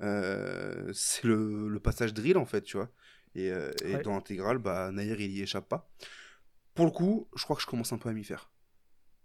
Euh, 0.00 0.90
c'est 0.94 1.24
le, 1.24 1.68
le 1.68 1.80
passage 1.80 2.14
drill, 2.14 2.36
en 2.38 2.46
fait, 2.46 2.62
tu 2.62 2.76
vois. 2.76 2.90
Et, 3.34 3.50
euh, 3.50 3.70
et 3.84 3.96
Ouais. 3.96 4.02
dans 4.02 4.12
l'intégrale, 4.12 4.58
bah, 4.58 4.90
Nair, 4.92 5.20
il 5.20 5.30
y 5.32 5.42
échappe 5.42 5.68
pas. 5.68 5.90
Pour 6.74 6.84
le 6.86 6.90
coup, 6.90 7.28
je 7.36 7.44
crois 7.44 7.56
que 7.56 7.62
je 7.62 7.66
commence 7.66 7.92
un 7.92 7.98
peu 7.98 8.08
à 8.08 8.12
m'y 8.12 8.24
faire. 8.24 8.50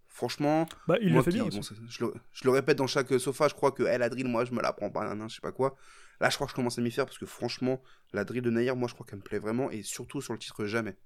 Franchement, 0.07 0.67
Bah, 0.87 0.97
il 1.01 1.09
moi 1.13 1.19
le 1.19 1.23
fait 1.23 1.31
bien 1.31 1.45
bon, 1.45 1.61
je, 1.61 2.03
le, 2.05 2.13
je 2.33 2.43
le 2.43 2.49
répète 2.49 2.77
dans 2.77 2.87
chaque 2.87 3.17
sofa, 3.19 3.47
je 3.47 3.53
crois 3.53 3.71
que 3.71 3.83
eh, 3.83 3.97
la 3.97 4.09
drill, 4.09 4.27
moi, 4.27 4.43
je 4.43 4.51
me 4.53 4.61
la 4.61 4.73
prends 4.73 4.89
pas, 4.89 5.05
nan, 5.07 5.17
nan, 5.17 5.29
je 5.29 5.35
sais 5.35 5.41
pas 5.41 5.51
quoi. 5.51 5.75
Là, 6.19 6.29
je 6.29 6.35
crois 6.35 6.47
que 6.47 6.51
je 6.51 6.55
commence 6.55 6.77
à 6.77 6.81
m'y 6.81 6.91
faire 6.91 7.05
parce 7.05 7.17
que 7.17 7.25
franchement, 7.27 7.81
la 8.11 8.25
drill 8.25 8.41
de 8.41 8.49
Nair, 8.49 8.75
moi, 8.75 8.87
je 8.89 8.93
crois 8.95 9.05
qu'elle 9.05 9.19
me 9.19 9.23
plaît 9.23 9.39
vraiment 9.39 9.71
et 9.71 9.83
surtout 9.83 10.19
sur 10.21 10.33
le 10.33 10.39
titre 10.39 10.65
Jamais. 10.65 10.97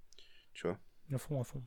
Tu 0.53 0.65
vois. 0.65 0.79
À 1.13 1.17
fond, 1.17 1.39
à 1.39 1.43
fond. 1.43 1.61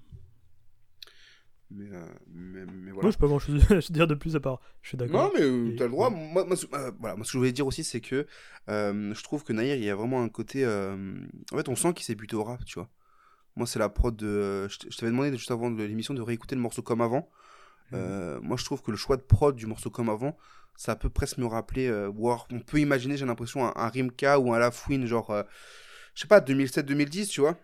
Mais, 1.71 1.87
euh, 1.93 2.07
mais, 2.33 2.65
mais 2.65 2.93
Moi, 2.93 3.11
je 3.11 3.17
pas 3.19 3.27
grand 3.27 3.39
chose 3.41 3.61
à 3.73 3.93
dire 3.93 4.07
de 4.07 4.15
plus 4.15 4.37
à 4.37 4.41
part. 4.41 4.61
Je 4.83 4.89
suis 4.91 4.97
Non, 4.99 5.05
d'accord. 5.07 5.33
mais 5.35 5.43
euh, 5.43 5.75
t'as 5.77 5.85
le 5.85 5.91
droit. 5.91 6.11
ouais. 6.11 6.17
Moi, 6.33 6.47
euh, 6.75 6.91
voilà, 7.01 7.17
moi, 7.17 7.25
ce 7.25 7.31
que 7.31 7.33
je 7.33 7.39
voulais 7.39 7.53
dire 7.53 7.67
aussi, 7.67 7.83
c'est 7.83 8.01
que 8.01 8.27
euh, 8.69 9.15
je 9.15 9.23
trouve 9.25 9.43
que 9.43 9.53
Nair, 9.53 9.75
il 9.77 9.83
y 9.85 9.91
a 9.91 9.97
vraiment 9.97 10.23
un 10.23 10.29
côté. 10.29 10.65
euh, 10.65 11.17
En 11.53 11.57
fait, 11.57 11.69
on 11.69 11.75
sent 11.75 11.93
qu'il 11.95 12.05
s'est 12.05 12.15
buté 12.15 12.37
au 12.37 12.45
rap, 12.45 12.65
tu 12.65 12.79
vois. 12.79 12.89
Moi, 13.57 13.67
c'est 13.67 13.79
la 13.81 13.89
prod 13.89 14.15
de. 14.15 14.69
Je 14.69 14.97
t'avais 14.97 15.11
demandé 15.11 15.31
juste 15.37 15.51
avant 15.51 15.71
de 15.71 15.83
l'émission 15.83 16.15
de 16.15 16.23
réécouter 16.23 16.55
le 16.55 16.61
morceau 16.61 16.83
comme 16.83 17.01
avant. 17.01 17.29
Mhm. 17.93 18.41
Moi, 18.43 18.57
je 18.57 18.65
trouve 18.65 18.83
que 18.83 18.91
le 18.91 18.97
choix 18.97 19.17
de 19.17 19.23
prod 19.23 19.57
du 19.57 19.67
morceau 19.67 19.91
comme 19.91 20.09
avant, 20.09 20.37
ça 20.77 20.95
peut 20.95 21.11
presque 21.11 21.39
me 21.39 21.47
rappeler. 21.47 21.91
voire, 22.15 22.47
on 22.53 22.61
peut 22.61 22.79
imaginer, 22.79 23.17
j'ai 23.17 23.27
l'impression, 23.27 23.67
un, 23.67 23.73
un 23.75 23.89
Rimka 23.89 24.39
ou 24.39 24.53
un 24.53 24.59
Lafouine, 24.59 25.07
genre. 25.07 25.35
je 26.15 26.21
sais 26.21 26.29
pas, 26.29 26.41
2007-2010, 26.41 27.29
tu 27.29 27.41
vois. 27.41 27.57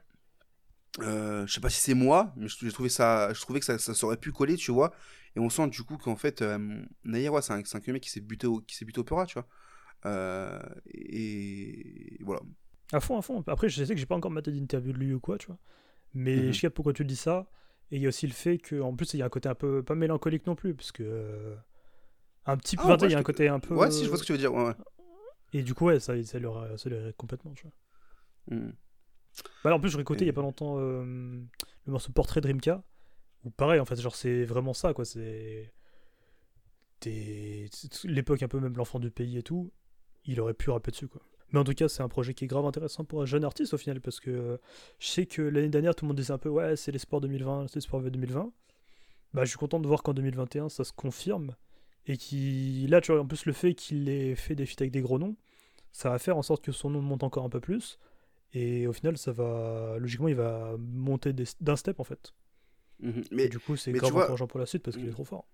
Euh, 1.00 1.46
je 1.46 1.52
sais 1.54 1.60
pas 1.60 1.70
si 1.70 1.80
c'est 1.80 1.94
moi, 1.94 2.32
mais 2.36 2.48
je, 2.48 2.56
j'ai 2.60 2.70
trouvé 2.72 2.88
ça, 2.90 3.32
je 3.32 3.40
trouvais 3.40 3.60
que 3.60 3.64
ça, 3.66 3.78
ça 3.78 4.06
aurait 4.06 4.18
pu 4.18 4.30
coller, 4.30 4.56
tu 4.56 4.70
vois. 4.72 4.92
Et 5.34 5.40
on 5.40 5.48
sent 5.48 5.68
du 5.68 5.82
coup 5.84 5.96
qu'en 5.96 6.16
fait, 6.16 6.42
euh, 6.42 6.58
ouais, 7.06 7.42
c'est 7.42 7.52
un, 7.52 7.62
un 7.62 7.92
mec 7.92 8.02
qui 8.02 8.10
s'est 8.10 8.20
buté 8.20 8.46
au, 8.46 8.60
qui 8.60 8.76
s'est 8.76 8.84
buté 8.84 9.00
au 9.00 9.04
tu 9.04 9.12
vois. 9.34 9.46
Euh, 10.04 10.60
et 10.92 12.18
voilà. 12.20 12.42
À 12.92 13.00
fond, 13.00 13.16
à 13.16 13.22
fond. 13.22 13.42
Après, 13.46 13.68
je 13.68 13.84
sais 13.84 13.94
que 13.94 14.00
j'ai 14.00 14.06
pas 14.06 14.16
encore 14.16 14.30
maté 14.30 14.52
d'interview 14.52 14.92
de 14.92 14.98
lui 14.98 15.14
ou 15.14 15.20
quoi, 15.20 15.38
tu 15.38 15.46
vois. 15.46 15.58
Mais 16.14 16.36
Mhm. 16.36 16.52
je 16.52 16.60
sais 16.60 16.70
pourquoi 16.70 16.92
tu 16.92 17.02
le 17.02 17.08
dis 17.08 17.16
ça. 17.16 17.46
Et 17.90 17.96
il 17.96 18.02
y 18.02 18.06
a 18.06 18.08
aussi 18.08 18.26
le 18.26 18.32
fait 18.32 18.58
qu'en 18.58 18.94
plus, 18.94 19.14
il 19.14 19.18
y 19.20 19.22
a 19.22 19.26
un 19.26 19.30
côté 19.30 19.48
un 19.48 19.54
peu, 19.54 19.82
pas 19.82 19.94
mélancolique 19.94 20.46
non 20.46 20.54
plus, 20.54 20.74
parce 20.74 20.92
que. 20.92 21.02
euh, 21.02 21.56
un 22.44 22.56
petit 22.56 22.76
peu. 22.76 22.82
Ah, 22.86 22.96
il 23.00 23.10
y 23.10 23.14
a 23.14 23.18
un 23.18 23.22
côté 23.22 23.48
un 23.48 23.60
peu. 23.60 23.74
Ouais, 23.74 23.90
si, 23.90 24.04
je 24.04 24.08
vois 24.08 24.18
ce 24.18 24.22
que 24.22 24.26
tu 24.26 24.32
veux 24.32 24.38
dire. 24.38 24.52
Ouais, 24.52 24.64
ouais. 24.64 24.74
Et 25.54 25.62
du 25.62 25.74
coup, 25.74 25.86
ouais, 25.86 26.00
ça, 26.00 26.22
ça 26.24 26.38
leur 26.38 26.78
ça 26.78 26.90
leur 26.90 27.14
complètement, 27.16 27.52
tu 27.54 27.64
vois. 27.64 28.56
Mm. 28.56 28.72
Bah, 29.64 29.74
en 29.74 29.80
plus, 29.80 29.90
je 29.90 29.96
réécoutais 29.96 30.24
il 30.24 30.26
y 30.26 30.30
a 30.30 30.32
Et- 30.32 30.34
pas 30.34 30.42
longtemps 30.42 30.76
euh, 30.78 31.02
le 31.04 31.92
morceau 31.92 32.12
Portrait 32.12 32.40
Dreamka. 32.40 32.82
Où 33.44 33.50
pareil, 33.50 33.80
en 33.80 33.84
fait, 33.84 34.00
genre, 34.00 34.14
c'est 34.14 34.44
vraiment 34.44 34.74
ça, 34.74 34.92
quoi. 34.94 35.04
C'est. 35.04 35.72
L'époque, 38.04 38.42
un 38.42 38.48
peu 38.48 38.60
même 38.60 38.76
l'enfant 38.76 38.98
du 39.00 39.10
pays 39.10 39.38
et 39.38 39.42
tout. 39.42 39.72
Il 40.24 40.40
aurait 40.40 40.54
pu 40.54 40.70
rapper 40.70 40.90
dessus, 40.92 41.08
quoi. 41.08 41.20
Mais 41.52 41.58
en 41.58 41.64
tout 41.64 41.74
cas, 41.74 41.88
c'est 41.88 42.02
un 42.02 42.08
projet 42.08 42.32
qui 42.32 42.44
est 42.44 42.48
grave 42.48 42.64
intéressant 42.64 43.04
pour 43.04 43.20
un 43.20 43.26
jeune 43.26 43.44
artiste 43.44 43.74
au 43.74 43.76
final. 43.78 44.00
Parce 44.00 44.20
que 44.20 44.30
euh, 44.30 44.56
je 44.98 45.08
sais 45.08 45.26
que 45.26 45.42
l'année 45.42 45.68
dernière, 45.68 45.94
tout 45.94 46.04
le 46.04 46.08
monde 46.08 46.16
disait 46.16 46.32
un 46.32 46.38
peu, 46.38 46.48
ouais, 46.48 46.76
c'est 46.76 46.92
l'espoir 46.92 47.20
2020, 47.20 47.66
c'est 47.68 47.74
l'espoir 47.76 48.02
2020. 48.02 48.52
Bah, 49.34 49.44
je 49.44 49.48
suis 49.50 49.58
content 49.58 49.80
de 49.80 49.86
voir 49.88 50.02
qu'en 50.02 50.14
2021, 50.14 50.68
ça 50.68 50.84
se 50.84 50.92
confirme. 50.92 51.56
Et 52.06 52.16
qui. 52.16 52.86
Là, 52.88 53.00
tu 53.00 53.12
vois, 53.12 53.20
en 53.20 53.26
plus, 53.26 53.44
le 53.46 53.52
fait 53.52 53.74
qu'il 53.74 54.08
ait 54.08 54.34
fait 54.34 54.54
des 54.54 54.64
feats 54.66 54.76
avec 54.80 54.92
des 54.92 55.00
gros 55.02 55.18
noms, 55.18 55.36
ça 55.90 56.08
va 56.10 56.18
faire 56.18 56.36
en 56.36 56.42
sorte 56.42 56.64
que 56.64 56.72
son 56.72 56.90
nom 56.90 57.02
monte 57.02 57.22
encore 57.24 57.44
un 57.44 57.48
peu 57.50 57.60
plus. 57.60 57.98
Et 58.52 58.86
au 58.86 58.92
final, 58.92 59.16
ça 59.16 59.32
va. 59.32 59.96
Logiquement, 59.98 60.28
il 60.28 60.34
va 60.34 60.76
monter 60.78 61.32
d'un 61.60 61.76
step 61.76 62.00
en 62.00 62.04
fait. 62.04 62.34
Mhm. 63.00 63.18
Et 63.18 63.34
Mais 63.34 63.48
du 63.48 63.58
coup, 63.58 63.76
c'est 63.76 63.92
grave 63.92 64.12
vois- 64.12 64.22
encourageant 64.24 64.46
pour 64.46 64.60
la 64.60 64.66
suite 64.66 64.82
parce 64.82 64.96
qu'il 64.96 65.06
est 65.06 65.10
Mm. 65.10 65.14
trop 65.14 65.24
fort. 65.24 65.46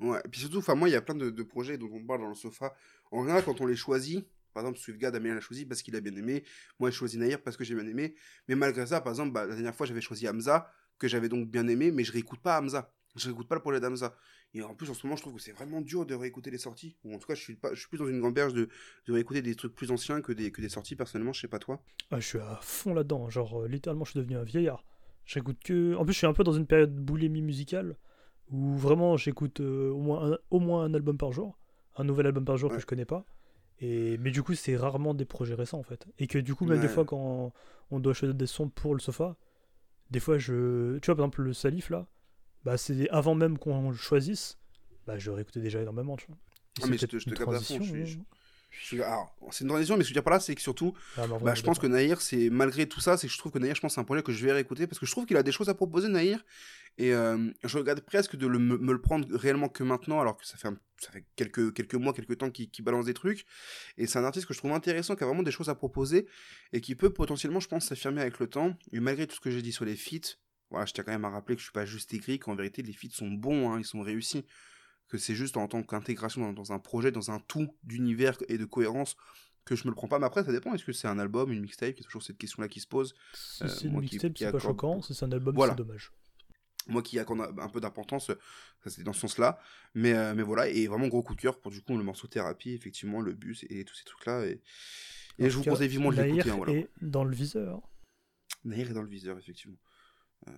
Ouais, 0.00 0.20
et 0.24 0.28
puis 0.28 0.40
surtout, 0.40 0.58
enfin 0.58 0.74
moi, 0.76 0.88
il 0.88 0.92
y 0.92 0.96
a 0.96 1.02
plein 1.02 1.14
de, 1.16 1.30
de 1.30 1.42
projets 1.42 1.76
dont 1.76 1.90
on 1.92 2.04
parle 2.04 2.20
dans 2.20 2.28
le 2.28 2.34
sofa. 2.34 2.72
En 3.10 3.22
général, 3.22 3.42
quand 3.44 3.60
on 3.60 3.66
les 3.66 3.74
choisit, 3.74 4.24
par 4.54 4.62
exemple, 4.62 4.78
Swiftgad, 4.78 5.12
Damien 5.12 5.34
l'a 5.34 5.40
choisi 5.40 5.66
parce 5.66 5.82
qu'il 5.82 5.96
a 5.96 6.00
bien 6.00 6.14
aimé. 6.14 6.44
Moi, 6.78 6.90
j'ai 6.90 6.96
choisi 6.96 7.18
Nair 7.18 7.42
parce 7.42 7.56
que 7.56 7.64
j'ai 7.64 7.74
bien 7.74 7.86
aimé. 7.86 8.14
Mais 8.46 8.54
malgré 8.54 8.86
ça, 8.86 9.00
par 9.00 9.12
exemple, 9.12 9.32
bah, 9.32 9.44
la 9.46 9.54
dernière 9.54 9.74
fois, 9.74 9.86
j'avais 9.86 10.00
choisi 10.00 10.28
Hamza, 10.28 10.70
que 10.98 11.08
j'avais 11.08 11.28
donc 11.28 11.48
bien 11.50 11.66
aimé, 11.66 11.90
mais 11.90 12.04
je 12.04 12.12
réécoute 12.12 12.40
pas 12.40 12.60
Hamza. 12.60 12.92
Je 13.16 13.26
réécoute 13.26 13.48
pas 13.48 13.54
le 13.54 13.60
projet 13.60 13.80
d'Hamza. 13.80 14.14
Et 14.54 14.62
en 14.62 14.74
plus, 14.74 14.88
en 14.90 14.94
ce 14.94 15.06
moment, 15.06 15.16
je 15.16 15.22
trouve 15.22 15.34
que 15.34 15.40
c'est 15.40 15.52
vraiment 15.52 15.80
dur 15.80 16.06
de 16.06 16.14
réécouter 16.14 16.50
les 16.50 16.58
sorties. 16.58 16.96
Ou 17.04 17.14
en 17.14 17.18
tout 17.18 17.26
cas, 17.26 17.34
je 17.34 17.42
suis, 17.42 17.56
pas, 17.56 17.74
je 17.74 17.80
suis 17.80 17.88
plus 17.88 17.98
dans 17.98 18.06
une 18.06 18.20
gamberge 18.20 18.54
de, 18.54 18.68
de 19.06 19.12
réécouter 19.12 19.42
des 19.42 19.54
trucs 19.54 19.74
plus 19.74 19.90
anciens 19.90 20.20
que 20.22 20.32
des, 20.32 20.50
que 20.52 20.60
des 20.60 20.68
sorties, 20.68 20.96
personnellement, 20.96 21.32
je 21.32 21.40
sais 21.40 21.48
pas 21.48 21.58
toi. 21.58 21.82
Ah, 22.10 22.20
je 22.20 22.26
suis 22.26 22.38
à 22.38 22.58
fond 22.62 22.94
là-dedans. 22.94 23.28
Genre, 23.28 23.62
euh, 23.62 23.68
littéralement, 23.68 24.04
je 24.04 24.12
suis 24.12 24.20
devenu 24.20 24.36
un 24.36 24.44
vieillard. 24.44 24.84
J'écoute 25.26 25.58
que. 25.64 25.94
En 25.96 26.04
plus, 26.04 26.12
je 26.14 26.18
suis 26.18 26.26
un 26.26 26.32
peu 26.32 26.44
dans 26.44 26.52
une 26.52 26.66
période 26.66 26.94
boulimie 26.94 27.42
musicale 27.42 27.96
où 28.50 28.76
vraiment 28.76 29.18
j'écoute 29.18 29.60
euh, 29.60 29.90
au, 29.90 30.00
moins 30.00 30.32
un, 30.32 30.38
au 30.50 30.58
moins 30.60 30.84
un 30.84 30.94
album 30.94 31.18
par 31.18 31.32
jour. 31.32 31.58
Un 31.96 32.04
nouvel 32.04 32.26
album 32.26 32.44
par 32.46 32.56
jour 32.56 32.70
Ouais. 32.70 32.76
que 32.76 32.80
je 32.80 32.86
connais 32.86 33.04
pas. 33.04 33.26
Et... 33.80 34.16
Mais 34.18 34.30
du 34.30 34.42
coup, 34.42 34.54
c'est 34.54 34.76
rarement 34.76 35.12
des 35.14 35.24
projets 35.26 35.54
récents 35.54 35.78
en 35.78 35.82
fait. 35.82 36.06
Et 36.18 36.26
que 36.26 36.38
du 36.38 36.54
coup, 36.54 36.64
même 36.64 36.80
des 36.80 36.88
fois, 36.88 37.04
quand 37.04 37.52
on 37.90 38.00
doit 38.00 38.14
choisir 38.14 38.34
des 38.34 38.46
sons 38.46 38.68
pour 38.70 38.94
le 38.94 39.00
sofa, 39.00 39.36
des 40.10 40.20
fois, 40.20 40.38
je. 40.38 40.98
Tu 41.00 41.06
vois, 41.06 41.16
par 41.16 41.24
exemple, 41.26 41.42
le 41.42 41.52
Salif 41.52 41.90
là, 41.90 42.06
bah, 42.64 42.76
c'est 42.78 43.08
avant 43.10 43.34
même 43.34 43.58
qu'on 43.58 43.90
le 43.90 43.96
choisisse, 43.96 44.58
bah, 45.06 45.18
je 45.18 45.30
réécoutais 45.30 45.60
déjà 45.60 45.80
énormément, 45.80 46.16
tu 46.16 46.26
vois. 46.26 46.36
Ah, 46.82 46.86
mais 46.86 46.98
c'est 46.98 47.06
je 47.10 47.16
te- 47.16 47.18
je 47.18 47.24
te 47.24 47.30
une 47.30 47.36
capte 47.36 47.48
à 47.50 47.60
fond, 47.60 47.60
je 47.60 47.66
transition, 47.76 48.04
suis-. 48.06 48.18
Je- 48.70 49.00
alors, 49.02 49.34
c'est 49.50 49.64
une 49.64 49.70
transition, 49.70 49.96
mais 49.96 50.04
ce 50.04 50.08
que 50.08 50.14
je 50.14 50.14
veux 50.14 50.20
dire 50.20 50.24
par 50.24 50.34
là, 50.34 50.40
c'est 50.40 50.54
que 50.54 50.60
surtout, 50.60 50.92
Ah, 51.16 51.26
vrai, 51.26 51.38
Bah, 51.42 51.54
je 51.54 51.62
pense 51.62 51.78
que. 51.78 51.86
Nahir, 51.86 52.20
c'est 52.20 52.50
malgré 52.50 52.86
tout 52.86 53.00
ça, 53.00 53.16
c'est 53.16 53.26
que 53.26 53.32
je 53.32 53.38
trouve 53.38 53.50
que 53.50 53.58
Nahir, 53.58 53.74
je 53.74 53.80
pense, 53.80 53.94
c'est 53.94 54.00
un 54.00 54.04
projet 54.04 54.22
que 54.22 54.30
je 54.30 54.44
vais 54.44 54.52
réécouter 54.52 54.86
parce 54.86 54.98
que 54.98 55.06
je 55.06 55.10
trouve 55.10 55.24
qu'il 55.24 55.36
a 55.38 55.42
des 55.42 55.52
choses 55.52 55.68
à 55.70 55.74
proposer, 55.74 56.08
Nahir. 56.08 56.44
Et 56.98 57.14
euh, 57.14 57.50
je 57.64 57.78
regarde 57.78 58.00
presque 58.02 58.36
de 58.36 58.46
le, 58.46 58.58
me, 58.58 58.76
me 58.76 58.92
le 58.92 59.00
prendre 59.00 59.26
réellement 59.34 59.68
que 59.68 59.82
maintenant, 59.84 60.20
alors 60.20 60.36
que 60.36 60.44
ça 60.46 60.58
fait, 60.58 60.68
un- 60.68 60.78
ça 60.98 61.10
fait 61.12 61.24
quelques, 61.36 61.72
quelques 61.72 61.94
mois, 61.94 62.12
quelques 62.12 62.36
temps 62.38 62.50
qu'il 62.50 62.68
qu'il 62.70 62.84
balance 62.84 63.06
des 63.06 63.14
trucs. 63.14 63.46
Et 63.96 64.06
c'est 64.06 64.18
un 64.18 64.24
artiste 64.24 64.46
que 64.46 64.52
je 64.52 64.58
trouve 64.58 64.72
intéressant, 64.72 65.16
qui 65.16 65.22
a 65.24 65.26
vraiment 65.26 65.42
des 65.44 65.50
choses 65.52 65.70
à 65.70 65.74
proposer 65.74 66.26
et 66.74 66.80
qui 66.82 66.94
peut 66.94 67.10
potentiellement, 67.10 67.60
je 67.60 67.68
pense, 67.68 67.86
s'affirmer 67.86 68.20
avec 68.20 68.38
le 68.38 68.48
temps. 68.48 68.76
Et 68.92 69.00
malgré 69.00 69.26
tout 69.26 69.34
ce 69.36 69.40
que 69.40 69.50
j'ai 69.50 69.62
dit 69.62 69.72
sur 69.72 69.86
les 69.86 69.96
feats, 69.96 70.36
voilà, 70.70 70.86
je 70.86 70.92
tiens 70.92 71.04
quand 71.04 71.12
même 71.12 71.24
à 71.24 71.30
rappeler 71.30 71.56
que 71.56 71.60
je 71.60 71.66
suis 71.66 71.72
pas 71.72 71.86
juste 71.86 72.12
écrit, 72.12 72.38
qu'en 72.38 72.54
vérité, 72.54 72.82
les 72.82 72.92
feats 72.92 73.08
sont 73.10 73.28
bons, 73.30 73.70
hein, 73.70 73.78
ils 73.78 73.84
sont 73.84 74.00
réussis. 74.00 74.44
Que 75.08 75.16
c'est 75.16 75.34
juste 75.34 75.56
en 75.56 75.68
tant 75.68 75.82
qu'intégration 75.82 76.52
dans, 76.52 76.72
un 76.72 76.78
projet, 76.78 77.10
dans 77.10 77.30
un 77.30 77.40
tout 77.40 77.74
d'univers 77.82 78.36
et 78.48 78.58
de 78.58 78.66
cohérence 78.66 79.16
que 79.64 79.74
je 79.74 79.84
me 79.84 79.88
le 79.90 79.94
prends 79.94 80.08
pas. 80.08 80.18
Mais 80.18 80.26
après, 80.26 80.44
ça 80.44 80.52
dépend. 80.52 80.74
Est-ce 80.74 80.84
que 80.84 80.92
c'est 80.92 81.08
un 81.08 81.18
album, 81.18 81.50
une 81.50 81.60
mixtape? 81.62 81.94
Il 81.96 82.00
y 82.00 82.00
a 82.02 82.04
toujours 82.04 82.22
cette 82.22 82.36
question-là 82.36 82.68
qui 82.68 82.80
se 82.80 82.86
pose. 82.86 83.14
Si 83.32 83.64
euh, 83.64 83.68
c'est 83.68 83.86
une 83.86 83.98
mixtape, 83.98 84.36
c'est 84.36 84.52
pas 84.52 84.58
choquant. 84.58 85.00
Si 85.00 85.14
c'est 85.14 85.24
un 85.24 85.32
album, 85.32 85.54
Voilà. 85.54 85.72
c'est 85.72 85.78
dommage. 85.78 86.12
Moi 86.88 87.02
qui 87.02 87.18
accorde 87.18 87.54
un 87.58 87.68
peu 87.68 87.80
d'importance, 87.80 88.26
ça 88.28 88.34
c'était 88.90 89.02
dans 89.02 89.12
ce 89.12 89.20
sens-là. 89.20 89.58
Mais, 89.94 90.12
euh, 90.12 90.34
mais 90.34 90.42
voilà, 90.42 90.68
et 90.68 90.86
vraiment 90.86 91.08
gros 91.08 91.22
coup 91.22 91.34
de 91.34 91.40
cœur 91.40 91.58
pour 91.60 91.70
du 91.70 91.82
coup 91.82 91.96
le 91.96 92.04
morceau 92.04 92.28
thérapie, 92.28 92.72
effectivement, 92.72 93.20
le 93.20 93.32
bus 93.32 93.64
et 93.68 93.84
tous 93.84 93.94
ces 93.94 94.04
trucs-là. 94.04 94.46
Et, 94.46 94.60
je 95.38 95.48
vous 95.56 95.62
cas, 95.62 95.70
conseille 95.70 95.88
vivement 95.88 96.10
de 96.10 96.20
l'écouter. 96.20 96.50
hein, 96.50 96.56
voilà. 96.56 96.72
est 96.72 96.88
dans 97.00 97.24
le 97.24 97.34
viseur. 97.34 97.82
Nahir 98.64 98.90
est 98.90 98.94
dans 98.94 99.02
le 99.02 99.08
viseur, 99.08 99.38
effectivement. 99.38 99.76
Euh, 100.46 100.52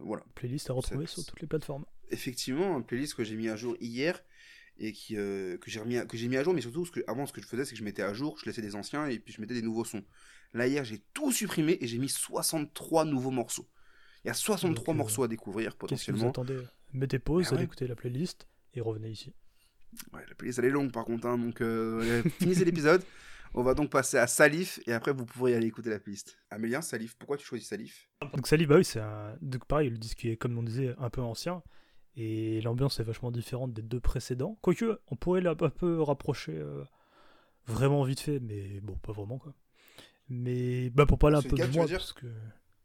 voilà. 0.00 0.22
Playlist 0.34 0.70
à 0.70 0.72
retrouver 0.72 1.06
sur 1.06 1.24
toutes 1.24 1.40
les 1.40 1.46
plateformes. 1.46 1.84
effectivement 2.10 2.76
une 2.78 2.84
playlist 2.84 3.14
que 3.14 3.24
j'ai 3.24 3.36
mis 3.36 3.48
à 3.48 3.56
jour 3.56 3.76
hier 3.80 4.22
et 4.78 4.92
qui 4.92 5.16
euh, 5.16 5.58
que 5.58 5.70
j'ai 5.70 5.80
remis 5.80 5.98
à, 5.98 6.06
que 6.06 6.16
j'ai 6.16 6.28
mis 6.28 6.36
à 6.36 6.42
jour 6.42 6.54
mais 6.54 6.62
surtout 6.62 6.84
ce 6.86 6.90
que 6.90 7.00
avant 7.06 7.26
ce 7.26 7.32
que 7.32 7.42
je 7.42 7.46
faisais 7.46 7.64
c'est 7.64 7.72
que 7.72 7.78
je 7.78 7.84
mettais 7.84 8.02
à 8.02 8.12
jour 8.14 8.38
je 8.38 8.46
laissais 8.46 8.62
des 8.62 8.74
anciens 8.74 9.06
et 9.06 9.18
puis 9.18 9.32
je 9.34 9.40
mettais 9.40 9.54
des 9.54 9.62
nouveaux 9.62 9.84
sons 9.84 10.02
là 10.54 10.66
hier 10.66 10.82
j'ai 10.84 11.02
tout 11.12 11.30
supprimé 11.30 11.76
et 11.80 11.86
j'ai 11.86 11.98
mis 11.98 12.08
63 12.08 13.04
nouveaux 13.04 13.30
morceaux 13.30 13.68
il 14.24 14.28
y 14.28 14.30
a 14.30 14.34
63 14.34 14.84
Donc, 14.86 14.88
euh, 14.94 14.96
morceaux 14.96 15.22
à 15.24 15.28
découvrir 15.28 15.76
Qu'est-ce 15.76 16.06
que 16.06 16.12
vous 16.12 16.18
potentiellement 16.18 16.30
attendez? 16.30 16.58
Mettez 16.94 17.18
pause, 17.18 17.46
Ah 17.46 17.50
allez 17.50 17.58
ouais. 17.58 17.64
écouter 17.64 17.86
la 17.86 17.94
playlist 17.96 18.46
et 18.74 18.80
revenez 18.80 19.10
ici. 19.10 19.32
ouais, 20.14 20.24
la 20.28 20.34
playlist 20.34 20.58
elle 20.58 20.64
est 20.66 20.70
longue 20.70 20.90
par 20.90 21.04
contre 21.04 21.26
hein, 21.26 21.36
donc 21.38 21.60
euh, 21.60 22.22
finissez 22.40 22.64
l'épisode 22.64 23.02
on 23.54 23.62
va 23.62 23.74
donc 23.74 23.90
passer 23.90 24.16
à 24.18 24.26
Salif 24.26 24.80
et 24.86 24.92
après 24.92 25.12
vous 25.12 25.24
pourrez 25.26 25.54
aller 25.54 25.66
écouter 25.66 25.90
la 25.90 25.98
playlist 25.98 26.38
Amélien 26.50 26.80
Salif 26.82 27.14
pourquoi 27.18 27.36
tu 27.36 27.44
choisis 27.44 27.68
Salif? 27.68 28.08
Donc 28.34 28.46
Salif, 28.46 28.68
bah 28.68 28.76
oui, 28.76 28.84
c'est 28.84 29.00
un. 29.00 29.36
Donc 29.42 29.64
pareil, 29.66 29.90
le 29.90 29.98
disque 29.98 30.24
est, 30.24 30.36
comme 30.36 30.56
on 30.58 30.62
disait, 30.62 30.94
un 30.98 31.10
peu 31.10 31.20
ancien. 31.20 31.62
Et 32.14 32.60
l'ambiance 32.60 33.00
est 33.00 33.04
vachement 33.04 33.30
différente 33.30 33.72
des 33.72 33.82
deux 33.82 34.00
précédents. 34.00 34.58
Quoique, 34.60 35.00
on 35.08 35.16
pourrait 35.16 35.40
la- 35.40 35.52
un 35.52 35.70
peu 35.70 36.02
rapprocher 36.02 36.52
euh, 36.58 36.84
vraiment 37.66 38.02
vite 38.04 38.20
fait, 38.20 38.38
mais 38.40 38.80
bon, 38.80 38.94
pas 38.96 39.12
vraiment 39.12 39.38
quoi. 39.38 39.54
Mais 40.28 40.90
bah, 40.90 41.06
pour 41.06 41.18
parler 41.18 41.36
un 41.36 41.40
C'est 41.40 41.48
peu 41.48 41.56
de 41.56 41.66
moi, 41.66 41.86
parce 41.88 42.12
que. 42.12 42.26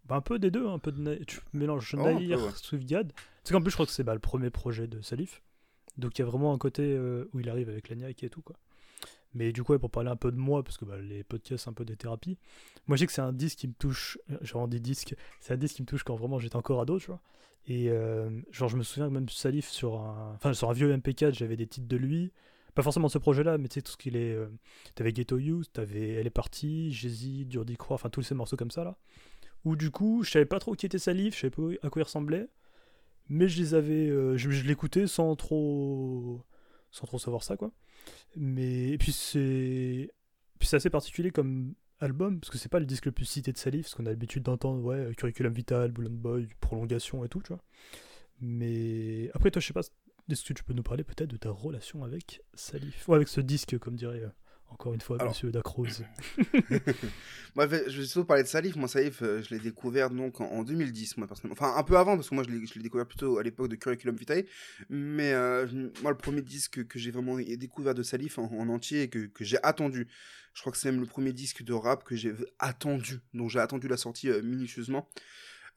Bah, 0.06 0.16
un 0.16 0.22
peu 0.22 0.40
des 0.40 0.50
deux, 0.52 0.68
un 0.68 0.80
peu 0.80 0.92
de. 0.94 1.16
Tu 1.26 1.40
mélanges 1.54 1.94
Oh, 1.98 2.02
Naïr, 2.02 2.42
ouais. 2.42 2.52
Swiftgad. 2.56 3.12
Sais 3.44 3.54
qu'en 3.54 3.62
plus, 3.62 3.72
je 3.72 3.76
crois 3.76 3.86
que 3.86 3.92
c'est 3.92 4.04
bah, 4.04 4.14
le 4.14 4.20
premier 4.20 4.50
projet 4.50 4.88
de 4.88 5.02
Salif. 5.02 5.42
Donc 5.98 6.18
il 6.18 6.22
y 6.22 6.24
a 6.24 6.28
vraiment 6.28 6.54
un 6.54 6.58
côté 6.58 6.84
euh, 6.84 7.30
où 7.34 7.40
il 7.40 7.50
arrive 7.50 7.70
avec 7.70 7.90
l'agnac 7.90 8.24
et 8.24 8.30
tout 8.30 8.42
quoi. 8.44 8.56
Mais 9.38 9.52
du 9.54 9.64
coup, 9.64 9.78
pour 9.80 9.92
parler 9.92 10.10
un 10.10 10.16
peu 10.16 10.32
de 10.32 10.38
moi, 10.38 10.64
parce 10.64 10.78
que 10.78 10.86
bah, 10.86 10.98
les 11.00 11.24
podcasts, 11.24 11.66
c'est 11.66 11.70
un 11.70 11.74
peu 11.74 11.86
des 11.86 11.96
thérapies. 11.96 12.38
Moi, 12.88 12.98
je 12.98 13.02
sais 13.02 13.08
que 13.08 13.14
c'est 13.14 13.22
un 13.22 13.34
disque 13.34 13.60
qui 13.60 13.68
me 13.68 13.74
touche. 13.74 14.18
euh, 14.32 14.38
Genre 14.42 14.68
des 14.68 14.80
disques. 14.80 15.16
C'est 15.40 15.54
un 15.54 15.58
disque 15.58 15.76
qui 15.78 15.82
me 15.84 15.88
touche 15.88 16.04
quand 16.04 16.16
vraiment 16.16 16.40
j'étais 16.40 16.56
encore 16.56 16.82
ado, 16.82 17.00
tu 17.00 17.08
vois. 17.08 17.22
Et 17.68 17.90
euh, 17.90 18.30
genre, 18.52 18.70
je 18.70 18.78
me 18.78 18.84
souviens 18.84 19.08
que 19.10 19.14
même 19.14 19.30
Salif 19.30 19.68
sur 19.70 20.00
un. 20.02 20.34
Enfin, 20.36 20.54
sur 20.54 20.70
un 20.70 20.74
vieux 20.74 20.92
MP4, 20.94 21.34
j'avais 21.36 21.58
des 21.58 21.68
titres 21.68 21.88
de 21.88 21.98
lui. 21.98 22.32
Pas 22.76 22.84
forcément 22.84 23.10
ce 23.10 23.18
projet-là, 23.18 23.58
mais 23.58 23.68
tu 23.70 23.76
sais, 23.76 23.82
tout 23.82 23.92
ce 23.92 23.98
qu'il 23.98 24.16
est. 24.16 24.34
euh, 24.34 24.48
T'avais 24.96 25.12
Ghetto 25.14 25.38
Youth, 25.38 25.72
t'avais 25.74 26.10
Elle 26.14 26.28
est 26.28 26.32
partie, 26.32 26.92
Jay-Z, 26.92 27.48
Dur 27.48 27.66
d'y 27.66 27.76
croire, 27.78 27.96
enfin 27.96 28.10
tous 28.10 28.22
ces 28.24 28.36
morceaux 28.36 28.58
comme 28.58 28.72
ça 28.72 28.84
là. 28.84 28.98
Où 29.66 29.76
du 29.76 29.92
coup, 29.92 30.24
je 30.24 30.32
savais 30.32 30.46
pas 30.46 30.60
trop 30.60 30.76
qui 30.76 30.86
était 30.88 31.00
Salif, 31.00 31.36
je 31.36 31.42
savais 31.42 31.52
pas 31.52 31.88
à 31.88 31.90
quoi 31.90 32.02
il 32.02 32.06
ressemblait. 32.06 32.48
Mais 33.30 33.48
je 33.50 33.60
les 33.62 33.74
avais. 33.76 34.08
je 34.38 34.50
je 34.52 34.64
l'écoutais 34.66 35.08
sans 35.08 35.36
trop. 35.36 36.42
Sans 36.92 37.06
trop 37.08 37.20
savoir 37.20 37.44
ça, 37.44 37.58
quoi. 37.58 37.72
Mais. 38.36 38.90
Et 38.90 38.98
puis 38.98 39.12
c'est. 39.12 40.12
Assez 40.74 40.90
particulier 40.90 41.32
comme 41.32 41.76
album, 42.00 42.40
parce 42.40 42.50
que 42.50 42.58
c'est 42.58 42.68
pas 42.68 42.80
le 42.80 42.86
disque 42.86 43.06
le 43.06 43.12
plus 43.12 43.26
cité 43.26 43.54
de 43.54 43.58
Salif, 43.58 43.84
parce 43.84 43.96
qu'on 43.96 44.06
a 44.06 44.10
l'habitude 44.10 44.44
d'entendre, 44.44 44.84
ouais, 44.84 45.14
Curriculum 45.16 45.54
Vital, 45.54 45.92
Bullet 45.92 46.10
Boy, 46.10 46.48
Prolongation 46.60 47.24
et 47.24 47.30
tout, 47.30 47.42
tu 47.42 47.50
vois. 47.50 47.64
Mais 48.42 49.30
après, 49.34 49.50
toi, 49.52 49.62
je 49.62 49.68
sais 49.68 49.74
pas, 49.74 49.82
est-ce 50.30 50.44
que 50.44 50.54
tu 50.54 50.64
peux 50.64 50.74
nous 50.74 50.84
parler 50.84 51.04
peut-être 51.04 51.30
de 51.30 51.38
ta 51.38 51.52
relation 51.52 52.04
avec 52.04 52.42
Salif 52.54 53.08
Ou 53.08 53.14
avec 53.14 53.28
ce 53.28 53.40
disque, 53.40 53.78
comme 53.78 53.96
dirait 53.96 54.24
euh, 54.24 54.30
encore 54.70 54.94
une 54.94 55.02
fois 55.02 55.18
Alors. 55.20 55.32
Monsieur 55.32 55.52
Dacrose. 55.52 56.04
Moi, 57.56 57.66
je 57.66 57.72
vais 57.72 57.90
je 57.90 58.02
vais 58.02 58.06
surtout 58.06 58.26
parler 58.26 58.44
de 58.44 58.48
Salif. 58.48 58.76
Moi, 58.76 58.88
Salif, 58.88 59.22
euh, 59.22 59.42
je 59.42 59.54
l'ai 59.54 59.60
découvert 59.60 60.10
donc 60.10 60.42
en, 60.42 60.46
en 60.46 60.64
2010, 60.64 61.18
moi, 61.18 61.28
personnellement. 61.28 61.56
Enfin, 61.60 61.76
un 61.76 61.84
peu 61.84 61.98
avant, 61.98 62.16
parce 62.16 62.30
que 62.30 62.36
moi, 62.36 62.44
je 62.44 62.52
l'ai 62.52 62.84
découvert 62.84 63.08
plutôt 63.08 63.40
à 63.40 63.44
l'époque 63.44 63.70
de 63.70 63.76
Curriculum 63.76 64.16
Vitae. 64.16 64.44
Mais 64.90 65.34
euh, 65.34 65.66
moi, 66.04 66.12
le 66.12 66.18
premier 66.18 66.42
disque 66.42 66.86
que 66.88 67.00
j'ai 67.00 67.12
vraiment 67.12 67.38
découvert 67.38 67.96
de 67.96 68.04
Salif 68.04 68.38
en, 68.38 68.52
en 68.52 68.70
entier 68.70 69.04
et 69.04 69.10
que, 69.10 69.26
que 69.26 69.44
j'ai 69.44 69.58
attendu, 69.64 70.08
je 70.54 70.62
crois 70.62 70.72
que 70.72 70.78
c'est 70.78 70.92
même 70.92 71.02
le 71.02 71.08
premier 71.08 71.34
disque 71.34 71.64
de 71.64 71.74
rap 71.74 72.04
que 72.04 72.16
j'ai 72.16 72.34
attendu, 72.60 73.20
dont 73.34 73.48
j'ai 73.48 73.60
attendu 73.60 73.88
la 73.88 73.98
sortie 73.98 74.30
euh, 74.30 74.42
minutieusement. 74.42 75.08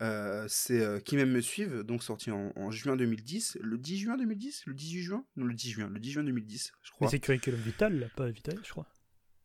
Euh, 0.02 0.46
c'est 0.48 0.80
euh, 0.80 0.98
Qui 1.00 1.16
même 1.16 1.30
me 1.30 1.40
suivent, 1.40 1.82
donc 1.82 2.02
sorti 2.02 2.30
en, 2.30 2.52
en 2.56 2.70
juin 2.70 2.96
2010. 2.96 3.58
Le 3.60 3.76
10 3.76 3.98
juin 3.98 4.16
2010 4.16 4.62
Le 4.66 4.74
18 4.74 5.02
juin? 5.02 5.24
Non, 5.36 5.44
le 5.46 5.54
10 5.54 5.70
juin. 5.72 5.88
Le 5.92 5.98
10 6.00 6.12
juin 6.12 6.24
2010, 6.24 6.72
je 6.82 6.90
Mais 6.90 6.94
crois. 6.96 7.08
c'est 7.10 7.20
Curriculum 7.20 7.60
Vital, 7.60 7.98
là, 7.98 8.06
pas 8.16 8.28
Vital, 8.30 8.58
je 8.64 8.70
crois. 8.70 8.86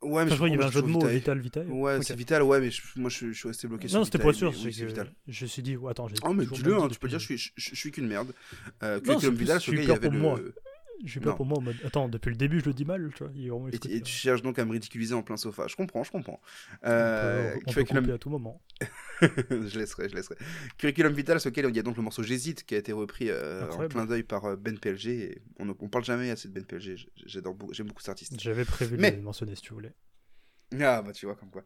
Ouais, 0.02 0.24
mais 0.24 0.24
Enfin, 0.24 0.30
je 0.32 0.36
crois 0.36 0.48
qu'il 0.50 0.56
y 0.56 0.60
avait 0.60 0.68
un 0.68 0.72
jeu 0.72 0.82
de 0.84 0.88
mots. 0.88 1.06
Vital, 1.08 1.40
Vitae. 1.40 1.66
Ouais, 1.68 2.02
c'est 2.04 2.16
Vital, 2.16 2.44
ouais, 2.44 2.60
mais 2.62 2.70
je- 2.70 2.82
moi 2.98 3.10
je, 3.10 3.28
je 3.32 3.34
suis 3.34 3.48
resté 3.48 3.68
bloqué 3.68 3.88
sur 3.88 3.98
Non, 3.98 4.06
c'était 4.06 4.20
pas 4.20 4.34
sûr, 4.34 4.52
mais 4.52 4.58
c'est 4.58 4.66
oui, 4.66 4.74
c'est 4.74 4.86
Vital. 4.86 5.12
je 5.28 5.44
me 5.46 5.48
suis 5.50 5.62
dit, 5.64 5.76
oh, 5.78 5.88
attends, 5.88 6.08
j'ai. 6.08 6.16
Oh, 6.24 6.32
mais 6.34 6.46
dis-le, 6.46 6.76
hein, 6.78 6.88
tu 6.90 7.00
peux 7.00 7.08
dire, 7.08 7.18
je 7.20 7.26
suis, 7.26 7.38
je, 7.38 7.52
je 7.56 7.76
suis 7.76 7.92
qu'une 7.92 8.08
merde. 8.08 8.32
Euh, 8.84 9.00
Non, 9.06 9.18
Curriculum 9.20 9.38
je 9.40 9.46
sur 9.54 9.62
suis 9.62 9.72
lequel 9.72 9.84
il 9.86 9.90
y 9.90 9.92
avait 9.94 10.10
pour 10.20 10.36
le. 10.38 10.54
Je 11.04 11.12
suis 11.12 11.20
pas 11.20 11.32
Non. 11.32 11.36
pour 11.36 11.46
moi 11.46 11.58
en 11.58 11.62
mode. 11.62 11.76
Attends, 11.84 12.08
depuis 12.10 12.30
le 12.30 12.36
début, 12.38 12.60
je 12.62 12.66
le 12.66 12.74
dis 12.74 12.86
mal, 12.86 13.12
tu 13.16 13.24
vois. 13.24 13.32
Il 13.36 13.50
vraiment 13.50 13.68
Et, 13.70 13.76
euh, 13.76 14.02
tu 14.02 14.12
cherches 14.12 14.42
donc 14.42 14.58
à 14.60 14.66
me 14.66 14.72
ridiculiser 14.72 15.14
en 15.14 15.24
plein 15.24 15.38
sofa. 15.38 15.68
Je 15.68 15.76
comprends, 15.76 16.04
je 16.04 16.12
comprends. 16.12 16.40
on 16.84 16.88
Euh, 16.88 17.52
peut- 17.54 17.58
on 17.58 17.60
peut 17.60 17.72
curriculum... 17.74 18.04
couper 18.06 18.14
à 18.14 18.18
tout 18.18 18.30
moment. 18.30 18.62
je 19.22 19.78
laisserai, 19.80 20.10
je 20.10 20.16
laisserai. 20.16 20.36
Curriculum 20.78 21.14
Vitae, 21.14 21.40
sur 21.40 21.50
lequel 21.50 21.66
il 21.70 21.76
y 21.76 21.80
a 21.80 21.84
donc 21.84 21.98
le 21.98 22.04
morceau 22.04 22.24
J'hésite 22.24 22.64
qui 22.66 22.76
a 22.76 22.78
été 22.78 22.92
repris 22.94 23.30
euh, 23.30 23.70
en 23.72 23.88
clin 23.88 24.06
d'œil 24.06 24.24
par 24.24 24.46
euh, 24.46 24.56
Ben 24.56 24.78
PLG. 24.80 25.08
Et 25.08 25.42
on, 25.60 25.66
ne- 25.66 25.74
on 25.80 25.90
parle 25.90 26.06
jamais 26.06 26.30
assez 26.32 26.48
de 26.48 26.54
Ben 26.54 26.64
PLG. 26.66 27.08
j'aime 27.26 27.88
beaucoup 27.88 28.02
cet 28.02 28.10
artiste. 28.10 28.40
J'avais 28.40 28.66
prévu 28.66 28.98
Mais- 28.98 29.12
de 29.12 29.18
le 29.18 29.22
mentionner 29.24 29.56
si 29.56 29.62
tu 29.62 29.74
voulais. 29.74 29.94
Ah 30.82 31.04
bah 31.04 31.12
tu 31.14 31.28
vois 31.28 31.36
comme 31.36 31.52
quoi. 31.52 31.64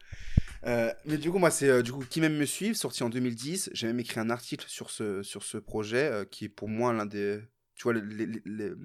Euh, 0.67 0.91
mais 1.05 1.17
du 1.17 1.31
coup 1.31 1.39
moi 1.39 1.49
c'est 1.51 1.69
euh, 1.69 1.81
du 1.81 1.91
coup 1.93 2.03
qui 2.07 2.19
même 2.19 2.35
me 2.35 2.45
suivent 2.45 2.75
sorti 2.75 3.01
en 3.01 3.09
2010. 3.09 3.69
J'ai 3.73 3.87
même 3.87 3.99
écrit 4.01 4.19
un 4.19 4.29
article 4.29 4.65
sur 4.67 4.89
ce 4.89 5.23
sur 5.23 5.41
ce 5.43 5.57
projet 5.57 6.03
euh, 6.11 6.25
qui 6.25 6.45
est 6.45 6.49
pour 6.49 6.67
moi 6.67 6.91
l'un 6.91 7.05
des 7.05 7.39
tu 7.79 7.83
vois 7.83 7.93
le- 7.93 8.01
le- 8.01 8.41
le- 8.45 8.77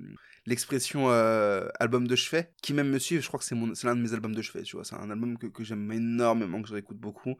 l'expression 0.47 1.11
euh, 1.11 1.69
album 1.81 2.07
de 2.07 2.15
chevet. 2.17 2.55
Qui 2.63 2.73
même 2.75 2.89
me 2.89 2.99
suivent. 2.99 3.21
Je 3.21 3.27
crois 3.29 3.39
que 3.41 3.45
c'est 3.45 3.57
l'un 3.87 3.97
de 3.97 4.01
mes 4.01 4.13
albums 4.15 4.35
de 4.35 4.41
chevet. 4.41 4.63
Tu 4.63 4.77
vois 4.77 4.85
c'est 4.85 4.95
un 4.95 5.11
album 5.11 5.37
que, 5.37 5.49
que 5.49 5.65
j'aime 5.65 5.91
énormément 5.93 6.63
que 6.63 6.69
je 6.69 6.75
réécoute 6.75 6.97
beaucoup. 6.99 7.37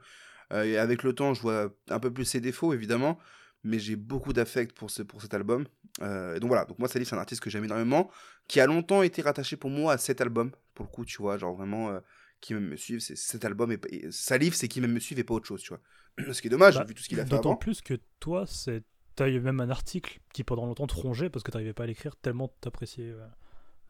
Euh, 0.53 0.65
et 0.65 0.77
avec 0.77 1.05
le 1.05 1.15
temps 1.15 1.33
je 1.33 1.41
vois 1.41 1.73
un 1.89 2.01
peu 2.01 2.13
plus 2.13 2.25
ses 2.25 2.41
défauts 2.41 2.75
évidemment. 2.75 3.19
Mais 3.67 3.79
j'ai 3.79 3.97
beaucoup 3.97 4.33
d'affect 4.35 4.73
pour, 4.77 4.91
ce, 4.91 5.03
pour 5.03 5.23
cet 5.23 5.33
album. 5.33 5.65
Euh, 6.03 6.35
et 6.35 6.41
donc 6.41 6.49
voilà, 6.49 6.65
donc 6.67 6.79
moi 6.81 6.89
Salif 6.89 7.09
c'est 7.09 7.15
un 7.15 7.19
artiste 7.19 7.41
que 7.41 7.49
j'aime 7.49 7.65
énormément, 7.65 8.11
qui 8.49 8.61
a 8.61 8.67
longtemps 8.67 9.03
été 9.03 9.23
rattaché 9.23 9.57
pour 9.57 9.71
moi 9.71 9.95
à 9.95 9.99
cet 9.99 10.21
album, 10.21 10.51
pour 10.75 10.85
le 10.85 10.91
coup, 10.91 11.05
tu 11.07 11.17
vois, 11.23 11.39
genre 11.39 11.55
vraiment, 11.57 11.99
qui 12.43 12.53
même 12.53 12.69
me 12.69 12.77
suivent, 12.77 13.01
c'est 13.01 13.17
cet 13.17 13.47
album, 13.47 13.73
et, 13.73 13.79
et 13.89 14.11
Salif 14.11 14.53
c'est 14.55 14.69
qui 14.69 14.83
même 14.83 14.93
me 14.93 15.01
suivent 15.01 15.19
et 15.19 15.25
pas 15.25 15.33
autre 15.33 15.47
chose, 15.47 15.63
tu 15.63 15.71
vois. 15.71 15.81
Ce 16.35 16.43
qui 16.43 16.49
est 16.49 16.51
dommage, 16.51 16.75
Bah, 16.75 16.85
vu 16.85 16.95
tout 16.95 17.03
ce 17.03 17.09
qu'il 17.09 17.19
a 17.21 17.25
fait 17.25 17.31
D'autant 17.31 17.57
plus 17.57 17.81
que 17.81 17.95
toi, 18.21 18.45
c'est. 18.47 18.83
T'as 19.17 19.29
eu 19.29 19.41
même 19.41 19.61
un 19.61 19.71
article 19.71 20.21
qui 20.33 20.43
pendant 20.45 20.67
longtemps 20.67 20.87
te 20.87 20.95
rongeait 20.95 21.31
parce 21.31 21.43
que 21.45 21.51
t'arrivais 21.51 21.73
pas 21.73 21.85
à 21.85 21.87
l'écrire 21.87 22.17
tellement 22.17 22.49
t'appréciais 22.61 23.11
euh, 23.11 23.27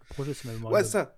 le 0.01 0.14
projet, 0.14 0.35
c'est 0.35 0.49
même 0.49 0.64
Ouais, 0.66 0.85
ça. 0.85 1.16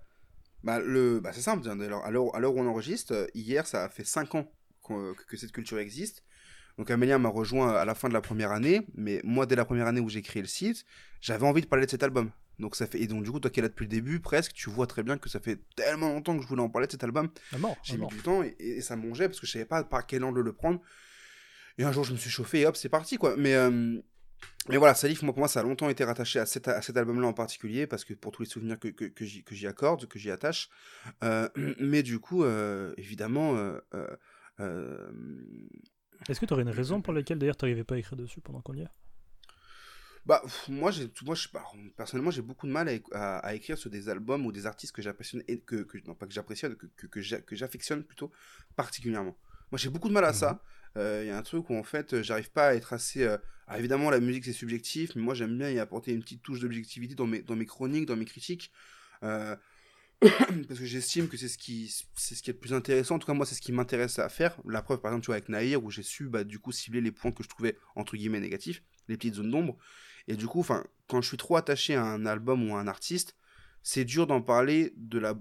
Bah, 0.63 0.79
le... 0.79 1.19
bah 1.19 1.31
c'est 1.33 1.41
simple, 1.41 1.67
alors, 1.69 2.05
à 2.35 2.39
l'heure 2.39 2.55
où 2.55 2.59
on 2.59 2.67
enregistre, 2.67 3.27
hier 3.33 3.67
ça 3.67 3.85
a 3.85 3.89
fait 3.89 4.03
5 4.03 4.35
ans 4.35 4.51
qu'on- 4.81 5.13
que, 5.27 5.37
cette 5.37 5.51
culture 5.51 5.77
existe. 5.79 6.23
Donc 6.77 6.91
Amélien 6.91 7.17
m'a 7.17 7.29
rejoint 7.29 7.73
à 7.73 7.85
la 7.85 7.95
fin 7.95 8.07
de 8.07 8.13
la 8.13 8.21
première 8.21 8.51
année, 8.51 8.87
mais 8.95 9.19
moi 9.23 9.45
dès 9.45 9.55
la 9.55 9.65
première 9.65 9.87
année 9.87 9.99
où 9.99 10.09
j'ai 10.09 10.21
créé 10.21 10.41
le 10.41 10.47
site, 10.47 10.85
j'avais 11.21 11.45
envie 11.45 11.61
de 11.61 11.67
parler 11.67 11.85
de 11.85 11.91
cet 11.91 12.03
album. 12.03 12.31
Donc 12.59 12.75
ça 12.75 12.87
fait 12.87 12.99
et 12.99 13.07
donc 13.07 13.23
du 13.23 13.31
coup 13.31 13.39
toi 13.39 13.51
qui 13.51 13.59
es 13.59 13.63
là 13.63 13.69
depuis 13.69 13.83
le 13.85 13.89
début 13.89 14.19
presque, 14.19 14.53
tu 14.53 14.69
vois 14.69 14.87
très 14.87 15.03
bien 15.03 15.17
que 15.17 15.29
ça 15.29 15.39
fait 15.39 15.59
tellement 15.75 16.09
longtemps 16.09 16.35
que 16.35 16.43
je 16.43 16.47
voulais 16.47 16.61
en 16.61 16.69
parler 16.69 16.87
de 16.87 16.91
cet 16.91 17.03
album. 17.03 17.29
Ah, 17.53 17.57
J'ai 17.83 17.95
ah, 17.95 17.97
mis 17.97 18.07
du 18.07 18.17
temps 18.17 18.41
et, 18.43 18.55
et 18.59 18.81
ça 18.81 18.95
mangeait 18.95 19.27
parce 19.27 19.39
que 19.39 19.47
je 19.47 19.51
savais 19.51 19.65
pas 19.65 19.83
par 19.83 20.05
quel 20.05 20.23
angle 20.23 20.41
le 20.41 20.53
prendre. 20.53 20.81
Et 21.77 21.83
un 21.83 21.91
jour 21.91 22.03
je 22.03 22.11
me 22.13 22.17
suis 22.17 22.29
chauffé 22.29 22.61
et 22.61 22.65
hop 22.65 22.75
c'est 22.75 22.89
parti 22.89 23.17
quoi. 23.17 23.35
Mais 23.37 23.55
euh, 23.55 23.99
mais 24.69 24.77
voilà, 24.77 24.93
Salif, 24.93 25.23
moi, 25.23 25.33
pour 25.33 25.39
moi, 25.39 25.47
ça 25.47 25.61
a 25.61 25.63
longtemps 25.63 25.89
été 25.89 26.03
rattaché 26.03 26.39
à 26.39 26.45
cet, 26.45 26.67
à 26.67 26.81
cet 26.81 26.95
album-là 26.97 27.27
en 27.27 27.33
particulier, 27.33 27.87
parce 27.87 28.03
que 28.05 28.13
pour 28.13 28.31
tous 28.31 28.43
les 28.43 28.49
souvenirs 28.49 28.77
que, 28.79 28.89
que, 28.89 29.05
que 29.05 29.25
j'y 29.25 29.65
accorde, 29.67 30.07
que 30.07 30.19
j'y 30.19 30.29
attache. 30.29 30.69
Euh, 31.23 31.49
mais 31.79 32.03
du 32.03 32.19
coup, 32.19 32.43
euh, 32.43 32.93
évidemment, 32.97 33.55
Est-ce 36.29 36.39
que 36.39 36.45
t'aurais 36.45 36.63
une 36.63 36.69
raison 36.69 37.01
pour 37.01 37.13
laquelle 37.13 37.39
d'ailleurs 37.39 37.57
t'arrivais 37.57 37.83
pas 37.83 37.95
à 37.95 37.97
écrire 37.97 38.17
dessus 38.17 38.41
pendant 38.41 38.61
qu'on 38.61 38.73
y 38.75 38.81
est? 38.81 38.89
Bah, 40.25 40.41
moi, 40.67 40.91
j'ai, 40.91 41.09
moi 41.23 41.35
je, 41.35 41.47
bah, 41.53 41.63
personnellement, 41.95 42.31
j'ai 42.31 42.41
beaucoup 42.41 42.67
de 42.67 42.71
mal 42.71 42.89
à, 42.89 42.93
éc- 42.93 43.13
à- 43.13 43.37
à 43.39 43.53
écrire 43.53 43.77
sur 43.77 43.89
des 43.89 44.09
albums 44.09 44.45
ou 44.45 44.51
des 44.51 44.65
artistes 44.65 44.93
que 44.93 45.01
j'apprécie, 45.01 45.41
et 45.47 45.61
que, 45.61 45.77
que, 45.77 45.97
non 46.05 46.15
pas 46.15 46.27
que 46.27 46.33
j'apprécie, 46.33 46.63
que, 46.63 46.85
que, 46.97 47.07
que 47.07 47.21
j'a- 47.21 47.39
que 47.41 47.55
j'affectionne 47.55 48.03
plutôt 48.03 48.31
particulièrement. 48.75 49.37
Moi, 49.71 49.79
j'ai 49.79 49.89
beaucoup 49.89 50.09
de 50.09 50.13
mal 50.13 50.25
à 50.25 50.33
ça. 50.33 50.61
Euh, 50.97 51.21
Il 51.23 51.27
y 51.27 51.31
a 51.31 51.37
un 51.37 51.43
truc 51.43 51.69
où, 51.69 51.75
en 51.75 51.83
fait, 51.83 52.13
euh, 52.13 52.23
j'arrive 52.23 52.51
pas 52.51 52.69
à 52.69 52.73
être 52.75 52.93
assez. 52.93 53.23
euh, 53.23 53.37
alors, 53.67 53.79
évidemment, 53.79 54.09
la 54.09 54.19
musique, 54.19 54.45
c'est 54.45 54.53
subjectif, 54.53 55.15
mais 55.15 55.21
moi, 55.21 55.33
j'aime 55.33 55.57
bien 55.57 55.69
y 55.69 55.79
apporter 55.79 56.11
une 56.13 56.21
petite 56.21 56.41
touche 56.43 56.59
d'objectivité 56.59 57.15
dans 57.15 57.27
mes, 57.27 57.41
dans 57.41 57.55
mes 57.55 57.65
chroniques, 57.65 58.05
dans 58.05 58.15
mes 58.15 58.25
critiques. 58.25 58.71
Euh, 59.23 59.55
parce 60.67 60.79
que 60.79 60.85
j'estime 60.85 61.27
que 61.27 61.37
c'est 61.37 61.47
ce 61.47 61.59
qui 61.59 61.93
c'est 62.15 62.33
ce 62.33 62.41
qui 62.41 62.49
est 62.49 62.53
le 62.53 62.59
plus 62.59 62.73
intéressant 62.73 63.15
en 63.15 63.19
tout 63.19 63.27
cas 63.27 63.35
moi 63.35 63.45
c'est 63.45 63.53
ce 63.53 63.61
qui 63.61 63.71
m'intéresse 63.71 64.17
à 64.17 64.29
faire 64.29 64.57
la 64.65 64.81
preuve 64.81 64.99
par 64.99 65.11
exemple 65.11 65.23
tu 65.23 65.27
vois 65.27 65.35
avec 65.35 65.47
Nahir 65.47 65.83
où 65.83 65.91
j'ai 65.91 66.01
su 66.01 66.27
bah, 66.27 66.43
du 66.43 66.57
coup 66.57 66.71
cibler 66.71 67.01
les 67.01 67.11
points 67.11 67.31
que 67.31 67.43
je 67.43 67.49
trouvais 67.49 67.77
entre 67.95 68.17
guillemets 68.17 68.39
négatifs 68.39 68.81
les 69.09 69.15
petites 69.15 69.35
zones 69.35 69.51
d'ombre 69.51 69.77
et 70.27 70.35
du 70.35 70.47
coup 70.47 70.59
enfin 70.59 70.83
quand 71.07 71.21
je 71.21 71.27
suis 71.27 71.37
trop 71.37 71.55
attaché 71.55 71.93
à 71.93 72.03
un 72.03 72.25
album 72.25 72.67
ou 72.67 72.75
à 72.75 72.79
un 72.79 72.87
artiste 72.87 73.35
c'est 73.83 74.05
dur 74.05 74.25
d'en 74.25 74.41
parler 74.41 74.91
de 74.97 75.19
la 75.19 75.35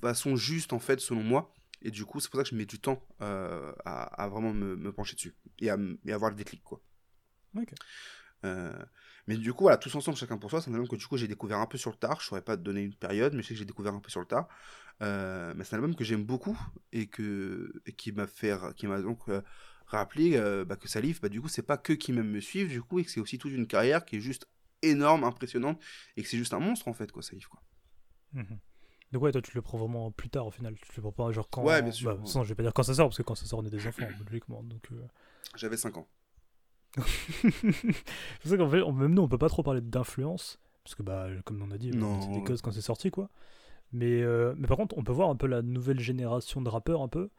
façon 0.00 0.34
juste 0.34 0.72
en 0.72 0.80
fait 0.80 0.98
selon 0.98 1.22
moi 1.22 1.54
et 1.82 1.90
du 1.90 2.04
coup 2.04 2.20
c'est 2.20 2.30
pour 2.30 2.38
ça 2.38 2.44
que 2.44 2.50
je 2.50 2.54
mets 2.54 2.66
du 2.66 2.80
temps 2.80 3.02
euh, 3.20 3.72
à, 3.84 4.22
à 4.22 4.28
vraiment 4.28 4.52
me, 4.52 4.76
me 4.76 4.92
pencher 4.92 5.14
dessus 5.14 5.34
et 5.60 5.70
à, 5.70 5.76
et 6.04 6.12
avoir 6.12 6.30
le 6.30 6.36
déclic 6.36 6.62
quoi 6.62 6.80
euh, 8.44 8.84
mais 9.26 9.36
du 9.36 9.52
coup, 9.52 9.64
voilà, 9.64 9.76
tous 9.78 9.94
ensemble, 9.94 10.16
chacun 10.16 10.38
pour 10.38 10.50
soi, 10.50 10.60
c'est 10.60 10.70
un 10.70 10.74
album 10.74 10.88
que 10.88 10.96
du 10.96 11.06
coup 11.06 11.16
j'ai 11.16 11.28
découvert 11.28 11.58
un 11.58 11.66
peu 11.66 11.78
sur 11.78 11.90
le 11.90 11.96
tard. 11.96 12.20
Je 12.20 12.26
saurais 12.26 12.42
pas 12.42 12.56
te 12.56 12.62
donner 12.62 12.82
une 12.82 12.94
période, 12.94 13.34
mais 13.34 13.42
je 13.42 13.48
sais 13.48 13.54
que 13.54 13.58
j'ai 13.58 13.64
découvert 13.64 13.94
un 13.94 14.00
peu 14.00 14.10
sur 14.10 14.20
le 14.20 14.26
tard. 14.26 14.48
Euh, 15.02 15.52
mais 15.56 15.64
c'est 15.64 15.74
un 15.74 15.78
album 15.78 15.94
que 15.94 16.04
j'aime 16.04 16.24
beaucoup 16.24 16.58
et 16.92 17.06
que 17.06 17.72
et 17.86 17.92
qui 17.92 18.12
m'a 18.12 18.26
fait, 18.26 18.56
qui 18.76 18.86
m'a 18.86 19.00
donc 19.00 19.24
rappelé 19.86 20.38
bah, 20.66 20.76
que 20.76 20.88
Salif, 20.88 21.20
bah, 21.20 21.28
du 21.28 21.40
coup, 21.40 21.48
c'est 21.48 21.62
pas 21.62 21.76
que 21.76 21.92
qui 21.92 22.12
m'aime 22.12 22.30
me 22.30 22.40
suivre, 22.40 22.70
du 22.70 22.82
coup, 22.82 22.98
et 22.98 23.04
que 23.04 23.10
c'est 23.10 23.20
aussi 23.20 23.38
toute 23.38 23.52
une 23.52 23.66
carrière 23.66 24.04
qui 24.04 24.16
est 24.16 24.20
juste 24.20 24.48
énorme, 24.82 25.24
impressionnante, 25.24 25.82
et 26.16 26.22
que 26.22 26.28
c'est 26.28 26.38
juste 26.38 26.54
un 26.54 26.60
monstre 26.60 26.88
en 26.88 26.94
fait, 26.94 27.10
quoi, 27.10 27.22
Salif, 27.22 27.48
quoi. 27.48 27.62
Mhm. 28.32 28.58
Donc 29.12 29.22
ouais, 29.22 29.32
toi 29.32 29.40
tu 29.40 29.52
le 29.54 29.62
prends 29.62 29.78
vraiment 29.78 30.10
plus 30.10 30.28
tard 30.28 30.46
au 30.46 30.50
final. 30.50 30.74
Tu 30.76 30.88
le 30.96 31.02
prends 31.02 31.12
pas 31.12 31.32
genre 31.32 31.48
quand. 31.50 31.64
Ouais, 31.64 31.80
bien 31.82 31.92
sûr, 31.92 32.16
Bah, 32.16 32.22
sans, 32.26 32.42
je 32.44 32.48
vais 32.50 32.54
pas 32.54 32.62
dire 32.62 32.74
quand 32.74 32.82
ça 32.82 32.94
sort 32.94 33.08
parce 33.08 33.16
que 33.18 33.22
quand 33.22 33.34
ça 33.34 33.46
sort 33.46 33.60
on 33.60 33.64
est 33.64 33.70
des 33.70 33.86
enfants 33.86 34.06
logiquement. 34.26 34.62
Donc. 34.62 34.86
euh, 34.92 34.96
J'avais 35.56 35.76
5 35.76 35.96
ans. 35.96 36.06
c'est 36.98 38.48
ça 38.48 38.56
qu'en 38.56 38.68
fait, 38.68 38.84
même 38.84 39.14
nous, 39.14 39.22
on 39.22 39.28
peut 39.28 39.38
pas 39.38 39.48
trop 39.48 39.62
parler 39.62 39.80
d'influence, 39.80 40.58
parce 40.84 40.94
que, 40.94 41.02
bah, 41.02 41.28
comme 41.44 41.62
on 41.62 41.70
a 41.70 41.78
dit, 41.78 41.90
Non, 41.90 42.18
on 42.18 42.22
était 42.22 42.32
des 42.40 42.42
gosses 42.42 42.62
quand 42.62 42.72
c'est 42.72 42.80
sorti, 42.80 43.10
quoi. 43.10 43.30
Mais, 43.92 44.22
euh, 44.22 44.54
mais 44.58 44.66
par 44.66 44.76
contre, 44.76 44.96
on 44.98 45.04
peut 45.04 45.12
voir 45.12 45.30
un 45.30 45.36
peu 45.36 45.46
la 45.46 45.62
nouvelle 45.62 46.00
génération 46.00 46.60
de 46.60 46.68
rappeurs, 46.68 47.02
un 47.02 47.08
peu, 47.08 47.30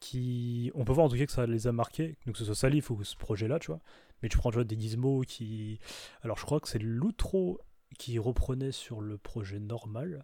qui. 0.00 0.70
On 0.74 0.84
peut 0.84 0.92
voir 0.92 1.06
en 1.06 1.08
tout 1.10 1.16
cas 1.16 1.26
que 1.26 1.32
ça 1.32 1.46
les 1.46 1.66
a 1.66 1.72
marqués, 1.72 2.16
donc 2.26 2.34
que 2.34 2.38
ce 2.38 2.44
soit 2.44 2.54
Salif 2.54 2.90
ou 2.90 3.02
ce 3.04 3.16
projet-là, 3.16 3.58
tu 3.58 3.68
vois. 3.68 3.80
Mais 4.22 4.28
tu 4.28 4.36
prends, 4.38 4.50
tu 4.50 4.54
vois, 4.56 4.64
des 4.64 4.78
gizmos 4.78 5.24
qui. 5.26 5.80
Alors, 6.22 6.38
je 6.38 6.44
crois 6.44 6.60
que 6.60 6.68
c'est 6.68 6.78
l'outro 6.78 7.58
qui 7.98 8.18
reprenait 8.18 8.72
sur 8.72 9.00
le 9.00 9.18
projet 9.18 9.58
normal, 9.58 10.22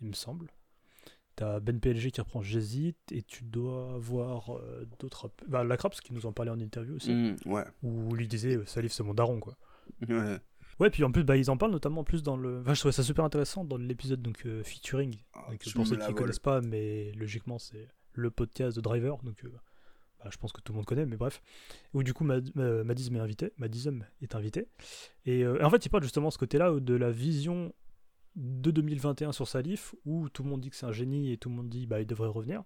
il 0.00 0.08
me 0.08 0.12
semble. 0.14 0.50
T'as 1.36 1.58
Ben 1.58 1.80
PLG 1.80 2.12
qui 2.12 2.20
reprend 2.20 2.42
J'hésite, 2.42 3.10
et 3.10 3.22
tu 3.22 3.42
dois 3.44 3.98
voir 3.98 4.56
euh, 4.56 4.86
d'autres. 5.00 5.32
Bah, 5.48 5.64
Lacraps 5.64 6.00
qui 6.00 6.12
nous 6.14 6.26
en 6.26 6.32
parlait 6.32 6.52
en 6.52 6.60
interview 6.60 6.94
aussi, 6.94 7.12
Mm, 7.12 7.36
ouais. 7.46 7.64
où 7.82 8.14
lui 8.14 8.28
disait 8.28 8.56
euh, 8.56 8.64
Salif, 8.66 8.92
c'est 8.92 9.02
mon 9.02 9.14
daron, 9.14 9.40
quoi. 9.40 9.56
ouais. 10.08 10.38
Ouais, 10.80 10.90
puis 10.90 11.04
en 11.04 11.10
plus, 11.12 11.22
bah, 11.24 11.36
ils 11.36 11.50
en 11.50 11.56
parlent 11.56 11.72
notamment 11.72 12.00
en 12.00 12.04
plus 12.04 12.22
dans 12.22 12.36
le. 12.36 12.60
Enfin, 12.60 12.74
je 12.74 12.80
trouvais 12.80 12.92
ça 12.92 13.02
super 13.04 13.24
intéressant 13.24 13.64
dans 13.64 13.76
l'épisode 13.76 14.22
donc 14.22 14.44
euh, 14.46 14.62
featuring. 14.64 15.16
Ah, 15.34 15.46
Donc, 15.50 15.60
pour 15.72 15.86
ceux 15.86 15.96
la 15.96 16.06
qui 16.06 16.12
voles. 16.12 16.20
connaissent 16.22 16.38
pas, 16.40 16.60
mais 16.60 17.12
logiquement, 17.12 17.58
c'est 17.58 17.88
le 18.12 18.30
podcast 18.30 18.76
de 18.76 18.80
Driver. 18.80 19.18
Donc, 19.24 19.44
euh, 19.44 19.48
bah, 20.22 20.30
je 20.32 20.36
pense 20.36 20.52
que 20.52 20.60
tout 20.60 20.72
le 20.72 20.76
monde 20.76 20.86
connaît, 20.86 21.06
mais 21.06 21.16
bref. 21.16 21.42
Où 21.94 22.02
du 22.04 22.12
coup, 22.14 22.24
Mad- 22.24 22.50
Madism 22.56 23.14
est 23.16 23.20
invité. 23.20 23.52
Madism 23.58 24.04
est 24.22 24.34
invité. 24.36 24.66
Et, 25.26 25.44
euh, 25.44 25.58
et 25.60 25.64
en 25.64 25.70
fait, 25.70 25.84
il 25.84 25.88
parle 25.90 26.02
justement 26.04 26.28
de 26.28 26.32
ce 26.32 26.38
côté-là 26.38 26.72
de 26.80 26.94
la 26.94 27.10
vision 27.12 27.72
de 28.36 28.70
2021 28.70 29.32
sur 29.32 29.48
Salif, 29.48 29.94
où 30.04 30.28
tout 30.28 30.42
le 30.42 30.50
monde 30.50 30.60
dit 30.60 30.70
que 30.70 30.76
c'est 30.76 30.86
un 30.86 30.92
génie 30.92 31.32
et 31.32 31.38
tout 31.38 31.48
le 31.48 31.54
monde 31.54 31.68
dit 31.68 31.86
bah 31.86 32.00
il 32.00 32.06
devrait 32.06 32.28
revenir. 32.28 32.64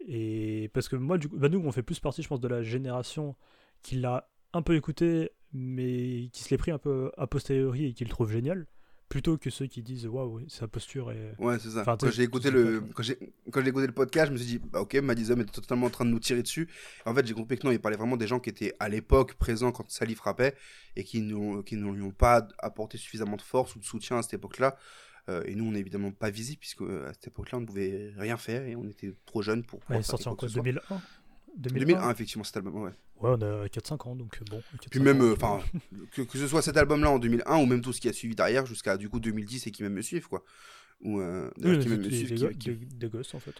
Et 0.00 0.70
parce 0.74 0.88
que 0.88 0.96
moi, 0.96 1.18
du 1.18 1.28
coup, 1.28 1.36
bah, 1.36 1.48
nous, 1.48 1.60
on 1.60 1.72
fait 1.72 1.82
plus 1.82 2.00
partie, 2.00 2.22
je 2.22 2.28
pense, 2.28 2.40
de 2.40 2.48
la 2.48 2.62
génération 2.62 3.36
qui 3.82 3.96
l'a 3.96 4.28
un 4.52 4.62
peu 4.62 4.74
écouté, 4.74 5.30
mais 5.52 6.28
qui 6.32 6.42
se 6.42 6.50
l'est 6.50 6.58
pris 6.58 6.70
un 6.70 6.78
peu 6.78 7.12
a 7.16 7.26
posteriori 7.26 7.86
et 7.86 7.94
qui 7.94 8.04
le 8.04 8.10
trouve 8.10 8.30
génial, 8.30 8.66
plutôt 9.12 9.36
que 9.36 9.50
ceux 9.50 9.66
qui 9.66 9.82
disent 9.82 10.06
waouh, 10.06 10.40
sa 10.48 10.66
posture 10.66 11.10
est. 11.12 11.34
Ouais, 11.38 11.58
c'est 11.58 11.68
ça. 11.70 11.82
Enfin, 11.82 11.98
quand 12.00 12.10
j'ai 12.10 12.22
écouté 12.22 12.50
le, 12.50 12.80
pas- 12.80 12.86
quand 12.94 13.02
j'ai, 13.02 13.18
quand 13.50 13.60
j'ai 13.60 13.68
écouté 13.68 13.86
le 13.86 13.92
podcast, 13.92 14.28
je 14.28 14.32
me 14.32 14.38
suis 14.38 14.46
dit, 14.46 14.58
bah 14.58 14.80
ok, 14.80 14.94
Madison 14.96 15.38
est 15.38 15.44
totalement 15.52 15.86
en 15.86 15.90
train 15.90 16.06
de 16.06 16.10
nous 16.10 16.18
tirer 16.18 16.42
dessus. 16.42 16.66
En 17.04 17.14
fait, 17.14 17.26
j'ai 17.26 17.34
compris 17.34 17.58
que 17.58 17.66
non, 17.66 17.72
il 17.72 17.78
parlait 17.78 17.98
vraiment 17.98 18.16
des 18.16 18.26
gens 18.26 18.40
qui 18.40 18.48
étaient 18.48 18.74
à 18.80 18.88
l'époque 18.88 19.34
présents 19.34 19.70
quand 19.70 19.90
Salif 19.90 20.16
frappait 20.16 20.56
et 20.96 21.04
qui 21.04 21.20
n'ont, 21.20 21.62
qui 21.62 21.76
ne 21.76 21.90
lui 21.92 22.02
ont 22.02 22.10
pas 22.10 22.48
apporté 22.58 22.96
suffisamment 22.96 23.36
de 23.36 23.42
force 23.42 23.76
ou 23.76 23.80
de 23.80 23.84
soutien 23.84 24.16
à 24.16 24.22
cette 24.22 24.34
époque-là. 24.34 24.76
Euh, 25.28 25.42
et 25.44 25.54
nous, 25.54 25.66
on 25.66 25.72
n'est 25.72 25.80
évidemment 25.80 26.10
pas 26.10 26.30
visibles 26.30 26.60
puisque 26.60 26.80
euh, 26.80 27.10
à 27.10 27.12
cette 27.12 27.28
époque-là, 27.28 27.58
on 27.58 27.60
ne 27.60 27.66
pouvait 27.66 28.12
rien 28.16 28.38
faire 28.38 28.62
et 28.66 28.74
on 28.76 28.88
était 28.88 29.14
trop 29.26 29.42
jeunes 29.42 29.62
pour. 29.62 29.80
Ouais, 29.80 29.84
pouvoir 29.84 29.98
il 29.98 30.00
est 30.00 30.04
faire 30.04 30.10
sorti 30.10 30.28
en 30.28 30.30
quoi 30.32 30.48
quoi 30.48 30.48
que 30.48 30.52
ce 30.52 30.54
soit. 30.54 30.62
2001 30.62 31.02
2001, 31.58 32.10
effectivement, 32.10 32.44
cet 32.44 32.56
album, 32.56 32.76
ouais. 32.82 32.92
Ouais, 33.22 33.30
on 33.38 33.42
a 33.42 33.66
4-5 33.68 34.08
ans, 34.08 34.16
donc 34.16 34.36
euh, 34.40 34.44
bon. 34.50 34.58
4-5 34.80 34.88
Puis 34.90 35.00
même, 35.00 35.20
euh, 35.22 35.34
enfin, 35.34 35.60
que, 36.12 36.22
que 36.22 36.38
ce 36.38 36.46
soit 36.48 36.60
cet 36.62 36.76
album-là 36.76 37.10
en 37.10 37.18
2001 37.18 37.56
ou 37.58 37.66
même 37.66 37.80
tout 37.80 37.92
ce 37.92 38.00
qui 38.00 38.08
a 38.08 38.12
suivi 38.12 38.34
derrière 38.34 38.66
jusqu'à 38.66 38.96
du 38.96 39.08
coup 39.08 39.20
2010 39.20 39.66
et 39.66 39.70
qui 39.70 39.82
même 39.82 39.92
me 39.94 40.02
suivent, 40.02 40.28
quoi. 40.28 40.44
Ou 41.02 41.20
euh, 41.20 41.50
Oui, 41.58 41.78
qui 41.78 41.88
même 41.88 42.00
me 42.00 42.10
suivent. 42.10 42.28
des, 42.28 42.34
qui- 42.34 42.42
go- 42.42 42.50
qui- 42.50 42.68
des- 42.70 42.86
des 42.86 43.08
gosses 43.08 43.34
en 43.34 43.40
fait. 43.40 43.54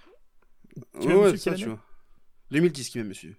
Ouais, 0.94 1.06
même 1.06 1.18
ouais, 1.18 1.30
su 1.32 1.38
ça, 1.38 1.54
tu 1.54 1.66
vois. 1.66 1.80
2010 2.50 2.88
qui 2.88 2.98
même 2.98 3.08
me 3.08 3.14
suit. 3.14 3.34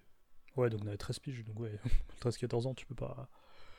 Ouais, 0.56 0.70
donc 0.70 0.80
on 0.84 0.88
avait 0.88 0.96
13 0.96 1.18
piges, 1.18 1.44
donc 1.44 1.58
ouais, 1.60 1.78
13-14 2.22 2.66
ans, 2.68 2.74
tu 2.74 2.86
peux 2.86 2.94
pas, 2.94 3.28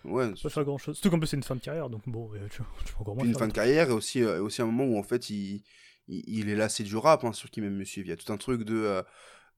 Ouais, 0.04 0.30
pas 0.44 0.50
faire 0.50 0.64
grand 0.66 0.78
chose. 0.78 0.96
Surtout 0.98 1.10
qu'en 1.10 1.20
plus, 1.20 1.28
c'est 1.28 1.38
une 1.38 1.44
fin 1.44 1.56
de 1.56 1.62
carrière, 1.62 1.90
donc 1.90 2.08
bon, 2.08 2.30
euh, 2.36 2.48
tu, 2.52 2.62
tu 2.86 2.94
peux 2.94 3.00
encore 3.00 3.16
moins 3.16 3.26
une 3.26 3.34
fin 3.34 3.48
de 3.48 3.54
carrière 3.54 3.90
et 3.90 3.94
aussi, 3.94 4.22
euh, 4.22 4.42
aussi 4.42 4.62
un 4.62 4.66
moment 4.66 4.84
où 4.86 5.00
en 5.00 5.04
fait 5.04 5.30
il, 5.32 5.64
il, 6.08 6.24
il 6.28 6.50
est 6.50 6.56
lassé 6.56 6.84
du 6.84 6.96
rap, 6.96 7.24
hein, 7.24 7.34
sur 7.34 7.50
qui 7.50 7.62
même 7.62 7.76
me 7.76 7.86
suivent. 7.86 8.06
Il 8.06 8.10
y 8.10 8.14
a 8.14 8.18
tout 8.18 8.32
un 8.32 8.38
truc 8.38 8.64
de. 8.64 8.76
euh, 8.76 9.02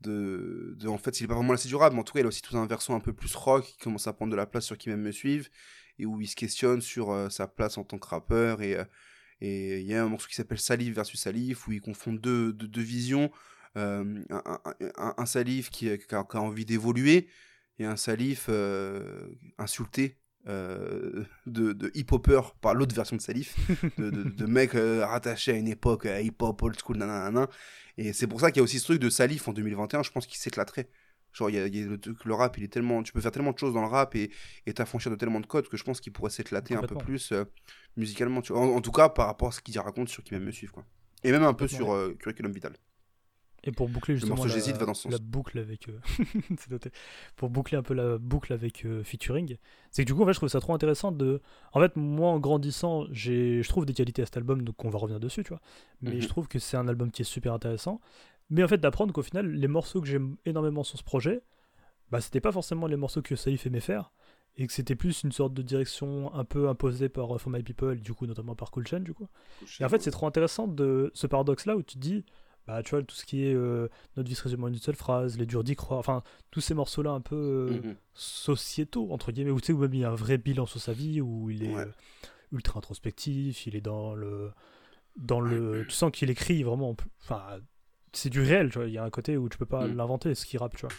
de, 0.02 0.78
en 0.88 0.98
fait, 0.98 1.20
il 1.20 1.24
est 1.24 1.28
pas 1.28 1.36
vraiment 1.36 1.54
lassé 1.54 1.68
du 1.68 1.76
rap, 1.76 1.94
mais 1.94 2.00
en 2.00 2.04
tout 2.04 2.14
cas, 2.14 2.20
il 2.20 2.26
a 2.26 2.28
aussi 2.28 2.42
tout 2.42 2.58
un 2.58 2.68
versant 2.68 2.96
un 2.96 3.00
peu 3.00 3.14
plus 3.14 3.34
rock 3.36 3.66
qui 3.66 3.78
commence 3.78 4.08
à 4.08 4.14
prendre 4.14 4.32
de 4.32 4.38
la 4.38 4.46
place 4.46 4.66
sur 4.66 4.78
qui 4.78 4.90
même 4.90 5.02
me 5.02 5.12
suivent 5.12 5.50
et 6.00 6.06
où 6.06 6.22
il 6.22 6.28
se 6.28 6.36
questionne 6.36 6.82
sur 6.82 7.12
euh, 7.12 7.30
sa 7.30 7.48
place 7.48 7.78
en 7.78 7.84
tant 7.84 7.98
que 7.98 8.08
rappeur. 8.08 8.62
Et 8.62 8.76
euh, 8.76 8.86
et 9.40 9.82
il 9.82 9.86
y 9.86 9.94
a 9.94 10.04
un 10.04 10.10
morceau 10.10 10.28
qui 10.28 10.34
s'appelle 10.34 10.60
Salif 10.60 10.96
versus 10.96 11.20
Salif 11.20 11.68
où 11.68 11.72
il 11.72 11.80
confond 11.80 12.12
deux, 12.12 12.56
visions. 12.76 13.32
Euh, 13.76 14.24
un, 14.98 15.26
Salif 15.28 15.70
qui, 15.70 15.92
a- 15.92 16.26
envie 16.40 16.66
d'évoluer 16.66 17.28
et 17.78 17.86
un 17.86 17.98
Salif 17.98 18.50
insulté 19.60 20.18
euh, 20.48 21.26
de, 21.46 21.74
de 21.74 21.92
hip-hopper 21.94 22.40
par 22.62 22.74
l'autre 22.74 22.96
version 22.96 23.18
de 23.18 23.22
Salif, 23.22 23.56
de, 23.98 24.10
de, 24.10 24.24
de 24.24 24.46
mec 24.48 24.76
euh, 24.76 25.06
rattaché 25.06 25.52
à 25.52 25.56
une 25.56 25.68
époque 25.68 26.06
euh, 26.06 26.22
hip-hop, 26.22 26.62
old 26.62 26.78
school, 26.80 26.98
nanana. 26.98 27.50
Et 27.98 28.14
c'est 28.14 28.28
pour 28.28 28.40
ça 28.40 28.52
qu'il 28.52 28.60
y 28.60 28.62
a 28.62 28.64
aussi 28.64 28.80
ce 28.80 28.86
truc 28.86 29.02
de 29.02 29.10
Salif 29.10 29.48
en 29.48 29.54
2021, 29.54 30.04
je 30.04 30.12
pense 30.12 30.26
qu'il 30.26 30.38
s'éclaterait. 30.38 30.90
Genre, 31.34 31.50
il 31.50 31.56
y 31.58 31.60
a, 31.60 31.68
il 31.68 31.76
y 31.76 31.84
a 31.84 31.98
le, 32.24 32.34
rap, 32.34 32.58
il 32.58 32.64
est 32.64 32.70
tellement. 32.70 33.04
Tu 33.04 33.12
peux 33.12 33.20
faire 33.20 33.32
tellement 33.32 33.52
de 33.52 33.58
choses 33.60 33.74
dans 33.74 33.82
le 33.82 33.88
rap 33.88 34.16
et 34.16 34.32
t'affranchir 34.74 35.12
de 35.12 35.18
tellement 35.18 35.42
de 35.42 35.46
codes 35.46 35.68
que 35.68 35.76
je 35.76 35.84
pense 35.84 36.00
qu'il 36.00 36.14
pourrait 36.14 36.32
s'éclater 36.32 36.76
un 36.76 36.82
peu 36.82 36.96
plus 36.96 37.34
musicalement. 37.98 38.42
Tu 38.42 38.54
vois. 38.54 38.62
En, 38.62 38.76
en 38.76 38.82
tout 38.82 38.92
cas, 38.92 39.10
par 39.10 39.28
rapport 39.28 39.50
à 39.50 39.52
ce 39.52 39.60
qu'il 39.60 39.78
raconte 39.80 40.08
sur 40.08 40.24
qui 40.24 40.34
même 40.34 40.46
me 40.46 40.52
suivent. 40.52 40.72
Quoi. 40.72 40.86
Et 41.24 41.32
même 41.32 41.44
un 41.44 41.54
peu 41.54 41.68
sur 41.68 41.88
Curriculum 42.20 42.54
Vital. 42.54 42.74
Et 43.68 43.72
pour 43.72 43.90
boucler 43.90 44.16
justement 44.16 44.36
la, 44.46 44.54
va 44.54 44.86
dans 44.86 44.94
la 45.12 45.18
boucle 45.20 45.60
avec 45.60 45.90
euh, 45.90 46.00
c'est 46.58 46.72
noté. 46.72 46.90
pour 47.36 47.50
boucler 47.50 47.78
un 47.78 47.84
peu 47.84 47.94
la 47.94 48.18
boucle 48.18 48.54
avec 48.54 48.86
euh, 48.86 49.04
featuring, 49.04 49.58
c'est 49.92 50.04
que 50.04 50.08
du 50.08 50.16
coup 50.16 50.24
en 50.24 50.26
fait 50.26 50.34
je 50.34 50.40
trouve 50.40 50.50
ça 50.50 50.60
trop 50.60 50.74
intéressant 50.74 51.12
de 51.12 51.42
en 51.74 51.80
fait 51.80 51.96
moi 51.96 52.30
en 52.32 52.40
grandissant, 52.40 53.06
j'ai 53.12 53.62
je 53.62 53.70
trouve 53.70 53.86
des 53.86 53.94
qualités 53.94 54.22
à 54.22 54.26
cet 54.26 54.38
album 54.38 54.64
donc 54.64 54.84
on 54.86 54.90
va 54.90 54.98
revenir 54.98 55.20
dessus, 55.20 55.44
tu 55.44 55.50
vois. 55.50 55.62
Mais 56.02 56.16
Mhm. 56.16 56.22
je 56.22 56.28
trouve 56.28 56.48
que 56.48 56.60
c'est 56.60 56.78
un 56.78 56.88
album 56.88 57.12
qui 57.12 57.22
est 57.22 57.26
super 57.26 57.54
intéressant, 57.54 58.00
mais 58.50 58.64
en 58.64 58.68
fait 58.68 58.78
d'apprendre 58.78 59.14
qu'au 59.14 59.22
final 59.24 59.48
les 59.52 59.68
morceaux 59.68 60.02
que 60.02 60.08
j'aime 60.08 60.38
énormément 60.46 60.84
sur 60.84 60.98
ce 60.98 61.04
projet, 61.04 61.42
bah 62.10 62.22
c'était 62.22 62.42
pas 62.42 62.52
forcément 62.54 62.88
les 62.88 62.96
morceaux 62.96 63.22
que 63.22 63.36
Salif 63.36 63.66
aimait 63.66 63.82
faire 63.82 64.12
et 64.60 64.66
que 64.66 64.74
c'était 64.74 64.96
plus 64.96 65.22
une 65.24 65.32
sorte 65.32 65.54
de 65.54 65.62
direction 65.62 66.34
un 66.34 66.44
peu 66.44 66.68
imposée 66.70 67.10
par 67.10 67.36
euh, 67.36 67.38
For 67.38 67.52
My 67.52 67.62
People, 67.62 68.00
du 68.00 68.14
coup 68.14 68.26
notamment 68.26 68.56
par 68.56 68.72
Cool 68.72 68.88
Chain 68.88 69.02
du 69.02 69.14
coup. 69.14 69.28
Et 69.80 69.86
en 69.86 69.90
fait, 69.90 70.02
c'est 70.02 70.10
trop 70.10 70.26
intéressant 70.26 70.68
de 70.68 71.12
ce 71.14 71.28
paradoxe-là 71.28 71.76
où 71.76 71.84
tu 71.84 71.94
te 71.96 72.00
dis, 72.00 72.26
bah, 72.68 72.84
tu 72.84 72.92
vois, 72.92 73.02
tout 73.04 73.16
ce 73.16 73.26
qui 73.26 73.46
est 73.46 73.54
euh, 73.54 73.88
notre 74.18 74.28
vie 74.30 74.36
se 74.36 74.44
résume 74.44 74.64
en 74.66 74.68
une 74.68 74.76
seule 74.76 74.96
phrase, 74.96 75.38
les 75.38 75.46
durs 75.46 75.64
d'y 75.64 75.76
croire, 75.76 76.00
enfin, 76.00 76.22
tous 76.52 76.62
ces 76.62 76.74
morceaux-là 76.74 77.12
un 77.12 77.22
peu 77.22 77.36
euh, 77.36 77.82
Mhm. 77.82 77.96
sociétaux, 78.14 79.12
entre 79.12 79.32
guillemets, 79.32 79.52
où 79.52 79.60
tu 79.62 79.68
sais, 79.68 79.74
où 79.74 79.80
même 79.80 79.94
il 79.94 80.02
y 80.02 80.04
a 80.06 80.12
un 80.12 80.16
vrai 80.16 80.38
bilan 80.38 80.66
sur 80.66 80.80
sa 80.82 80.94
vie, 80.94 81.22
où 81.22 81.50
il 81.50 81.64
est 81.64 81.74
Ouais. 81.74 81.82
euh, 81.82 81.92
ultra 82.52 82.78
introspectif, 82.80 83.66
il 83.68 83.76
est 83.76 83.82
dans 83.82 84.14
le. 84.14 84.52
Dans 85.16 85.40
le 85.40 85.84
tu 85.88 85.96
sens 85.96 86.12
qu'il 86.12 86.30
écrit 86.30 86.62
vraiment. 86.64 86.96
Enfin, 87.24 87.60
c'est 88.14 88.30
du 88.30 88.42
réel, 88.42 88.70
tu 88.70 88.78
vois. 88.78 88.88
Il 88.88 88.94
y 88.94 88.98
a 89.00 89.04
un 89.04 89.10
côté 89.10 89.36
où 89.38 89.50
tu 89.50 89.58
peux 89.58 89.66
pas 89.66 89.88
Mhm. 89.88 89.96
l'inventer, 89.98 90.36
ce 90.36 90.46
qu'il 90.46 90.60
rappe, 90.60 90.76
tu 90.76 90.82
vois. 90.86 90.96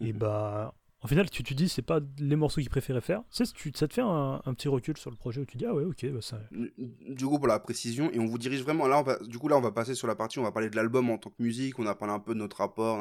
Et 0.00 0.12
Mhm. 0.12 0.18
bah. 0.18 0.74
En 1.02 1.08
final, 1.08 1.28
tu 1.28 1.44
te 1.44 1.52
dis, 1.52 1.68
c'est 1.68 1.82
pas 1.82 2.00
les 2.18 2.36
morceaux 2.36 2.60
qu'il 2.60 2.70
préférait 2.70 3.02
faire. 3.02 3.22
Ça 3.30 3.44
te 3.44 3.92
fait 3.92 4.00
un, 4.00 4.40
petit 4.54 4.66
recul 4.66 4.96
sur 4.96 5.10
le 5.10 5.16
projet 5.16 5.42
où 5.42 5.44
tu 5.44 5.58
dis, 5.58 5.66
ah 5.66 5.74
ouais, 5.74 5.84
ok, 5.84 6.06
bah 6.06 6.22
ça. 6.22 6.40
Du 6.50 7.26
coup, 7.26 7.38
pour 7.38 7.46
la 7.46 7.58
précision, 7.58 8.10
et 8.12 8.18
on 8.18 8.24
vous 8.24 8.38
dirige 8.38 8.62
vraiment. 8.62 8.88
Là, 8.88 9.04
du 9.26 9.38
coup, 9.38 9.48
là, 9.48 9.58
on 9.58 9.60
va 9.60 9.72
passer 9.72 9.94
sur 9.94 10.06
la 10.06 10.14
partie. 10.14 10.38
On 10.38 10.42
va 10.42 10.52
parler 10.52 10.70
de 10.70 10.76
l'album 10.76 11.10
en 11.10 11.18
tant 11.18 11.30
que 11.30 11.42
musique. 11.42 11.78
On 11.78 11.86
a 11.86 11.94
parlé 11.94 12.14
un 12.14 12.18
peu 12.18 12.32
de 12.32 12.38
notre 12.38 12.56
rapport. 12.56 12.96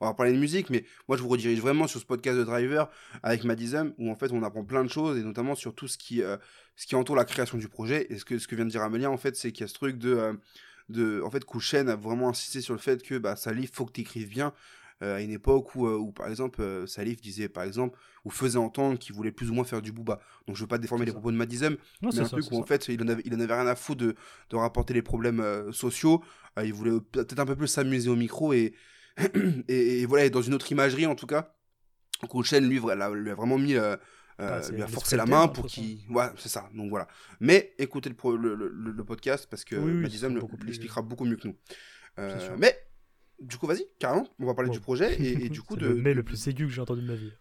On 0.00 0.06
va 0.06 0.14
parler 0.14 0.32
de 0.32 0.38
musique, 0.38 0.70
mais 0.70 0.84
moi, 1.08 1.16
je 1.16 1.22
vous 1.22 1.28
redirige 1.28 1.60
vraiment 1.60 1.88
sur 1.88 2.00
ce 2.00 2.06
podcast 2.06 2.38
de 2.38 2.44
Driver 2.44 2.88
avec 3.24 3.42
Madism, 3.42 3.92
où 3.98 4.08
en 4.08 4.14
fait, 4.14 4.30
on 4.30 4.42
apprend 4.44 4.64
plein 4.64 4.84
de 4.84 4.90
choses, 4.90 5.18
et 5.18 5.22
notamment 5.24 5.56
sur 5.56 5.74
tout 5.74 5.88
ce 5.88 5.98
qui, 5.98 6.22
euh, 6.22 6.36
ce 6.76 6.86
qui 6.86 6.94
entoure 6.94 7.16
la 7.16 7.24
création 7.24 7.58
du 7.58 7.68
projet. 7.68 8.06
Et 8.10 8.18
ce 8.18 8.24
que, 8.24 8.38
ce 8.38 8.46
que 8.46 8.54
vient 8.54 8.64
de 8.64 8.70
dire 8.70 8.82
Amélia, 8.82 9.10
en 9.10 9.18
fait, 9.18 9.36
c'est 9.36 9.50
qu'il 9.50 9.62
y 9.62 9.64
a 9.64 9.68
ce 9.68 9.74
truc 9.74 9.98
de. 9.98 10.14
euh, 10.14 10.32
de 10.88 11.22
en 11.24 11.30
fait, 11.30 11.44
Kouchen 11.44 11.88
a 11.88 11.96
vraiment 11.96 12.28
insisté 12.28 12.60
sur 12.60 12.74
le 12.74 12.80
fait 12.80 13.02
que 13.02 13.18
bah, 13.18 13.36
Salif, 13.36 13.72
faut 13.72 13.84
que 13.84 13.92
tu 13.92 14.00
écrives 14.02 14.28
bien. 14.28 14.52
Euh, 15.02 15.16
à 15.16 15.20
une 15.22 15.30
époque 15.30 15.74
où, 15.74 15.86
euh, 15.86 15.96
où 15.96 16.12
par 16.12 16.28
exemple, 16.28 16.60
euh, 16.60 16.86
Salif 16.86 17.20
disait, 17.20 17.48
par 17.48 17.64
exemple, 17.64 17.98
ou 18.24 18.30
faisait 18.30 18.58
entendre 18.58 18.98
qu'il 18.98 19.14
voulait 19.14 19.32
plus 19.32 19.50
ou 19.50 19.54
moins 19.54 19.64
faire 19.64 19.80
du 19.82 19.92
booba. 19.92 20.20
Donc, 20.46 20.56
je 20.56 20.60
veux 20.62 20.66
pas 20.68 20.78
déformer 20.78 21.04
les 21.06 21.10
ça. 21.10 21.14
propos 21.14 21.32
de 21.32 21.36
Madism, 21.36 21.76
Non, 22.02 22.08
mais 22.08 22.12
c'est 22.12 22.20
un 22.20 22.24
ça, 22.24 22.30
truc 22.30 22.50
où 22.52 22.58
en 22.58 22.64
fait 22.66 22.88
il 22.88 23.02
en 23.02 23.08
avait, 23.08 23.22
il 23.24 23.34
en 23.34 23.40
avait 23.40 23.54
rien 23.54 23.66
à 23.66 23.74
foutre 23.76 24.02
de, 24.04 24.14
de 24.50 24.56
rapporter 24.56 24.92
les 24.94 25.02
problèmes 25.02 25.72
sociaux. 25.72 26.22
Il 26.62 26.74
voulait 26.74 27.00
peut-être 27.00 27.38
un 27.38 27.46
peu 27.46 27.56
plus 27.56 27.68
s'amuser 27.68 28.10
au 28.10 28.16
micro 28.16 28.52
et, 28.52 28.74
et, 29.68 30.00
et 30.02 30.06
voilà, 30.06 30.24
et 30.26 30.30
dans 30.30 30.42
une 30.42 30.54
autre 30.54 30.70
imagerie 30.70 31.06
en 31.06 31.14
tout 31.14 31.26
cas. 31.26 31.54
Chen 32.44 32.68
lui, 32.68 32.78
lui 32.80 32.90
a 33.30 33.34
vraiment 33.34 33.56
mis. 33.58 33.74
euh, 33.76 33.96
Bah, 34.38 34.60
lui 34.70 34.82
a 34.82 34.86
forcé 34.86 35.16
la 35.16 35.24
main 35.26 35.48
pour 35.48 35.66
qu'il. 35.66 36.00
Ouais, 36.10 36.26
c'est 36.36 36.48
ça. 36.50 36.68
Donc 36.74 36.90
voilà. 36.90 37.08
Mais 37.40 37.74
écoutez 37.78 38.08
le, 38.10 38.14
pro- 38.16 38.36
le, 38.36 38.54
le- 38.54 38.68
le- 38.68 38.92
le 38.92 39.04
podcast 39.04 39.46
parce 39.50 39.64
que 39.64 39.76
Oui, 39.76 39.92
oui, 40.04 40.08
plus- 40.58 40.66
l'expliquera 40.66 41.00
beaucoup 41.02 41.24
mieux 41.24 41.36
que 41.36 41.48
nous. 41.48 41.56
Euh, 42.18 42.56
mais 42.58 42.74
du 43.40 43.56
coup, 43.56 43.66
vas-y, 43.66 43.86
carrément, 43.98 44.26
on 44.38 44.46
va 44.46 44.54
parler 44.54 44.68
Bon. 44.68 44.74
du 44.74 44.80
projet 44.80 45.14
et, 45.14 45.46
et 45.46 45.48
du 45.50 45.62
coup 45.62 45.76
de. 45.76 45.86
le 45.88 45.94
mais 45.94 46.14
le 46.14 46.22
plus 46.22 46.46
aigu 46.48 46.66
que 46.66 46.72
j'ai 46.72 46.80
entendu 46.80 47.02
de 47.02 47.06
ma 47.06 47.14
vie. 47.14 47.32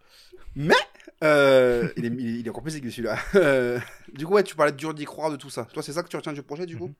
Euh, 1.23 1.89
il, 1.97 2.05
est, 2.05 2.09
il 2.39 2.49
encore 2.49 2.63
plus 2.63 2.75
aigu 2.77 2.91
celui-là. 2.91 3.17
Euh, 3.35 3.79
du 4.13 4.25
coup, 4.25 4.33
ouais, 4.33 4.43
tu 4.43 4.55
parlais 4.55 4.71
de 4.71 4.77
dur 4.77 4.93
d'y 4.93 5.05
croire 5.05 5.29
de 5.31 5.35
tout 5.35 5.49
ça. 5.49 5.65
Toi, 5.65 5.83
c'est 5.83 5.91
ça 5.93 6.01
que 6.03 6.07
tu 6.07 6.15
retiens 6.15 6.33
du 6.33 6.43
projet 6.43 6.65
du 6.65 6.77
coup? 6.77 6.87
Mhm. 6.87 6.93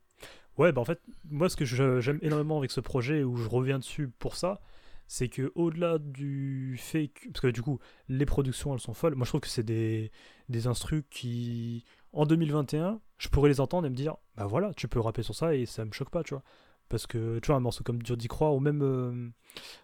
Ouais, 0.58 0.72
bah 0.72 0.80
en 0.80 0.84
fait, 0.84 1.00
moi 1.30 1.48
ce 1.48 1.56
que 1.56 1.64
j'aime 1.64 2.18
énormément 2.20 2.58
avec 2.58 2.70
ce 2.70 2.80
projet, 2.80 3.22
où 3.22 3.36
je 3.36 3.48
reviens 3.48 3.78
dessus 3.78 4.08
pour 4.18 4.36
ça, 4.36 4.60
c'est 5.06 5.28
que 5.28 5.52
au-delà 5.54 5.98
du 5.98 6.76
fait 6.78 7.08
que... 7.08 7.28
Parce 7.28 7.40
que 7.40 7.46
du 7.46 7.62
coup, 7.62 7.78
les 8.08 8.26
productions, 8.26 8.74
elles 8.74 8.80
sont 8.80 8.92
folles. 8.92 9.14
Moi 9.14 9.24
je 9.24 9.30
trouve 9.30 9.40
que 9.40 9.48
c'est 9.48 9.62
des, 9.62 10.10
des 10.50 10.66
instrus 10.66 11.04
qui, 11.08 11.84
en 12.12 12.26
2021, 12.26 13.00
je 13.16 13.28
pourrais 13.28 13.48
les 13.48 13.60
entendre 13.60 13.86
et 13.86 13.90
me 13.90 13.94
dire, 13.94 14.16
bah 14.36 14.44
voilà, 14.46 14.74
tu 14.74 14.86
peux 14.86 15.00
rapper 15.00 15.22
sur 15.22 15.34
ça 15.34 15.54
et 15.54 15.64
ça 15.64 15.84
me 15.84 15.92
choque 15.92 16.10
pas, 16.10 16.22
tu 16.24 16.34
vois. 16.34 16.42
Parce 16.90 17.06
que, 17.06 17.38
tu 17.38 17.46
vois, 17.46 17.56
un 17.56 17.60
morceau 17.60 17.82
comme 17.84 18.02
Dur 18.02 18.16
d'y 18.16 18.26
croire, 18.28 18.52
ou 18.54 18.60
même... 18.60 18.82
euh, 18.82 19.28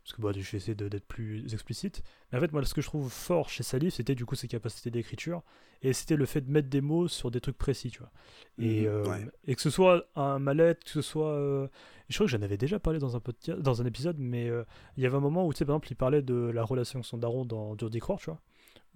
parce 0.03 0.13
que 0.13 0.21
bah, 0.21 0.33
je 0.35 0.41
vais 0.51 0.59
essayer 0.59 0.75
d'être 0.75 1.07
plus 1.07 1.55
explicite. 1.55 2.03
Mais 2.31 2.39
en 2.39 2.41
fait, 2.41 2.53
moi, 2.53 2.63
ce 2.65 2.75
que 2.75 2.81
je 2.83 2.87
trouve 2.89 3.09
fort 3.11 3.49
chez 3.49 3.63
Salif, 3.63 3.95
c'était 3.95 4.15
du 4.17 4.27
coup 4.27 4.35
ses 4.35 4.49
capacités 4.49 4.91
d'écriture, 4.91 5.43
et 5.83 5.93
c'était 5.93 6.17
le 6.17 6.27
fait 6.27 6.41
de 6.41 6.51
mettre 6.51 6.69
des 6.69 6.81
mots 6.81 7.07
sur 7.09 7.31
des 7.31 7.41
trucs 7.41 7.57
précis, 7.57 7.91
tu 7.91 8.01
vois. 8.01 8.11
Et, 8.59 8.83
Mhm, 8.83 8.87
euh, 8.89 9.05
ouais. 9.07 9.27
et 9.45 9.55
que 9.55 9.61
ce 9.63 9.71
soit 9.71 10.05
un 10.17 10.39
mallette, 10.41 10.83
que 10.85 10.91
ce 10.91 11.01
soit. 11.03 11.31
euh, 11.31 11.69
Je 12.09 12.15
crois 12.17 12.27
que 12.27 12.31
j'en 12.33 12.43
avais 12.43 12.57
déjà 12.59 12.79
parlé 12.81 12.99
dans 12.99 13.17
un, 13.17 13.21
podcast, 13.21 13.61
dans 13.61 13.81
un 13.81 13.87
épisode, 13.87 14.17
mais 14.19 14.51
il 14.97 15.03
y 15.03 15.07
avait 15.07 15.17
un 15.17 15.21
moment 15.21 15.47
où, 15.47 15.53
tu 15.53 15.59
sais, 15.59 15.65
par 15.65 15.75
exemple, 15.77 15.93
il 15.93 15.97
parlait 15.97 16.23
de 16.23 16.35
la 16.35 16.65
relation 16.65 16.99
avec 16.99 17.07
son 17.07 17.19
daron 17.19 17.45
dans 17.45 17.75
Dur 17.77 17.89
d'y 17.89 18.01
croire, 18.01 18.19
tu 18.19 18.27
vois. 18.31 18.41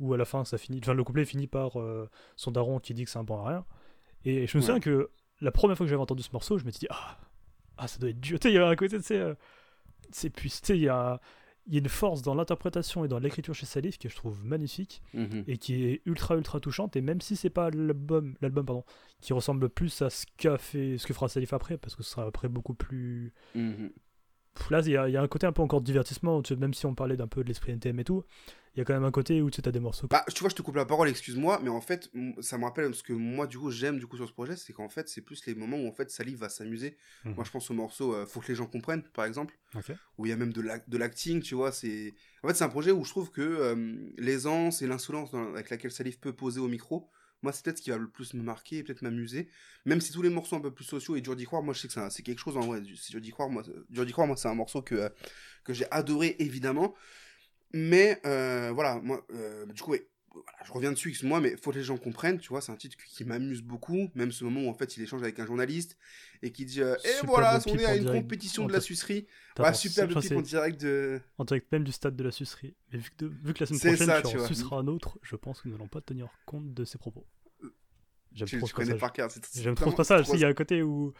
Où 0.00 0.14
à 0.14 0.16
la 0.16 0.24
fin, 0.24 0.44
ça 0.44 0.58
finit. 0.58 0.80
Enfin, 0.82 0.94
le 0.94 1.04
couplet 1.04 1.24
finit 1.24 1.46
par 1.46 1.72
son 2.36 2.50
daron 2.50 2.80
qui 2.80 2.92
dit 2.94 3.04
que 3.04 3.10
c'est 3.10 3.18
un 3.20 3.24
bon 3.24 3.44
à 3.44 3.48
rien. 3.48 3.64
Et 4.24 4.46
je 4.48 4.56
me 4.58 4.62
souviens 4.62 4.74
Ouais. 4.74 4.80
que 4.80 5.10
la 5.40 5.50
première 5.52 5.76
fois 5.76 5.86
que 5.86 5.90
j'avais 5.90 6.02
entendu 6.02 6.22
ce 6.22 6.30
morceau, 6.32 6.58
je 6.58 6.64
m'étais 6.64 6.80
dit, 6.80 6.86
ah, 6.90 7.18
ah, 7.80 7.88
ça 7.88 7.98
doit 7.98 8.10
être 8.10 8.20
dur. 8.20 8.38
Tu 8.40 8.48
sais, 8.48 8.52
il 8.52 8.54
y 8.54 8.58
avait 8.58 8.70
un 8.72 8.76
côté, 8.76 8.96
tu 8.98 9.02
sais. 9.04 9.18
euh, 9.18 9.34
c'est 10.12 10.30
puis, 10.30 10.50
tu 10.50 10.58
sais, 10.62 10.76
il 10.76 10.82
y 10.82 10.88
a, 10.88 11.20
il 11.66 11.74
y 11.74 11.76
a 11.76 11.80
une 11.80 11.88
force 11.88 12.22
dans 12.22 12.34
l'interprétation 12.34 13.04
et 13.04 13.08
dans 13.08 13.18
l'écriture 13.18 13.54
chez 13.54 13.66
Salif 13.66 13.98
que 13.98 14.08
je 14.08 14.16
trouve 14.16 14.44
magnifique 14.44 15.02
Mhm. 15.14 15.44
et 15.46 15.56
qui 15.58 15.84
est 15.84 16.00
ultra 16.06 16.34
ultra 16.36 16.58
touchante 16.58 16.96
et 16.96 17.00
même 17.00 17.20
si 17.20 17.36
c'est 17.36 17.50
pas 17.50 17.70
l'album 17.70 18.34
l'album 18.40 18.64
pardon 18.66 18.84
qui 19.20 19.32
ressemble 19.34 19.68
plus 19.68 20.02
à 20.02 20.10
ce 20.10 20.24
qu'a 20.36 20.56
fait 20.58 20.96
ce 20.98 21.06
que 21.06 21.12
fera 21.14 21.28
Salif 21.28 21.52
après 21.52 21.76
parce 21.76 21.94
que 21.94 22.02
ce 22.02 22.10
sera 22.10 22.26
après 22.26 22.48
beaucoup 22.48 22.74
plus 22.74 23.32
Mhm. 23.54 23.90
Là 24.70 24.80
il 24.84 24.90
y, 24.92 24.96
a- 24.96 25.08
il 25.08 25.12
y 25.12 25.16
a 25.16 25.22
un 25.22 25.28
côté 25.28 25.46
un 25.46 25.52
peu 25.52 25.62
encore 25.62 25.80
de 25.80 25.86
divertissement 25.86 26.42
tu 26.42 26.54
sais, 26.54 26.60
même 26.60 26.74
si 26.74 26.86
on 26.86 26.94
parlait 26.94 27.16
d'un 27.16 27.28
peu 27.28 27.42
de 27.42 27.48
l'esprit 27.48 27.72
NTM 27.72 28.00
et 28.00 28.04
tout 28.04 28.24
il 28.74 28.78
y 28.78 28.82
a 28.82 28.84
quand 28.84 28.94
même 28.94 29.04
un 29.04 29.10
côté 29.10 29.42
où 29.42 29.50
tu 29.50 29.56
sais, 29.56 29.62
t'as 29.62 29.72
des 29.72 29.80
morceaux 29.80 30.06
Bah, 30.08 30.24
tu 30.32 30.40
vois, 30.40 30.48
je 30.48 30.54
te 30.54 30.62
coupe 30.62 30.76
la 30.76 30.84
parole, 30.84 31.08
excuse-moi, 31.08 31.58
mais 31.60 31.70
en 31.70 31.80
fait, 31.80 32.08
ça 32.40 32.56
me 32.56 32.62
rappelle 32.64 32.94
ce 32.94 33.02
que 33.02 33.12
moi, 33.12 33.48
du 33.48 33.58
coup, 33.58 33.72
j'aime 33.72 33.98
du 33.98 34.06
coup 34.06 34.16
sur 34.16 34.28
ce 34.28 34.32
projet, 34.32 34.54
c'est 34.54 34.72
qu'en 34.72 34.88
fait, 34.88 35.08
c'est 35.08 35.22
plus 35.22 35.44
les 35.46 35.56
moments 35.56 35.76
où 35.76 35.88
en 35.88 35.92
fait 35.92 36.08
Salif 36.08 36.38
va 36.38 36.48
s'amuser. 36.48 36.96
Mhm. 37.24 37.34
Moi, 37.34 37.42
je 37.44 37.50
pense 37.50 37.68
au 37.72 37.74
morceau 37.74 38.14
euh, 38.14 38.26
Faut 38.26 38.38
que 38.38 38.46
les 38.46 38.54
gens 38.54 38.66
comprennent, 38.66 39.02
par 39.02 39.24
exemple, 39.24 39.58
où 40.18 40.26
il 40.26 40.28
y 40.28 40.32
a 40.32 40.36
même 40.36 40.52
de 40.52 40.60
l'ac- 40.60 40.88
de 40.88 40.96
l'acting, 40.98 41.42
tu 41.42 41.56
vois. 41.56 41.72
C'est 41.72 42.14
en 42.44 42.48
fait, 42.48 42.54
c'est 42.54 42.62
un 42.62 42.68
projet 42.68 42.92
où 42.92 43.04
je 43.04 43.10
trouve 43.10 43.32
que 43.32 43.40
euh, 43.40 43.96
l'aisance 44.18 44.82
et 44.82 44.86
l'insolence 44.86 45.34
avec 45.34 45.68
laquelle 45.70 45.90
Salif 45.90 46.20
peut 46.20 46.32
poser 46.32 46.60
au 46.60 46.68
micro, 46.68 47.10
moi, 47.42 47.52
c'est 47.52 47.64
peut-être 47.64 47.78
ce 47.78 47.82
qui 47.82 47.90
va 47.90 47.96
le 47.98 48.08
plus 48.08 48.34
me 48.34 48.42
marquer 48.42 48.78
et 48.78 48.82
peut-être 48.82 49.02
m'amuser. 49.02 49.48
Même 49.86 50.00
si 50.00 50.12
tous 50.12 50.22
les 50.22 50.30
morceaux 50.30 50.56
un 50.56 50.60
peu 50.60 50.72
plus 50.72 50.84
sociaux 50.84 51.16
et 51.16 51.20
dur 51.20 51.36
d'y 51.36 51.44
croire, 51.44 51.62
moi, 51.62 51.74
je 51.74 51.80
sais 51.80 51.88
que 51.88 52.10
c'est 52.10 52.22
quelque 52.22 52.38
chose 52.38 52.56
en 52.56 52.60
vrai. 52.60 52.82
C'est 52.96 53.10
dur 53.12 53.20
d'y 53.20 53.30
croire, 53.30 53.48
moi, 53.50 53.62
c'est- 53.64 53.72
dur 53.92 54.04
d'y 54.06 54.12
croire, 54.12 54.26
moi, 54.26 54.36
c'est 54.36 54.48
un 54.48 54.54
morceau 54.54 54.82
que, 54.82 54.94
euh, 54.94 55.08
que 55.64 55.72
j'ai 55.72 55.86
adoré, 55.90 56.36
évidemment. 56.38 56.94
Mais 57.72 58.20
euh, 58.26 58.72
voilà, 58.74 59.00
moi, 59.00 59.24
euh, 59.32 59.66
du 59.66 59.80
coup, 59.82 59.92
ouais, 59.92 60.08
voilà, 60.32 60.58
je 60.64 60.72
reviens 60.72 60.92
dessus, 60.92 61.08
excuse-moi, 61.10 61.40
mais 61.40 61.56
faut 61.56 61.70
que 61.70 61.76
les 61.76 61.82
gens 61.84 61.96
comprennent, 61.96 62.38
tu 62.38 62.48
vois, 62.48 62.60
c'est 62.60 62.72
un 62.72 62.76
titre 62.76 62.96
qui, 62.96 63.14
qui 63.14 63.24
m'amuse 63.24 63.62
beaucoup, 63.62 64.10
même 64.14 64.30
ce 64.32 64.44
moment 64.44 64.62
où 64.62 64.68
en 64.68 64.74
fait 64.74 64.96
il 64.96 65.02
échange 65.02 65.22
avec 65.22 65.38
un 65.40 65.46
journaliste 65.46 65.96
et 66.42 66.52
qui 66.52 66.64
dit 66.64 66.82
euh, 66.82 66.94
Et 67.04 67.08
Superbe 67.08 67.26
voilà, 67.28 67.60
on 67.66 67.74
est 67.76 67.84
à 67.84 67.96
une 67.96 68.04
direct. 68.04 68.22
compétition 68.22 68.66
de 68.66 68.72
la 68.72 68.80
sucerie. 68.80 69.26
Superbe 69.74 70.10
enfin, 70.10 70.20
clip 70.20 70.36
en 70.38 70.42
direct 70.42 70.80
de. 70.80 71.20
en 71.38 71.44
direct 71.44 71.70
même 71.72 71.84
du 71.84 71.92
stade 71.92 72.16
de 72.16 72.24
la 72.24 72.30
sucerie 72.30 72.74
mais 72.92 72.98
vu 72.98 73.10
que, 73.10 73.24
de- 73.24 73.32
vu 73.42 73.52
que 73.52 73.60
la 73.60 73.66
semaine 73.66 73.80
prochaine 73.80 74.06
ça, 74.06 74.22
tu 74.22 74.28
tu 74.28 74.40
en 74.40 74.46
suceras 74.46 74.76
un 74.76 74.86
autre 74.86 75.18
je 75.22 75.36
pense 75.36 75.60
que 75.60 75.68
nous 75.68 75.74
n'allons 75.74 75.88
pas 75.88 76.00
tenir 76.00 76.28
compte 76.46 76.72
de 76.72 76.84
ses 76.84 76.96
propos 76.98 77.26
j'aime 78.32 78.48
trop 78.48 78.66
ce 78.66 78.74
passage. 78.74 79.00
par 79.00 79.12
cœur. 79.12 79.28
J'aime 79.54 79.74
trop 79.74 79.90
ce 79.90 79.96
passage. 79.96 80.26
Il 80.32 80.40
y 80.40 80.44
a 80.44 80.48
un 80.48 80.54
côté 80.54 80.82
où. 80.82 81.12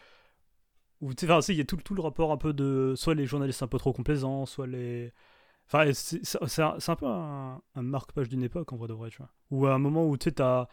où 1.01 1.13
tu 1.13 1.27
sais, 1.27 1.53
il 1.53 1.57
y 1.57 1.61
a 1.61 1.65
tout, 1.65 1.77
tout 1.77 1.93
le 1.95 2.01
rapport 2.01 2.31
un 2.31 2.37
peu 2.37 2.53
de. 2.53 2.93
Soit 2.95 3.15
les 3.15 3.25
journalistes 3.25 3.63
un 3.63 3.67
peu 3.67 3.77
trop 3.77 3.93
complaisants, 3.93 4.45
soit 4.45 4.67
les. 4.67 5.13
Enfin, 5.73 5.91
c'est 5.93 6.61
un, 6.61 6.95
peu 6.95 7.05
un, 7.05 7.61
un 7.75 7.81
marque-page 7.81 8.27
d'une 8.27 8.43
époque, 8.43 8.73
en 8.73 8.75
vrai 8.75 8.89
de 8.89 8.93
vrai, 8.93 9.09
tu 9.09 9.17
vois. 9.19 9.29
Ou 9.51 9.67
à 9.67 9.73
un 9.73 9.79
moment 9.79 10.05
où 10.05 10.17
tu 10.17 10.25
sais, 10.25 10.33
t'as 10.33 10.67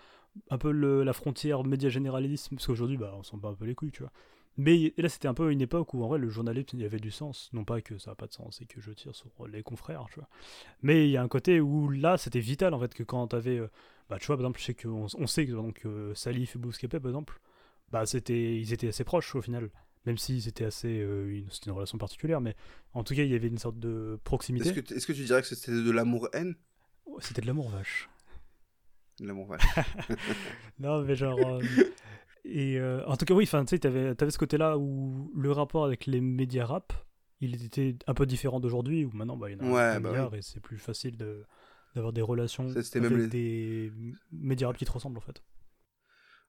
un 0.51 0.59
peu 0.59 0.73
la 0.73 1.13
frontière 1.13 1.63
média 1.65 1.89
généralisme, 1.89 2.57
parce 2.57 2.67
qu'aujourd'hui, 2.67 2.97
bah, 2.97 3.15
on 3.17 3.23
s'en 3.23 3.37
bat 3.37 3.51
un 3.51 3.55
peu 3.55 3.65
les 3.65 3.77
couilles, 3.77 3.93
tu 3.93 4.03
vois. 4.03 4.13
Mais 4.57 4.93
là, 4.97 5.09
c'était 5.09 5.29
un 5.29 5.35
peu 5.35 5.53
une 5.53 5.61
époque 5.61 5.95
où 5.95 6.03
en 6.03 6.09
vrai 6.09 6.19
le 6.19 6.29
journalisme 6.29 6.71
il 6.73 6.83
y 6.83 6.85
avait 6.85 6.99
du 6.99 7.13
sens. 7.13 7.49
Non 7.53 7.65
pas 7.65 7.81
que 7.81 7.97
ça 7.97 8.11
n'a 8.11 8.15
pas 8.17 8.27
de 8.27 8.33
sens 8.33 8.61
et 8.61 8.67
que 8.67 8.81
je 8.81 8.91
tire 8.91 9.15
sur 9.15 9.31
les 9.47 9.63
confrères, 9.63 10.07
tu 10.09 10.19
vois. 10.19 10.29
Mais 10.83 11.07
il 11.07 11.13
y 11.13 11.17
a 11.17 11.23
un 11.23 11.29
côté 11.29 11.61
où 11.61 11.91
là, 11.91 12.19
c'était 12.19 12.41
vital 12.41 12.75
en 12.75 12.81
fait 12.81 12.93
que 12.93 13.05
quand 13.05 13.29
t'avais. 13.29 13.59
avais 13.59 13.69
bah, 14.11 14.19
tu 14.19 14.27
vois, 14.27 14.37
par 14.37 14.47
exemple, 14.47 14.59
je 14.59 14.65
sais 14.65 14.75
que, 14.75 14.89
on, 14.89 15.27
sait 15.29 15.47
que 15.47 15.53
donc, 15.53 15.87
Salif 16.15 16.57
et 16.57 16.89
par 16.89 17.07
exemple, 17.07 17.41
bah, 17.93 18.05
c'était, 18.05 18.59
ils 18.59 18.73
étaient 18.73 18.89
assez 18.89 19.05
proches 19.05 19.37
au 19.37 19.43
final. 19.43 19.71
Même 20.09 20.17
si 20.17 20.41
c'était 20.41 20.65
assez. 20.65 20.89
une, 20.89 21.51
c'était 21.51 21.67
une 21.67 21.77
relation 21.77 21.99
particulière, 21.99 22.41
mais 22.41 22.57
en 22.95 23.05
tout 23.05 23.15
cas, 23.15 23.25
il 23.25 23.31
y 23.31 23.35
avait 23.35 23.49
une 23.49 23.59
sorte 23.59 23.79
de 23.79 24.19
proximité. 24.25 24.71
Est-ce 24.71 25.07
que, 25.07 25.13
tu 25.13 25.25
dirais 25.25 25.43
que 25.43 25.49
c'était 25.49 25.71
de 25.71 25.91
l'amour-haine 25.91 26.55
C'était 27.21 27.43
de 27.43 27.47
l'amour 27.47 27.69
vache. 27.69 28.09
De 29.21 29.27
l'amour 29.27 29.49
vache. 29.49 29.67
non, 30.79 31.03
mais 31.03 31.15
genre. 31.15 31.61
Et 32.47 32.79
euh, 32.79 33.05
en 33.05 33.19
tout 33.19 33.27
cas, 33.27 33.35
oui, 33.35 33.47
tu 33.47 33.51
sais, 33.67 33.79
t'avais 33.79 34.15
avais 34.19 34.31
ce 34.31 34.39
côté-là 34.39 34.79
où 34.79 35.31
le 35.37 35.53
rapport 35.53 35.85
avec 35.85 36.07
les 36.07 36.23
médias 36.23 36.65
rap, 36.65 36.95
il 37.43 37.63
était 37.63 37.97
un 38.07 38.15
peu 38.15 38.25
différent 38.25 38.61
d'aujourd'hui, 38.61 39.05
où 39.05 39.11
maintenant, 39.13 39.37
bah, 39.37 39.51
il 39.51 39.59
y 39.59 39.61
en 39.61 39.75
a 39.75 39.83
un 39.97 40.01
bah 40.01 40.09
milliard 40.09 40.35
et 40.35 40.41
c'est 40.41 40.61
plus 40.61 40.79
facile 40.79 41.19
d'avoir 41.95 42.15
des 42.15 42.23
relations 42.23 42.71
avec 42.71 43.29
des 43.29 43.93
médias 44.33 44.69
rap 44.69 44.79
qui 44.79 44.87
te 44.87 44.91
ressemblent, 44.91 45.19
en 45.19 45.21
fait. 45.21 45.43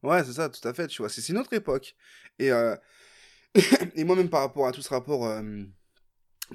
Ouais, 0.01 0.23
c'est 0.23 0.31
ça, 0.31 0.47
tout 0.47 0.65
à 0.65 0.73
fait, 0.73 0.87
tu 0.87 1.01
vois. 1.01 1.09
C'est 1.09 1.27
une 1.27 1.37
autre 1.37 1.51
époque. 1.51 1.93
Et, 2.39 2.53
euh... 2.53 2.77
et 3.95 4.03
moi-même, 4.03 4.29
par 4.29 4.41
rapport 4.41 4.67
à 4.67 4.71
tout 4.71 4.81
ce 4.81 4.89
rapport, 4.89 5.25
euh, 5.25 5.41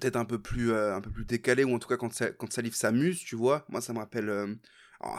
peut-être 0.01 0.17
un, 0.17 0.25
peu 0.25 0.41
plus, 0.41 0.73
euh, 0.73 0.95
un 0.95 1.01
peu 1.01 1.11
plus 1.11 1.25
décalé, 1.25 1.65
ou 1.65 1.75
en 1.75 1.79
tout 1.79 1.89
cas, 1.89 1.97
quand, 1.97 2.11
quand 2.39 2.53
Salif 2.53 2.75
s'amuse, 2.75 3.19
tu 3.21 3.37
vois, 3.37 3.65
moi, 3.69 3.81
ça 3.81 3.93
me 3.93 3.99
rappelle 3.99 4.59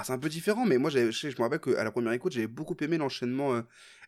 c'est 0.04 0.14
un 0.14 0.20
peu 0.20 0.30
différent, 0.30 0.66
mais 0.66 0.78
moi, 0.78 0.90
je, 0.90 1.00
me 1.00 1.42
rappelle 1.42 1.60
qu'à 1.60 1.84
la 1.84 1.92
première 1.92 2.14
écoute, 2.14 2.32
j'avais 2.32 2.48
beaucoup 2.48 2.76
aimé 2.82 2.98
l'enchaînement 2.98 3.56
euh, 3.56 3.62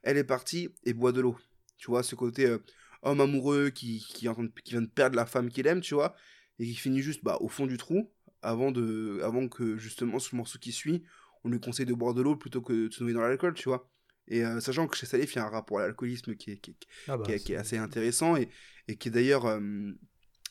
Elle 0.03 0.18
est 0.18 0.24
partie 0.24 0.70
et 0.84 0.93
Bois 0.93 1.11
de 1.11 1.22
l'eau. 1.22 1.38
Tu 1.78 1.88
vois, 1.91 2.03
ce 2.03 2.15
côté 2.15 2.45
euh, 2.47 2.57
homme 3.03 3.22
amoureux 3.22 3.70
qui, 3.70 4.05
vient 4.22 4.82
de 4.82 4.88
perdre 4.88 5.15
la 5.15 5.26
femme 5.26 5.49
qu'il 5.49 5.68
aime, 5.68 5.82
tu 5.82 5.93
vois, 5.93 6.15
et 6.59 6.65
qui 6.65 6.76
finit 6.76 7.01
juste 7.01 7.24
bah, 7.24 7.38
au 7.41 7.47
fond 7.47 7.68
du 7.68 7.78
trou 7.78 8.11
avant, 8.41 8.72
de, 8.72 9.20
avant 9.24 9.47
que 9.47 9.78
justement 9.78 10.20
ce 10.20 10.36
morceau 10.36 10.57
qui 10.59 10.72
suit, 10.72 11.03
on 11.43 11.49
lui 11.49 11.59
conseille 11.59 11.86
de 11.86 11.93
boire 11.93 12.13
de 12.13 12.22
l'eau 12.22 12.36
plutôt 12.36 12.61
que 12.61 12.88
de 12.88 12.93
se 12.93 13.03
noyer 13.03 13.15
dans 13.15 13.22
l'alcool, 13.22 13.53
tu 13.53 13.70
vois. 13.70 13.89
Et 14.28 14.44
euh, 14.44 14.60
sachant 14.60 14.88
que 14.88 14.96
chez 14.96 15.06
Salif, 15.06 15.34
il 15.34 15.38
y 15.38 15.40
a 15.40 15.46
un 15.46 15.50
rapport 15.50 15.80
à 15.80 15.84
l'alcoolisme 15.84 16.36
qui 16.36 16.52
est, 16.52 16.58
qui, 16.58 16.76
ah 17.08 17.18
bah, 17.18 17.24
qui, 17.26 17.54
est, 17.54 17.56
assez 17.56 17.78
intéressant 17.78 18.36
et, 18.36 18.50
et 18.88 18.96
qui 18.96 19.08
est 19.08 19.12
d'ailleurs 19.12 19.46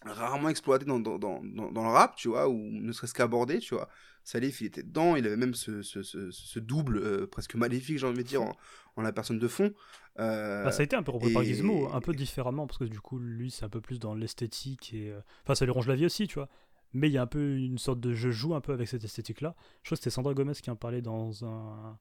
rarement 0.05 0.49
exploité 0.49 0.85
dans, 0.85 1.01
dans, 1.01 1.19
dans, 1.19 1.41
dans, 1.43 1.83
le 1.83 1.89
rap, 1.89 2.17
tu 2.17 2.29
vois, 2.29 2.49
ou 2.49 2.57
ne 2.57 2.93
serait-ce 2.93 3.15
qu'abordé, 3.15 3.59
tu 3.59 3.75
vois. 3.75 3.89
Salif, 4.25 4.61
il 4.61 4.67
était 4.67 4.83
dedans, 4.83 5.15
il 5.15 5.25
avait 5.25 5.37
même 5.37 5.55
ce, 5.55 5.83
ce, 5.83 6.03
ce, 6.03 6.59
double 6.59 6.99
euh, 6.99 7.27
presque 7.29 7.55
maléfique, 7.55 7.99
j'ai 7.99 8.07
envie 8.07 8.25
de 8.25 8.29
dire, 8.29 8.43
en, 8.43 8.57
la 9.03 9.13
personne 9.13 9.39
de 9.39 9.49
fond. 9.49 9.73
Euh, 10.19 10.65
bah, 10.65 10.73
ça 10.73 10.81
a 10.81 10.85
été 10.85 10.97
un 10.97 11.03
peu 11.03 11.13
repris 11.13 11.33
par 11.33 11.45
Gizmo, 11.45 11.93
un 11.93 12.01
peu 12.01 12.13
différemment, 12.13 12.67
parce 12.67 12.79
que 12.79 12.85
du 12.85 13.01
coup, 13.01 13.19
lui, 13.19 13.51
c'est 13.51 13.65
un 13.65 13.69
peu 13.69 13.81
plus 13.81 14.01
dans 14.01 14.15
l'esthétique, 14.15 14.93
et 14.95 15.11
euh, 15.11 15.21
enfin, 15.45 15.55
ça 15.55 15.65
lui 15.65 15.73
ronge 15.73 15.87
la 15.87 15.95
vie 15.95 16.07
aussi, 16.07 16.27
tu 16.27 16.35
vois. 16.35 16.49
Mais 16.93 17.09
il 17.09 17.13
y 17.13 17.19
a 17.19 17.23
un 17.23 17.27
peu 17.27 17.57
une 17.57 17.79
sorte 17.79 18.01
de 18.01 18.15
je 18.15 18.31
joue 18.31 18.55
un 18.55 18.61
peu 18.61 18.73
avec 18.73 18.89
cette 18.89 19.05
esthétique-là. 19.05 19.55
Je 19.83 19.89
crois 19.89 19.97
que 19.97 20.03
c'était 20.03 20.11
Sandra 20.11 20.35
Gomez 20.35 20.55
qui 20.55 20.71
en 20.71 20.77
parlait 20.77 21.03
dans 21.03 21.45
un. 21.45 21.99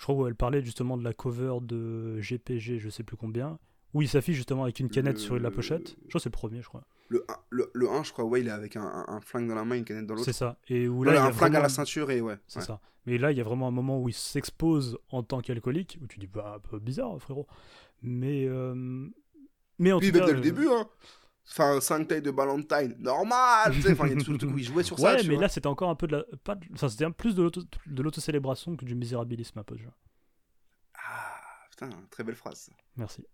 Je 0.00 0.06
crois 0.06 0.14
où 0.14 0.26
elle 0.26 0.34
parlait 0.34 0.64
justement 0.64 0.96
de 0.96 1.04
la 1.04 1.12
cover 1.12 1.58
de 1.60 2.18
GPG, 2.20 2.78
je 2.78 2.88
sais 2.88 3.02
plus 3.02 3.18
combien, 3.18 3.58
où 3.92 4.00
il 4.00 4.08
s'affiche 4.08 4.34
justement 4.34 4.62
avec 4.62 4.80
une 4.80 4.88
canette 4.88 5.18
sur 5.18 5.38
la 5.38 5.50
pochette. 5.50 5.90
Je 5.90 6.08
crois 6.08 6.12
que 6.14 6.20
c'est 6.20 6.30
le 6.30 6.32
premier, 6.32 6.62
je 6.62 6.68
crois. 6.68 6.84
Le 7.08 7.22
1, 7.28 7.34
le, 7.50 7.70
le 7.74 7.90
1, 7.90 8.04
je 8.04 8.12
crois, 8.12 8.24
ouais, 8.24 8.40
il 8.40 8.48
est 8.48 8.50
avec 8.50 8.76
un, 8.76 9.04
un, 9.06 9.20
flingue 9.20 9.46
dans 9.46 9.54
la 9.54 9.66
main, 9.66 9.76
une 9.76 9.84
canette 9.84 10.06
dans 10.06 10.14
l'autre. 10.14 10.24
C'est 10.24 10.32
ça. 10.32 10.56
Et 10.68 10.88
où 10.88 11.04
là, 11.04 11.12
il 11.12 11.14
y 11.16 11.18
a 11.18 11.26
un 11.26 11.32
flingue 11.32 11.54
à 11.54 11.60
la 11.60 11.68
ceinture 11.68 12.10
et 12.10 12.22
ouais. 12.22 12.38
C'est 12.46 12.62
ça. 12.62 12.80
Mais 13.04 13.18
là, 13.18 13.30
il 13.30 13.36
y 13.36 13.42
a 13.42 13.44
vraiment 13.44 13.68
un 13.68 13.72
moment 13.72 14.00
où 14.00 14.08
il 14.08 14.14
s'expose 14.14 14.98
en 15.10 15.22
tant 15.22 15.42
qu'alcoolique, 15.42 15.98
où 16.00 16.06
tu 16.06 16.18
dis, 16.18 16.26
bah, 16.26 16.54
un 16.56 16.60
peu 16.60 16.78
bizarre, 16.78 17.20
frérot. 17.20 17.46
Mais. 18.00 18.46
Euh... 18.46 19.06
Mais 19.78 19.92
en 19.92 20.00
tout 20.00 20.10
cas. 20.12 20.24
dès 20.24 20.32
le 20.32 20.40
début, 20.40 20.68
hein. 20.68 20.88
Enfin, 21.48 21.80
5 21.80 22.06
tailles 22.06 22.22
de 22.22 22.30
Valentine, 22.30 22.94
normal 22.98 23.72
Enfin, 23.90 24.06
il 24.06 24.18
y 24.18 24.20
a 24.20 24.24
tout 24.24 24.44
où 24.46 24.58
il 24.58 24.64
jouait 24.64 24.84
sur 24.84 24.98
ça. 24.98 25.16
Ouais, 25.16 25.22
mais 25.24 25.36
là, 25.36 25.48
c'était 25.48 25.66
encore 25.66 25.90
un 25.90 25.96
peu 25.96 26.06
de 26.06 26.16
la. 26.16 26.24
Pas 26.44 26.56
Enfin, 26.74 26.88
c'était 26.88 27.10
plus 27.10 27.34
de 27.34 28.02
l'autocélébration 28.02 28.76
que 28.76 28.84
du 28.84 28.94
misérabilisme, 28.94 29.58
un 29.58 29.64
peu, 29.64 29.76
genre. 29.76 29.92
Ah, 30.94 31.40
putain, 31.70 31.90
très 32.10 32.22
belle 32.22 32.36
phrase. 32.36 32.70
Merci. 32.96 33.24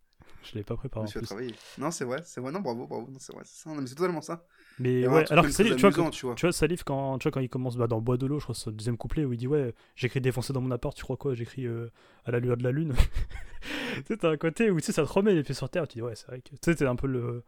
Je 0.42 0.54
l'ai 0.54 0.62
pas 0.62 0.76
préparé. 0.76 1.06
Je 1.12 1.18
travailler. 1.18 1.54
Non, 1.78 1.90
c'est 1.90 2.04
vrai, 2.04 2.22
c'est 2.24 2.40
vrai. 2.40 2.52
Non, 2.52 2.60
bravo, 2.60 2.86
bravo. 2.86 3.08
c'est 3.18 3.34
vrai, 3.34 3.42
c'est 3.44 3.64
ça. 3.64 3.70
mais 3.70 3.86
c'est 3.86 3.96
totalement 3.96 4.20
ça. 4.20 4.44
Mais 4.78 5.06
ouais, 5.06 5.30
alors 5.32 5.48
Salif, 5.48 5.74
tu, 5.76 5.80
vois, 5.80 6.10
tu, 6.10 6.26
vois. 6.26 6.34
tu 6.34 6.46
vois, 6.46 6.52
Salif, 6.52 6.84
quand, 6.84 7.18
tu 7.18 7.24
vois, 7.24 7.32
quand 7.32 7.40
il 7.40 7.48
commence 7.48 7.76
bah, 7.76 7.86
dans 7.86 8.00
Bois 8.00 8.16
de 8.16 8.26
l'eau, 8.26 8.38
je 8.38 8.44
crois, 8.44 8.54
c'est 8.54 8.70
le 8.70 8.76
deuxième 8.76 8.96
couplet 8.96 9.24
où 9.24 9.32
il 9.32 9.38
dit 9.38 9.48
Ouais, 9.48 9.74
j'écris 9.96 10.20
défoncer 10.20 10.52
dans 10.52 10.60
mon 10.60 10.70
appart, 10.70 10.94
tu 10.96 11.02
crois 11.02 11.16
quoi? 11.16 11.34
J'écris 11.34 11.66
euh, 11.66 11.90
à 12.24 12.30
la 12.30 12.38
lueur 12.38 12.56
de 12.56 12.62
la 12.62 12.70
lune. 12.70 12.94
tu 13.96 14.02
sais, 14.06 14.16
t'as 14.18 14.30
un 14.30 14.36
côté 14.36 14.70
où 14.70 14.78
tu 14.78 14.86
sais, 14.86 14.92
ça 14.92 15.04
te 15.04 15.12
remet 15.12 15.34
les 15.34 15.42
pieds 15.42 15.54
sur 15.54 15.68
terre. 15.68 15.88
Tu 15.88 15.98
dis 15.98 16.02
Ouais, 16.02 16.14
c'est 16.14 16.26
vrai 16.28 16.40
que. 16.40 16.50
Tu 16.50 16.56
sais, 16.62 16.74
t'es 16.74 16.86
un 16.86 16.96
peu 16.96 17.08
le. 17.08 17.42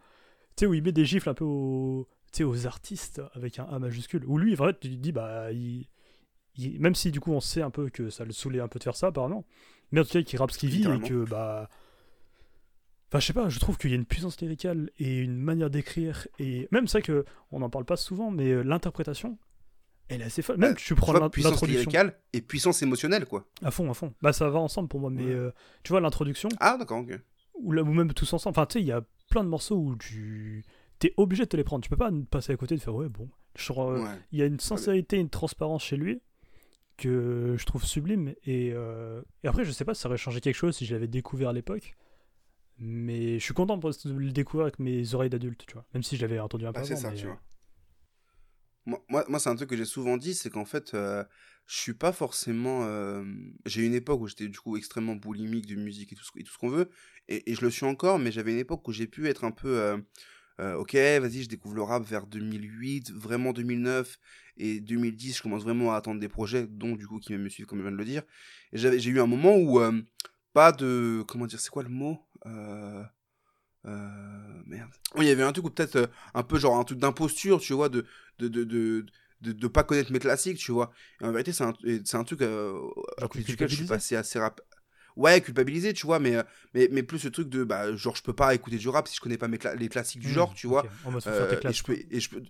Tu 0.59 0.65
sais, 0.65 0.67
où 0.67 0.75
il 0.75 0.83
met 0.83 0.91
des 0.91 1.05
gifles 1.05 1.29
un 1.29 1.35
peu 1.35 1.45
aux, 1.45 2.09
tu 2.33 2.39
sais, 2.39 2.45
aux 2.45 2.67
artistes 2.67 3.23
avec 3.35 3.61
un 3.61 3.65
A 3.65 3.79
majuscule. 3.79 4.25
Où 4.27 4.39
lui, 4.39 4.55
en 4.55 4.57
vrai, 4.57 4.75
tu 4.75 4.89
te 4.89 4.95
dis 4.95 5.13
Bah, 5.13 5.53
il... 5.53 5.87
même 6.81 6.97
si 6.97 7.13
du 7.13 7.21
coup, 7.21 7.33
on 7.33 7.41
sait 7.41 7.63
un 7.63 7.71
peu 7.71 7.91
que 7.91 8.11
ça 8.11 8.25
le 8.25 8.33
saoulait 8.33 8.59
un 8.61 8.67
peu 8.67 8.81
de 8.81 8.85
faire 8.85 8.97
ça, 8.97 9.07
apparemment. 9.07 9.45
Mais 9.93 10.01
en 10.01 10.05
tout 10.05 10.11
cas, 10.11 10.23
qu'il 10.23 10.37
rappe 10.37 10.51
ce 10.51 10.59
qu'il 10.59 10.71
vit 10.71 10.83
et 10.83 11.01
que, 11.01 11.25
bah 11.25 11.69
Enfin, 13.11 13.21
je 13.21 13.27
sais 13.27 13.33
pas, 13.33 13.49
je 13.49 13.59
trouve 13.59 13.79
qu'il 13.79 13.91
y 13.91 13.95
a 13.95 13.97
une 13.97 14.05
puissance 14.05 14.39
lyricale 14.41 14.91
et 14.99 15.21
une 15.21 15.39
manière 15.39 15.71
d'écrire, 15.71 16.29
et 16.39 16.69
même 16.73 16.87
ça 16.89 17.01
que 17.01 17.25
on 17.51 17.61
n'en 17.61 17.71
parle 17.71 17.87
pas 17.87 17.97
souvent, 17.97 18.31
mais 18.31 18.51
euh, 18.51 18.63
l'interprétation, 18.63 19.39
elle 20.09 20.21
est 20.21 20.25
assez 20.25 20.43
folle. 20.43 20.59
Même 20.59 20.73
bah, 20.73 20.77
tu 20.79 20.95
prends 20.95 21.15
l'introduction. 21.15 21.51
Puissance 21.53 21.69
lyricale 21.69 22.19
et 22.35 22.43
puissance 22.43 22.83
émotionnelle, 22.83 23.25
quoi. 23.25 23.47
À 23.63 23.71
fond, 23.71 23.91
à 23.91 23.95
fond. 23.95 24.13
Bah, 24.21 24.35
ça 24.35 24.51
va 24.51 24.59
ensemble 24.59 24.89
pour 24.89 25.01
moi, 25.01 25.09
mais 25.09 25.25
euh, 25.25 25.53
tu 25.85 25.93
vois, 25.93 26.03
l'introduction. 26.03 26.51
Ah, 26.61 26.77
d'accord, 26.79 26.99
ok. 26.99 27.19
Ou, 27.55 27.75
ou 27.75 27.93
même 27.95 28.13
tous 28.13 28.31
ensemble. 28.35 28.53
Enfin, 28.53 28.67
tu 28.67 28.75
sais, 28.75 28.81
il 28.81 28.87
y 28.87 28.93
a 28.93 29.03
plein 29.29 29.45
de 29.45 29.49
morceaux 29.49 29.77
où 29.77 29.97
tu. 29.97 30.65
T'es 30.99 31.15
obligé 31.17 31.45
de 31.45 31.49
te 31.49 31.57
les 31.57 31.65
prendre. 31.65 31.83
Tu 31.83 31.91
peux 31.91 31.97
pas 31.97 32.11
passer 32.31 32.53
à 32.53 32.57
côté 32.57 32.75
de 32.75 32.81
faire, 32.81 32.95
ouais, 32.95 33.09
bon. 33.09 33.29
Euh, 33.71 34.07
il 34.31 34.39
y 34.39 34.43
a 34.43 34.47
une 34.47 34.61
sincérité, 34.61 35.17
une 35.17 35.31
transparence 35.31 35.83
chez 35.83 35.97
lui 35.97 36.21
que 36.97 37.57
je 37.59 37.65
trouve 37.67 37.85
sublime. 37.85 38.35
Et, 38.45 38.69
et 38.69 39.49
après, 39.49 39.65
je 39.65 39.71
sais 39.71 39.85
pas 39.85 39.95
si 39.95 40.03
ça 40.03 40.09
aurait 40.09 40.19
changé 40.19 40.41
quelque 40.41 40.57
chose 40.57 40.77
si 40.77 40.87
je 40.87 40.95
l'avais 40.95 41.09
découvert 41.09 41.51
à 41.51 41.53
l'époque. 41.53 41.97
Mais 42.79 43.39
je 43.39 43.45
suis 43.45 43.55
content 43.55 43.77
de 43.77 44.13
le 44.13 44.31
découvrir 44.31 44.67
avec 44.67 44.79
mes 44.79 45.15
oreilles 45.15 45.31
d'adulte, 45.31 45.65
tu 45.67 45.75
vois. 45.75 45.85
Même 45.95 46.03
si 46.03 46.17
je 46.17 46.23
l'avais 46.23 46.39
entendu 46.39 46.67
un 46.67 46.73
peu 46.73 46.81
bah, 46.81 46.87
avant. 46.89 47.13
Tu 47.13 47.27
vois. 47.27 47.41
Moi, 48.89 49.25
moi, 49.29 49.39
c'est 49.39 49.51
un 49.51 49.57
truc 49.57 49.71
que 49.71 49.77
j'ai 49.77 49.85
souvent 49.85 50.17
dit, 50.17 50.35
c'est 50.35 50.51
qu'en 50.51 50.65
fait, 50.65 50.95
euh, 50.95 51.23
je 51.67 51.77
suis 51.77 51.95
pas 51.95 52.13
forcément. 52.13 52.85
Euh, 52.85 53.23
j'ai 53.67 53.85
une 53.85 53.95
époque 53.95 54.21
où 54.21 54.27
j'étais 54.27 54.49
du 54.49 54.59
coup 54.59 54.77
extrêmement 54.77 55.15
boulimique 55.15 55.67
de 55.67 55.75
musique 55.75 56.13
et 56.13 56.17
tout 56.17 56.25
ce, 56.25 56.59
qu'on 56.59 56.71
veut, 56.71 56.89
et, 57.29 57.55
je 57.55 57.61
le 57.61 57.71
suis 57.71 57.85
encore, 57.85 58.19
mais 58.19 58.33
j'avais 58.33 58.53
une 58.53 58.59
époque 58.59 58.87
où 58.89 58.93
j'ai 58.93 59.07
pu 59.07 59.29
être 59.29 59.45
un 59.45 59.51
peu. 59.51 60.01
Euh, 60.61 60.75
ok, 60.75 60.95
vas-y, 60.95 61.45
je 61.45 61.49
découvre 61.49 61.75
le 61.75 61.83
rap 61.83 62.03
vers 62.05 62.27
2008, 62.27 63.13
vraiment 63.13 63.53
2009, 63.53 64.19
et 64.57 64.81
2010, 64.81 65.37
je 65.37 65.43
commence 65.43 65.63
vraiment 65.63 65.93
à 65.93 65.97
attendre 65.97 66.19
des 66.19 66.29
projets, 66.29 66.67
dont 66.67 66.97
du 66.97 67.07
coup 67.07 67.21
qui 67.21 67.33
me 67.37 67.49
suivent, 67.49 67.67
comme 67.67 67.79
je 67.79 67.85
viens 67.85 67.93
de 67.93 67.97
le 67.97 68.05
dire. 68.05 68.23
J'ai 68.73 69.11
eu 69.11 69.21
un 69.21 69.27
moment 69.27 69.57
où 69.57 69.81
pas 70.53 70.73
de. 70.73 71.23
Comment 71.29 71.47
dire, 71.47 71.61
c'est 71.61 71.71
quoi 71.71 71.83
le 71.83 71.89
mot 71.89 72.19
euh, 72.47 73.03
euh, 73.87 74.63
merde. 74.67 74.91
Oui, 75.15 75.27
il 75.27 75.29
y 75.29 75.33
avait 75.33 75.43
un 75.43 75.53
truc 75.53 75.67
où 75.67 75.71
peut-être 75.71 75.97
euh, 75.97 76.07
un 76.35 76.43
peu 76.43 76.59
genre 76.59 76.77
un 76.77 76.85
truc 76.85 76.99
d'imposture, 76.99 77.61
tu 77.61 77.73
vois, 77.73 77.89
de 77.89 78.05
de, 78.39 78.49
de, 78.49 78.65
de, 78.65 79.53
de, 79.53 79.69
pas 79.69 79.83
connaître 79.85 80.13
mes 80.13 80.19
classiques, 80.19 80.59
tu 80.59 80.73
vois. 80.73 80.93
Et 81.21 81.25
en 81.25 81.33
vérité, 81.33 81.53
c'est 81.53 81.65
un, 81.65 81.73
un 82.13 82.25
truc 82.25 82.43
euh, 82.43 82.79
à 83.19 83.27
duquel 83.29 83.69
je 83.69 83.77
suis 83.77 83.85
passé 83.87 84.17
assez 84.17 84.39
rapide. 84.39 84.65
Ouais, 85.17 85.41
culpabilisé, 85.41 85.93
tu 85.95 86.07
vois, 86.07 86.21
mais, 86.21 86.37
mais, 86.75 86.89
mais 86.93 87.03
plus 87.03 87.19
ce 87.19 87.27
truc 87.27 87.49
de, 87.49 87.65
bah, 87.65 87.95
genre, 87.97 88.15
je 88.15 88.23
peux 88.23 88.33
pas 88.33 88.55
écouter 88.55 88.77
du 88.77 88.89
rap 88.89 89.09
si 89.09 89.17
je 89.17 89.21
connais 89.21 89.39
pas 89.39 89.49
mes 89.49 89.59
les 89.77 89.89
classiques 89.89 90.21
du 90.21 90.29
mmh, 90.29 90.33
genre, 90.33 90.55
tu 90.55 90.69
vois. 90.69 90.85
et, 90.85 91.73
je 91.73 91.83
peux, 91.83 91.99
et 92.09 92.21
je 92.21 92.31
peux, 92.31 92.43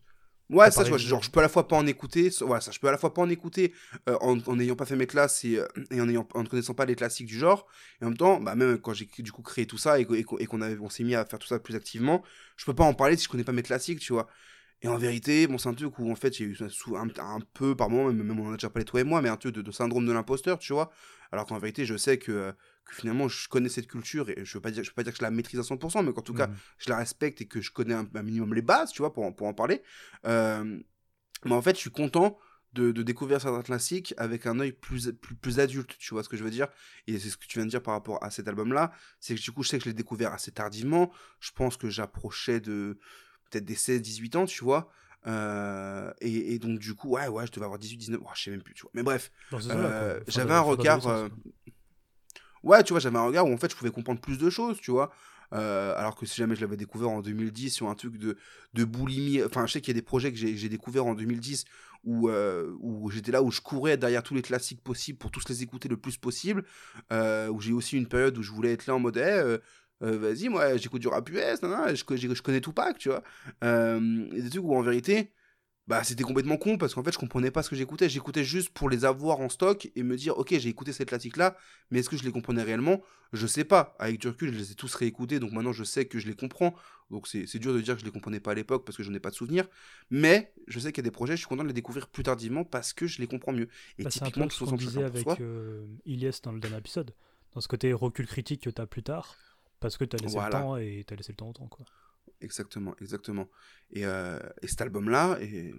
Ouais, 0.50 0.70
ça, 0.70 0.82
genre, 0.82 1.22
je 1.22 1.30
peux 1.30 1.40
à 1.40 1.42
la 1.42 1.48
fois 1.50 1.68
pas 1.68 1.76
en 1.76 1.86
écouter, 1.86 2.30
voilà, 2.40 2.62
ça, 2.62 2.70
je 2.70 2.78
peux 2.78 2.88
à 2.88 2.90
la 2.90 2.96
fois 2.96 3.12
pas 3.12 3.20
en 3.20 3.28
écouter 3.28 3.74
euh, 4.08 4.16
en 4.20 4.56
n'ayant 4.56 4.76
pas 4.76 4.86
fait 4.86 4.96
mes 4.96 5.06
classes 5.06 5.44
et, 5.44 5.58
euh, 5.58 5.66
et 5.90 6.00
en, 6.00 6.08
ayant, 6.08 6.26
en 6.32 6.42
ne 6.42 6.48
connaissant 6.48 6.72
pas 6.72 6.86
les 6.86 6.94
classiques 6.94 7.26
du 7.26 7.38
genre, 7.38 7.66
et 8.00 8.06
en 8.06 8.08
même 8.08 8.16
temps, 8.16 8.40
bah, 8.40 8.54
même 8.54 8.78
quand 8.78 8.94
j'ai 8.94 9.10
du 9.18 9.30
coup 9.30 9.42
créé 9.42 9.66
tout 9.66 9.76
ça 9.76 10.00
et, 10.00 10.06
et, 10.10 10.24
qu'on 10.24 10.62
on 10.62 10.88
s'est 10.88 11.04
mis 11.04 11.14
à 11.14 11.26
faire 11.26 11.38
tout 11.38 11.48
ça 11.48 11.58
plus 11.58 11.74
activement, 11.74 12.22
je 12.56 12.64
peux 12.64 12.74
pas 12.74 12.84
en 12.84 12.94
parler 12.94 13.18
si 13.18 13.24
je 13.24 13.28
connais 13.28 13.44
pas 13.44 13.52
mes 13.52 13.62
classiques, 13.62 14.00
tu 14.00 14.14
vois. 14.14 14.26
Et 14.82 14.88
en 14.88 14.96
vérité, 14.96 15.46
bon, 15.46 15.58
c'est 15.58 15.68
un 15.68 15.74
truc 15.74 15.98
où 15.98 16.10
en 16.10 16.14
fait, 16.14 16.38
il 16.38 16.46
y 16.46 16.48
a 16.48 16.52
eu 16.52 16.58
un, 16.94 17.08
un, 17.18 17.40
peu, 17.54 17.74
par 17.74 17.90
moment, 17.90 18.12
même, 18.12 18.22
même 18.24 18.38
on 18.38 18.48
en 18.48 18.52
a 18.52 18.56
déjà 18.56 18.70
parlé 18.70 18.84
toi 18.84 19.00
et 19.00 19.04
moi, 19.04 19.20
mais 19.20 19.28
un 19.28 19.36
truc 19.36 19.54
de, 19.54 19.62
de 19.62 19.70
syndrome 19.72 20.06
de 20.06 20.12
l'imposteur, 20.12 20.58
tu 20.58 20.72
vois. 20.72 20.90
Alors 21.32 21.46
qu'en 21.46 21.58
vérité, 21.58 21.84
je 21.84 21.96
sais 21.96 22.18
que, 22.18 22.54
que, 22.84 22.94
finalement, 22.94 23.28
je 23.28 23.48
connais 23.48 23.68
cette 23.68 23.88
culture 23.88 24.30
et 24.30 24.44
je 24.44 24.54
veux 24.54 24.60
pas 24.60 24.70
dire, 24.70 24.84
je 24.84 24.90
veux 24.90 24.94
pas 24.94 25.02
dire 25.02 25.12
que 25.12 25.18
je 25.18 25.24
la 25.24 25.30
maîtrise 25.32 25.58
à 25.58 25.62
100%, 25.62 26.04
mais 26.04 26.12
qu'en 26.12 26.22
tout 26.22 26.34
cas, 26.34 26.46
mmh. 26.46 26.56
je 26.78 26.90
la 26.90 26.96
respecte 26.96 27.40
et 27.40 27.46
que 27.46 27.60
je 27.60 27.72
connais 27.72 27.94
un, 27.94 28.08
minimum 28.22 28.54
les 28.54 28.62
bases, 28.62 28.92
tu 28.92 29.02
vois, 29.02 29.12
pour, 29.12 29.34
pour 29.34 29.48
en 29.48 29.54
parler. 29.54 29.82
Euh, 30.26 30.80
mais 31.44 31.54
en 31.54 31.62
fait, 31.62 31.74
je 31.74 31.80
suis 31.80 31.90
content 31.90 32.38
de, 32.74 32.92
de, 32.92 33.02
découvrir 33.02 33.40
certains 33.40 33.62
classiques 33.62 34.14
avec 34.16 34.46
un 34.46 34.60
œil 34.60 34.72
plus, 34.72 35.12
plus, 35.12 35.34
plus, 35.34 35.58
adulte, 35.58 35.96
tu 35.98 36.14
vois 36.14 36.22
ce 36.22 36.28
que 36.28 36.36
je 36.36 36.44
veux 36.44 36.50
dire 36.50 36.68
Et 37.06 37.18
c'est 37.18 37.30
ce 37.30 37.36
que 37.36 37.46
tu 37.46 37.58
viens 37.58 37.66
de 37.66 37.70
dire 37.70 37.82
par 37.82 37.94
rapport 37.94 38.22
à 38.22 38.30
cet 38.30 38.46
album-là, 38.46 38.92
c'est 39.20 39.34
que 39.34 39.40
du 39.40 39.50
coup, 39.52 39.62
je 39.62 39.70
sais 39.70 39.78
que 39.78 39.84
je 39.84 39.88
l'ai 39.88 39.94
découvert 39.94 40.32
assez 40.32 40.52
tardivement, 40.52 41.10
je 41.40 41.50
pense 41.52 41.76
que 41.76 41.88
j'approchais 41.88 42.60
de 42.60 42.98
peut-être 43.50 43.64
des 43.64 43.74
16-18 43.74 44.36
ans, 44.36 44.44
tu 44.46 44.64
vois. 44.64 44.90
Euh, 45.26 46.12
et, 46.20 46.58
donc 46.58 46.78
du 46.78 46.94
coup, 46.94 47.10
ouais, 47.10 47.28
ouais, 47.28 47.46
je 47.46 47.52
devais 47.52 47.64
avoir 47.64 47.78
18, 47.78 47.96
19, 47.96 48.20
je 48.34 48.42
sais 48.42 48.50
même 48.50 48.62
plus, 48.62 48.74
tu 48.74 48.82
vois. 48.82 48.90
Mais 48.94 49.02
bref, 49.02 49.30
euh, 49.52 50.20
j'avais 50.28 50.54
un 50.54 50.60
regard... 50.60 51.06
Euh, 51.06 51.28
ouais, 52.62 52.82
tu 52.82 52.92
vois, 52.92 53.00
j'avais 53.00 53.18
un 53.18 53.26
regard 53.26 53.46
où 53.46 53.52
en 53.52 53.58
fait 53.58 53.70
je 53.70 53.76
pouvais 53.76 53.90
comprendre 53.90 54.20
plus 54.20 54.38
de 54.38 54.50
choses, 54.50 54.80
tu 54.80 54.90
vois. 54.90 55.10
Alors 55.50 56.14
que 56.14 56.26
si 56.26 56.36
jamais 56.36 56.54
je 56.54 56.60
l'avais 56.60 56.76
découvert 56.76 57.10
en 57.10 57.20
2010 57.20 57.70
sur 57.70 57.88
un 57.88 57.94
truc 57.94 58.18
de, 58.18 58.36
de 58.74 58.84
boulimie, 58.84 59.42
enfin 59.42 59.66
je 59.66 59.72
sais 59.72 59.80
qu'il 59.80 59.94
y 59.94 59.96
a 59.96 60.00
des 60.00 60.04
projets 60.04 60.32
que 60.32 60.38
j'ai 60.38 60.68
découvert 60.68 61.06
en 61.06 61.14
2010 61.14 61.64
où, 62.04 62.28
euh, 62.28 62.74
où 62.80 63.10
j'étais 63.10 63.32
là 63.32 63.42
où 63.42 63.50
je 63.50 63.60
courais 63.60 63.96
derrière 63.96 64.22
tous 64.22 64.34
les 64.34 64.42
classiques 64.42 64.82
possibles 64.82 65.18
pour 65.18 65.30
tous 65.30 65.48
les 65.48 65.62
écouter 65.62 65.88
le 65.88 65.96
plus 65.96 66.16
possible, 66.16 66.64
euh, 67.12 67.48
où 67.48 67.60
j'ai 67.60 67.72
aussi 67.72 67.96
une 67.96 68.06
période 68.06 68.36
où 68.38 68.42
je 68.42 68.52
voulais 68.52 68.72
être 68.72 68.86
là 68.86 68.94
en 68.94 68.98
mode 68.98 69.16
Eh, 69.16 69.20
euh, 69.20 69.58
euh, 70.02 70.18
vas-y 70.18 70.48
moi 70.48 70.76
j'écoute 70.76 71.00
du 71.00 71.08
rap 71.08 71.28
US, 71.30 71.62
nan, 71.62 71.70
nan, 71.70 71.96
je, 71.96 72.04
je, 72.16 72.34
je 72.34 72.42
connais 72.42 72.60
Tupac, 72.60 72.98
tu 72.98 73.08
vois. 73.08 73.22
Euh, 73.64 74.28
des 74.30 74.50
trucs 74.50 74.62
où 74.64 74.74
en 74.74 74.82
vérité, 74.82 75.32
bah 75.86 76.04
c'était 76.04 76.22
complètement 76.22 76.58
con 76.58 76.76
parce 76.76 76.94
qu'en 76.94 77.02
fait 77.02 77.12
je 77.12 77.18
comprenais 77.18 77.50
pas 77.50 77.62
ce 77.62 77.70
que 77.70 77.76
j'écoutais, 77.76 78.08
j'écoutais 78.10 78.44
juste 78.44 78.68
pour 78.70 78.90
les 78.90 79.04
avoir 79.06 79.40
en 79.40 79.48
stock 79.48 79.90
et 79.96 80.02
me 80.02 80.16
dire 80.16 80.36
ok 80.38 80.54
j'ai 80.58 80.68
écouté 80.68 80.92
cette 80.92 81.08
classique 81.08 81.36
là, 81.38 81.56
mais 81.90 82.00
est-ce 82.00 82.10
que 82.10 82.16
je 82.16 82.24
les 82.24 82.30
comprenais 82.32 82.62
réellement? 82.62 83.02
Je 83.32 83.46
sais 83.46 83.64
pas, 83.64 83.96
avec 83.98 84.20
du 84.20 84.28
recul 84.28 84.52
je 84.52 84.58
les 84.58 84.72
ai 84.72 84.74
tous 84.74 84.94
réécoutés 84.94 85.40
donc 85.40 85.52
maintenant 85.52 85.72
je 85.72 85.84
sais 85.84 86.04
que 86.04 86.18
je 86.18 86.26
les 86.26 86.34
comprends, 86.34 86.74
donc 87.10 87.26
c'est 87.26 87.58
dur 87.58 87.72
de 87.72 87.80
dire 87.80 87.94
que 87.94 88.00
je 88.00 88.04
les 88.04 88.10
comprenais 88.12 88.38
pas 88.38 88.50
à 88.50 88.54
l'époque 88.54 88.84
parce 88.84 88.98
que 88.98 89.02
je 89.02 89.08
n'en 89.10 89.16
ai 89.16 89.20
pas 89.20 89.30
de 89.30 89.34
souvenir, 89.34 89.66
mais 90.10 90.52
je 90.66 90.78
sais 90.78 90.92
qu'il 90.92 91.02
y 91.02 91.06
a 91.06 91.10
des 91.10 91.10
projets, 91.10 91.32
je 91.34 91.38
suis 91.38 91.46
content 91.48 91.62
de 91.62 91.68
les 91.68 91.74
découvrir 91.74 92.08
plus 92.08 92.22
tardivement 92.22 92.64
parce 92.64 92.92
que 92.92 93.06
je 93.06 93.18
les 93.20 93.26
comprends 93.26 93.52
mieux. 93.52 93.68
Et 93.98 94.04
Bah, 94.04 94.10
typiquement 94.10 94.48
ce 94.50 94.58
qu'on 94.58 94.76
60 94.76 94.78
disait 94.78 95.02
avec 95.04 95.40
euh, 95.40 95.86
Ilyes 96.04 96.30
dans 96.42 96.52
le 96.52 96.60
dernier 96.60 96.78
épisode. 96.78 97.14
Dans 97.54 97.62
ce 97.62 97.68
côté 97.68 97.94
recul 97.94 98.26
critique 98.26 98.62
que 98.64 98.70
tu 98.70 98.82
as 98.82 98.86
plus 98.86 99.02
tard, 99.02 99.36
parce 99.80 99.96
que 99.96 100.04
tu 100.04 100.16
as 100.16 100.18
laissé 100.20 100.34
Voilà. 100.34 100.58
le 100.58 100.62
temps 100.64 100.76
et 100.76 101.04
tu 101.06 101.14
as 101.14 101.16
laissé 101.16 101.32
le 101.32 101.36
temps 101.36 101.48
au 101.50 101.52
temps. 101.52 101.68
Quoi. 101.68 101.84
Exactement, 102.40 102.94
exactement. 103.00 103.48
Et, 103.90 104.06
euh, 104.06 104.38
et 104.62 104.68
cet 104.68 104.80
album-là, 104.82 105.38
et 105.40 105.74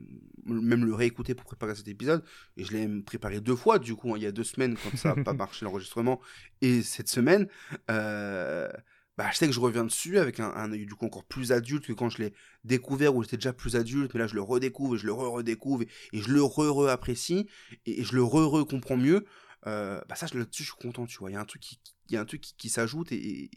même 0.45 0.83
le 0.83 0.93
réécouter 0.93 1.33
pour 1.33 1.45
préparer 1.45 1.73
cet 1.75 1.87
épisode, 1.87 2.23
et 2.57 2.63
je 2.65 2.73
l'ai 2.73 2.79
même 2.87 3.03
préparé 3.03 3.39
deux 3.39 3.55
fois, 3.55 3.79
du 3.79 3.95
coup, 3.95 4.11
hein, 4.13 4.17
il 4.17 4.23
y 4.23 4.25
a 4.25 4.31
deux 4.33 4.43
semaines 4.43 4.75
quand 4.75 4.97
ça 4.97 5.15
n'a 5.15 5.23
pas 5.23 5.33
marché 5.33 5.63
l'enregistrement, 5.63 6.19
et 6.61 6.81
cette 6.81 7.07
semaine, 7.07 7.47
euh, 7.89 8.69
bah, 9.17 9.27
je 9.31 9.37
sais 9.37 9.47
que 9.47 9.53
je 9.53 9.59
reviens 9.59 9.85
dessus 9.85 10.17
avec 10.17 10.39
un, 10.41 10.49
un 10.53 10.71
œil 10.71 10.85
du 10.85 10.95
coup 10.95 11.05
encore 11.05 11.23
plus 11.25 11.51
adulte 11.51 11.85
que 11.85 11.93
quand 11.93 12.09
je 12.09 12.23
l'ai 12.23 12.33
découvert 12.63 13.15
où 13.15 13.23
j'étais 13.23 13.37
déjà 13.37 13.53
plus 13.53 13.75
adulte, 13.75 14.13
mais 14.13 14.19
là 14.19 14.27
je 14.27 14.35
le 14.35 14.41
redécouvre 14.41 14.95
et 14.95 14.97
je 14.97 15.05
le 15.05 15.13
re-redécouvre 15.13 15.83
et, 15.83 15.87
et 16.17 16.21
je 16.21 16.31
le 16.31 16.41
re-re-apprécie 16.41 17.47
et, 17.85 18.01
et 18.01 18.03
je 18.03 18.15
le 18.15 18.23
re-re-comprends 18.23 18.97
mieux. 18.97 19.25
Euh, 19.67 20.01
bah 20.07 20.15
ça, 20.15 20.25
là-dessus, 20.33 20.63
je 20.63 20.71
suis 20.71 20.81
content, 20.81 21.05
tu 21.05 21.17
vois. 21.17 21.29
Il 21.29 21.33
y 21.33 21.37
a 21.37 21.41
un 21.41 21.45
truc 21.45 21.61
qui, 21.61 21.79
y 22.09 22.39
qui, 22.57 22.69
s'ajoute 22.69 23.11
et, 23.11 23.49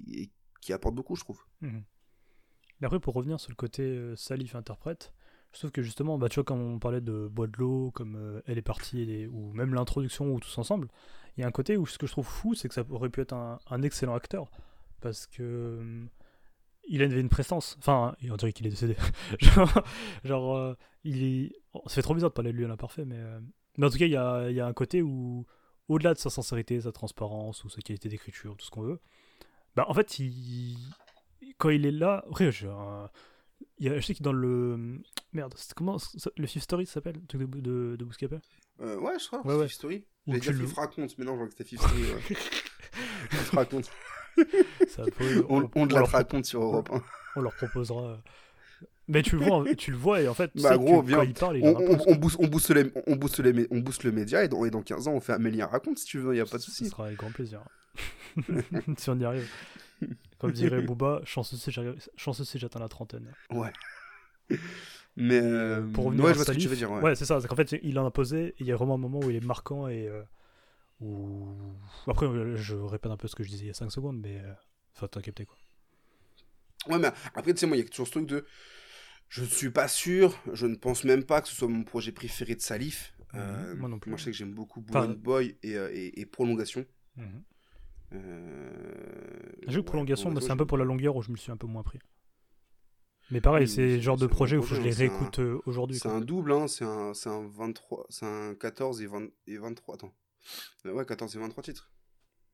qui 0.61 0.73
apporte 0.73 0.95
beaucoup, 0.95 1.17
je 1.17 1.23
trouve. 1.23 1.41
Mais 1.61 2.87
après, 2.87 3.01
pour 3.01 3.15
revenir 3.15 3.39
sur 3.39 3.51
le 3.51 3.57
côté 3.57 3.83
euh, 3.83 4.17
Salif 4.17 4.57
interprète, 4.57 5.13
je 5.53 5.59
trouve 5.59 5.71
que 5.71 5.83
justement, 5.83 6.19
bah, 6.19 6.29
tu 6.29 6.37
vois, 6.37 6.45
quand 6.45 6.57
on 6.57 6.79
parlait 6.79 7.01
de 7.01 7.29
Bois 7.29 7.47
de 7.47 7.57
l'eau, 7.57 7.91
comme 7.93 8.17
euh, 8.17 8.41
Elle 8.47 8.59
est 8.59 8.63
partie, 8.63 9.27
ou 9.27 9.53
même 9.53 9.75
l'introduction, 9.75 10.33
ou 10.33 10.41
tous 10.41 10.59
ensemble, 10.59 10.89
il 11.37 11.43
y 11.43 11.45
a 11.45 11.47
un 11.47 11.53
côté 11.53 11.77
où 11.77 11.87
ce 11.87 11.99
que 11.99 12.07
je 12.07 12.13
trouve 12.13 12.27
fou, 12.27 12.55
c'est 12.55 12.69
que 12.69 12.75
ça 12.75 12.85
aurait 12.91 13.11
pu 13.11 13.21
être 13.21 13.35
un, 13.35 13.83
excellent 13.83 14.15
acteur. 14.15 14.51
Parce 15.01 15.27
que. 15.27 15.43
euh, 15.43 16.07
il 16.89 17.01
avait 17.03 17.21
une 17.21 17.29
prestance. 17.29 17.77
Enfin, 17.79 18.17
on 18.29 18.37
dirait 18.37 18.53
qu'il 18.53 18.67
est 18.67 18.71
décédé. 18.71 18.97
genre, 19.41 19.85
genre, 20.25 20.77
il 21.05 21.23
est. 21.23 21.53
oh, 21.75 21.85
trop 22.03 22.15
bizarre 22.15 22.31
de 22.31 22.35
parler 22.35 22.53
de 22.53 22.57
lui 22.57 22.65
à 22.65 22.69
l'imparfait, 22.69 23.05
mais. 23.05 23.21
Mais 23.79 23.87
en 23.87 23.91
tout 23.91 23.99
cas, 23.99 24.07
il 24.07 24.13
y 24.13 24.17
a, 24.17 24.51
y 24.51 24.61
a 24.61 24.67
un 24.67 24.73
côté 24.73 25.01
où, 25.01 25.47
au-delà 25.93 26.15
de 26.15 26.19
sa 26.19 26.31
sincérité, 26.31 26.81
sa 26.81 26.93
transparence, 26.93 27.65
ou 27.65 27.69
sa 27.69 27.81
qualité 27.81 28.09
d'écriture, 28.09 28.57
tout 28.57 28.65
ce 28.67 28.71
qu'on 28.71 28.83
veut, 28.83 29.01
bah, 29.77 29.85
en 29.89 29.95
fait, 29.95 30.19
il... 30.19 30.77
quand 31.59 31.71
il 31.71 31.87
est 31.87 31.91
là. 31.93 32.25
Après, 32.29 32.51
j'ai 32.53 32.69
un- 32.69 33.09
il 33.79 33.87
y 33.87 33.89
a, 33.89 33.99
je 33.99 34.05
sais 34.05 34.15
que 34.15 34.23
dans 34.23 34.33
le. 34.33 35.01
Merde, 35.33 35.55
comment 35.77 35.97
le 36.37 36.47
Fifth 36.47 36.65
Story 36.65 36.85
s'appelle 36.87 37.17
Le 37.17 37.27
truc 37.27 37.43
de, 37.49 37.61
de, 37.61 37.97
de 37.97 38.05
Bouscapé 38.05 38.39
Euh, 38.81 38.99
ouais, 38.99 39.19
je 39.19 39.27
crois, 39.29 39.47
Ouais, 39.47 39.55
ouais. 39.55 39.67
Fifth 39.69 39.77
Story. 39.79 40.05
J'allais 40.27 40.41
dire 40.41 40.53
le- 40.53 40.67
raconte, 40.75 41.17
mais 41.19 41.25
non, 41.25 41.33
je 41.35 41.39
vois 41.39 41.47
que 41.47 41.53
c'était 41.53 41.65
Fifth 41.65 41.81
Story. 41.83 42.03
Ouais. 42.03 42.21
Fifth 43.31 43.51
raconte. 43.51 43.91
Ça 44.89 45.05
peut- 45.17 45.47
On, 45.49 45.69
on 45.75 45.87
de 45.87 45.95
la 45.95 46.01
leur, 46.01 46.09
raconte 46.11 46.45
sur 46.47 46.63
Europe 46.63 46.91
1. 46.93 47.03
on 47.37 47.41
leur 47.41 47.55
proposera. 47.55 48.21
Mais 49.13 49.23
tu 49.23 49.37
le 49.37 49.45
vois, 49.45 49.65
tu 49.77 49.91
le 49.91 49.97
vois 49.97 50.21
et 50.23 50.29
en 50.29 50.35
fait, 50.35 50.51
Bah, 50.55 50.77
gros, 50.77 51.03
quand 51.03 51.23
il 51.23 51.35
parle, 51.35 51.59
il 51.59 51.65
On, 51.65 52.15
booste, 52.17 52.37
on, 52.41 52.47
booste 52.47 52.71
les, 52.71 52.91
on, 53.07 53.17
booste 53.17 53.39
les, 53.41 53.53
mé- 53.53 53.69
on 53.71 53.81
booste 53.81 54.05
le 54.05 54.13
média 54.13 54.43
et 54.45 54.49
dans, 54.49 54.65
et 54.65 54.71
dans 54.71 54.83
15 54.83 55.09
ans, 55.09 55.13
on 55.13 55.21
fait 55.21 55.33
Amélie 55.33 55.63
raconte 55.63 55.99
si 55.99 56.07
tu 56.07 56.19
veux, 56.19 56.35
il 56.35 56.41
a 56.41 56.47
pas 56.47 56.57
de 56.57 56.63
Ce 56.63 56.71
souci. 56.71 56.89
sera 56.89 57.07
avec 57.07 57.19
grand 57.19 57.31
plaisir. 57.31 57.63
si 58.97 59.11
on 59.11 59.19
y 59.19 59.25
arrive. 59.25 59.49
Comme 60.39 60.53
dirait 60.53 60.83
Booba, 60.83 61.21
chanceux 61.25 61.57
si 61.57 62.59
j'atteins 62.59 62.81
la 62.81 62.89
trentaine. 62.89 63.33
Ouais. 63.51 63.73
Mais 65.17 65.41
euh, 65.41 65.83
Pour 65.93 66.07
revenir 66.07 66.25
ouais, 66.25 66.31
à 66.31 66.33
je 66.33 66.39
vois 66.39 66.45
ce 66.47 66.53
que 66.53 66.57
tu 66.57 66.63
Salif, 66.63 66.71
veux 66.71 66.77
dire. 66.77 66.91
Ouais. 66.91 67.03
Ouais, 67.03 67.15
c'est 67.15 67.27
ça. 67.27 67.41
C'est 67.41 67.47
qu'en 67.49 67.57
fait, 67.57 67.79
il 67.83 67.99
en 67.99 68.07
a 68.07 68.11
posé. 68.11 68.47
et 68.49 68.55
Il 68.61 68.67
y 68.67 68.73
a 68.73 68.77
vraiment 68.77 68.95
un 68.95 68.99
moment 68.99 69.21
où 69.21 69.31
il 69.31 69.37
est 69.37 69.45
marquant 69.45 69.89
et 69.89 70.09
euh, 70.09 70.23
où... 71.01 71.49
après, 72.07 72.27
euh, 72.27 72.57
je 72.57 72.75
répète 72.75 73.13
un 73.13 73.17
peu 73.17 73.29
ce 73.29 73.37
que 73.37 73.43
je 73.45 73.49
disais 73.51 73.65
il 73.65 73.69
y 73.69 73.71
a 73.71 73.75
5 73.75 73.91
secondes, 73.93 74.19
mais 74.21 74.41
enfin, 74.97 75.07
t'as 75.09 75.21
capté 75.21 75.45
quoi. 75.45 75.57
Ouais, 76.89 76.99
mais 76.99 77.09
après, 77.35 77.53
tu 77.53 77.61
sais, 77.61 77.67
moi, 77.67 77.77
il 77.77 77.81
y 77.81 77.87
a 77.87 77.89
toujours 77.89 78.07
ce 78.07 78.13
truc 78.13 78.27
de. 78.27 78.45
Je 79.33 79.41
ne 79.41 79.47
suis 79.47 79.71
pas 79.71 79.89
sûr, 79.89 80.39
je 80.53 80.67
ne 80.67 80.75
pense 80.77 81.05
même 81.05 81.25
pas 81.25 81.41
que 81.41 81.49
ce 81.49 81.55
soit 81.55 81.67
mon 81.67 81.85
projet 81.85 82.13
préféré 82.13 82.55
de 82.55 82.61
Salif. 82.61 83.15
Euh, 83.35 83.73
Mhm, 83.73 83.79
moi 83.81 83.89
non 83.89 83.99
plus. 83.99 84.11
Moi, 84.11 84.19
je 84.19 84.25
sais 84.25 84.31
que 84.31 84.37
j'aime 84.37 84.53
beaucoup 84.53 84.85
Enfin, 84.91 85.07
Born 85.07 85.15
Boy 85.15 85.57
et, 85.63 85.75
euh, 85.79 85.89
et, 85.91 86.21
et 86.21 86.27
Prolongation. 86.27 86.85
Mhm. 87.17 87.43
Euh... 88.13 89.83
Prolongation, 89.87 90.39
c'est 90.39 90.51
un 90.51 90.57
peu 90.59 90.67
pour 90.67 90.77
la 90.77 90.85
longueur 90.85 91.17
où 91.17 91.23
je 91.23 91.31
me 91.33 91.37
suis 91.39 91.51
un 91.51 91.57
peu 91.57 91.67
moins 91.67 91.83
pris. 91.83 91.99
Mais 93.31 93.41
pareil, 93.41 93.65
Oui, 93.65 93.71
c'est 93.71 93.97
le 93.97 94.01
genre 94.03 94.19
de 94.19 94.27
projet 94.27 94.59
où 94.59 94.61
il 94.61 94.67
faut 94.67 94.75
que 94.75 94.75
je 94.77 94.81
projet, 94.83 94.91
les 94.91 95.07
hein, 95.07 95.09
c'est 95.09 95.15
un- 95.15 95.19
réécoute 95.19 95.39
euh, 95.39 95.63
aujourd'hui. 95.65 95.99
C'est 95.99 96.09
un 96.09 96.21
double, 96.21 96.53
hein, 96.53 96.69
c'est 96.69 96.85
un, 96.85 97.13
un 97.25 97.49
23, 97.49 98.07
c'est 98.11 98.27
un 98.27 98.55
14 98.55 99.01
et, 99.01 99.07
20 99.07 99.29
et 99.47 99.57
23, 99.57 99.95
attends. 99.95 100.13
Euh, 100.85 100.93
ouais, 100.93 101.07
14 101.07 101.35
et 101.35 101.39
23 101.39 101.63
titres. 101.63 101.91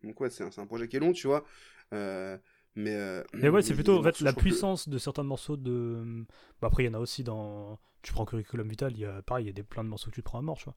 Donc 0.05 0.21
ouais, 0.21 0.31
c'est 0.31 0.45
un, 0.45 0.51
un 0.63 0.67
projet 0.67 0.87
qui 0.87 0.97
est 0.97 1.01
long, 1.01 1.13
tu 1.13 1.27
vois. 1.27 1.45
Euh, 1.93 2.39
mais, 2.79 2.95
euh, 2.95 3.23
Mais 3.35 3.49
ouais, 3.49 3.61
c'est 3.63 3.75
plutôt 3.75 3.99
en 3.99 4.03
fait 4.03 4.21
la 4.21 4.33
que- 4.33 4.39
puissance 4.41 4.89
de 4.89 4.97
certains 4.99 5.23
morceaux 5.25 5.57
de. 5.57 6.25
Bah, 6.61 6.69
après, 6.69 6.85
il 6.85 6.87
y 6.87 6.89
en 6.89 6.95
a 6.95 6.99
aussi 6.99 7.25
dans. 7.25 7.79
Tu 8.03 8.13
prends 8.13 8.25
Curriculum 8.25 8.69
Vital, 8.69 8.93
il 8.93 9.01
y 9.01 9.05
a 9.05 9.21
pareil, 9.23 9.45
il 9.45 9.49
y 9.49 9.51
a 9.51 9.53
des, 9.53 9.63
plein 9.65 9.83
de 9.85 9.89
morceaux 9.89 10.09
que 10.11 10.15
tu 10.15 10.21
te 10.23 10.25
prends 10.25 10.39
à 10.39 10.43
mort, 10.43 10.57
tu 10.57 10.65
vois. 10.65 10.77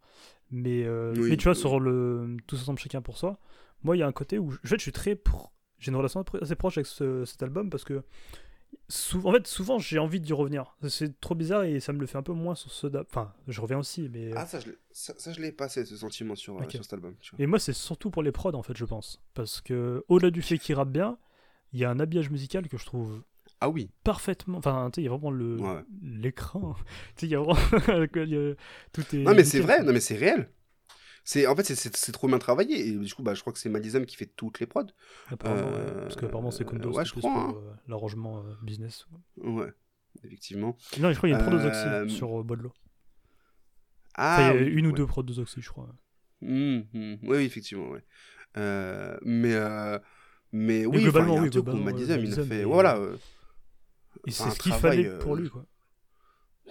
Mais, 0.49 0.83
euh, 0.83 1.13
Oui, 1.15 1.29
mais 1.29 1.37
tu 1.37 1.43
vois, 1.43 1.53
oui. 1.53 1.59
sur 1.59 1.79
le 1.79 2.35
Tous 2.47 2.59
ensemble, 2.59 2.79
chacun 2.79 3.01
pour 3.01 3.17
soi, 3.17 3.39
moi, 3.83 3.95
il 3.95 3.99
y 3.99 4.03
a 4.03 4.07
un 4.07 4.11
côté 4.11 4.39
où. 4.39 4.47
En 4.47 4.67
fait, 4.67 4.77
je 4.77 4.81
suis 4.81 4.91
très. 4.91 5.15
pro- 5.15 5.49
J'ai 5.79 5.89
une 5.91 5.95
relation 5.97 6.23
assez 6.41 6.55
proche 6.55 6.77
avec 6.77 6.87
ce- 6.87 7.23
cet 7.25 7.41
album 7.43 7.69
parce 7.69 7.83
que. 7.83 8.03
sou- 8.87 9.21
En 9.25 9.31
fait, 9.33 9.45
souvent, 9.47 9.77
j'ai 9.79 9.99
envie 9.99 10.19
d'y 10.19 10.33
revenir. 10.33 10.75
C'est 10.87 11.19
trop 11.21 11.35
bizarre 11.35 11.63
et 11.63 11.79
ça 11.79 11.93
me 11.93 11.99
le 11.99 12.05
fait 12.07 12.17
un 12.17 12.23
peu 12.23 12.33
moins 12.33 12.55
sur 12.55 12.71
ce. 12.71 12.87
Enfin, 12.97 13.33
je 13.47 13.61
reviens 13.61 13.79
aussi, 13.79 14.09
mais. 14.11 14.31
Ah, 14.35 14.45
ça, 14.45 14.59
je 14.59 14.67
l'ai- 14.69 14.77
ça, 14.91 15.13
ça, 15.17 15.31
je 15.33 15.41
l'ai 15.41 15.51
passé, 15.51 15.85
ce 15.85 15.95
sentiment 15.97 16.35
sur, 16.35 16.57
euh, 16.59 16.69
sur 16.69 16.83
cet 16.83 16.93
album. 16.93 17.15
Tu 17.21 17.35
vois. 17.35 17.43
Et 17.43 17.47
moi, 17.47 17.59
c'est 17.59 17.73
surtout 17.73 18.09
pour 18.09 18.23
les 18.23 18.31
prods, 18.31 18.53
en 18.53 18.63
fait, 18.63 18.75
je 18.75 18.85
pense. 18.85 19.21
Parce 19.33 19.61
que, 19.61 20.03
au-delà 20.07 20.31
du 20.31 20.41
fait 20.41 20.57
qu'il 20.57 20.75
rappe 20.75 20.91
bien, 20.91 21.17
il 21.73 21.79
y 21.79 21.85
a 21.85 21.89
un 21.89 21.99
habillage 21.99 22.29
musical 22.29 22.67
que 22.67 22.77
je 22.77 22.85
trouve 22.85 23.23
Ah 23.59 23.69
oui, 23.69 23.89
parfaitement. 24.03 24.57
Enfin, 24.57 24.89
tu 24.91 24.97
sais, 24.97 25.01
il 25.01 25.05
y 25.05 25.07
a 25.07 25.11
vraiment 25.11 25.31
le 25.31 25.57
Ouais. 25.59 25.83
l'écran. 26.01 26.75
tu 27.15 27.21
sais, 27.21 27.25
il 27.27 27.29
y 27.31 27.35
a 27.35 27.39
vraiment. 27.41 28.07
il 28.15 28.29
y 28.29 28.35
a- 28.37 28.55
Tout 28.93 29.15
est. 29.15 29.19
non 29.23 29.33
mais 29.35 29.43
c'est 29.43 29.59
vrai, 29.59 29.83
non 29.83 29.93
mais 29.93 29.99
c'est 29.99 30.15
réel. 30.15 30.49
C'est 31.23 31.45
en 31.45 31.55
fait 31.55 31.63
c'est- 31.63 32.11
trop 32.11 32.27
bien 32.27 32.39
travaillé 32.39 32.87
et 32.87 32.97
du 32.97 33.13
coup 33.13 33.21
bah 33.21 33.35
je 33.35 33.41
crois 33.41 33.53
que 33.53 33.59
c'est 33.59 33.69
Madizem 33.69 34.07
qui 34.07 34.15
fait 34.15 34.25
toutes 34.25 34.59
les 34.59 34.65
prods. 34.65 34.87
Apparemment, 35.29 35.67
ouais. 35.69 35.75
Euh, 35.77 36.01
Parce 36.01 36.15
qu'apparemment, 36.15 36.49
c'est 36.49 36.65
Kundo, 36.65 36.91
ouais, 36.91 37.05
je 37.05 37.11
plus 37.11 37.21
crois, 37.21 37.49
pour 37.49 37.57
euh, 37.59 37.73
l'arrangement 37.87 38.39
euh, 38.39 38.53
business. 38.63 39.05
Ouais, 39.37 39.71
effectivement. 40.23 40.75
Non, 40.99 41.11
je 41.11 41.17
crois 41.17 41.29
qu'il 41.29 41.29
y 41.29 41.33
a 41.33 41.37
une 41.39 41.45
prod 41.45 41.53
aux 41.61 41.65
Oxy 41.65 42.15
sur 42.15 42.43
l'eau. 42.43 42.73
Ah, 44.15 44.37
Enfin, 44.39 44.53
il 44.55 44.61
y 44.61 44.65
a 44.65 44.67
une 44.67 44.87
ou 44.87 44.91
deux 44.91 45.05
prods 45.05 45.23
aux 45.29 45.39
Oxy, 45.39 45.61
je 45.61 45.69
crois. 45.69 45.89
Hum. 46.43 46.85
Oui, 47.23 47.37
effectivement, 47.37 47.89
ouais. 47.89 48.03
Euh, 48.57 49.15
mais, 50.51 50.83
euh, 50.85 50.89
mais 50.89 50.97
oui, 50.97 51.03
globalement, 51.03 51.33
il 51.33 51.35
y 51.35 51.39
a 51.39 51.41
un 51.41 51.49
truc 51.49 51.63
globalement, 51.65 51.85
Madizem, 51.85 52.19
euh, 52.19 52.23
il 52.23 52.39
a 52.39 52.43
fait, 52.45 52.59
il- 52.59 52.65
voilà. 52.65 52.97
euh, 52.97 53.15
Et 54.27 54.31
Enfin, 54.31 54.49
c'est 54.49 54.55
ce 54.55 54.59
qu'il 54.59 54.73
fallait 54.73 55.09
pour 55.19 55.33
euh, 55.35 55.39
lui, 55.39 55.49
quoi. 55.49 55.65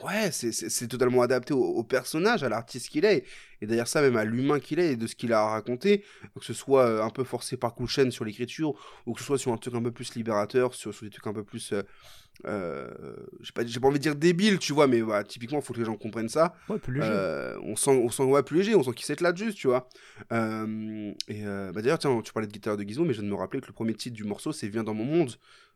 Ouais, 0.04 0.30
c'est- 0.30 0.52
totalement 0.88 1.20
adapté 1.20 1.52
au, 1.52 1.62
au 1.62 1.84
personnage, 1.84 2.42
à 2.42 2.48
l'artiste 2.48 2.88
qu'il 2.88 3.04
est, 3.04 3.24
et 3.60 3.66
d'ailleurs 3.66 3.88
ça 3.88 4.00
même 4.00 4.16
à 4.16 4.24
l'humain 4.24 4.58
qu'il 4.58 4.78
est 4.78 4.92
et 4.92 4.96
de 4.96 5.06
ce 5.06 5.14
qu'il 5.14 5.32
a 5.32 5.40
à 5.40 5.48
raconter, 5.50 6.04
que 6.38 6.44
ce 6.44 6.54
soit 6.54 6.84
euh, 6.86 7.02
un 7.02 7.10
peu 7.10 7.22
forcé 7.24 7.56
par 7.58 7.74
chaîne 7.86 8.10
sur 8.10 8.24
l'écriture, 8.24 8.74
ou 9.04 9.12
que 9.12 9.20
ce 9.20 9.26
soit 9.26 9.38
sur 9.38 9.52
un 9.52 9.58
truc 9.58 9.74
un 9.74 9.82
peu 9.82 9.90
plus 9.90 10.14
libérateur, 10.14 10.74
sur, 10.74 10.94
sur 10.94 11.04
des 11.04 11.10
trucs 11.10 11.26
un 11.26 11.34
peu 11.34 11.44
plus... 11.44 11.72
Euh, 11.72 11.78
euh, 11.78 11.82
j'ai 12.44 13.52
pas, 13.52 13.66
j'ai 13.66 13.80
pas 13.80 13.88
envie 13.88 13.98
de 13.98 14.02
dire 14.02 14.16
débile, 14.16 14.58
tu 14.58 14.72
vois, 14.72 14.86
mais 14.86 15.00
voilà, 15.00 15.24
typiquement, 15.24 15.58
il 15.58 15.64
faut 15.64 15.72
que 15.72 15.78
les 15.78 15.84
gens 15.84 15.96
comprennent 15.96 16.28
ça. 16.28 16.54
Ouais, 16.68 16.78
plus 16.78 16.94
léger. 16.94 17.06
Euh, 17.10 17.58
on 17.62 17.76
sent, 17.76 17.90
on 17.90 18.08
sent 18.10 18.22
ouais, 18.24 18.42
plus 18.42 18.58
léger, 18.58 18.74
on 18.74 18.82
sent 18.82 18.92
qu'il 18.92 19.06
s'éclate 19.06 19.36
juste, 19.36 19.56
tu 19.56 19.66
vois. 19.68 19.88
Euh, 20.32 21.12
et 21.28 21.46
euh, 21.46 21.72
bah 21.72 21.82
d'ailleurs, 21.82 21.98
tiens, 21.98 22.20
tu 22.22 22.32
parlais 22.32 22.46
de 22.46 22.52
guitare 22.52 22.76
de 22.76 22.82
Gizmo, 22.82 23.04
mais 23.04 23.12
je 23.12 23.20
viens 23.20 23.28
de 23.28 23.34
me 23.34 23.38
rappeler 23.38 23.60
que 23.60 23.66
le 23.66 23.72
premier 23.72 23.94
titre 23.94 24.14
du 24.16 24.24
morceau, 24.24 24.52
c'est 24.52 24.68
Viens 24.68 24.84
dans 24.84 24.94
mon 24.94 25.04
monde. 25.04 25.30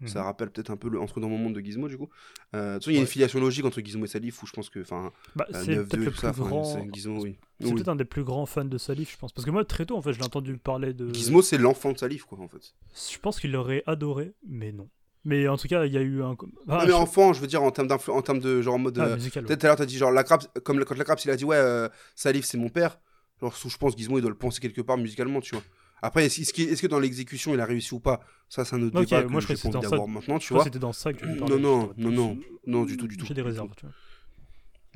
Ça 0.07 0.21
Mhm. 0.21 0.27
rappelle 0.27 0.51
peut-être 0.51 0.71
un 0.71 0.77
peu 0.77 0.89
le 0.89 1.01
entre 1.01 1.21
dans 1.21 1.29
mon 1.29 1.39
monde 1.39 1.55
de 1.55 1.61
Gizmo, 1.61 1.89
du 1.89 1.97
coup. 1.97 2.09
Euh, 2.55 2.71
de 2.71 2.75
toute 2.75 2.83
façon, 2.85 2.91
il 2.91 2.95
y 2.95 2.99
a 2.99 3.01
une 3.01 3.07
filiation 3.07 3.41
logique 3.41 3.65
entre 3.65 3.81
Gizmo 3.81 4.05
et 4.05 4.09
Salif, 4.09 4.43
où 4.43 4.47
je 4.47 4.53
pense 4.53 4.69
que, 4.69 4.81
enfin, 4.81 5.13
Bah, 5.37 5.47
euh, 5.55 5.63
c'est 5.65 5.77
9-2 5.77 5.85
peut-être 5.89 5.97
le 6.05 6.11
plus 6.11 6.21
ça, 6.21 6.31
grand. 6.33 6.87
Gizmo, 6.93 7.23
oui. 7.23 7.37
C'est 7.61 7.67
Oui. 7.69 7.75
peut-être 7.75 7.89
un 7.89 7.97
des 7.97 8.05
plus 8.05 8.25
grands 8.25 8.45
fans 8.45 8.65
de 8.65 8.77
Salif, 8.77 9.13
je 9.13 9.17
pense. 9.17 9.33
Parce 9.33 9.45
que 9.47 9.51
moi, 9.53 9.65
très 9.65 9.87
tôt, 9.87 9.97
en 9.97 10.03
fait, 10.03 10.13
je 10.13 10.19
l'ai 10.19 10.25
entendu 10.25 10.57
parler 10.59 10.93
de. 10.93 11.13
Gizmo, 11.15 11.43
c'est 11.43 11.59
l'enfant 11.59 11.93
de 11.93 11.99
Salif, 11.99 12.25
quoi, 12.25 12.39
en 12.41 12.49
fait. 12.49 12.75
Je 13.13 13.19
pense 13.19 13.39
qu'il 13.41 13.53
l'aurait 13.53 13.83
adoré, 13.87 14.35
mais 14.47 14.73
non. 14.73 14.89
Mais 15.27 15.49
en 15.49 15.57
tout 15.57 15.69
cas, 15.69 15.87
il 15.87 15.93
y 15.93 15.97
a 15.97 16.03
eu 16.03 16.23
un. 16.23 16.37
Ah, 16.69 16.79
non, 16.79 16.79
mais 16.83 16.87
je- 16.89 16.93
enfant, 16.93 17.33
je 17.33 17.41
veux 17.41 17.47
dire, 17.47 17.63
en 17.63 17.71
termes, 17.71 17.89
en 18.09 18.23
termes 18.23 18.41
de 18.41 18.61
genre 18.61 18.75
en 18.75 18.79
mode. 18.79 18.99
Ah, 18.99 19.05
euh, 19.07 19.17
ouais. 19.17 19.31
Peut-être 19.31 19.59
tout 19.61 19.67
à 19.67 19.69
l'heure, 19.69 19.77
t'as 19.77 19.87
dit 19.87 19.97
genre 19.97 20.11
la 20.11 20.23
Craps, 20.25 20.49
comme 20.65 20.85
quand 20.85 20.97
la 20.97 21.05
Craps 21.05 21.25
il 21.25 21.31
a 21.31 21.37
dit 21.37 21.45
ouais, 21.45 21.57
euh, 21.57 21.89
Salif 22.15 22.45
c'est 22.45 22.59
mon 22.59 22.69
père. 22.69 22.99
Genre, 23.41 23.55
je 23.57 23.77
pense 23.79 23.97
Gizmo 23.97 24.19
il 24.19 24.21
doit 24.21 24.31
le 24.31 24.37
penser 24.37 24.61
quelque 24.61 24.81
part 24.83 24.97
musicalement, 24.99 25.41
tu 25.41 25.55
vois. 25.55 25.65
Après, 26.03 26.27
est-ce 26.27 26.53
qu'il- 26.53 26.69
est-ce 26.69 26.83
que 26.83 26.87
dans 26.87 26.99
l'exécution, 27.01 27.55
il 27.55 27.61
a 27.61 27.65
réussi 27.65 27.95
ou 27.95 28.01
pas? 28.01 28.21
Ça, 28.51 28.65
c'est 28.67 28.77
un 28.77 28.83
autre 28.83 29.01
Ok, 29.01 29.07
débat 29.09 29.23
que 29.23 29.29
moi, 29.29 29.41
je 29.41 29.47
j'ai 29.49 29.55
que 29.55 29.63
pas 29.63 29.69
envie 29.79 29.81
d'avoir 29.81 30.07
maintenant, 30.09 30.39
tu 30.39 30.49
Je 30.49 30.53
vois. 30.55 30.63
que 30.63 30.65
c'était 30.69 30.79
dans 30.79 30.93
ça 30.93 31.13
que 31.15 31.21
tu 31.21 31.27
Non, 31.27 31.49
non, 31.49 31.59
non, 31.59 32.11
non, 32.11 32.39
non, 32.67 32.85
du 32.85 32.97
tout, 32.99 33.09
du 33.09 33.17
tout. 33.17 33.25
J'ai 33.25 33.33
des 33.35 33.41
tout. 33.41 33.47
réserves, 33.47 33.71
tu 33.77 33.87
vois. 33.87 33.95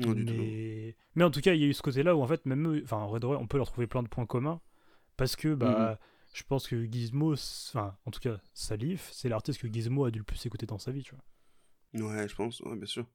Non, 0.06 0.12
du 0.12 0.24
tout. 0.26 0.34
non. 0.34 0.38
mais... 0.42 0.96
mais 1.16 1.24
en 1.24 1.30
tout 1.30 1.40
cas, 1.40 1.54
il 1.54 1.60
y 1.60 1.64
a 1.64 1.66
eu 1.66 1.72
ce 1.72 1.82
côté-là 1.82 2.14
où 2.14 2.22
en 2.22 2.26
fait, 2.26 2.44
même 2.46 2.68
eux, 2.68 2.82
enfin, 2.84 2.98
en 2.98 3.18
de 3.18 3.26
vrai, 3.26 3.36
on 3.40 3.46
peut 3.46 3.56
leur 3.56 3.66
trouver 3.66 3.86
plein 3.86 4.02
de 4.02 4.08
points 4.08 4.26
communs 4.26 4.60
parce 5.16 5.34
que 5.34 5.54
bah, 5.54 5.90
Mhm. 5.92 5.96
Je 6.38 6.44
pense 6.44 6.68
que 6.68 6.84
Gizmo, 6.84 7.32
enfin, 7.32 7.96
en 8.06 8.10
tout 8.12 8.20
cas, 8.20 8.38
Salif, 8.54 9.10
c'est 9.12 9.28
l'artiste 9.28 9.60
que 9.60 9.66
Gizmo 9.66 10.04
a 10.04 10.10
dû 10.12 10.18
le 10.20 10.24
plus 10.24 10.46
écouter 10.46 10.66
dans 10.66 10.78
sa 10.78 10.92
vie, 10.92 11.02
tu 11.02 11.14
vois. 11.14 12.04
Ouais, 12.06 12.28
je 12.28 12.34
pense, 12.36 12.60
ouais, 12.60 12.76
bien 12.76 12.86
sûr. 12.86 13.06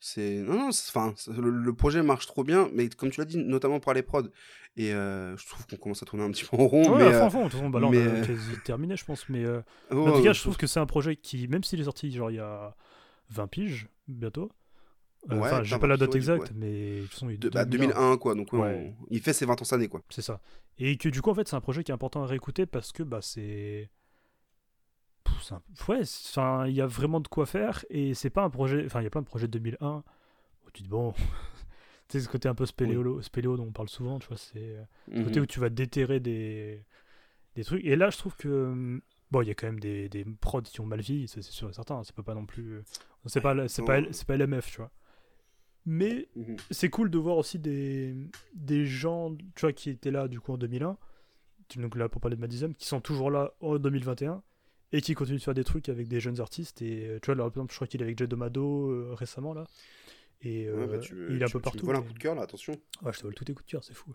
C'est. 0.00 0.42
Non, 0.42 0.54
non, 0.54 0.68
enfin, 0.68 1.14
le, 1.28 1.50
le 1.50 1.72
projet 1.72 2.02
marche 2.02 2.26
trop 2.26 2.42
bien, 2.42 2.68
mais 2.72 2.88
comme 2.88 3.10
tu 3.10 3.20
l'as 3.20 3.26
dit, 3.26 3.38
notamment 3.38 3.78
par 3.78 3.94
les 3.94 4.02
prods. 4.02 4.28
Et 4.76 4.92
euh, 4.92 5.36
je 5.36 5.46
trouve 5.46 5.66
qu'on 5.66 5.76
commence 5.76 6.02
à 6.02 6.06
tourner 6.06 6.24
un 6.24 6.32
petit 6.32 6.44
peu 6.44 6.56
en 6.56 6.66
rond. 6.66 6.96
ouais, 6.96 7.10
mais, 7.10 7.30
fond, 7.30 7.46
euh, 7.46 7.68
bah, 7.68 7.78
là, 7.78 7.88
mais, 7.90 7.98
on 7.98 8.10
a 8.10 8.14
euh, 8.14 8.26
quasi 8.26 8.58
terminé, 8.64 8.96
je 8.96 9.04
pense. 9.04 9.28
Mais 9.28 9.44
euh, 9.44 9.62
en 9.92 10.04
tout 10.06 10.22
cas, 10.22 10.28
ouais, 10.28 10.34
je 10.34 10.40
trouve 10.40 10.56
que 10.56 10.66
c'est 10.66 10.80
un 10.80 10.86
projet 10.86 11.14
qui, 11.14 11.46
même 11.46 11.62
s'il 11.62 11.80
est 11.80 11.84
sorti 11.84 12.10
genre 12.10 12.30
il 12.30 12.36
y 12.36 12.40
a 12.40 12.74
20 13.30 13.46
piges 13.46 13.88
bientôt, 14.08 14.50
euh, 15.30 15.34
Ouais, 15.36 15.40
enfin, 15.46 15.62
j'ai 15.62 15.78
pas 15.78 15.86
la 15.86 15.94
20 15.96 15.98
date 16.00 16.10
ouais, 16.10 16.16
exacte, 16.16 16.52
mais 16.54 16.96
de 16.96 17.02
toute 17.02 17.10
façon, 17.12 17.28
il 17.30 17.34
est 17.34 17.38
de- 17.38 17.48
bah, 17.50 17.64
2001. 17.64 17.86
2001, 17.94 18.16
quoi. 18.18 18.34
Donc, 18.34 18.52
ouais, 18.52 18.60
Ouais. 18.60 18.94
on- 19.00 19.06
il 19.10 19.20
fait 19.20 19.32
ses 19.32 19.46
20 19.46 19.60
ans 19.60 19.64
cette 19.64 19.72
année, 19.74 19.88
quoi. 19.88 20.02
C'est 20.10 20.22
ça. 20.22 20.40
Et 20.78 20.96
que 20.96 21.08
du 21.08 21.22
coup, 21.22 21.30
en 21.30 21.34
fait, 21.34 21.46
c'est 21.48 21.56
un 21.56 21.60
projet 21.60 21.82
qui 21.84 21.90
est 21.92 21.94
important 21.94 22.22
à 22.22 22.26
réécouter 22.26 22.66
parce 22.66 22.92
que 22.92 23.02
bah, 23.02 23.20
c'est. 23.22 23.90
Un- 25.50 25.60
Ouais, 25.88 26.00
enfin, 26.02 26.66
il 26.66 26.74
y 26.74 26.80
a 26.80 26.86
vraiment 26.86 27.20
de 27.20 27.28
quoi 27.28 27.44
faire 27.44 27.84
et 27.90 28.14
c'est 28.14 28.30
pas 28.30 28.42
un 28.44 28.50
projet. 28.50 28.84
Enfin, 28.86 29.00
il 29.00 29.04
y 29.04 29.06
a 29.06 29.10
plein 29.10 29.20
de 29.20 29.26
projets 29.26 29.46
de 29.46 29.52
2001 29.52 30.02
où 30.66 30.70
tu 30.70 30.78
te 30.78 30.82
dis, 30.84 30.88
bon. 30.88 31.12
tu 32.08 32.18
sais, 32.18 32.20
ce 32.20 32.28
côté 32.28 32.48
un 32.48 32.54
peu 32.54 32.64
spéléo, 32.66 33.20
spéléo 33.22 33.56
dont 33.56 33.64
on 33.64 33.72
parle 33.72 33.88
souvent, 33.88 34.18
tu 34.18 34.28
vois, 34.28 34.36
c'est 34.38 34.76
le 35.08 35.24
côté 35.24 35.38
Mhm. 35.40 35.42
où 35.42 35.46
tu 35.46 35.60
vas 35.60 35.68
déterrer 35.68 36.20
des, 36.20 36.84
des 37.56 37.64
trucs. 37.64 37.84
Et 37.84 37.96
là, 37.96 38.10
je 38.10 38.18
trouve 38.18 38.36
que. 38.36 38.48
hum, 38.48 39.00
Bon, 39.30 39.42
il 39.42 39.48
y 39.48 39.50
a 39.50 39.54
quand 39.54 39.66
même 39.66 39.80
des, 39.80 40.08
des 40.08 40.24
prods 40.40 40.62
qui 40.62 40.80
ont 40.80 40.86
mal 40.86 41.02
ça, 41.02 41.26
c'est 41.26 41.42
sûr 41.42 41.68
et 41.68 41.72
certain. 41.72 41.96
hein, 41.96 42.02
C'est 42.04 42.14
pas 42.14 42.34
non 42.34 42.46
plus. 42.46 42.82
C'est 43.26 43.40
pas, 43.40 43.66
c'est 43.68 43.82
pas, 43.84 44.00
pas 44.26 44.34
LMF, 44.36 44.70
tu 44.70 44.76
vois. 44.76 44.90
Mais 45.86 46.28
Mhm. 46.36 46.56
c'est 46.70 46.88
cool 46.88 47.10
de 47.10 47.18
voir 47.18 47.36
aussi 47.36 47.58
des, 47.58 48.14
des 48.54 48.86
gens 48.86 49.34
tu 49.54 49.60
vois, 49.60 49.72
qui 49.72 49.90
étaient 49.90 50.10
là 50.10 50.28
du 50.28 50.40
coup 50.40 50.52
en 50.52 50.56
2001, 50.58 50.96
tu- 51.68 51.78
donc 51.78 51.96
là 51.96 52.08
pour 52.08 52.20
parler 52.20 52.36
de 52.36 52.40
Madizem, 52.40 52.74
qui 52.74 52.86
sont 52.86 53.00
toujours 53.00 53.30
là 53.30 53.52
en 53.60 53.78
2021 53.78 54.42
et 54.92 55.00
qui 55.02 55.14
continuent 55.14 55.38
de 55.38 55.42
faire 55.42 55.54
des 55.54 55.64
trucs 55.64 55.88
avec 55.88 56.08
des 56.08 56.20
jeunes 56.20 56.40
artistes. 56.40 56.80
Et 56.82 57.06
euh, 57.08 57.18
tu 57.20 57.26
vois, 57.26 57.34
là, 57.34 57.42
par 57.42 57.48
exemple, 57.52 57.72
je 57.72 57.76
crois 57.78 57.86
qu'il 57.86 58.00
est 58.00 58.04
avec 58.04 58.18
Jay 58.18 58.26
Domado 58.26 58.90
euh, 58.90 59.12
récemment 59.14 59.52
là. 59.52 59.64
Et 60.40 60.70
Ouais, 60.70 60.82
euh, 60.82 60.86
bah, 60.86 60.98
tu 60.98 61.14
me- 61.14 61.30
il 61.32 61.40
est 61.40 61.44
un 61.44 61.46
tu- 61.46 61.52
peu 61.52 61.58
tu 61.58 61.58
me 61.58 61.62
partout. 61.62 61.86
voles 61.86 61.96
un 61.96 62.02
coup 62.02 62.12
de 62.12 62.18
cœur, 62.18 62.34
là, 62.34 62.42
attention. 62.42 62.72
Ouais, 63.02 63.12
je 63.12 63.18
te 63.18 63.24
vole 63.24 63.34
tous 63.34 63.44
tes 63.44 63.52
coups 63.54 63.66
de 63.66 63.70
cœur, 63.72 63.84
c'est 63.84 63.94
fou. 63.94 64.14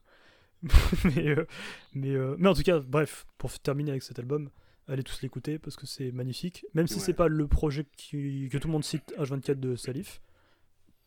mais, 1.15 1.27
euh, 1.29 1.45
mais, 1.93 2.09
euh, 2.15 2.35
mais 2.39 2.49
en 2.49 2.53
tout 2.53 2.63
cas, 2.63 2.79
bref, 2.79 3.25
pour 3.37 3.57
terminer 3.59 3.91
avec 3.91 4.03
cet 4.03 4.19
album, 4.19 4.49
allez 4.87 5.03
tous 5.03 5.21
l'écouter 5.21 5.59
parce 5.59 5.75
que 5.75 5.85
c'est 5.85 6.11
magnifique. 6.11 6.65
Même 6.73 6.87
si 6.87 6.95
Ouais. 6.95 6.99
c'est 7.01 7.13
pas 7.13 7.27
le 7.27 7.47
projet 7.47 7.85
qui- 7.95 8.49
que 8.51 8.57
tout 8.57 8.67
le 8.67 8.71
monde 8.73 8.83
cite 8.83 9.13
H24 9.17 9.59
de 9.59 9.75
Salif, 9.75 10.21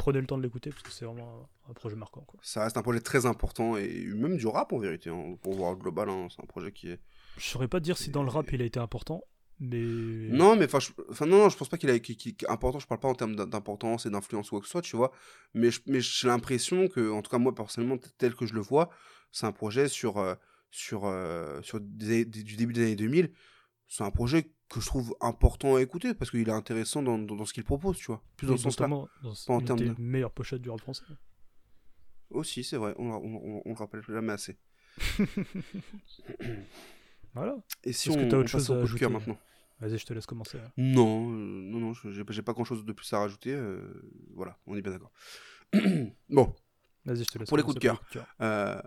prenez 0.03 0.21
le 0.21 0.27
temps 0.27 0.37
de 0.37 0.43
l'écouter 0.43 0.71
parce 0.71 0.83
que 0.83 0.91
c'est 0.91 1.05
vraiment 1.05 1.49
un, 1.69 1.73
projet 1.75 1.95
marquant. 1.97 2.23
Quoi. 2.27 2.41
Ça 2.43 2.65
reste 2.65 2.77
un 2.77 2.83
projet 2.83 3.01
très 3.01 3.25
important 3.25 3.77
et 3.77 4.05
même 4.07 4.37
du 4.37 4.47
rap 4.49 4.73
en 4.73 4.79
vérité, 4.79 5.11
hein, 5.11 5.37
pour 5.43 5.55
voir 5.55 5.77
global. 5.77 6.09
hein, 6.09 6.27
c'est 6.31 6.43
un 6.43 6.47
projet 6.47 6.73
qui 6.73 6.91
est. 6.91 7.01
Je 7.39 7.45
saurais 7.49 7.69
pas 7.69 7.79
dire 7.81 7.97
si 7.97 8.11
dans 8.11 8.25
le 8.25 8.29
rap 8.31 8.51
il 8.53 8.61
a 8.63 8.65
été 8.65 8.81
important, 8.81 9.23
mais. 9.61 9.79
Non, 9.81 10.57
mais 10.57 10.65
enfin, 10.65 10.81
je... 10.81 10.91
non, 11.25 11.49
je 11.49 11.57
pense 11.57 11.69
pas 11.69 11.79
qu'il 11.79 11.89
a 11.91 11.99
qui- 12.01 12.17
qui- 12.17 12.37
important. 12.49 12.81
Je 12.81 12.87
parle 12.89 13.01
pas 13.01 13.09
en 13.09 13.15
termes 13.15 13.37
d'im- 13.37 13.47
d'importance 13.47 14.05
et 14.07 14.11
d'influence 14.11 14.49
ou 14.49 14.57
quoi 14.57 14.61
que 14.61 14.67
ce 14.67 14.73
soit, 14.73 14.83
tu 14.83 14.97
vois. 14.97 15.13
Mais 15.55 15.71
je- 15.71 15.81
mais 15.87 16.01
j'ai 16.01 16.27
l'impression 16.27 16.89
que, 16.89 17.11
en 17.13 17.23
tout 17.23 17.31
cas 17.31 17.39
moi 17.39 17.55
personnellement, 17.55 17.99
tel 18.19 18.35
que 18.35 18.45
je 18.47 18.55
le 18.55 18.61
vois, 18.61 18.91
c'est 19.31 19.47
un 19.47 19.53
projet 19.53 19.87
sur 19.89 20.19
euh, 20.19 20.35
sur 20.73 21.05
euh, 21.07 21.63
sur 21.63 21.79
des- 21.81 22.25
des- 22.25 22.43
du 22.43 22.57
début 22.57 22.73
des 22.73 22.83
années 22.83 22.97
2000. 22.97 23.33
C'est 23.89 24.05
un 24.05 24.11
projet 24.11 24.51
que 24.73 24.81
je 24.81 24.87
trouve 24.87 25.15
important 25.21 25.77
à 25.77 25.83
écouter 25.83 26.15
parce 26.15 26.31
qu'il 26.31 26.49
est 26.49 26.51
intéressant 26.53 27.03
dans, 27.03 27.19
dans, 27.19 27.37
dans 27.37 27.45
ce 27.45 27.53
qu'il 27.53 27.65
propose, 27.65 27.97
tu 27.99 28.07
vois. 28.07 28.23
Plus 28.37 28.47
dans 28.49 28.57
ce 28.57 28.63
sens-là. 28.65 28.89
en 29.49 29.61
termes 29.61 29.79
de- 29.81 29.95
meilleures 29.99 30.31
pochettes 30.33 30.63
du 30.63 30.71
rap 30.71 30.81
français. 30.81 31.05
Aussi, 32.31 32.65
c'est 32.65 32.79
vrai. 32.79 32.95
On, 32.99 33.11
on, 33.11 33.35
on, 33.35 33.63
on 33.67 33.69
le 33.69 33.75
rappelle 33.75 34.03
jamais 34.03 34.33
assez. 34.33 34.57
Voilà. 37.35 37.57
Et 37.85 37.93
si 37.93 38.09
Est-ce 38.11 38.19
on, 38.19 38.21
que 38.21 38.27
t'as 38.29 38.37
on 38.37 38.41
autre 38.41 38.49
chose 38.51 38.71
à 38.71 38.81
ajouter? 38.81 39.09
maintenant? 39.09 39.39
Vas-y, 39.81 39.99
je 39.99 40.07
te 40.07 40.13
laisse 40.13 40.27
commencer. 40.27 40.59
Non, 40.77 41.33
euh, 41.33 41.37
non, 41.37 41.79
non, 41.81 41.93
je- 41.95 42.11
j'ai 42.31 42.43
pas 42.43 42.53
grand 42.53 42.65
chose 42.65 42.85
de 42.85 42.93
plus 42.93 43.11
à 43.13 43.19
rajouter. 43.21 43.53
euh, 43.55 43.81
voilà, 44.35 44.59
on 44.67 44.77
est 44.77 44.83
bien 44.83 44.93
d'accord. 44.93 45.13
bon, 46.29 46.55
Vas-y, 47.05 47.25
je 47.25 47.31
te 47.31 47.39
laisse 47.39 47.49
Pour 47.49 47.57
les 47.57 47.63
coups 47.65 47.75
de 47.77 47.81
cœur. 47.81 48.03
euh, 48.41 48.81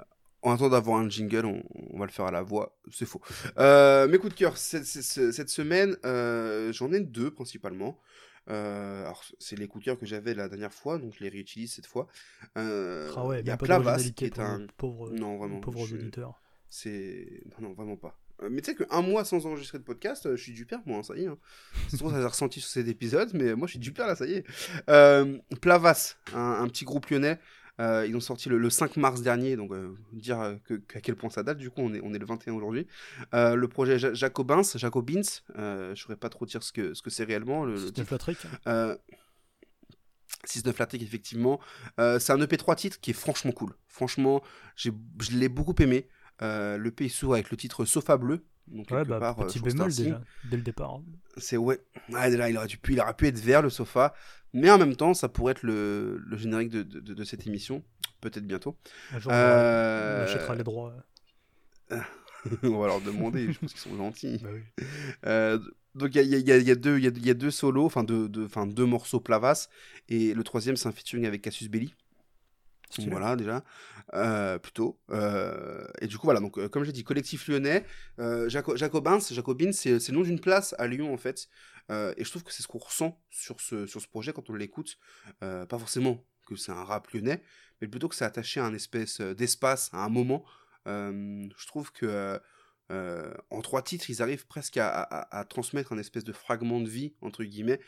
en 0.46 0.54
attendant 0.54 0.70
d'avoir 0.72 1.00
un 1.00 1.10
jingle, 1.10 1.46
on, 1.46 1.64
on 1.92 2.00
va 2.00 2.06
le 2.06 2.12
faire 2.12 2.26
à 2.26 2.32
la 2.32 2.42
voix. 2.42 2.78
C'est 2.92 3.06
faux. 3.06 3.22
Euh, 3.58 4.08
mes 4.08 4.18
coups 4.18 4.34
de 4.34 4.38
cœur 4.40 4.58
cette, 4.58 4.86
cette- 4.86 5.32
cette 5.34 5.50
semaine, 5.50 5.98
euh, 6.06 6.72
j'en 6.72 6.92
ai 6.94 7.00
deux 7.00 7.32
principalement. 7.32 8.00
Euh, 8.50 9.02
alors, 9.04 9.24
c'est 9.40 9.58
les 9.58 9.68
coups 9.68 9.84
de 9.84 9.90
cœur 9.90 10.00
que 10.00 10.06
j'avais 10.06 10.36
la 10.36 10.48
dernière 10.48 10.72
fois, 10.74 11.00
donc 11.00 11.14
je 11.18 11.24
les 11.24 11.30
réutilise 11.30 11.74
cette 11.74 11.88
fois. 11.88 12.08
Ah 12.56 13.26
ouais, 13.26 13.42
il 13.42 13.48
y 13.48 13.50
a 13.50 13.58
Plavas 13.58 13.98
qui 14.16 14.26
est 14.26 14.40
un. 14.40 14.60
nos 14.60 14.68
pauvres, 14.78 15.10
Non, 15.12 15.38
vraiment. 15.38 15.60
pauvres 15.62 15.86
je- 15.88 15.96
auditeurs. 15.96 16.40
C'est. 16.70 17.42
Non, 17.60 17.70
non, 17.70 17.74
vraiment 17.74 17.98
pas. 17.98 18.18
Mais 18.50 18.62
tu 18.62 18.72
sais 18.72 18.76
qu'un 18.76 19.02
mois 19.02 19.24
sans 19.24 19.46
enregistrer 19.48 19.80
de 19.80 19.84
podcast, 19.84 20.30
je 20.36 20.42
suis 20.44 20.52
du 20.52 20.66
père, 20.66 20.82
moi, 20.86 20.98
hein, 21.00 21.04
ça 21.04 21.16
y 21.16 21.24
est. 21.24 21.28
Hein. 21.28 21.38
C'est 21.88 21.98
trop, 21.98 22.12
ça 22.12 22.18
s'est 22.20 22.26
ressenti 22.28 22.60
sur 22.60 22.70
cet 22.70 22.88
épisode, 22.88 23.30
mais 23.34 23.56
moi, 23.56 23.66
je 23.66 23.72
suis 23.72 23.80
du 23.80 23.94
père, 23.94 24.08
là, 24.08 24.16
ça 24.16 24.26
y 24.28 24.34
est. 24.34 24.46
Plavas, 25.62 26.16
un, 26.34 26.40
un 26.62 26.68
petit 26.68 26.86
groupe 26.86 27.08
lyonnais. 27.10 27.40
Euh, 27.80 28.06
ils 28.08 28.16
ont 28.16 28.20
sorti 28.22 28.48
le, 28.50 28.58
le 28.58 28.70
5 28.70 28.98
mars 28.98 29.22
dernier, 29.22 29.56
donc 29.56 29.72
euh, 29.72 29.96
dire 30.14 30.40
euh, 30.40 30.56
que, 30.64 30.76
qu'à 30.76 31.02
quel 31.02 31.16
point 31.16 31.30
ça 31.30 31.44
date, 31.44 31.58
du 31.58 31.70
coup, 31.70 31.82
on 31.82 31.94
est, 31.94 32.02
on 32.04 32.14
est 32.14 32.20
le 32.20 32.26
21 32.26 32.54
aujourd'hui. 32.54 32.88
Le 33.34 33.66
projet 33.68 34.00
Ja- 34.00 34.14
Jacobins, 34.14 34.62
Jacobins, 34.76 35.22
je 35.58 35.90
ne 35.92 35.96
saurais 35.96 36.16
pas 36.16 36.30
trop 36.30 36.46
dire 36.46 36.64
ce 36.64 36.72
que 36.72 36.94
ce 36.94 37.02
que 37.02 37.10
c'est 37.10 37.24
réellement. 37.26 37.66
Le, 37.66 37.74
le 37.74 37.78
C'est 37.78 37.86
titre. 37.88 38.00
une 38.02 38.06
flatterie. 38.06 38.38
Euh, 38.68 38.96
6-9 40.48 40.78
Latic, 40.80 41.02
effectivement. 41.02 41.60
C'est 41.98 42.32
un 42.32 42.42
EP 42.42 42.58
3 42.58 42.76
titres 42.76 43.00
qui 43.00 43.12
est 43.12 43.14
franchement 43.16 43.52
cool. 43.52 43.74
Franchement, 43.88 44.42
je 44.76 44.92
l'ai 45.32 45.50
beaucoup 45.50 45.76
aimé. 45.82 46.08
Euh, 46.42 46.78
L'EP 46.78 47.08
s'ouvre 47.10 47.34
avec 47.36 47.50
le 47.52 47.58
titre 47.58 47.86
Sofa 47.86 48.18
Bleu. 48.18 48.46
Donc, 48.68 48.90
Ouais, 48.92 49.06
bah, 49.06 49.20
part, 49.20 49.40
euh, 49.40 49.46
petit 49.46 49.60
sur 49.60 49.66
bémol 49.68 49.94
déjà, 49.94 50.22
dès 50.50 50.58
le 50.58 50.64
départ. 50.64 50.96
hein. 50.96 51.04
C'est 51.38 51.58
ouais. 51.58 51.80
Là, 52.10 52.30
il 52.50 52.58
aurait, 52.58 52.68
pu, 52.68 52.94
il 52.94 53.00
aurait 53.00 53.14
pu 53.14 53.28
être 53.28 53.40
vert 53.40 53.62
le 53.62 53.70
sofa. 53.70 54.14
Mais 54.54 54.72
en 54.72 54.78
même 54.78 54.96
temps, 54.96 55.14
ça 55.14 55.28
pourrait 55.30 55.52
être 55.52 55.64
le, 55.64 56.18
le 56.26 56.38
générique 56.38 56.70
de, 56.70 56.84
de, 56.84 57.14
de 57.14 57.24
cette 57.24 57.46
émission. 57.46 57.84
Peut-être 58.22 58.48
bientôt. 58.48 58.78
Un 59.12 59.20
jour, 59.20 59.32
Euh, 59.34 60.22
on 60.22 60.30
achètera 60.30 60.56
les 60.56 60.64
droits. 60.64 60.94
On 62.64 62.78
va 62.80 62.88
leur 62.88 63.02
demander, 63.02 63.52
je 63.52 63.60
pense 63.60 63.72
qu'ils 63.74 63.82
sont 63.82 63.96
gentils. 63.98 64.40
Bah 64.44 64.50
oui. 64.54 64.86
Euh, 65.26 65.60
donc 65.96 66.14
il 66.14 66.22
y 66.24 66.52
a, 66.52 66.58
y 66.58 66.64
y 66.70 66.76
deux, 66.76 66.98
il 67.00 67.26
y 67.26 67.30
a, 67.30 67.34
deux 67.34 67.52
solos, 67.52 67.86
enfin 67.86 68.04
deux, 68.04 68.28
deux, 68.28 68.48
deux 68.68 68.86
morceaux 68.86 69.20
Plavas, 69.20 69.70
et 70.10 70.34
le 70.34 70.44
troisième 70.44 70.76
c'est 70.76 70.88
un 70.88 70.92
featuring 70.92 71.26
avec 71.26 71.42
Cassius 71.42 71.70
Belli. 71.70 71.94
Voilà 73.10 73.36
déjà, 73.36 73.64
Euh, 74.14 74.60
plutôt. 74.60 75.00
Euh, 75.10 75.86
et 76.00 76.08
du 76.08 76.18
coup 76.18 76.28
voilà, 76.28 76.40
donc 76.40 76.58
euh, 76.58 76.70
comme 76.70 76.84
j'ai 76.84 76.92
dit, 76.92 77.04
collectif 77.04 77.48
lyonnais, 77.48 77.86
euh, 78.20 78.48
Jaco- 78.48 78.78
Jacobins, 78.78 79.20
Jacobins, 79.20 79.72
c'est 79.72 79.92
le 79.92 80.14
nom 80.14 80.22
d'une 80.22 80.40
place 80.40 80.76
à 80.78 80.88
Lyon 80.88 81.14
en 81.14 81.18
fait, 81.18 81.50
et 81.90 82.24
je 82.24 82.30
trouve 82.30 82.44
que 82.44 82.54
c'est 82.54 82.64
ce 82.64 82.68
qu'on 82.68 82.78
ressent 82.78 83.20
sur 83.30 83.60
ce 83.60 83.86
sur 83.88 84.02
ce 84.02 84.08
projet 84.08 84.34
quand 84.34 84.50
on 84.50 84.54
l'écoute, 84.54 84.98
pas 85.40 85.80
forcément 85.80 86.24
que 86.48 86.56
c'est 86.56 86.72
un 86.72 86.84
rap 86.84 87.12
lyonnais, 87.12 87.42
mais 87.82 87.88
plutôt 87.88 88.08
que 88.08 88.16
c'est 88.16 88.26
attaché 88.26 88.60
à 88.60 88.66
un 88.66 88.74
espèce 88.74 89.20
d'espace, 89.22 89.90
à 89.92 90.04
un 90.04 90.10
moment. 90.10 90.46
Je 90.86 91.68
trouve 91.68 91.92
que 91.92 92.40
en 92.90 93.62
trois 93.62 93.82
titres, 93.82 94.10
ils 94.10 94.22
arrivent 94.22 94.46
presque 94.46 94.78
à, 94.78 95.46
transmettre 95.50 95.92
un 95.94 95.98
espèce 95.98 96.24
de 96.24 96.34
fragment 96.34 96.80
de 96.80 96.90
vie, 96.90 97.16
entre 97.22 97.44
guillemets, 97.44 97.80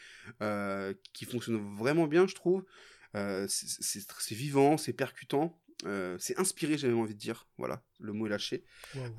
qui 1.14 1.26
fonctionne 1.26 1.58
vraiment 1.78 2.08
bien, 2.08 2.28
je 2.28 2.36
trouve. 2.36 2.66
Euh, 3.16 3.46
c'est- 3.48 4.36
vivant, 4.36 4.78
c'est 4.78 4.94
percutant, 4.94 5.60
euh, 5.86 6.18
c'est 6.20 6.38
inspiré, 6.40 6.78
j'avais 6.78 6.94
envie 6.94 7.14
de 7.14 7.20
dire. 7.20 7.48
Voilà, 7.58 7.84
le 8.00 8.14
mot 8.14 8.26
est 8.28 8.30
lâché. 8.30 8.64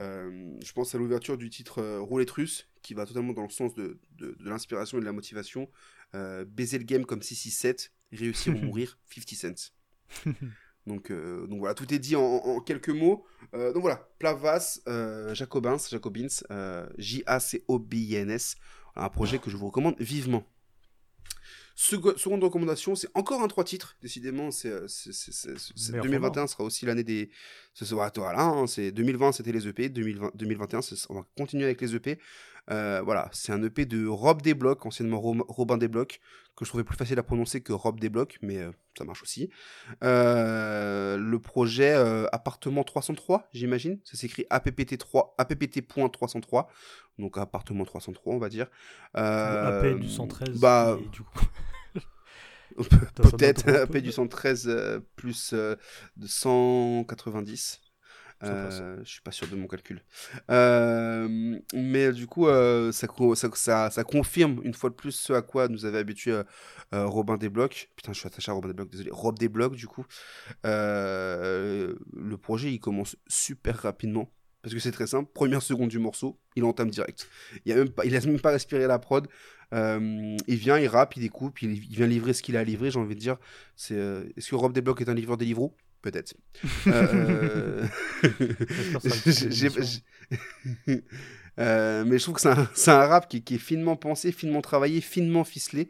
Euh, 0.00 0.56
je 0.64 0.72
pense 0.72 0.94
à 0.94 0.98
l'ouverture 0.98 1.36
du 1.38 1.50
titre 1.50 1.78
euh, 1.82 2.00
Roulette 2.00 2.30
russe, 2.30 2.68
qui 2.82 2.94
va 2.94 3.06
totalement 3.06 3.32
dans 3.32 3.42
le 3.44 3.50
sens 3.50 3.74
de, 3.74 4.00
de, 4.12 4.36
de 4.38 4.48
l'inspiration 4.50 4.98
et 4.98 5.00
de 5.00 5.06
la 5.06 5.12
motivation. 5.12 5.70
Baiser 6.14 6.78
le 6.78 6.84
game 6.84 7.04
comme 7.04 7.22
667, 7.22 7.92
réussir 8.12 8.54
ou 8.54 8.58
mourir, 8.64 8.98
50 9.10 9.58
cents. 9.58 9.72
Donc, 10.86 11.12
donc 11.12 11.58
voilà, 11.58 11.74
tout 11.74 11.92
est 11.92 11.98
dit 11.98 12.16
en, 12.16 12.22
en 12.22 12.60
quelques 12.60 12.88
mots. 12.88 13.26
Donc 13.52 13.82
voilà, 13.82 14.08
Plavas, 14.18 14.80
Jacobins, 15.34 15.76
Jacobins, 15.90 16.28
J-A-C-O-B-I-N-S, 16.96 18.56
un 18.96 19.08
projet 19.08 19.38
que 19.38 19.50
je 19.50 19.56
vous 19.56 19.66
recommande 19.66 19.96
vivement. 20.00 20.44
Seconde 21.80 22.42
recommandation, 22.42 22.96
c'est 22.96 23.08
encore 23.14 23.40
un 23.40 23.46
trois 23.46 23.62
titres, 23.62 23.96
décidément, 24.02 24.50
c'est, 24.50 24.68
euh, 24.68 24.88
c'est, 24.88 25.12
c'est- 25.12 25.30
c'est- 25.32 25.56
c'est- 25.56 25.92
Meilleur 25.92 26.04
2021 26.06 26.46
sera 26.48 26.64
aussi 26.64 26.84
l'année 26.86 27.04
des... 27.04 27.30
Ce 27.72 27.84
sera, 27.84 28.10
voilà, 28.16 28.40
hein, 28.42 28.66
c'est 28.66 28.90
2020 28.90 29.30
c'était 29.30 29.52
les 29.52 29.68
EP, 29.68 29.88
2020, 29.88 30.32
2021 30.34 30.82
c'est- 30.82 31.06
on 31.08 31.14
va 31.14 31.22
continuer 31.36 31.64
avec 31.66 31.80
les 31.80 31.94
EP. 31.94 32.18
Euh, 32.70 33.00
voilà, 33.04 33.30
c'est 33.32 33.52
un 33.52 33.62
EP 33.62 33.86
de 33.86 34.06
Rob 34.08 34.42
Desblocs, 34.42 34.84
anciennement 34.84 35.20
Ro- 35.20 35.44
Robin 35.48 35.78
Desblocs, 35.78 36.20
que 36.56 36.64
je 36.64 36.70
trouvais 36.70 36.82
plus 36.84 36.96
facile 36.96 37.18
à 37.18 37.22
prononcer 37.22 37.60
que 37.62 37.72
Rob 37.72 37.98
Desblocs, 38.00 38.38
mais 38.42 38.58
euh, 38.58 38.72
ça 38.98 39.04
marche 39.04 39.22
aussi. 39.22 39.48
Euh, 40.02 41.16
le 41.16 41.38
projet 41.38 41.94
euh, 41.94 42.26
Appartement 42.32 42.82
303, 42.84 43.48
j'imagine, 43.52 44.00
ça 44.04 44.16
s'écrit 44.18 44.44
APPT3, 44.50 45.34
APPT.303, 45.38 46.66
donc 47.18 47.38
appartement 47.38 47.84
303, 47.84 48.34
on 48.34 48.38
va 48.38 48.48
dire. 48.48 48.66
Euh, 49.16 49.78
AP 49.94 50.00
du 50.00 50.08
113. 50.08 50.58
Bah, 50.60 50.98
et 51.00 51.08
du 51.08 51.22
coup, 51.22 51.46
peut-être 52.84 53.68
un 53.68 53.86
peu. 53.86 54.00
Du 54.00 54.12
113 54.12 54.68
euh, 54.68 55.00
plus 55.16 55.50
euh, 55.52 55.74
de 56.16 56.26
190. 56.26 57.80
Ça 58.40 58.54
passe. 58.54 58.78
Euh, 58.80 59.00
je 59.02 59.10
suis 59.10 59.20
pas 59.20 59.32
sûr 59.32 59.48
de 59.48 59.56
mon 59.56 59.66
calcul. 59.66 60.00
Euh, 60.50 61.58
mais 61.74 62.12
du 62.12 62.26
coup, 62.28 62.46
euh, 62.46 62.92
ça, 62.92 63.08
ça, 63.54 63.90
ça, 63.90 64.04
confirme 64.04 64.60
une 64.62 64.74
fois 64.74 64.90
de 64.90 64.94
plus 64.94 65.10
ce 65.10 65.32
à 65.32 65.42
quoi 65.42 65.66
nous 65.68 65.84
avait 65.84 65.98
habitué 65.98 66.40
Robin 66.92 67.36
Desblocs. 67.36 67.90
Putain, 67.96 68.12
je 68.12 68.20
suis 68.20 68.28
attaché 68.28 68.50
à 68.50 68.54
Robin 68.54 68.68
Desblocs, 68.68 68.90
désolé. 68.90 69.10
Rob 69.12 69.38
Desblocs, 69.38 69.74
du 69.74 69.88
coup. 69.88 70.06
Le 70.62 71.94
projet, 72.36 72.72
il 72.72 72.78
commence 72.78 73.16
super 73.26 73.76
rapidement. 73.76 74.30
Parce 74.62 74.74
que 74.74 74.80
c'est 74.80 74.92
très 74.92 75.06
simple. 75.06 75.30
Première 75.32 75.62
seconde 75.62 75.88
du 75.88 75.98
morceau, 75.98 76.38
il 76.56 76.64
entame 76.64 76.90
direct. 76.90 77.28
Il, 77.64 77.72
a 77.72 77.76
même 77.76 77.90
pas, 77.90 78.04
il 78.04 78.12
laisse 78.12 78.26
même 78.26 78.40
pas 78.40 78.50
respirer 78.50 78.86
la 78.86 78.98
prod. 78.98 79.28
Euh, 79.74 80.36
il 80.46 80.56
vient, 80.56 80.78
il 80.78 80.88
rappe, 80.88 81.16
il 81.16 81.20
découpe, 81.20 81.62
il, 81.62 81.72
il 81.72 81.96
vient 81.96 82.06
livrer 82.06 82.32
ce 82.32 82.42
qu'il 82.42 82.56
a 82.56 82.60
à 82.60 82.64
livrer. 82.64 82.90
J'ai 82.90 82.98
envie 82.98 83.14
de 83.14 83.20
dire, 83.20 83.36
c'est 83.76 83.94
euh, 83.94 84.24
est-ce 84.36 84.50
que 84.50 84.56
Rob 84.56 84.72
Desblocs 84.72 85.00
est 85.00 85.08
un 85.08 85.14
livreur 85.14 85.36
des 85.36 85.44
livreaux? 85.44 85.76
Peut-être. 86.02 86.34
Euh, 91.60 92.04
mais 92.06 92.18
je 92.18 92.22
trouve 92.22 92.36
que 92.36 92.40
c'est 92.40 92.90
un, 92.92 93.06
rap 93.08 93.28
qui, 93.28 93.42
qui 93.42 93.56
est 93.56 93.58
finement 93.58 93.96
pensé, 93.96 94.30
finement 94.30 94.60
travaillé, 94.60 95.00
finement 95.00 95.42
ficelé. 95.42 95.88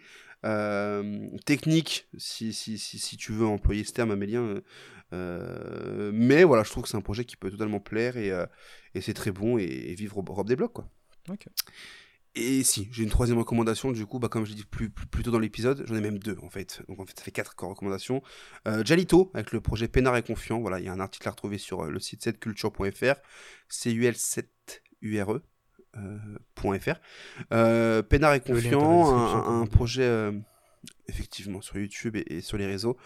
Technique, 1.44 2.08
si, 2.16 2.54
si, 2.54 2.78
si, 2.78 2.98
si 2.98 3.18
tu 3.18 3.32
veux 3.32 3.44
employer 3.44 3.84
ce 3.84 3.92
terme, 3.92 4.10
Amélien. 4.10 4.62
Euh, 5.12 6.10
mais 6.12 6.44
voilà, 6.44 6.62
je 6.62 6.70
trouve 6.70 6.82
que 6.82 6.88
c'est 6.88 6.96
un 6.96 7.02
projet 7.02 7.24
qui 7.24 7.36
peut 7.36 7.50
totalement 7.50 7.80
plaire 7.80 8.16
et, 8.16 8.30
euh, 8.30 8.46
et 8.94 9.00
c'est 9.00 9.14
très 9.14 9.30
bon 9.30 9.58
et, 9.58 9.64
et 9.64 9.94
vivre 9.94 10.16
Rob 10.16 10.28
Rob 10.28 10.46
Desblocs, 10.46 10.72
quoi. 10.72 10.88
Ok. 11.30 11.46
Et 12.34 12.62
si, 12.62 12.88
j'ai 12.92 13.02
une 13.02 13.08
troisième 13.08 13.38
recommandation, 13.38 13.90
du 13.90 14.06
coup, 14.06 14.18
bah, 14.18 14.28
comme 14.28 14.44
je 14.44 14.50
l'ai 14.50 14.56
dit 14.56 14.64
plus, 14.64 14.90
plus, 14.90 15.06
plus 15.06 15.22
tôt 15.24 15.30
dans 15.30 15.38
l'épisode, 15.38 15.84
j'en 15.86 15.96
ai 15.96 16.00
même 16.00 16.18
deux 16.18 16.36
en 16.42 16.50
fait. 16.50 16.82
Donc 16.88 17.00
en 17.00 17.06
fait, 17.06 17.18
ça 17.18 17.24
fait 17.24 17.32
quatre 17.32 17.56
recommandations. 17.58 18.22
Euh, 18.68 18.84
Jalito, 18.84 19.30
avec 19.34 19.52
le 19.52 19.60
projet 19.60 19.88
Pénard 19.88 20.16
et 20.16 20.22
Confiant, 20.22 20.60
voilà, 20.60 20.78
il 20.78 20.84
y 20.84 20.88
a 20.88 20.92
un 20.92 21.00
article 21.00 21.26
à 21.26 21.32
retrouver 21.32 21.58
sur 21.58 21.84
le 21.84 21.98
site 21.98 22.24
7culture.fr, 22.24 23.20
CUL7URE. 23.70 25.40
Euh, 25.96 26.18
point 26.54 26.78
.fr. 26.78 27.00
Pénard 27.48 28.34
et 28.34 28.36
est 28.36 28.48
dans 28.48 28.54
Confiant, 28.54 29.48
un, 29.48 29.66
projet, 29.66 30.30
effectivement, 31.08 31.60
sur 31.60 31.76
YouTube 31.78 32.14
et, 32.14 32.24
et 32.28 32.40
sur 32.40 32.56
les 32.56 32.66
réseaux. 32.66 32.96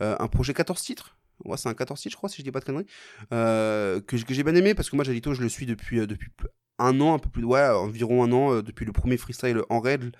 Un 0.00 0.28
projet 0.28 0.54
14 0.54 0.80
titres. 0.80 1.17
C'est 1.56 1.68
un 1.68 1.74
14 1.74 2.00
titres, 2.00 2.12
je 2.12 2.16
crois, 2.16 2.28
si 2.28 2.38
je 2.38 2.42
dis 2.42 2.50
pas 2.50 2.60
de 2.60 2.64
conneries. 2.64 2.86
Euh, 3.32 4.00
que, 4.00 4.16
j'ai 4.16 4.42
bien 4.42 4.54
aimé 4.54 4.74
parce 4.74 4.90
que 4.90 4.96
moi, 4.96 5.04
Jalito, 5.04 5.34
je 5.34 5.42
le 5.42 5.48
suis 5.48 5.66
depuis, 5.66 6.00
euh, 6.00 6.06
depuis 6.06 6.30
un 6.78 7.00
an, 7.00 7.14
un 7.14 7.18
peu 7.18 7.28
plus, 7.28 7.44
ouais, 7.44 7.66
environ 7.68 8.22
un 8.22 8.32
an, 8.32 8.54
euh, 8.54 8.62
depuis 8.62 8.84
le 8.84 8.92
premier 8.92 9.16
freestyle 9.16 9.62
en 9.68 9.80
règle. 9.80 10.12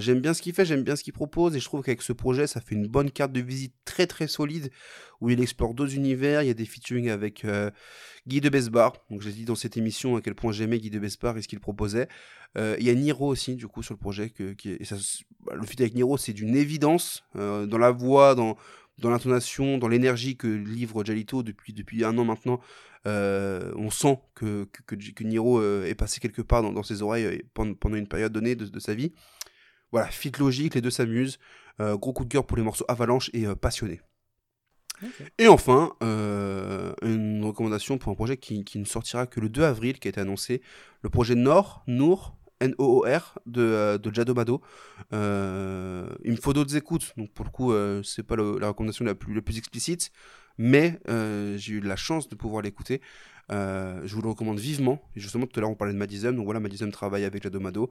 J'aime 0.00 0.20
bien 0.20 0.34
ce 0.34 0.42
qu'il 0.42 0.52
fait, 0.52 0.66
j'aime 0.66 0.82
bien 0.82 0.96
ce 0.96 1.02
qu'il 1.02 1.14
propose 1.14 1.56
et 1.56 1.60
je 1.60 1.64
trouve 1.64 1.82
qu'avec 1.82 2.02
ce 2.02 2.12
projet, 2.12 2.46
ça 2.46 2.60
fait 2.60 2.74
une 2.74 2.88
bonne 2.88 3.10
carte 3.10 3.32
de 3.32 3.40
visite 3.40 3.72
très 3.86 4.06
très 4.06 4.28
solide 4.28 4.70
où 5.22 5.30
il 5.30 5.40
explore 5.40 5.72
deux 5.72 5.94
univers. 5.94 6.42
Il 6.42 6.46
y 6.46 6.50
a 6.50 6.54
des 6.54 6.66
featuring 6.66 7.08
avec 7.08 7.46
Guy 8.26 8.42
de 8.42 8.50
Besbar. 8.50 8.92
Donc 9.10 9.22
j'ai 9.22 9.32
dit 9.32 9.46
dans 9.46 9.54
cette 9.54 9.78
émission 9.78 10.16
à 10.16 10.20
quel 10.20 10.34
point 10.34 10.52
j'aimais 10.52 10.78
Guy 10.78 10.90
de 10.90 10.98
Besbar 10.98 11.38
et 11.38 11.40
ce 11.40 11.48
qu'il 11.48 11.58
proposait. 11.58 12.06
Il 12.54 12.82
y 12.82 12.90
a 12.90 12.94
Niro 12.94 13.28
aussi 13.28 13.56
du 13.56 13.66
coup 13.66 13.82
sur 13.82 13.94
le 13.94 13.98
projet 13.98 14.28
qui 14.28 14.78
bah, 15.46 15.54
le 15.54 15.64
feat 15.64 15.80
avec 15.80 15.94
Niro 15.94 16.18
c'est 16.18 16.34
d'une 16.34 16.54
évidence 16.54 17.24
dans 17.34 17.78
la 17.78 17.90
voix, 17.90 18.34
dans 18.34 18.58
dans 18.98 19.10
l'intonation, 19.10 19.78
dans 19.78 19.88
l'énergie 19.88 20.36
que 20.36 20.46
livre 20.46 21.04
Jalito 21.04 21.42
depuis 21.42 21.72
depuis 21.72 22.04
un 22.04 22.16
an 22.18 22.24
maintenant. 22.24 22.60
Euh, 23.06 23.72
on 23.76 23.90
sent 23.90 24.18
que, 24.34 24.66
que, 24.86 25.24
Niro 25.24 25.60
euh, 25.60 25.86
est 25.86 25.94
passé 25.94 26.20
quelque 26.20 26.42
part 26.42 26.62
dans, 26.62 26.72
dans 26.72 26.82
ses 26.82 27.00
oreilles 27.00 27.24
euh, 27.24 27.38
pendant, 27.54 27.74
pendant 27.74 27.96
une 27.96 28.08
période 28.08 28.32
donnée 28.32 28.56
de, 28.56 28.66
de 28.66 28.80
sa 28.80 28.94
vie. 28.94 29.12
Voilà, 29.92 30.08
fit 30.08 30.32
logique, 30.38 30.74
les 30.74 30.80
deux 30.80 30.90
s'amusent. 30.90 31.38
Euh, 31.80 31.96
gros 31.96 32.12
coup 32.12 32.24
de 32.24 32.28
cœur 32.28 32.44
pour 32.44 32.56
les 32.56 32.62
morceaux 32.62 32.84
Avalanche 32.88 33.30
et 33.32 33.46
euh, 33.46 33.54
Passionné. 33.54 34.00
Et 35.38 35.46
enfin, 35.46 35.92
euh, 36.02 36.92
une 37.02 37.44
recommandation 37.44 37.98
pour 37.98 38.10
un 38.10 38.16
projet 38.16 38.36
qui, 38.36 38.64
qui 38.64 38.80
ne 38.80 38.84
sortira 38.84 39.28
que 39.28 39.38
le 39.38 39.48
2 39.48 39.62
avril, 39.62 40.00
qui 40.00 40.08
a 40.08 40.10
été 40.10 40.20
annoncé, 40.20 40.60
le 41.02 41.08
projet 41.08 41.36
Nord, 41.36 41.84
Nour, 41.86 42.36
N-O-O-R, 42.60 43.38
de, 43.46 43.62
euh, 43.62 43.98
de 43.98 44.12
Jado 44.14 44.34
Mado. 44.34 44.60
Euh, 45.12 46.08
il 46.24 46.32
me 46.32 46.36
faut 46.36 46.52
d'autres 46.52 46.76
écoutes, 46.76 47.12
donc 47.16 47.30
pour 47.32 47.44
le 47.44 47.50
coup, 47.50 47.72
euh, 47.72 48.02
c'est 48.02 48.22
pas 48.22 48.36
le- 48.36 48.58
la 48.58 48.68
recommandation 48.68 49.04
la 49.04 49.14
plus, 49.14 49.34
la 49.34 49.42
plus 49.42 49.58
explicite, 49.58 50.10
mais 50.58 51.00
euh, 51.08 51.56
j'ai 51.56 51.74
eu 51.74 51.80
la 51.80 51.96
chance 51.96 52.28
de 52.28 52.34
pouvoir 52.34 52.62
l'écouter. 52.62 53.00
Euh, 53.50 54.02
je 54.04 54.14
vous 54.14 54.20
le 54.20 54.28
recommande 54.28 54.58
vivement. 54.58 55.00
Et 55.16 55.20
justement, 55.20 55.46
tout 55.46 55.58
à 55.58 55.62
l'heure, 55.62 55.70
on 55.70 55.74
parlait 55.74 55.94
de 55.94 55.98
Madism. 55.98 56.36
Donc 56.36 56.44
voilà, 56.44 56.60
Madism 56.60 56.90
travaille 56.90 57.24
avec 57.24 57.42
Jadomado. 57.42 57.88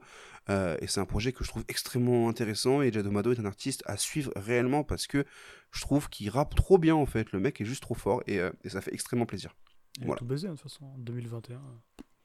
Et 0.48 0.86
c'est 0.86 1.00
un 1.00 1.04
projet 1.04 1.32
que 1.32 1.42
je 1.42 1.48
trouve 1.48 1.64
extrêmement 1.66 2.28
intéressant. 2.28 2.80
Et 2.80 2.92
Jadomado 2.92 3.32
est 3.32 3.40
un 3.40 3.44
artiste 3.44 3.82
à 3.86 3.96
suivre 3.96 4.30
réellement 4.36 4.84
parce 4.84 5.08
que 5.08 5.24
je 5.72 5.80
trouve 5.80 6.08
qu'il 6.10 6.30
rappe 6.30 6.54
trop 6.54 6.78
bien, 6.78 6.94
en 6.94 7.06
fait. 7.06 7.32
Le 7.32 7.40
mec 7.40 7.60
est 7.60 7.64
juste 7.64 7.82
trop 7.82 7.94
fort. 7.96 8.22
Et, 8.28 8.36
et 8.62 8.68
ça 8.68 8.80
fait 8.80 8.94
extrêmement 8.94 9.26
plaisir. 9.26 9.52
Il 9.98 10.04
Voilà. 10.06 10.18
tout 10.20 10.26
baisé, 10.26 10.46
hein, 10.46 10.52
de 10.52 10.56
toute 10.58 10.70
façon, 10.70 10.84
en 10.84 10.98
2021. 10.98 11.60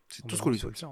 C'est 0.10 0.28
tout 0.28 0.36
ce 0.36 0.42
qu'on 0.44 0.52
lui 0.52 0.60
souhaite. 0.60 0.84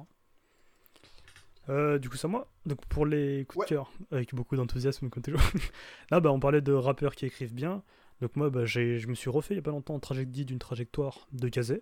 Euh, 1.71 1.97
du 1.97 2.09
coup, 2.09 2.17
c'est 2.17 2.27
moi. 2.27 2.47
Donc, 2.65 2.85
pour 2.87 3.05
les 3.05 3.45
coups 3.45 3.59
Ouais. 3.59 3.65
de 3.65 3.69
cœur, 3.69 3.91
avec 4.11 4.35
beaucoup 4.35 4.55
d'enthousiasme, 4.55 5.09
comme 5.09 5.23
toujours. 5.23 5.39
Là, 6.11 6.19
bah, 6.19 6.31
on 6.31 6.39
parlait 6.39 6.61
de 6.61 6.73
rappeurs 6.73 7.15
qui 7.15 7.25
écrivent 7.25 7.53
bien. 7.53 7.81
Donc, 8.21 8.35
moi, 8.35 8.49
bah, 8.49 8.65
j'ai- 8.65 8.99
je 8.99 9.07
me 9.07 9.15
suis 9.15 9.29
refait 9.29 9.53
il 9.53 9.57
y 9.57 9.59
a 9.59 9.63
pas 9.63 9.71
longtemps 9.71 9.99
Tragédie 9.99 10.45
d'une 10.45 10.59
trajectoire 10.59 11.27
de 11.31 11.47
Kazé. 11.49 11.81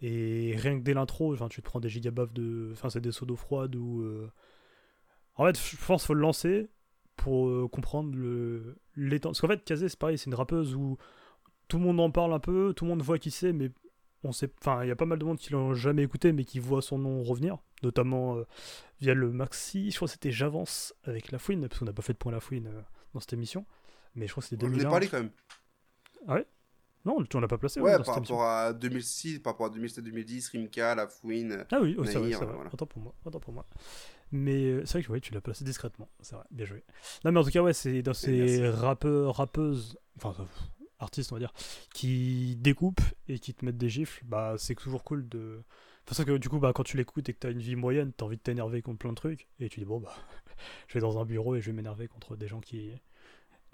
Et 0.00 0.54
rien 0.56 0.78
que 0.78 0.82
dès 0.82 0.94
l'intro, 0.94 1.36
tu 1.48 1.60
te 1.60 1.66
prends 1.66 1.78
des 1.80 1.90
gigabaffes 1.90 2.32
de. 2.32 2.70
Enfin, 2.72 2.88
c'est 2.88 3.00
des 3.02 3.12
seaux 3.12 3.26
d'eau 3.26 3.36
froide 3.36 3.76
ou. 3.76 4.00
euh, 4.02 4.30
En 5.36 5.44
fait, 5.46 5.58
je 5.58 5.76
pense 5.86 6.02
qu'il 6.02 6.06
faut 6.08 6.14
le 6.14 6.20
lancer 6.22 6.68
pour 7.16 7.48
euh, 7.48 7.68
comprendre 7.68 8.16
le 8.16 8.78
l'étendue. 8.96 9.32
Parce 9.32 9.40
qu'en 9.42 9.48
fait, 9.48 9.62
Kazé, 9.64 9.88
c'est 9.90 9.98
pareil, 9.98 10.16
c'est 10.16 10.26
une 10.30 10.34
rappeuse 10.34 10.74
où 10.74 10.96
tout 11.68 11.76
le 11.78 11.84
monde 11.84 12.00
en 12.00 12.10
parle 12.10 12.32
un 12.32 12.40
peu, 12.40 12.72
tout 12.74 12.84
le 12.86 12.90
monde 12.90 13.02
voit 13.02 13.18
qui 13.18 13.30
c'est, 13.30 13.52
mais 13.52 13.70
on 14.24 14.32
sait. 14.32 14.50
Enfin, 14.60 14.84
il 14.84 14.88
y 14.88 14.90
a 14.90 14.96
pas 14.96 15.06
mal 15.06 15.18
de 15.18 15.24
monde 15.24 15.38
qui 15.38 15.52
l'ont 15.52 15.74
jamais 15.74 16.02
écouté, 16.02 16.32
mais 16.32 16.44
qui 16.44 16.58
voit 16.58 16.82
son 16.82 16.98
nom 16.98 17.22
revenir, 17.22 17.58
notamment 17.82 18.36
euh, 18.36 18.46
via 19.00 19.14
le 19.14 19.30
maxi. 19.30 19.90
Je 19.90 19.96
crois 19.96 20.06
que 20.08 20.12
c'était 20.12 20.30
J'avance 20.32 20.94
avec 21.04 21.32
La 21.32 21.38
Fouine, 21.38 21.66
parce 21.68 21.78
qu'on 21.78 21.86
n'a 21.86 21.92
pas 21.92 22.02
fait 22.02 22.12
de 22.12 22.18
point 22.18 22.32
La 22.32 22.40
Fouine 22.40 22.66
euh, 22.66 22.80
dans 23.14 23.20
cette 23.20 23.32
émission. 23.32 23.64
Mais 24.14 24.26
je 24.26 24.32
crois 24.32 24.42
que 24.42 24.48
c'était 24.48 24.64
On 24.64 24.68
en 24.68 24.72
2001. 24.72 24.86
a 24.86 24.90
parlé 24.90 25.08
quand 25.08 25.18
même. 25.18 25.30
Non, 27.06 27.24
tu 27.24 27.34
on 27.34 27.40
l'a 27.40 27.48
pas 27.48 27.56
placé 27.56 27.80
Ouais, 27.80 27.96
ouais, 27.96 28.02
par 28.04 28.16
rapport 28.16 28.44
à 28.44 28.74
2006, 28.74 29.38
par 29.38 29.54
rapport 29.54 29.66
à 29.66 29.70
2007-2010, 29.70 30.50
Rimka, 30.52 30.94
La 30.94 31.08
Fouine. 31.08 31.64
Ah 31.72 31.78
oui, 31.80 31.96
oh, 31.98 32.04
c'est 32.04 32.12
vrai, 32.12 32.22
Nahir, 32.24 32.38
c'est 32.40 32.44
vrai. 32.44 32.54
voilà. 32.54 32.70
Autant 32.74 32.84
pour 32.86 33.00
moi, 33.02 33.14
autant 33.24 33.40
pour 33.40 33.54
moi. 33.54 33.66
Mais 34.32 34.64
euh, 34.66 34.82
c'est 34.84 34.98
vrai 34.98 35.02
que 35.04 35.12
ouais, 35.12 35.20
tu 35.20 35.32
l'as 35.32 35.40
placé 35.40 35.64
discrètement. 35.64 36.10
C'est 36.20 36.34
vrai, 36.34 36.44
bien 36.50 36.66
joué. 36.66 36.84
Non, 37.24 37.32
mais 37.32 37.40
en 37.40 37.44
tout 37.44 37.50
cas, 37.50 37.62
ouais, 37.62 37.72
c'est 37.72 38.02
dans 38.02 38.12
ces 38.12 38.32
merci. 38.60 38.66
rappeurs, 38.68 39.34
rappeuses, 39.36 39.98
enfin, 40.22 40.46
artistes, 41.00 41.32
on 41.32 41.36
va 41.36 41.40
dire, 41.40 41.52
qui 41.94 42.56
découpent 42.56 43.00
et 43.28 43.38
qui 43.38 43.54
te 43.54 43.64
mettent 43.64 43.78
des 43.78 43.88
gifles. 43.88 44.22
Bah, 44.26 44.54
c'est 44.58 44.74
toujours 44.74 45.04
cool 45.04 45.28
de. 45.28 45.62
Enfin, 46.10 46.24
que 46.24 46.38
du 46.38 46.48
coup, 46.48 46.58
bah, 46.58 46.72
quand 46.74 46.82
tu 46.82 46.96
l'écoutes 46.96 47.28
et 47.28 47.34
que 47.34 47.38
t'as 47.38 47.50
une 47.50 47.60
vie 47.60 47.76
moyenne, 47.76 48.12
t'as 48.12 48.24
envie 48.24 48.36
de 48.36 48.42
t'énerver 48.42 48.82
contre 48.82 48.98
plein 48.98 49.10
de 49.10 49.16
trucs. 49.16 49.48
Et 49.60 49.68
tu 49.68 49.80
dis, 49.80 49.86
bon, 49.86 50.00
bah, 50.00 50.14
je 50.88 50.94
vais 50.94 51.00
dans 51.00 51.18
un 51.18 51.24
bureau 51.24 51.56
et 51.56 51.60
je 51.60 51.66
vais 51.66 51.72
m'énerver 51.72 52.08
contre 52.08 52.36
des 52.36 52.48
gens 52.48 52.60
qui. 52.60 52.92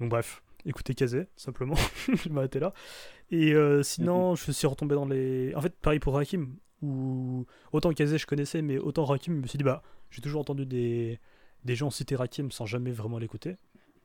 Donc, 0.00 0.10
bref, 0.10 0.42
écoutez 0.64 0.94
Kazé, 0.94 1.28
simplement. 1.36 1.76
je 2.08 2.28
vais 2.28 2.30
m'arrêter 2.30 2.60
là. 2.60 2.72
Et 3.30 3.54
euh, 3.54 3.82
sinon, 3.82 4.34
je 4.34 4.52
suis 4.52 4.66
retombé 4.66 4.94
dans 4.94 5.06
les. 5.06 5.54
En 5.54 5.60
fait, 5.60 5.74
pareil 5.76 5.98
pour 5.98 6.18
Hakim, 6.18 6.56
où 6.82 7.46
autant 7.72 7.92
Kazé 7.92 8.18
je 8.18 8.26
connaissais, 8.26 8.62
mais 8.62 8.78
autant 8.78 9.04
Rakim, 9.04 9.34
je 9.34 9.40
me 9.40 9.46
suis 9.46 9.58
dit, 9.58 9.64
bah, 9.64 9.82
j'ai 10.10 10.20
toujours 10.20 10.40
entendu 10.40 10.66
des, 10.66 11.18
des 11.64 11.74
gens 11.74 11.90
citer 11.90 12.16
Rakim 12.16 12.50
sans 12.50 12.66
jamais 12.66 12.92
vraiment 12.92 13.18
l'écouter. 13.18 13.56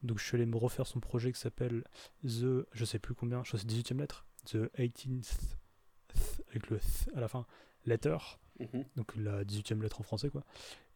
Donc 0.04 0.20
je 0.20 0.24
suis 0.26 0.36
allé 0.36 0.46
me 0.46 0.58
refaire 0.58 0.88
son 0.88 1.00
projet 1.00 1.32
qui 1.32 1.40
s'appelle 1.40 1.84
The, 2.24 2.66
je 2.72 2.86
sais 2.86 3.00
plus 3.00 3.14
combien, 3.14 3.44
je 3.44 3.50
crois 3.50 3.60
que 3.60 3.66
c'est 3.70 3.72
18ème 3.94 4.00
lettre, 4.00 4.26
The 4.46 4.58
18th, 4.78 5.58
avec 6.50 6.70
le 6.70 6.78
th 6.80 7.10
à 7.16 7.20
la 7.22 7.28
fin, 7.28 7.46
letter, 7.86 8.18
Mhm. 8.60 8.84
donc 8.96 9.16
la 9.16 9.44
18ème 9.44 9.82
lettre 9.82 10.02
en 10.02 10.04
français 10.04 10.30
quoi. 10.30 10.44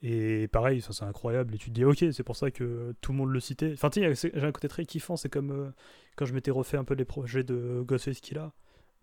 Et 0.02 0.48
pareil, 0.50 0.82
ça 0.82 0.92
c'est 0.94 1.06
incroyable, 1.06 1.56
et 1.56 1.58
tu 1.58 1.70
te 1.70 1.76
dis 1.76 1.84
ok, 1.86 2.06
c'est 2.12 2.24
pour 2.24 2.36
ça 2.36 2.52
que 2.52 2.94
tout 3.02 3.12
le 3.12 3.18
monde 3.18 3.32
le 3.32 3.40
citait. 3.40 3.74
Enfin 3.74 3.90
tu 3.90 4.02
sais, 4.16 4.32
j'ai 4.34 4.46
un 4.46 4.52
côté 4.52 4.68
très 4.68 4.86
kiffant, 4.86 5.16
c'est 5.16 5.30
comme 5.30 5.52
euh, 5.52 5.72
quand 6.16 6.26
je 6.26 6.34
m'étais 6.34 6.52
refait 6.52 6.78
un 6.78 6.84
peu 6.84 6.94
les 6.96 7.06
projets 7.06 7.44
de 7.44 7.84
Ghostface 7.86 8.20
Killah, 8.22 8.54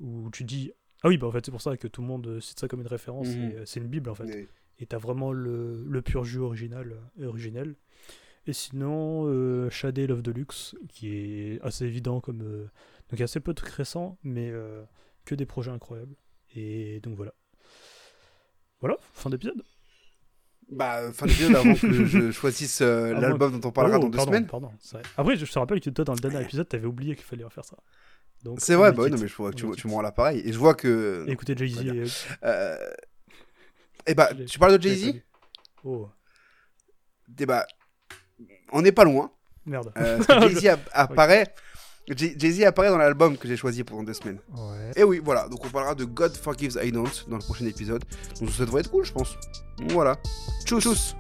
où 0.01 0.31
tu 0.31 0.45
dis, 0.45 0.73
ah 1.03 1.09
oui, 1.09 1.17
bah 1.19 1.27
en 1.27 1.33
fait 1.33 1.45
c'est 1.45 1.51
pour 1.51 1.63
ça 1.63 1.77
que 1.77 1.89
tout 1.89 2.03
le 2.03 2.07
monde 2.09 2.27
euh, 2.27 2.41
cite 2.41 2.61
ça 2.61 2.69
comme 2.69 2.81
une 2.81 2.87
référence, 2.89 3.29
Mhm. 3.29 3.53
euh, 3.55 3.63
c'est 3.67 3.81
une 3.81 3.89
bible 3.89 4.11
en 4.11 4.15
fait 4.15 4.25
Mais- 4.27 4.49
et 4.79 4.87
t'as 4.87 4.99
vraiment 4.99 5.33
le, 5.33 5.85
le 5.85 6.03
pur 6.03 6.25
jus 6.25 6.39
original, 6.41 6.97
euh, 7.21 7.27
originel. 7.29 7.75
Et 8.47 8.53
sinon, 8.53 9.25
euh, 9.29 9.71
Shadé 9.71 10.07
Love 10.07 10.23
Deluxe, 10.23 10.75
qui 10.89 11.09
est 11.15 11.61
assez 11.63 11.85
évident 11.85 12.21
comme. 12.21 12.43
euh, 12.43 12.63
donc, 12.65 13.13
il 13.13 13.19
y 13.21 13.23
a 13.23 13.25
assez 13.25 13.41
peu 13.41 13.53
de 13.53 13.57
trucs 13.57 13.73
récents, 13.73 14.19
mais 14.25 14.51
euh, 14.51 14.83
que 15.25 15.35
des 15.35 15.47
projets 15.47 15.71
incroyables. 15.71 16.17
Et 16.55 17.01
donc 17.01 17.17
voilà. 17.17 17.33
Voilà, 18.81 18.97
fin 19.13 19.31
d'épisode. 19.31 19.63
Bah, 20.71 21.13
fin 21.13 21.27
d'épisode 21.27 21.55
avant 21.55 21.75
que 21.75 22.05
je 22.05 22.31
choisisse 22.33 22.81
euh, 22.81 23.13
l'album 23.21 23.61
dont 23.61 23.69
on 23.69 23.73
parlera 23.73 23.99
Oh, 23.99 24.03
dans 24.03 24.09
deux 24.09 24.17
pardon, 24.17 24.33
semaines. 24.33 24.47
Pardon, 24.47 24.73
c'est 24.81 24.97
vrai. 24.97 25.03
Après, 25.17 25.37
je 25.37 25.45
te 25.53 25.59
rappelle 25.59 25.81
que 25.81 25.91
toi, 25.91 26.05
dans 26.05 26.15
le 26.15 26.21
dernier 26.21 26.43
épisode, 26.43 26.69
t'avais 26.69 26.87
oublié 26.87 27.15
qu'il 27.15 27.25
fallait 27.25 27.45
refaire 27.45 27.65
ça. 27.65 27.77
C'est 28.59 28.75
vrai, 28.75 28.91
bah 28.91 29.05
oui, 29.05 29.11
non, 29.11 29.19
mais 29.21 29.29
je 29.29 29.37
vois 29.37 29.53
que 29.53 29.57
tu, 29.57 29.71
tu 29.77 29.87
me 29.87 29.93
rends 29.93 30.03
l'appareil. 30.03 30.41
Et 30.45 30.53
je 30.53 30.59
vois 30.59 30.75
que. 30.75 31.25
Écoutez 31.29 31.55
Jay-Z. 31.57 32.27
euh. 32.43 32.77
Eh 34.07 34.15
bah, 34.15 34.31
tu 34.49 34.59
parles 34.59 34.77
de 34.79 34.83
Jay-Z? 34.83 35.23
Oh, 35.85 36.09
Eh 37.39 37.47
bah, 37.47 37.67
on 38.73 38.83
n'est 38.83 38.93
pas 38.93 39.05
loin. 39.05 39.31
merde. 39.67 39.93
Euh, 39.97 40.19
Jay-Z 40.49 40.67
app- 40.67 40.91
apparaît. 40.93 41.55
Jay- 42.09 42.35
Jay-Z 42.37 42.63
apparaît 42.65 42.89
dans 42.91 42.99
l'album 42.99 43.37
que 43.37 43.47
j'ai 43.47 43.57
choisi 43.57 43.85
pendant 43.85 44.03
deux 44.03 44.13
semaines. 44.15 44.39
Ouais. 44.55 44.91
Et 44.97 45.05
oui, 45.05 45.21
voilà, 45.25 45.49
donc 45.49 45.65
on 45.65 45.69
parlera 45.69 45.95
de 45.95 46.05
God 46.05 46.37
Forgives 46.37 46.79
I 46.83 46.91
Don't 46.91 47.09
dans 47.29 47.37
le 47.37 47.43
prochain 47.43 47.67
épisode. 47.67 48.05
Donc 48.41 48.51
ça 48.51 48.65
devrait 48.65 48.81
être 48.81 48.91
cool, 48.91 49.05
je 49.05 49.13
pense. 49.13 49.37
Voilà. 49.91 50.17
Tchuss. 50.65 50.83
Tchuss. 50.83 51.17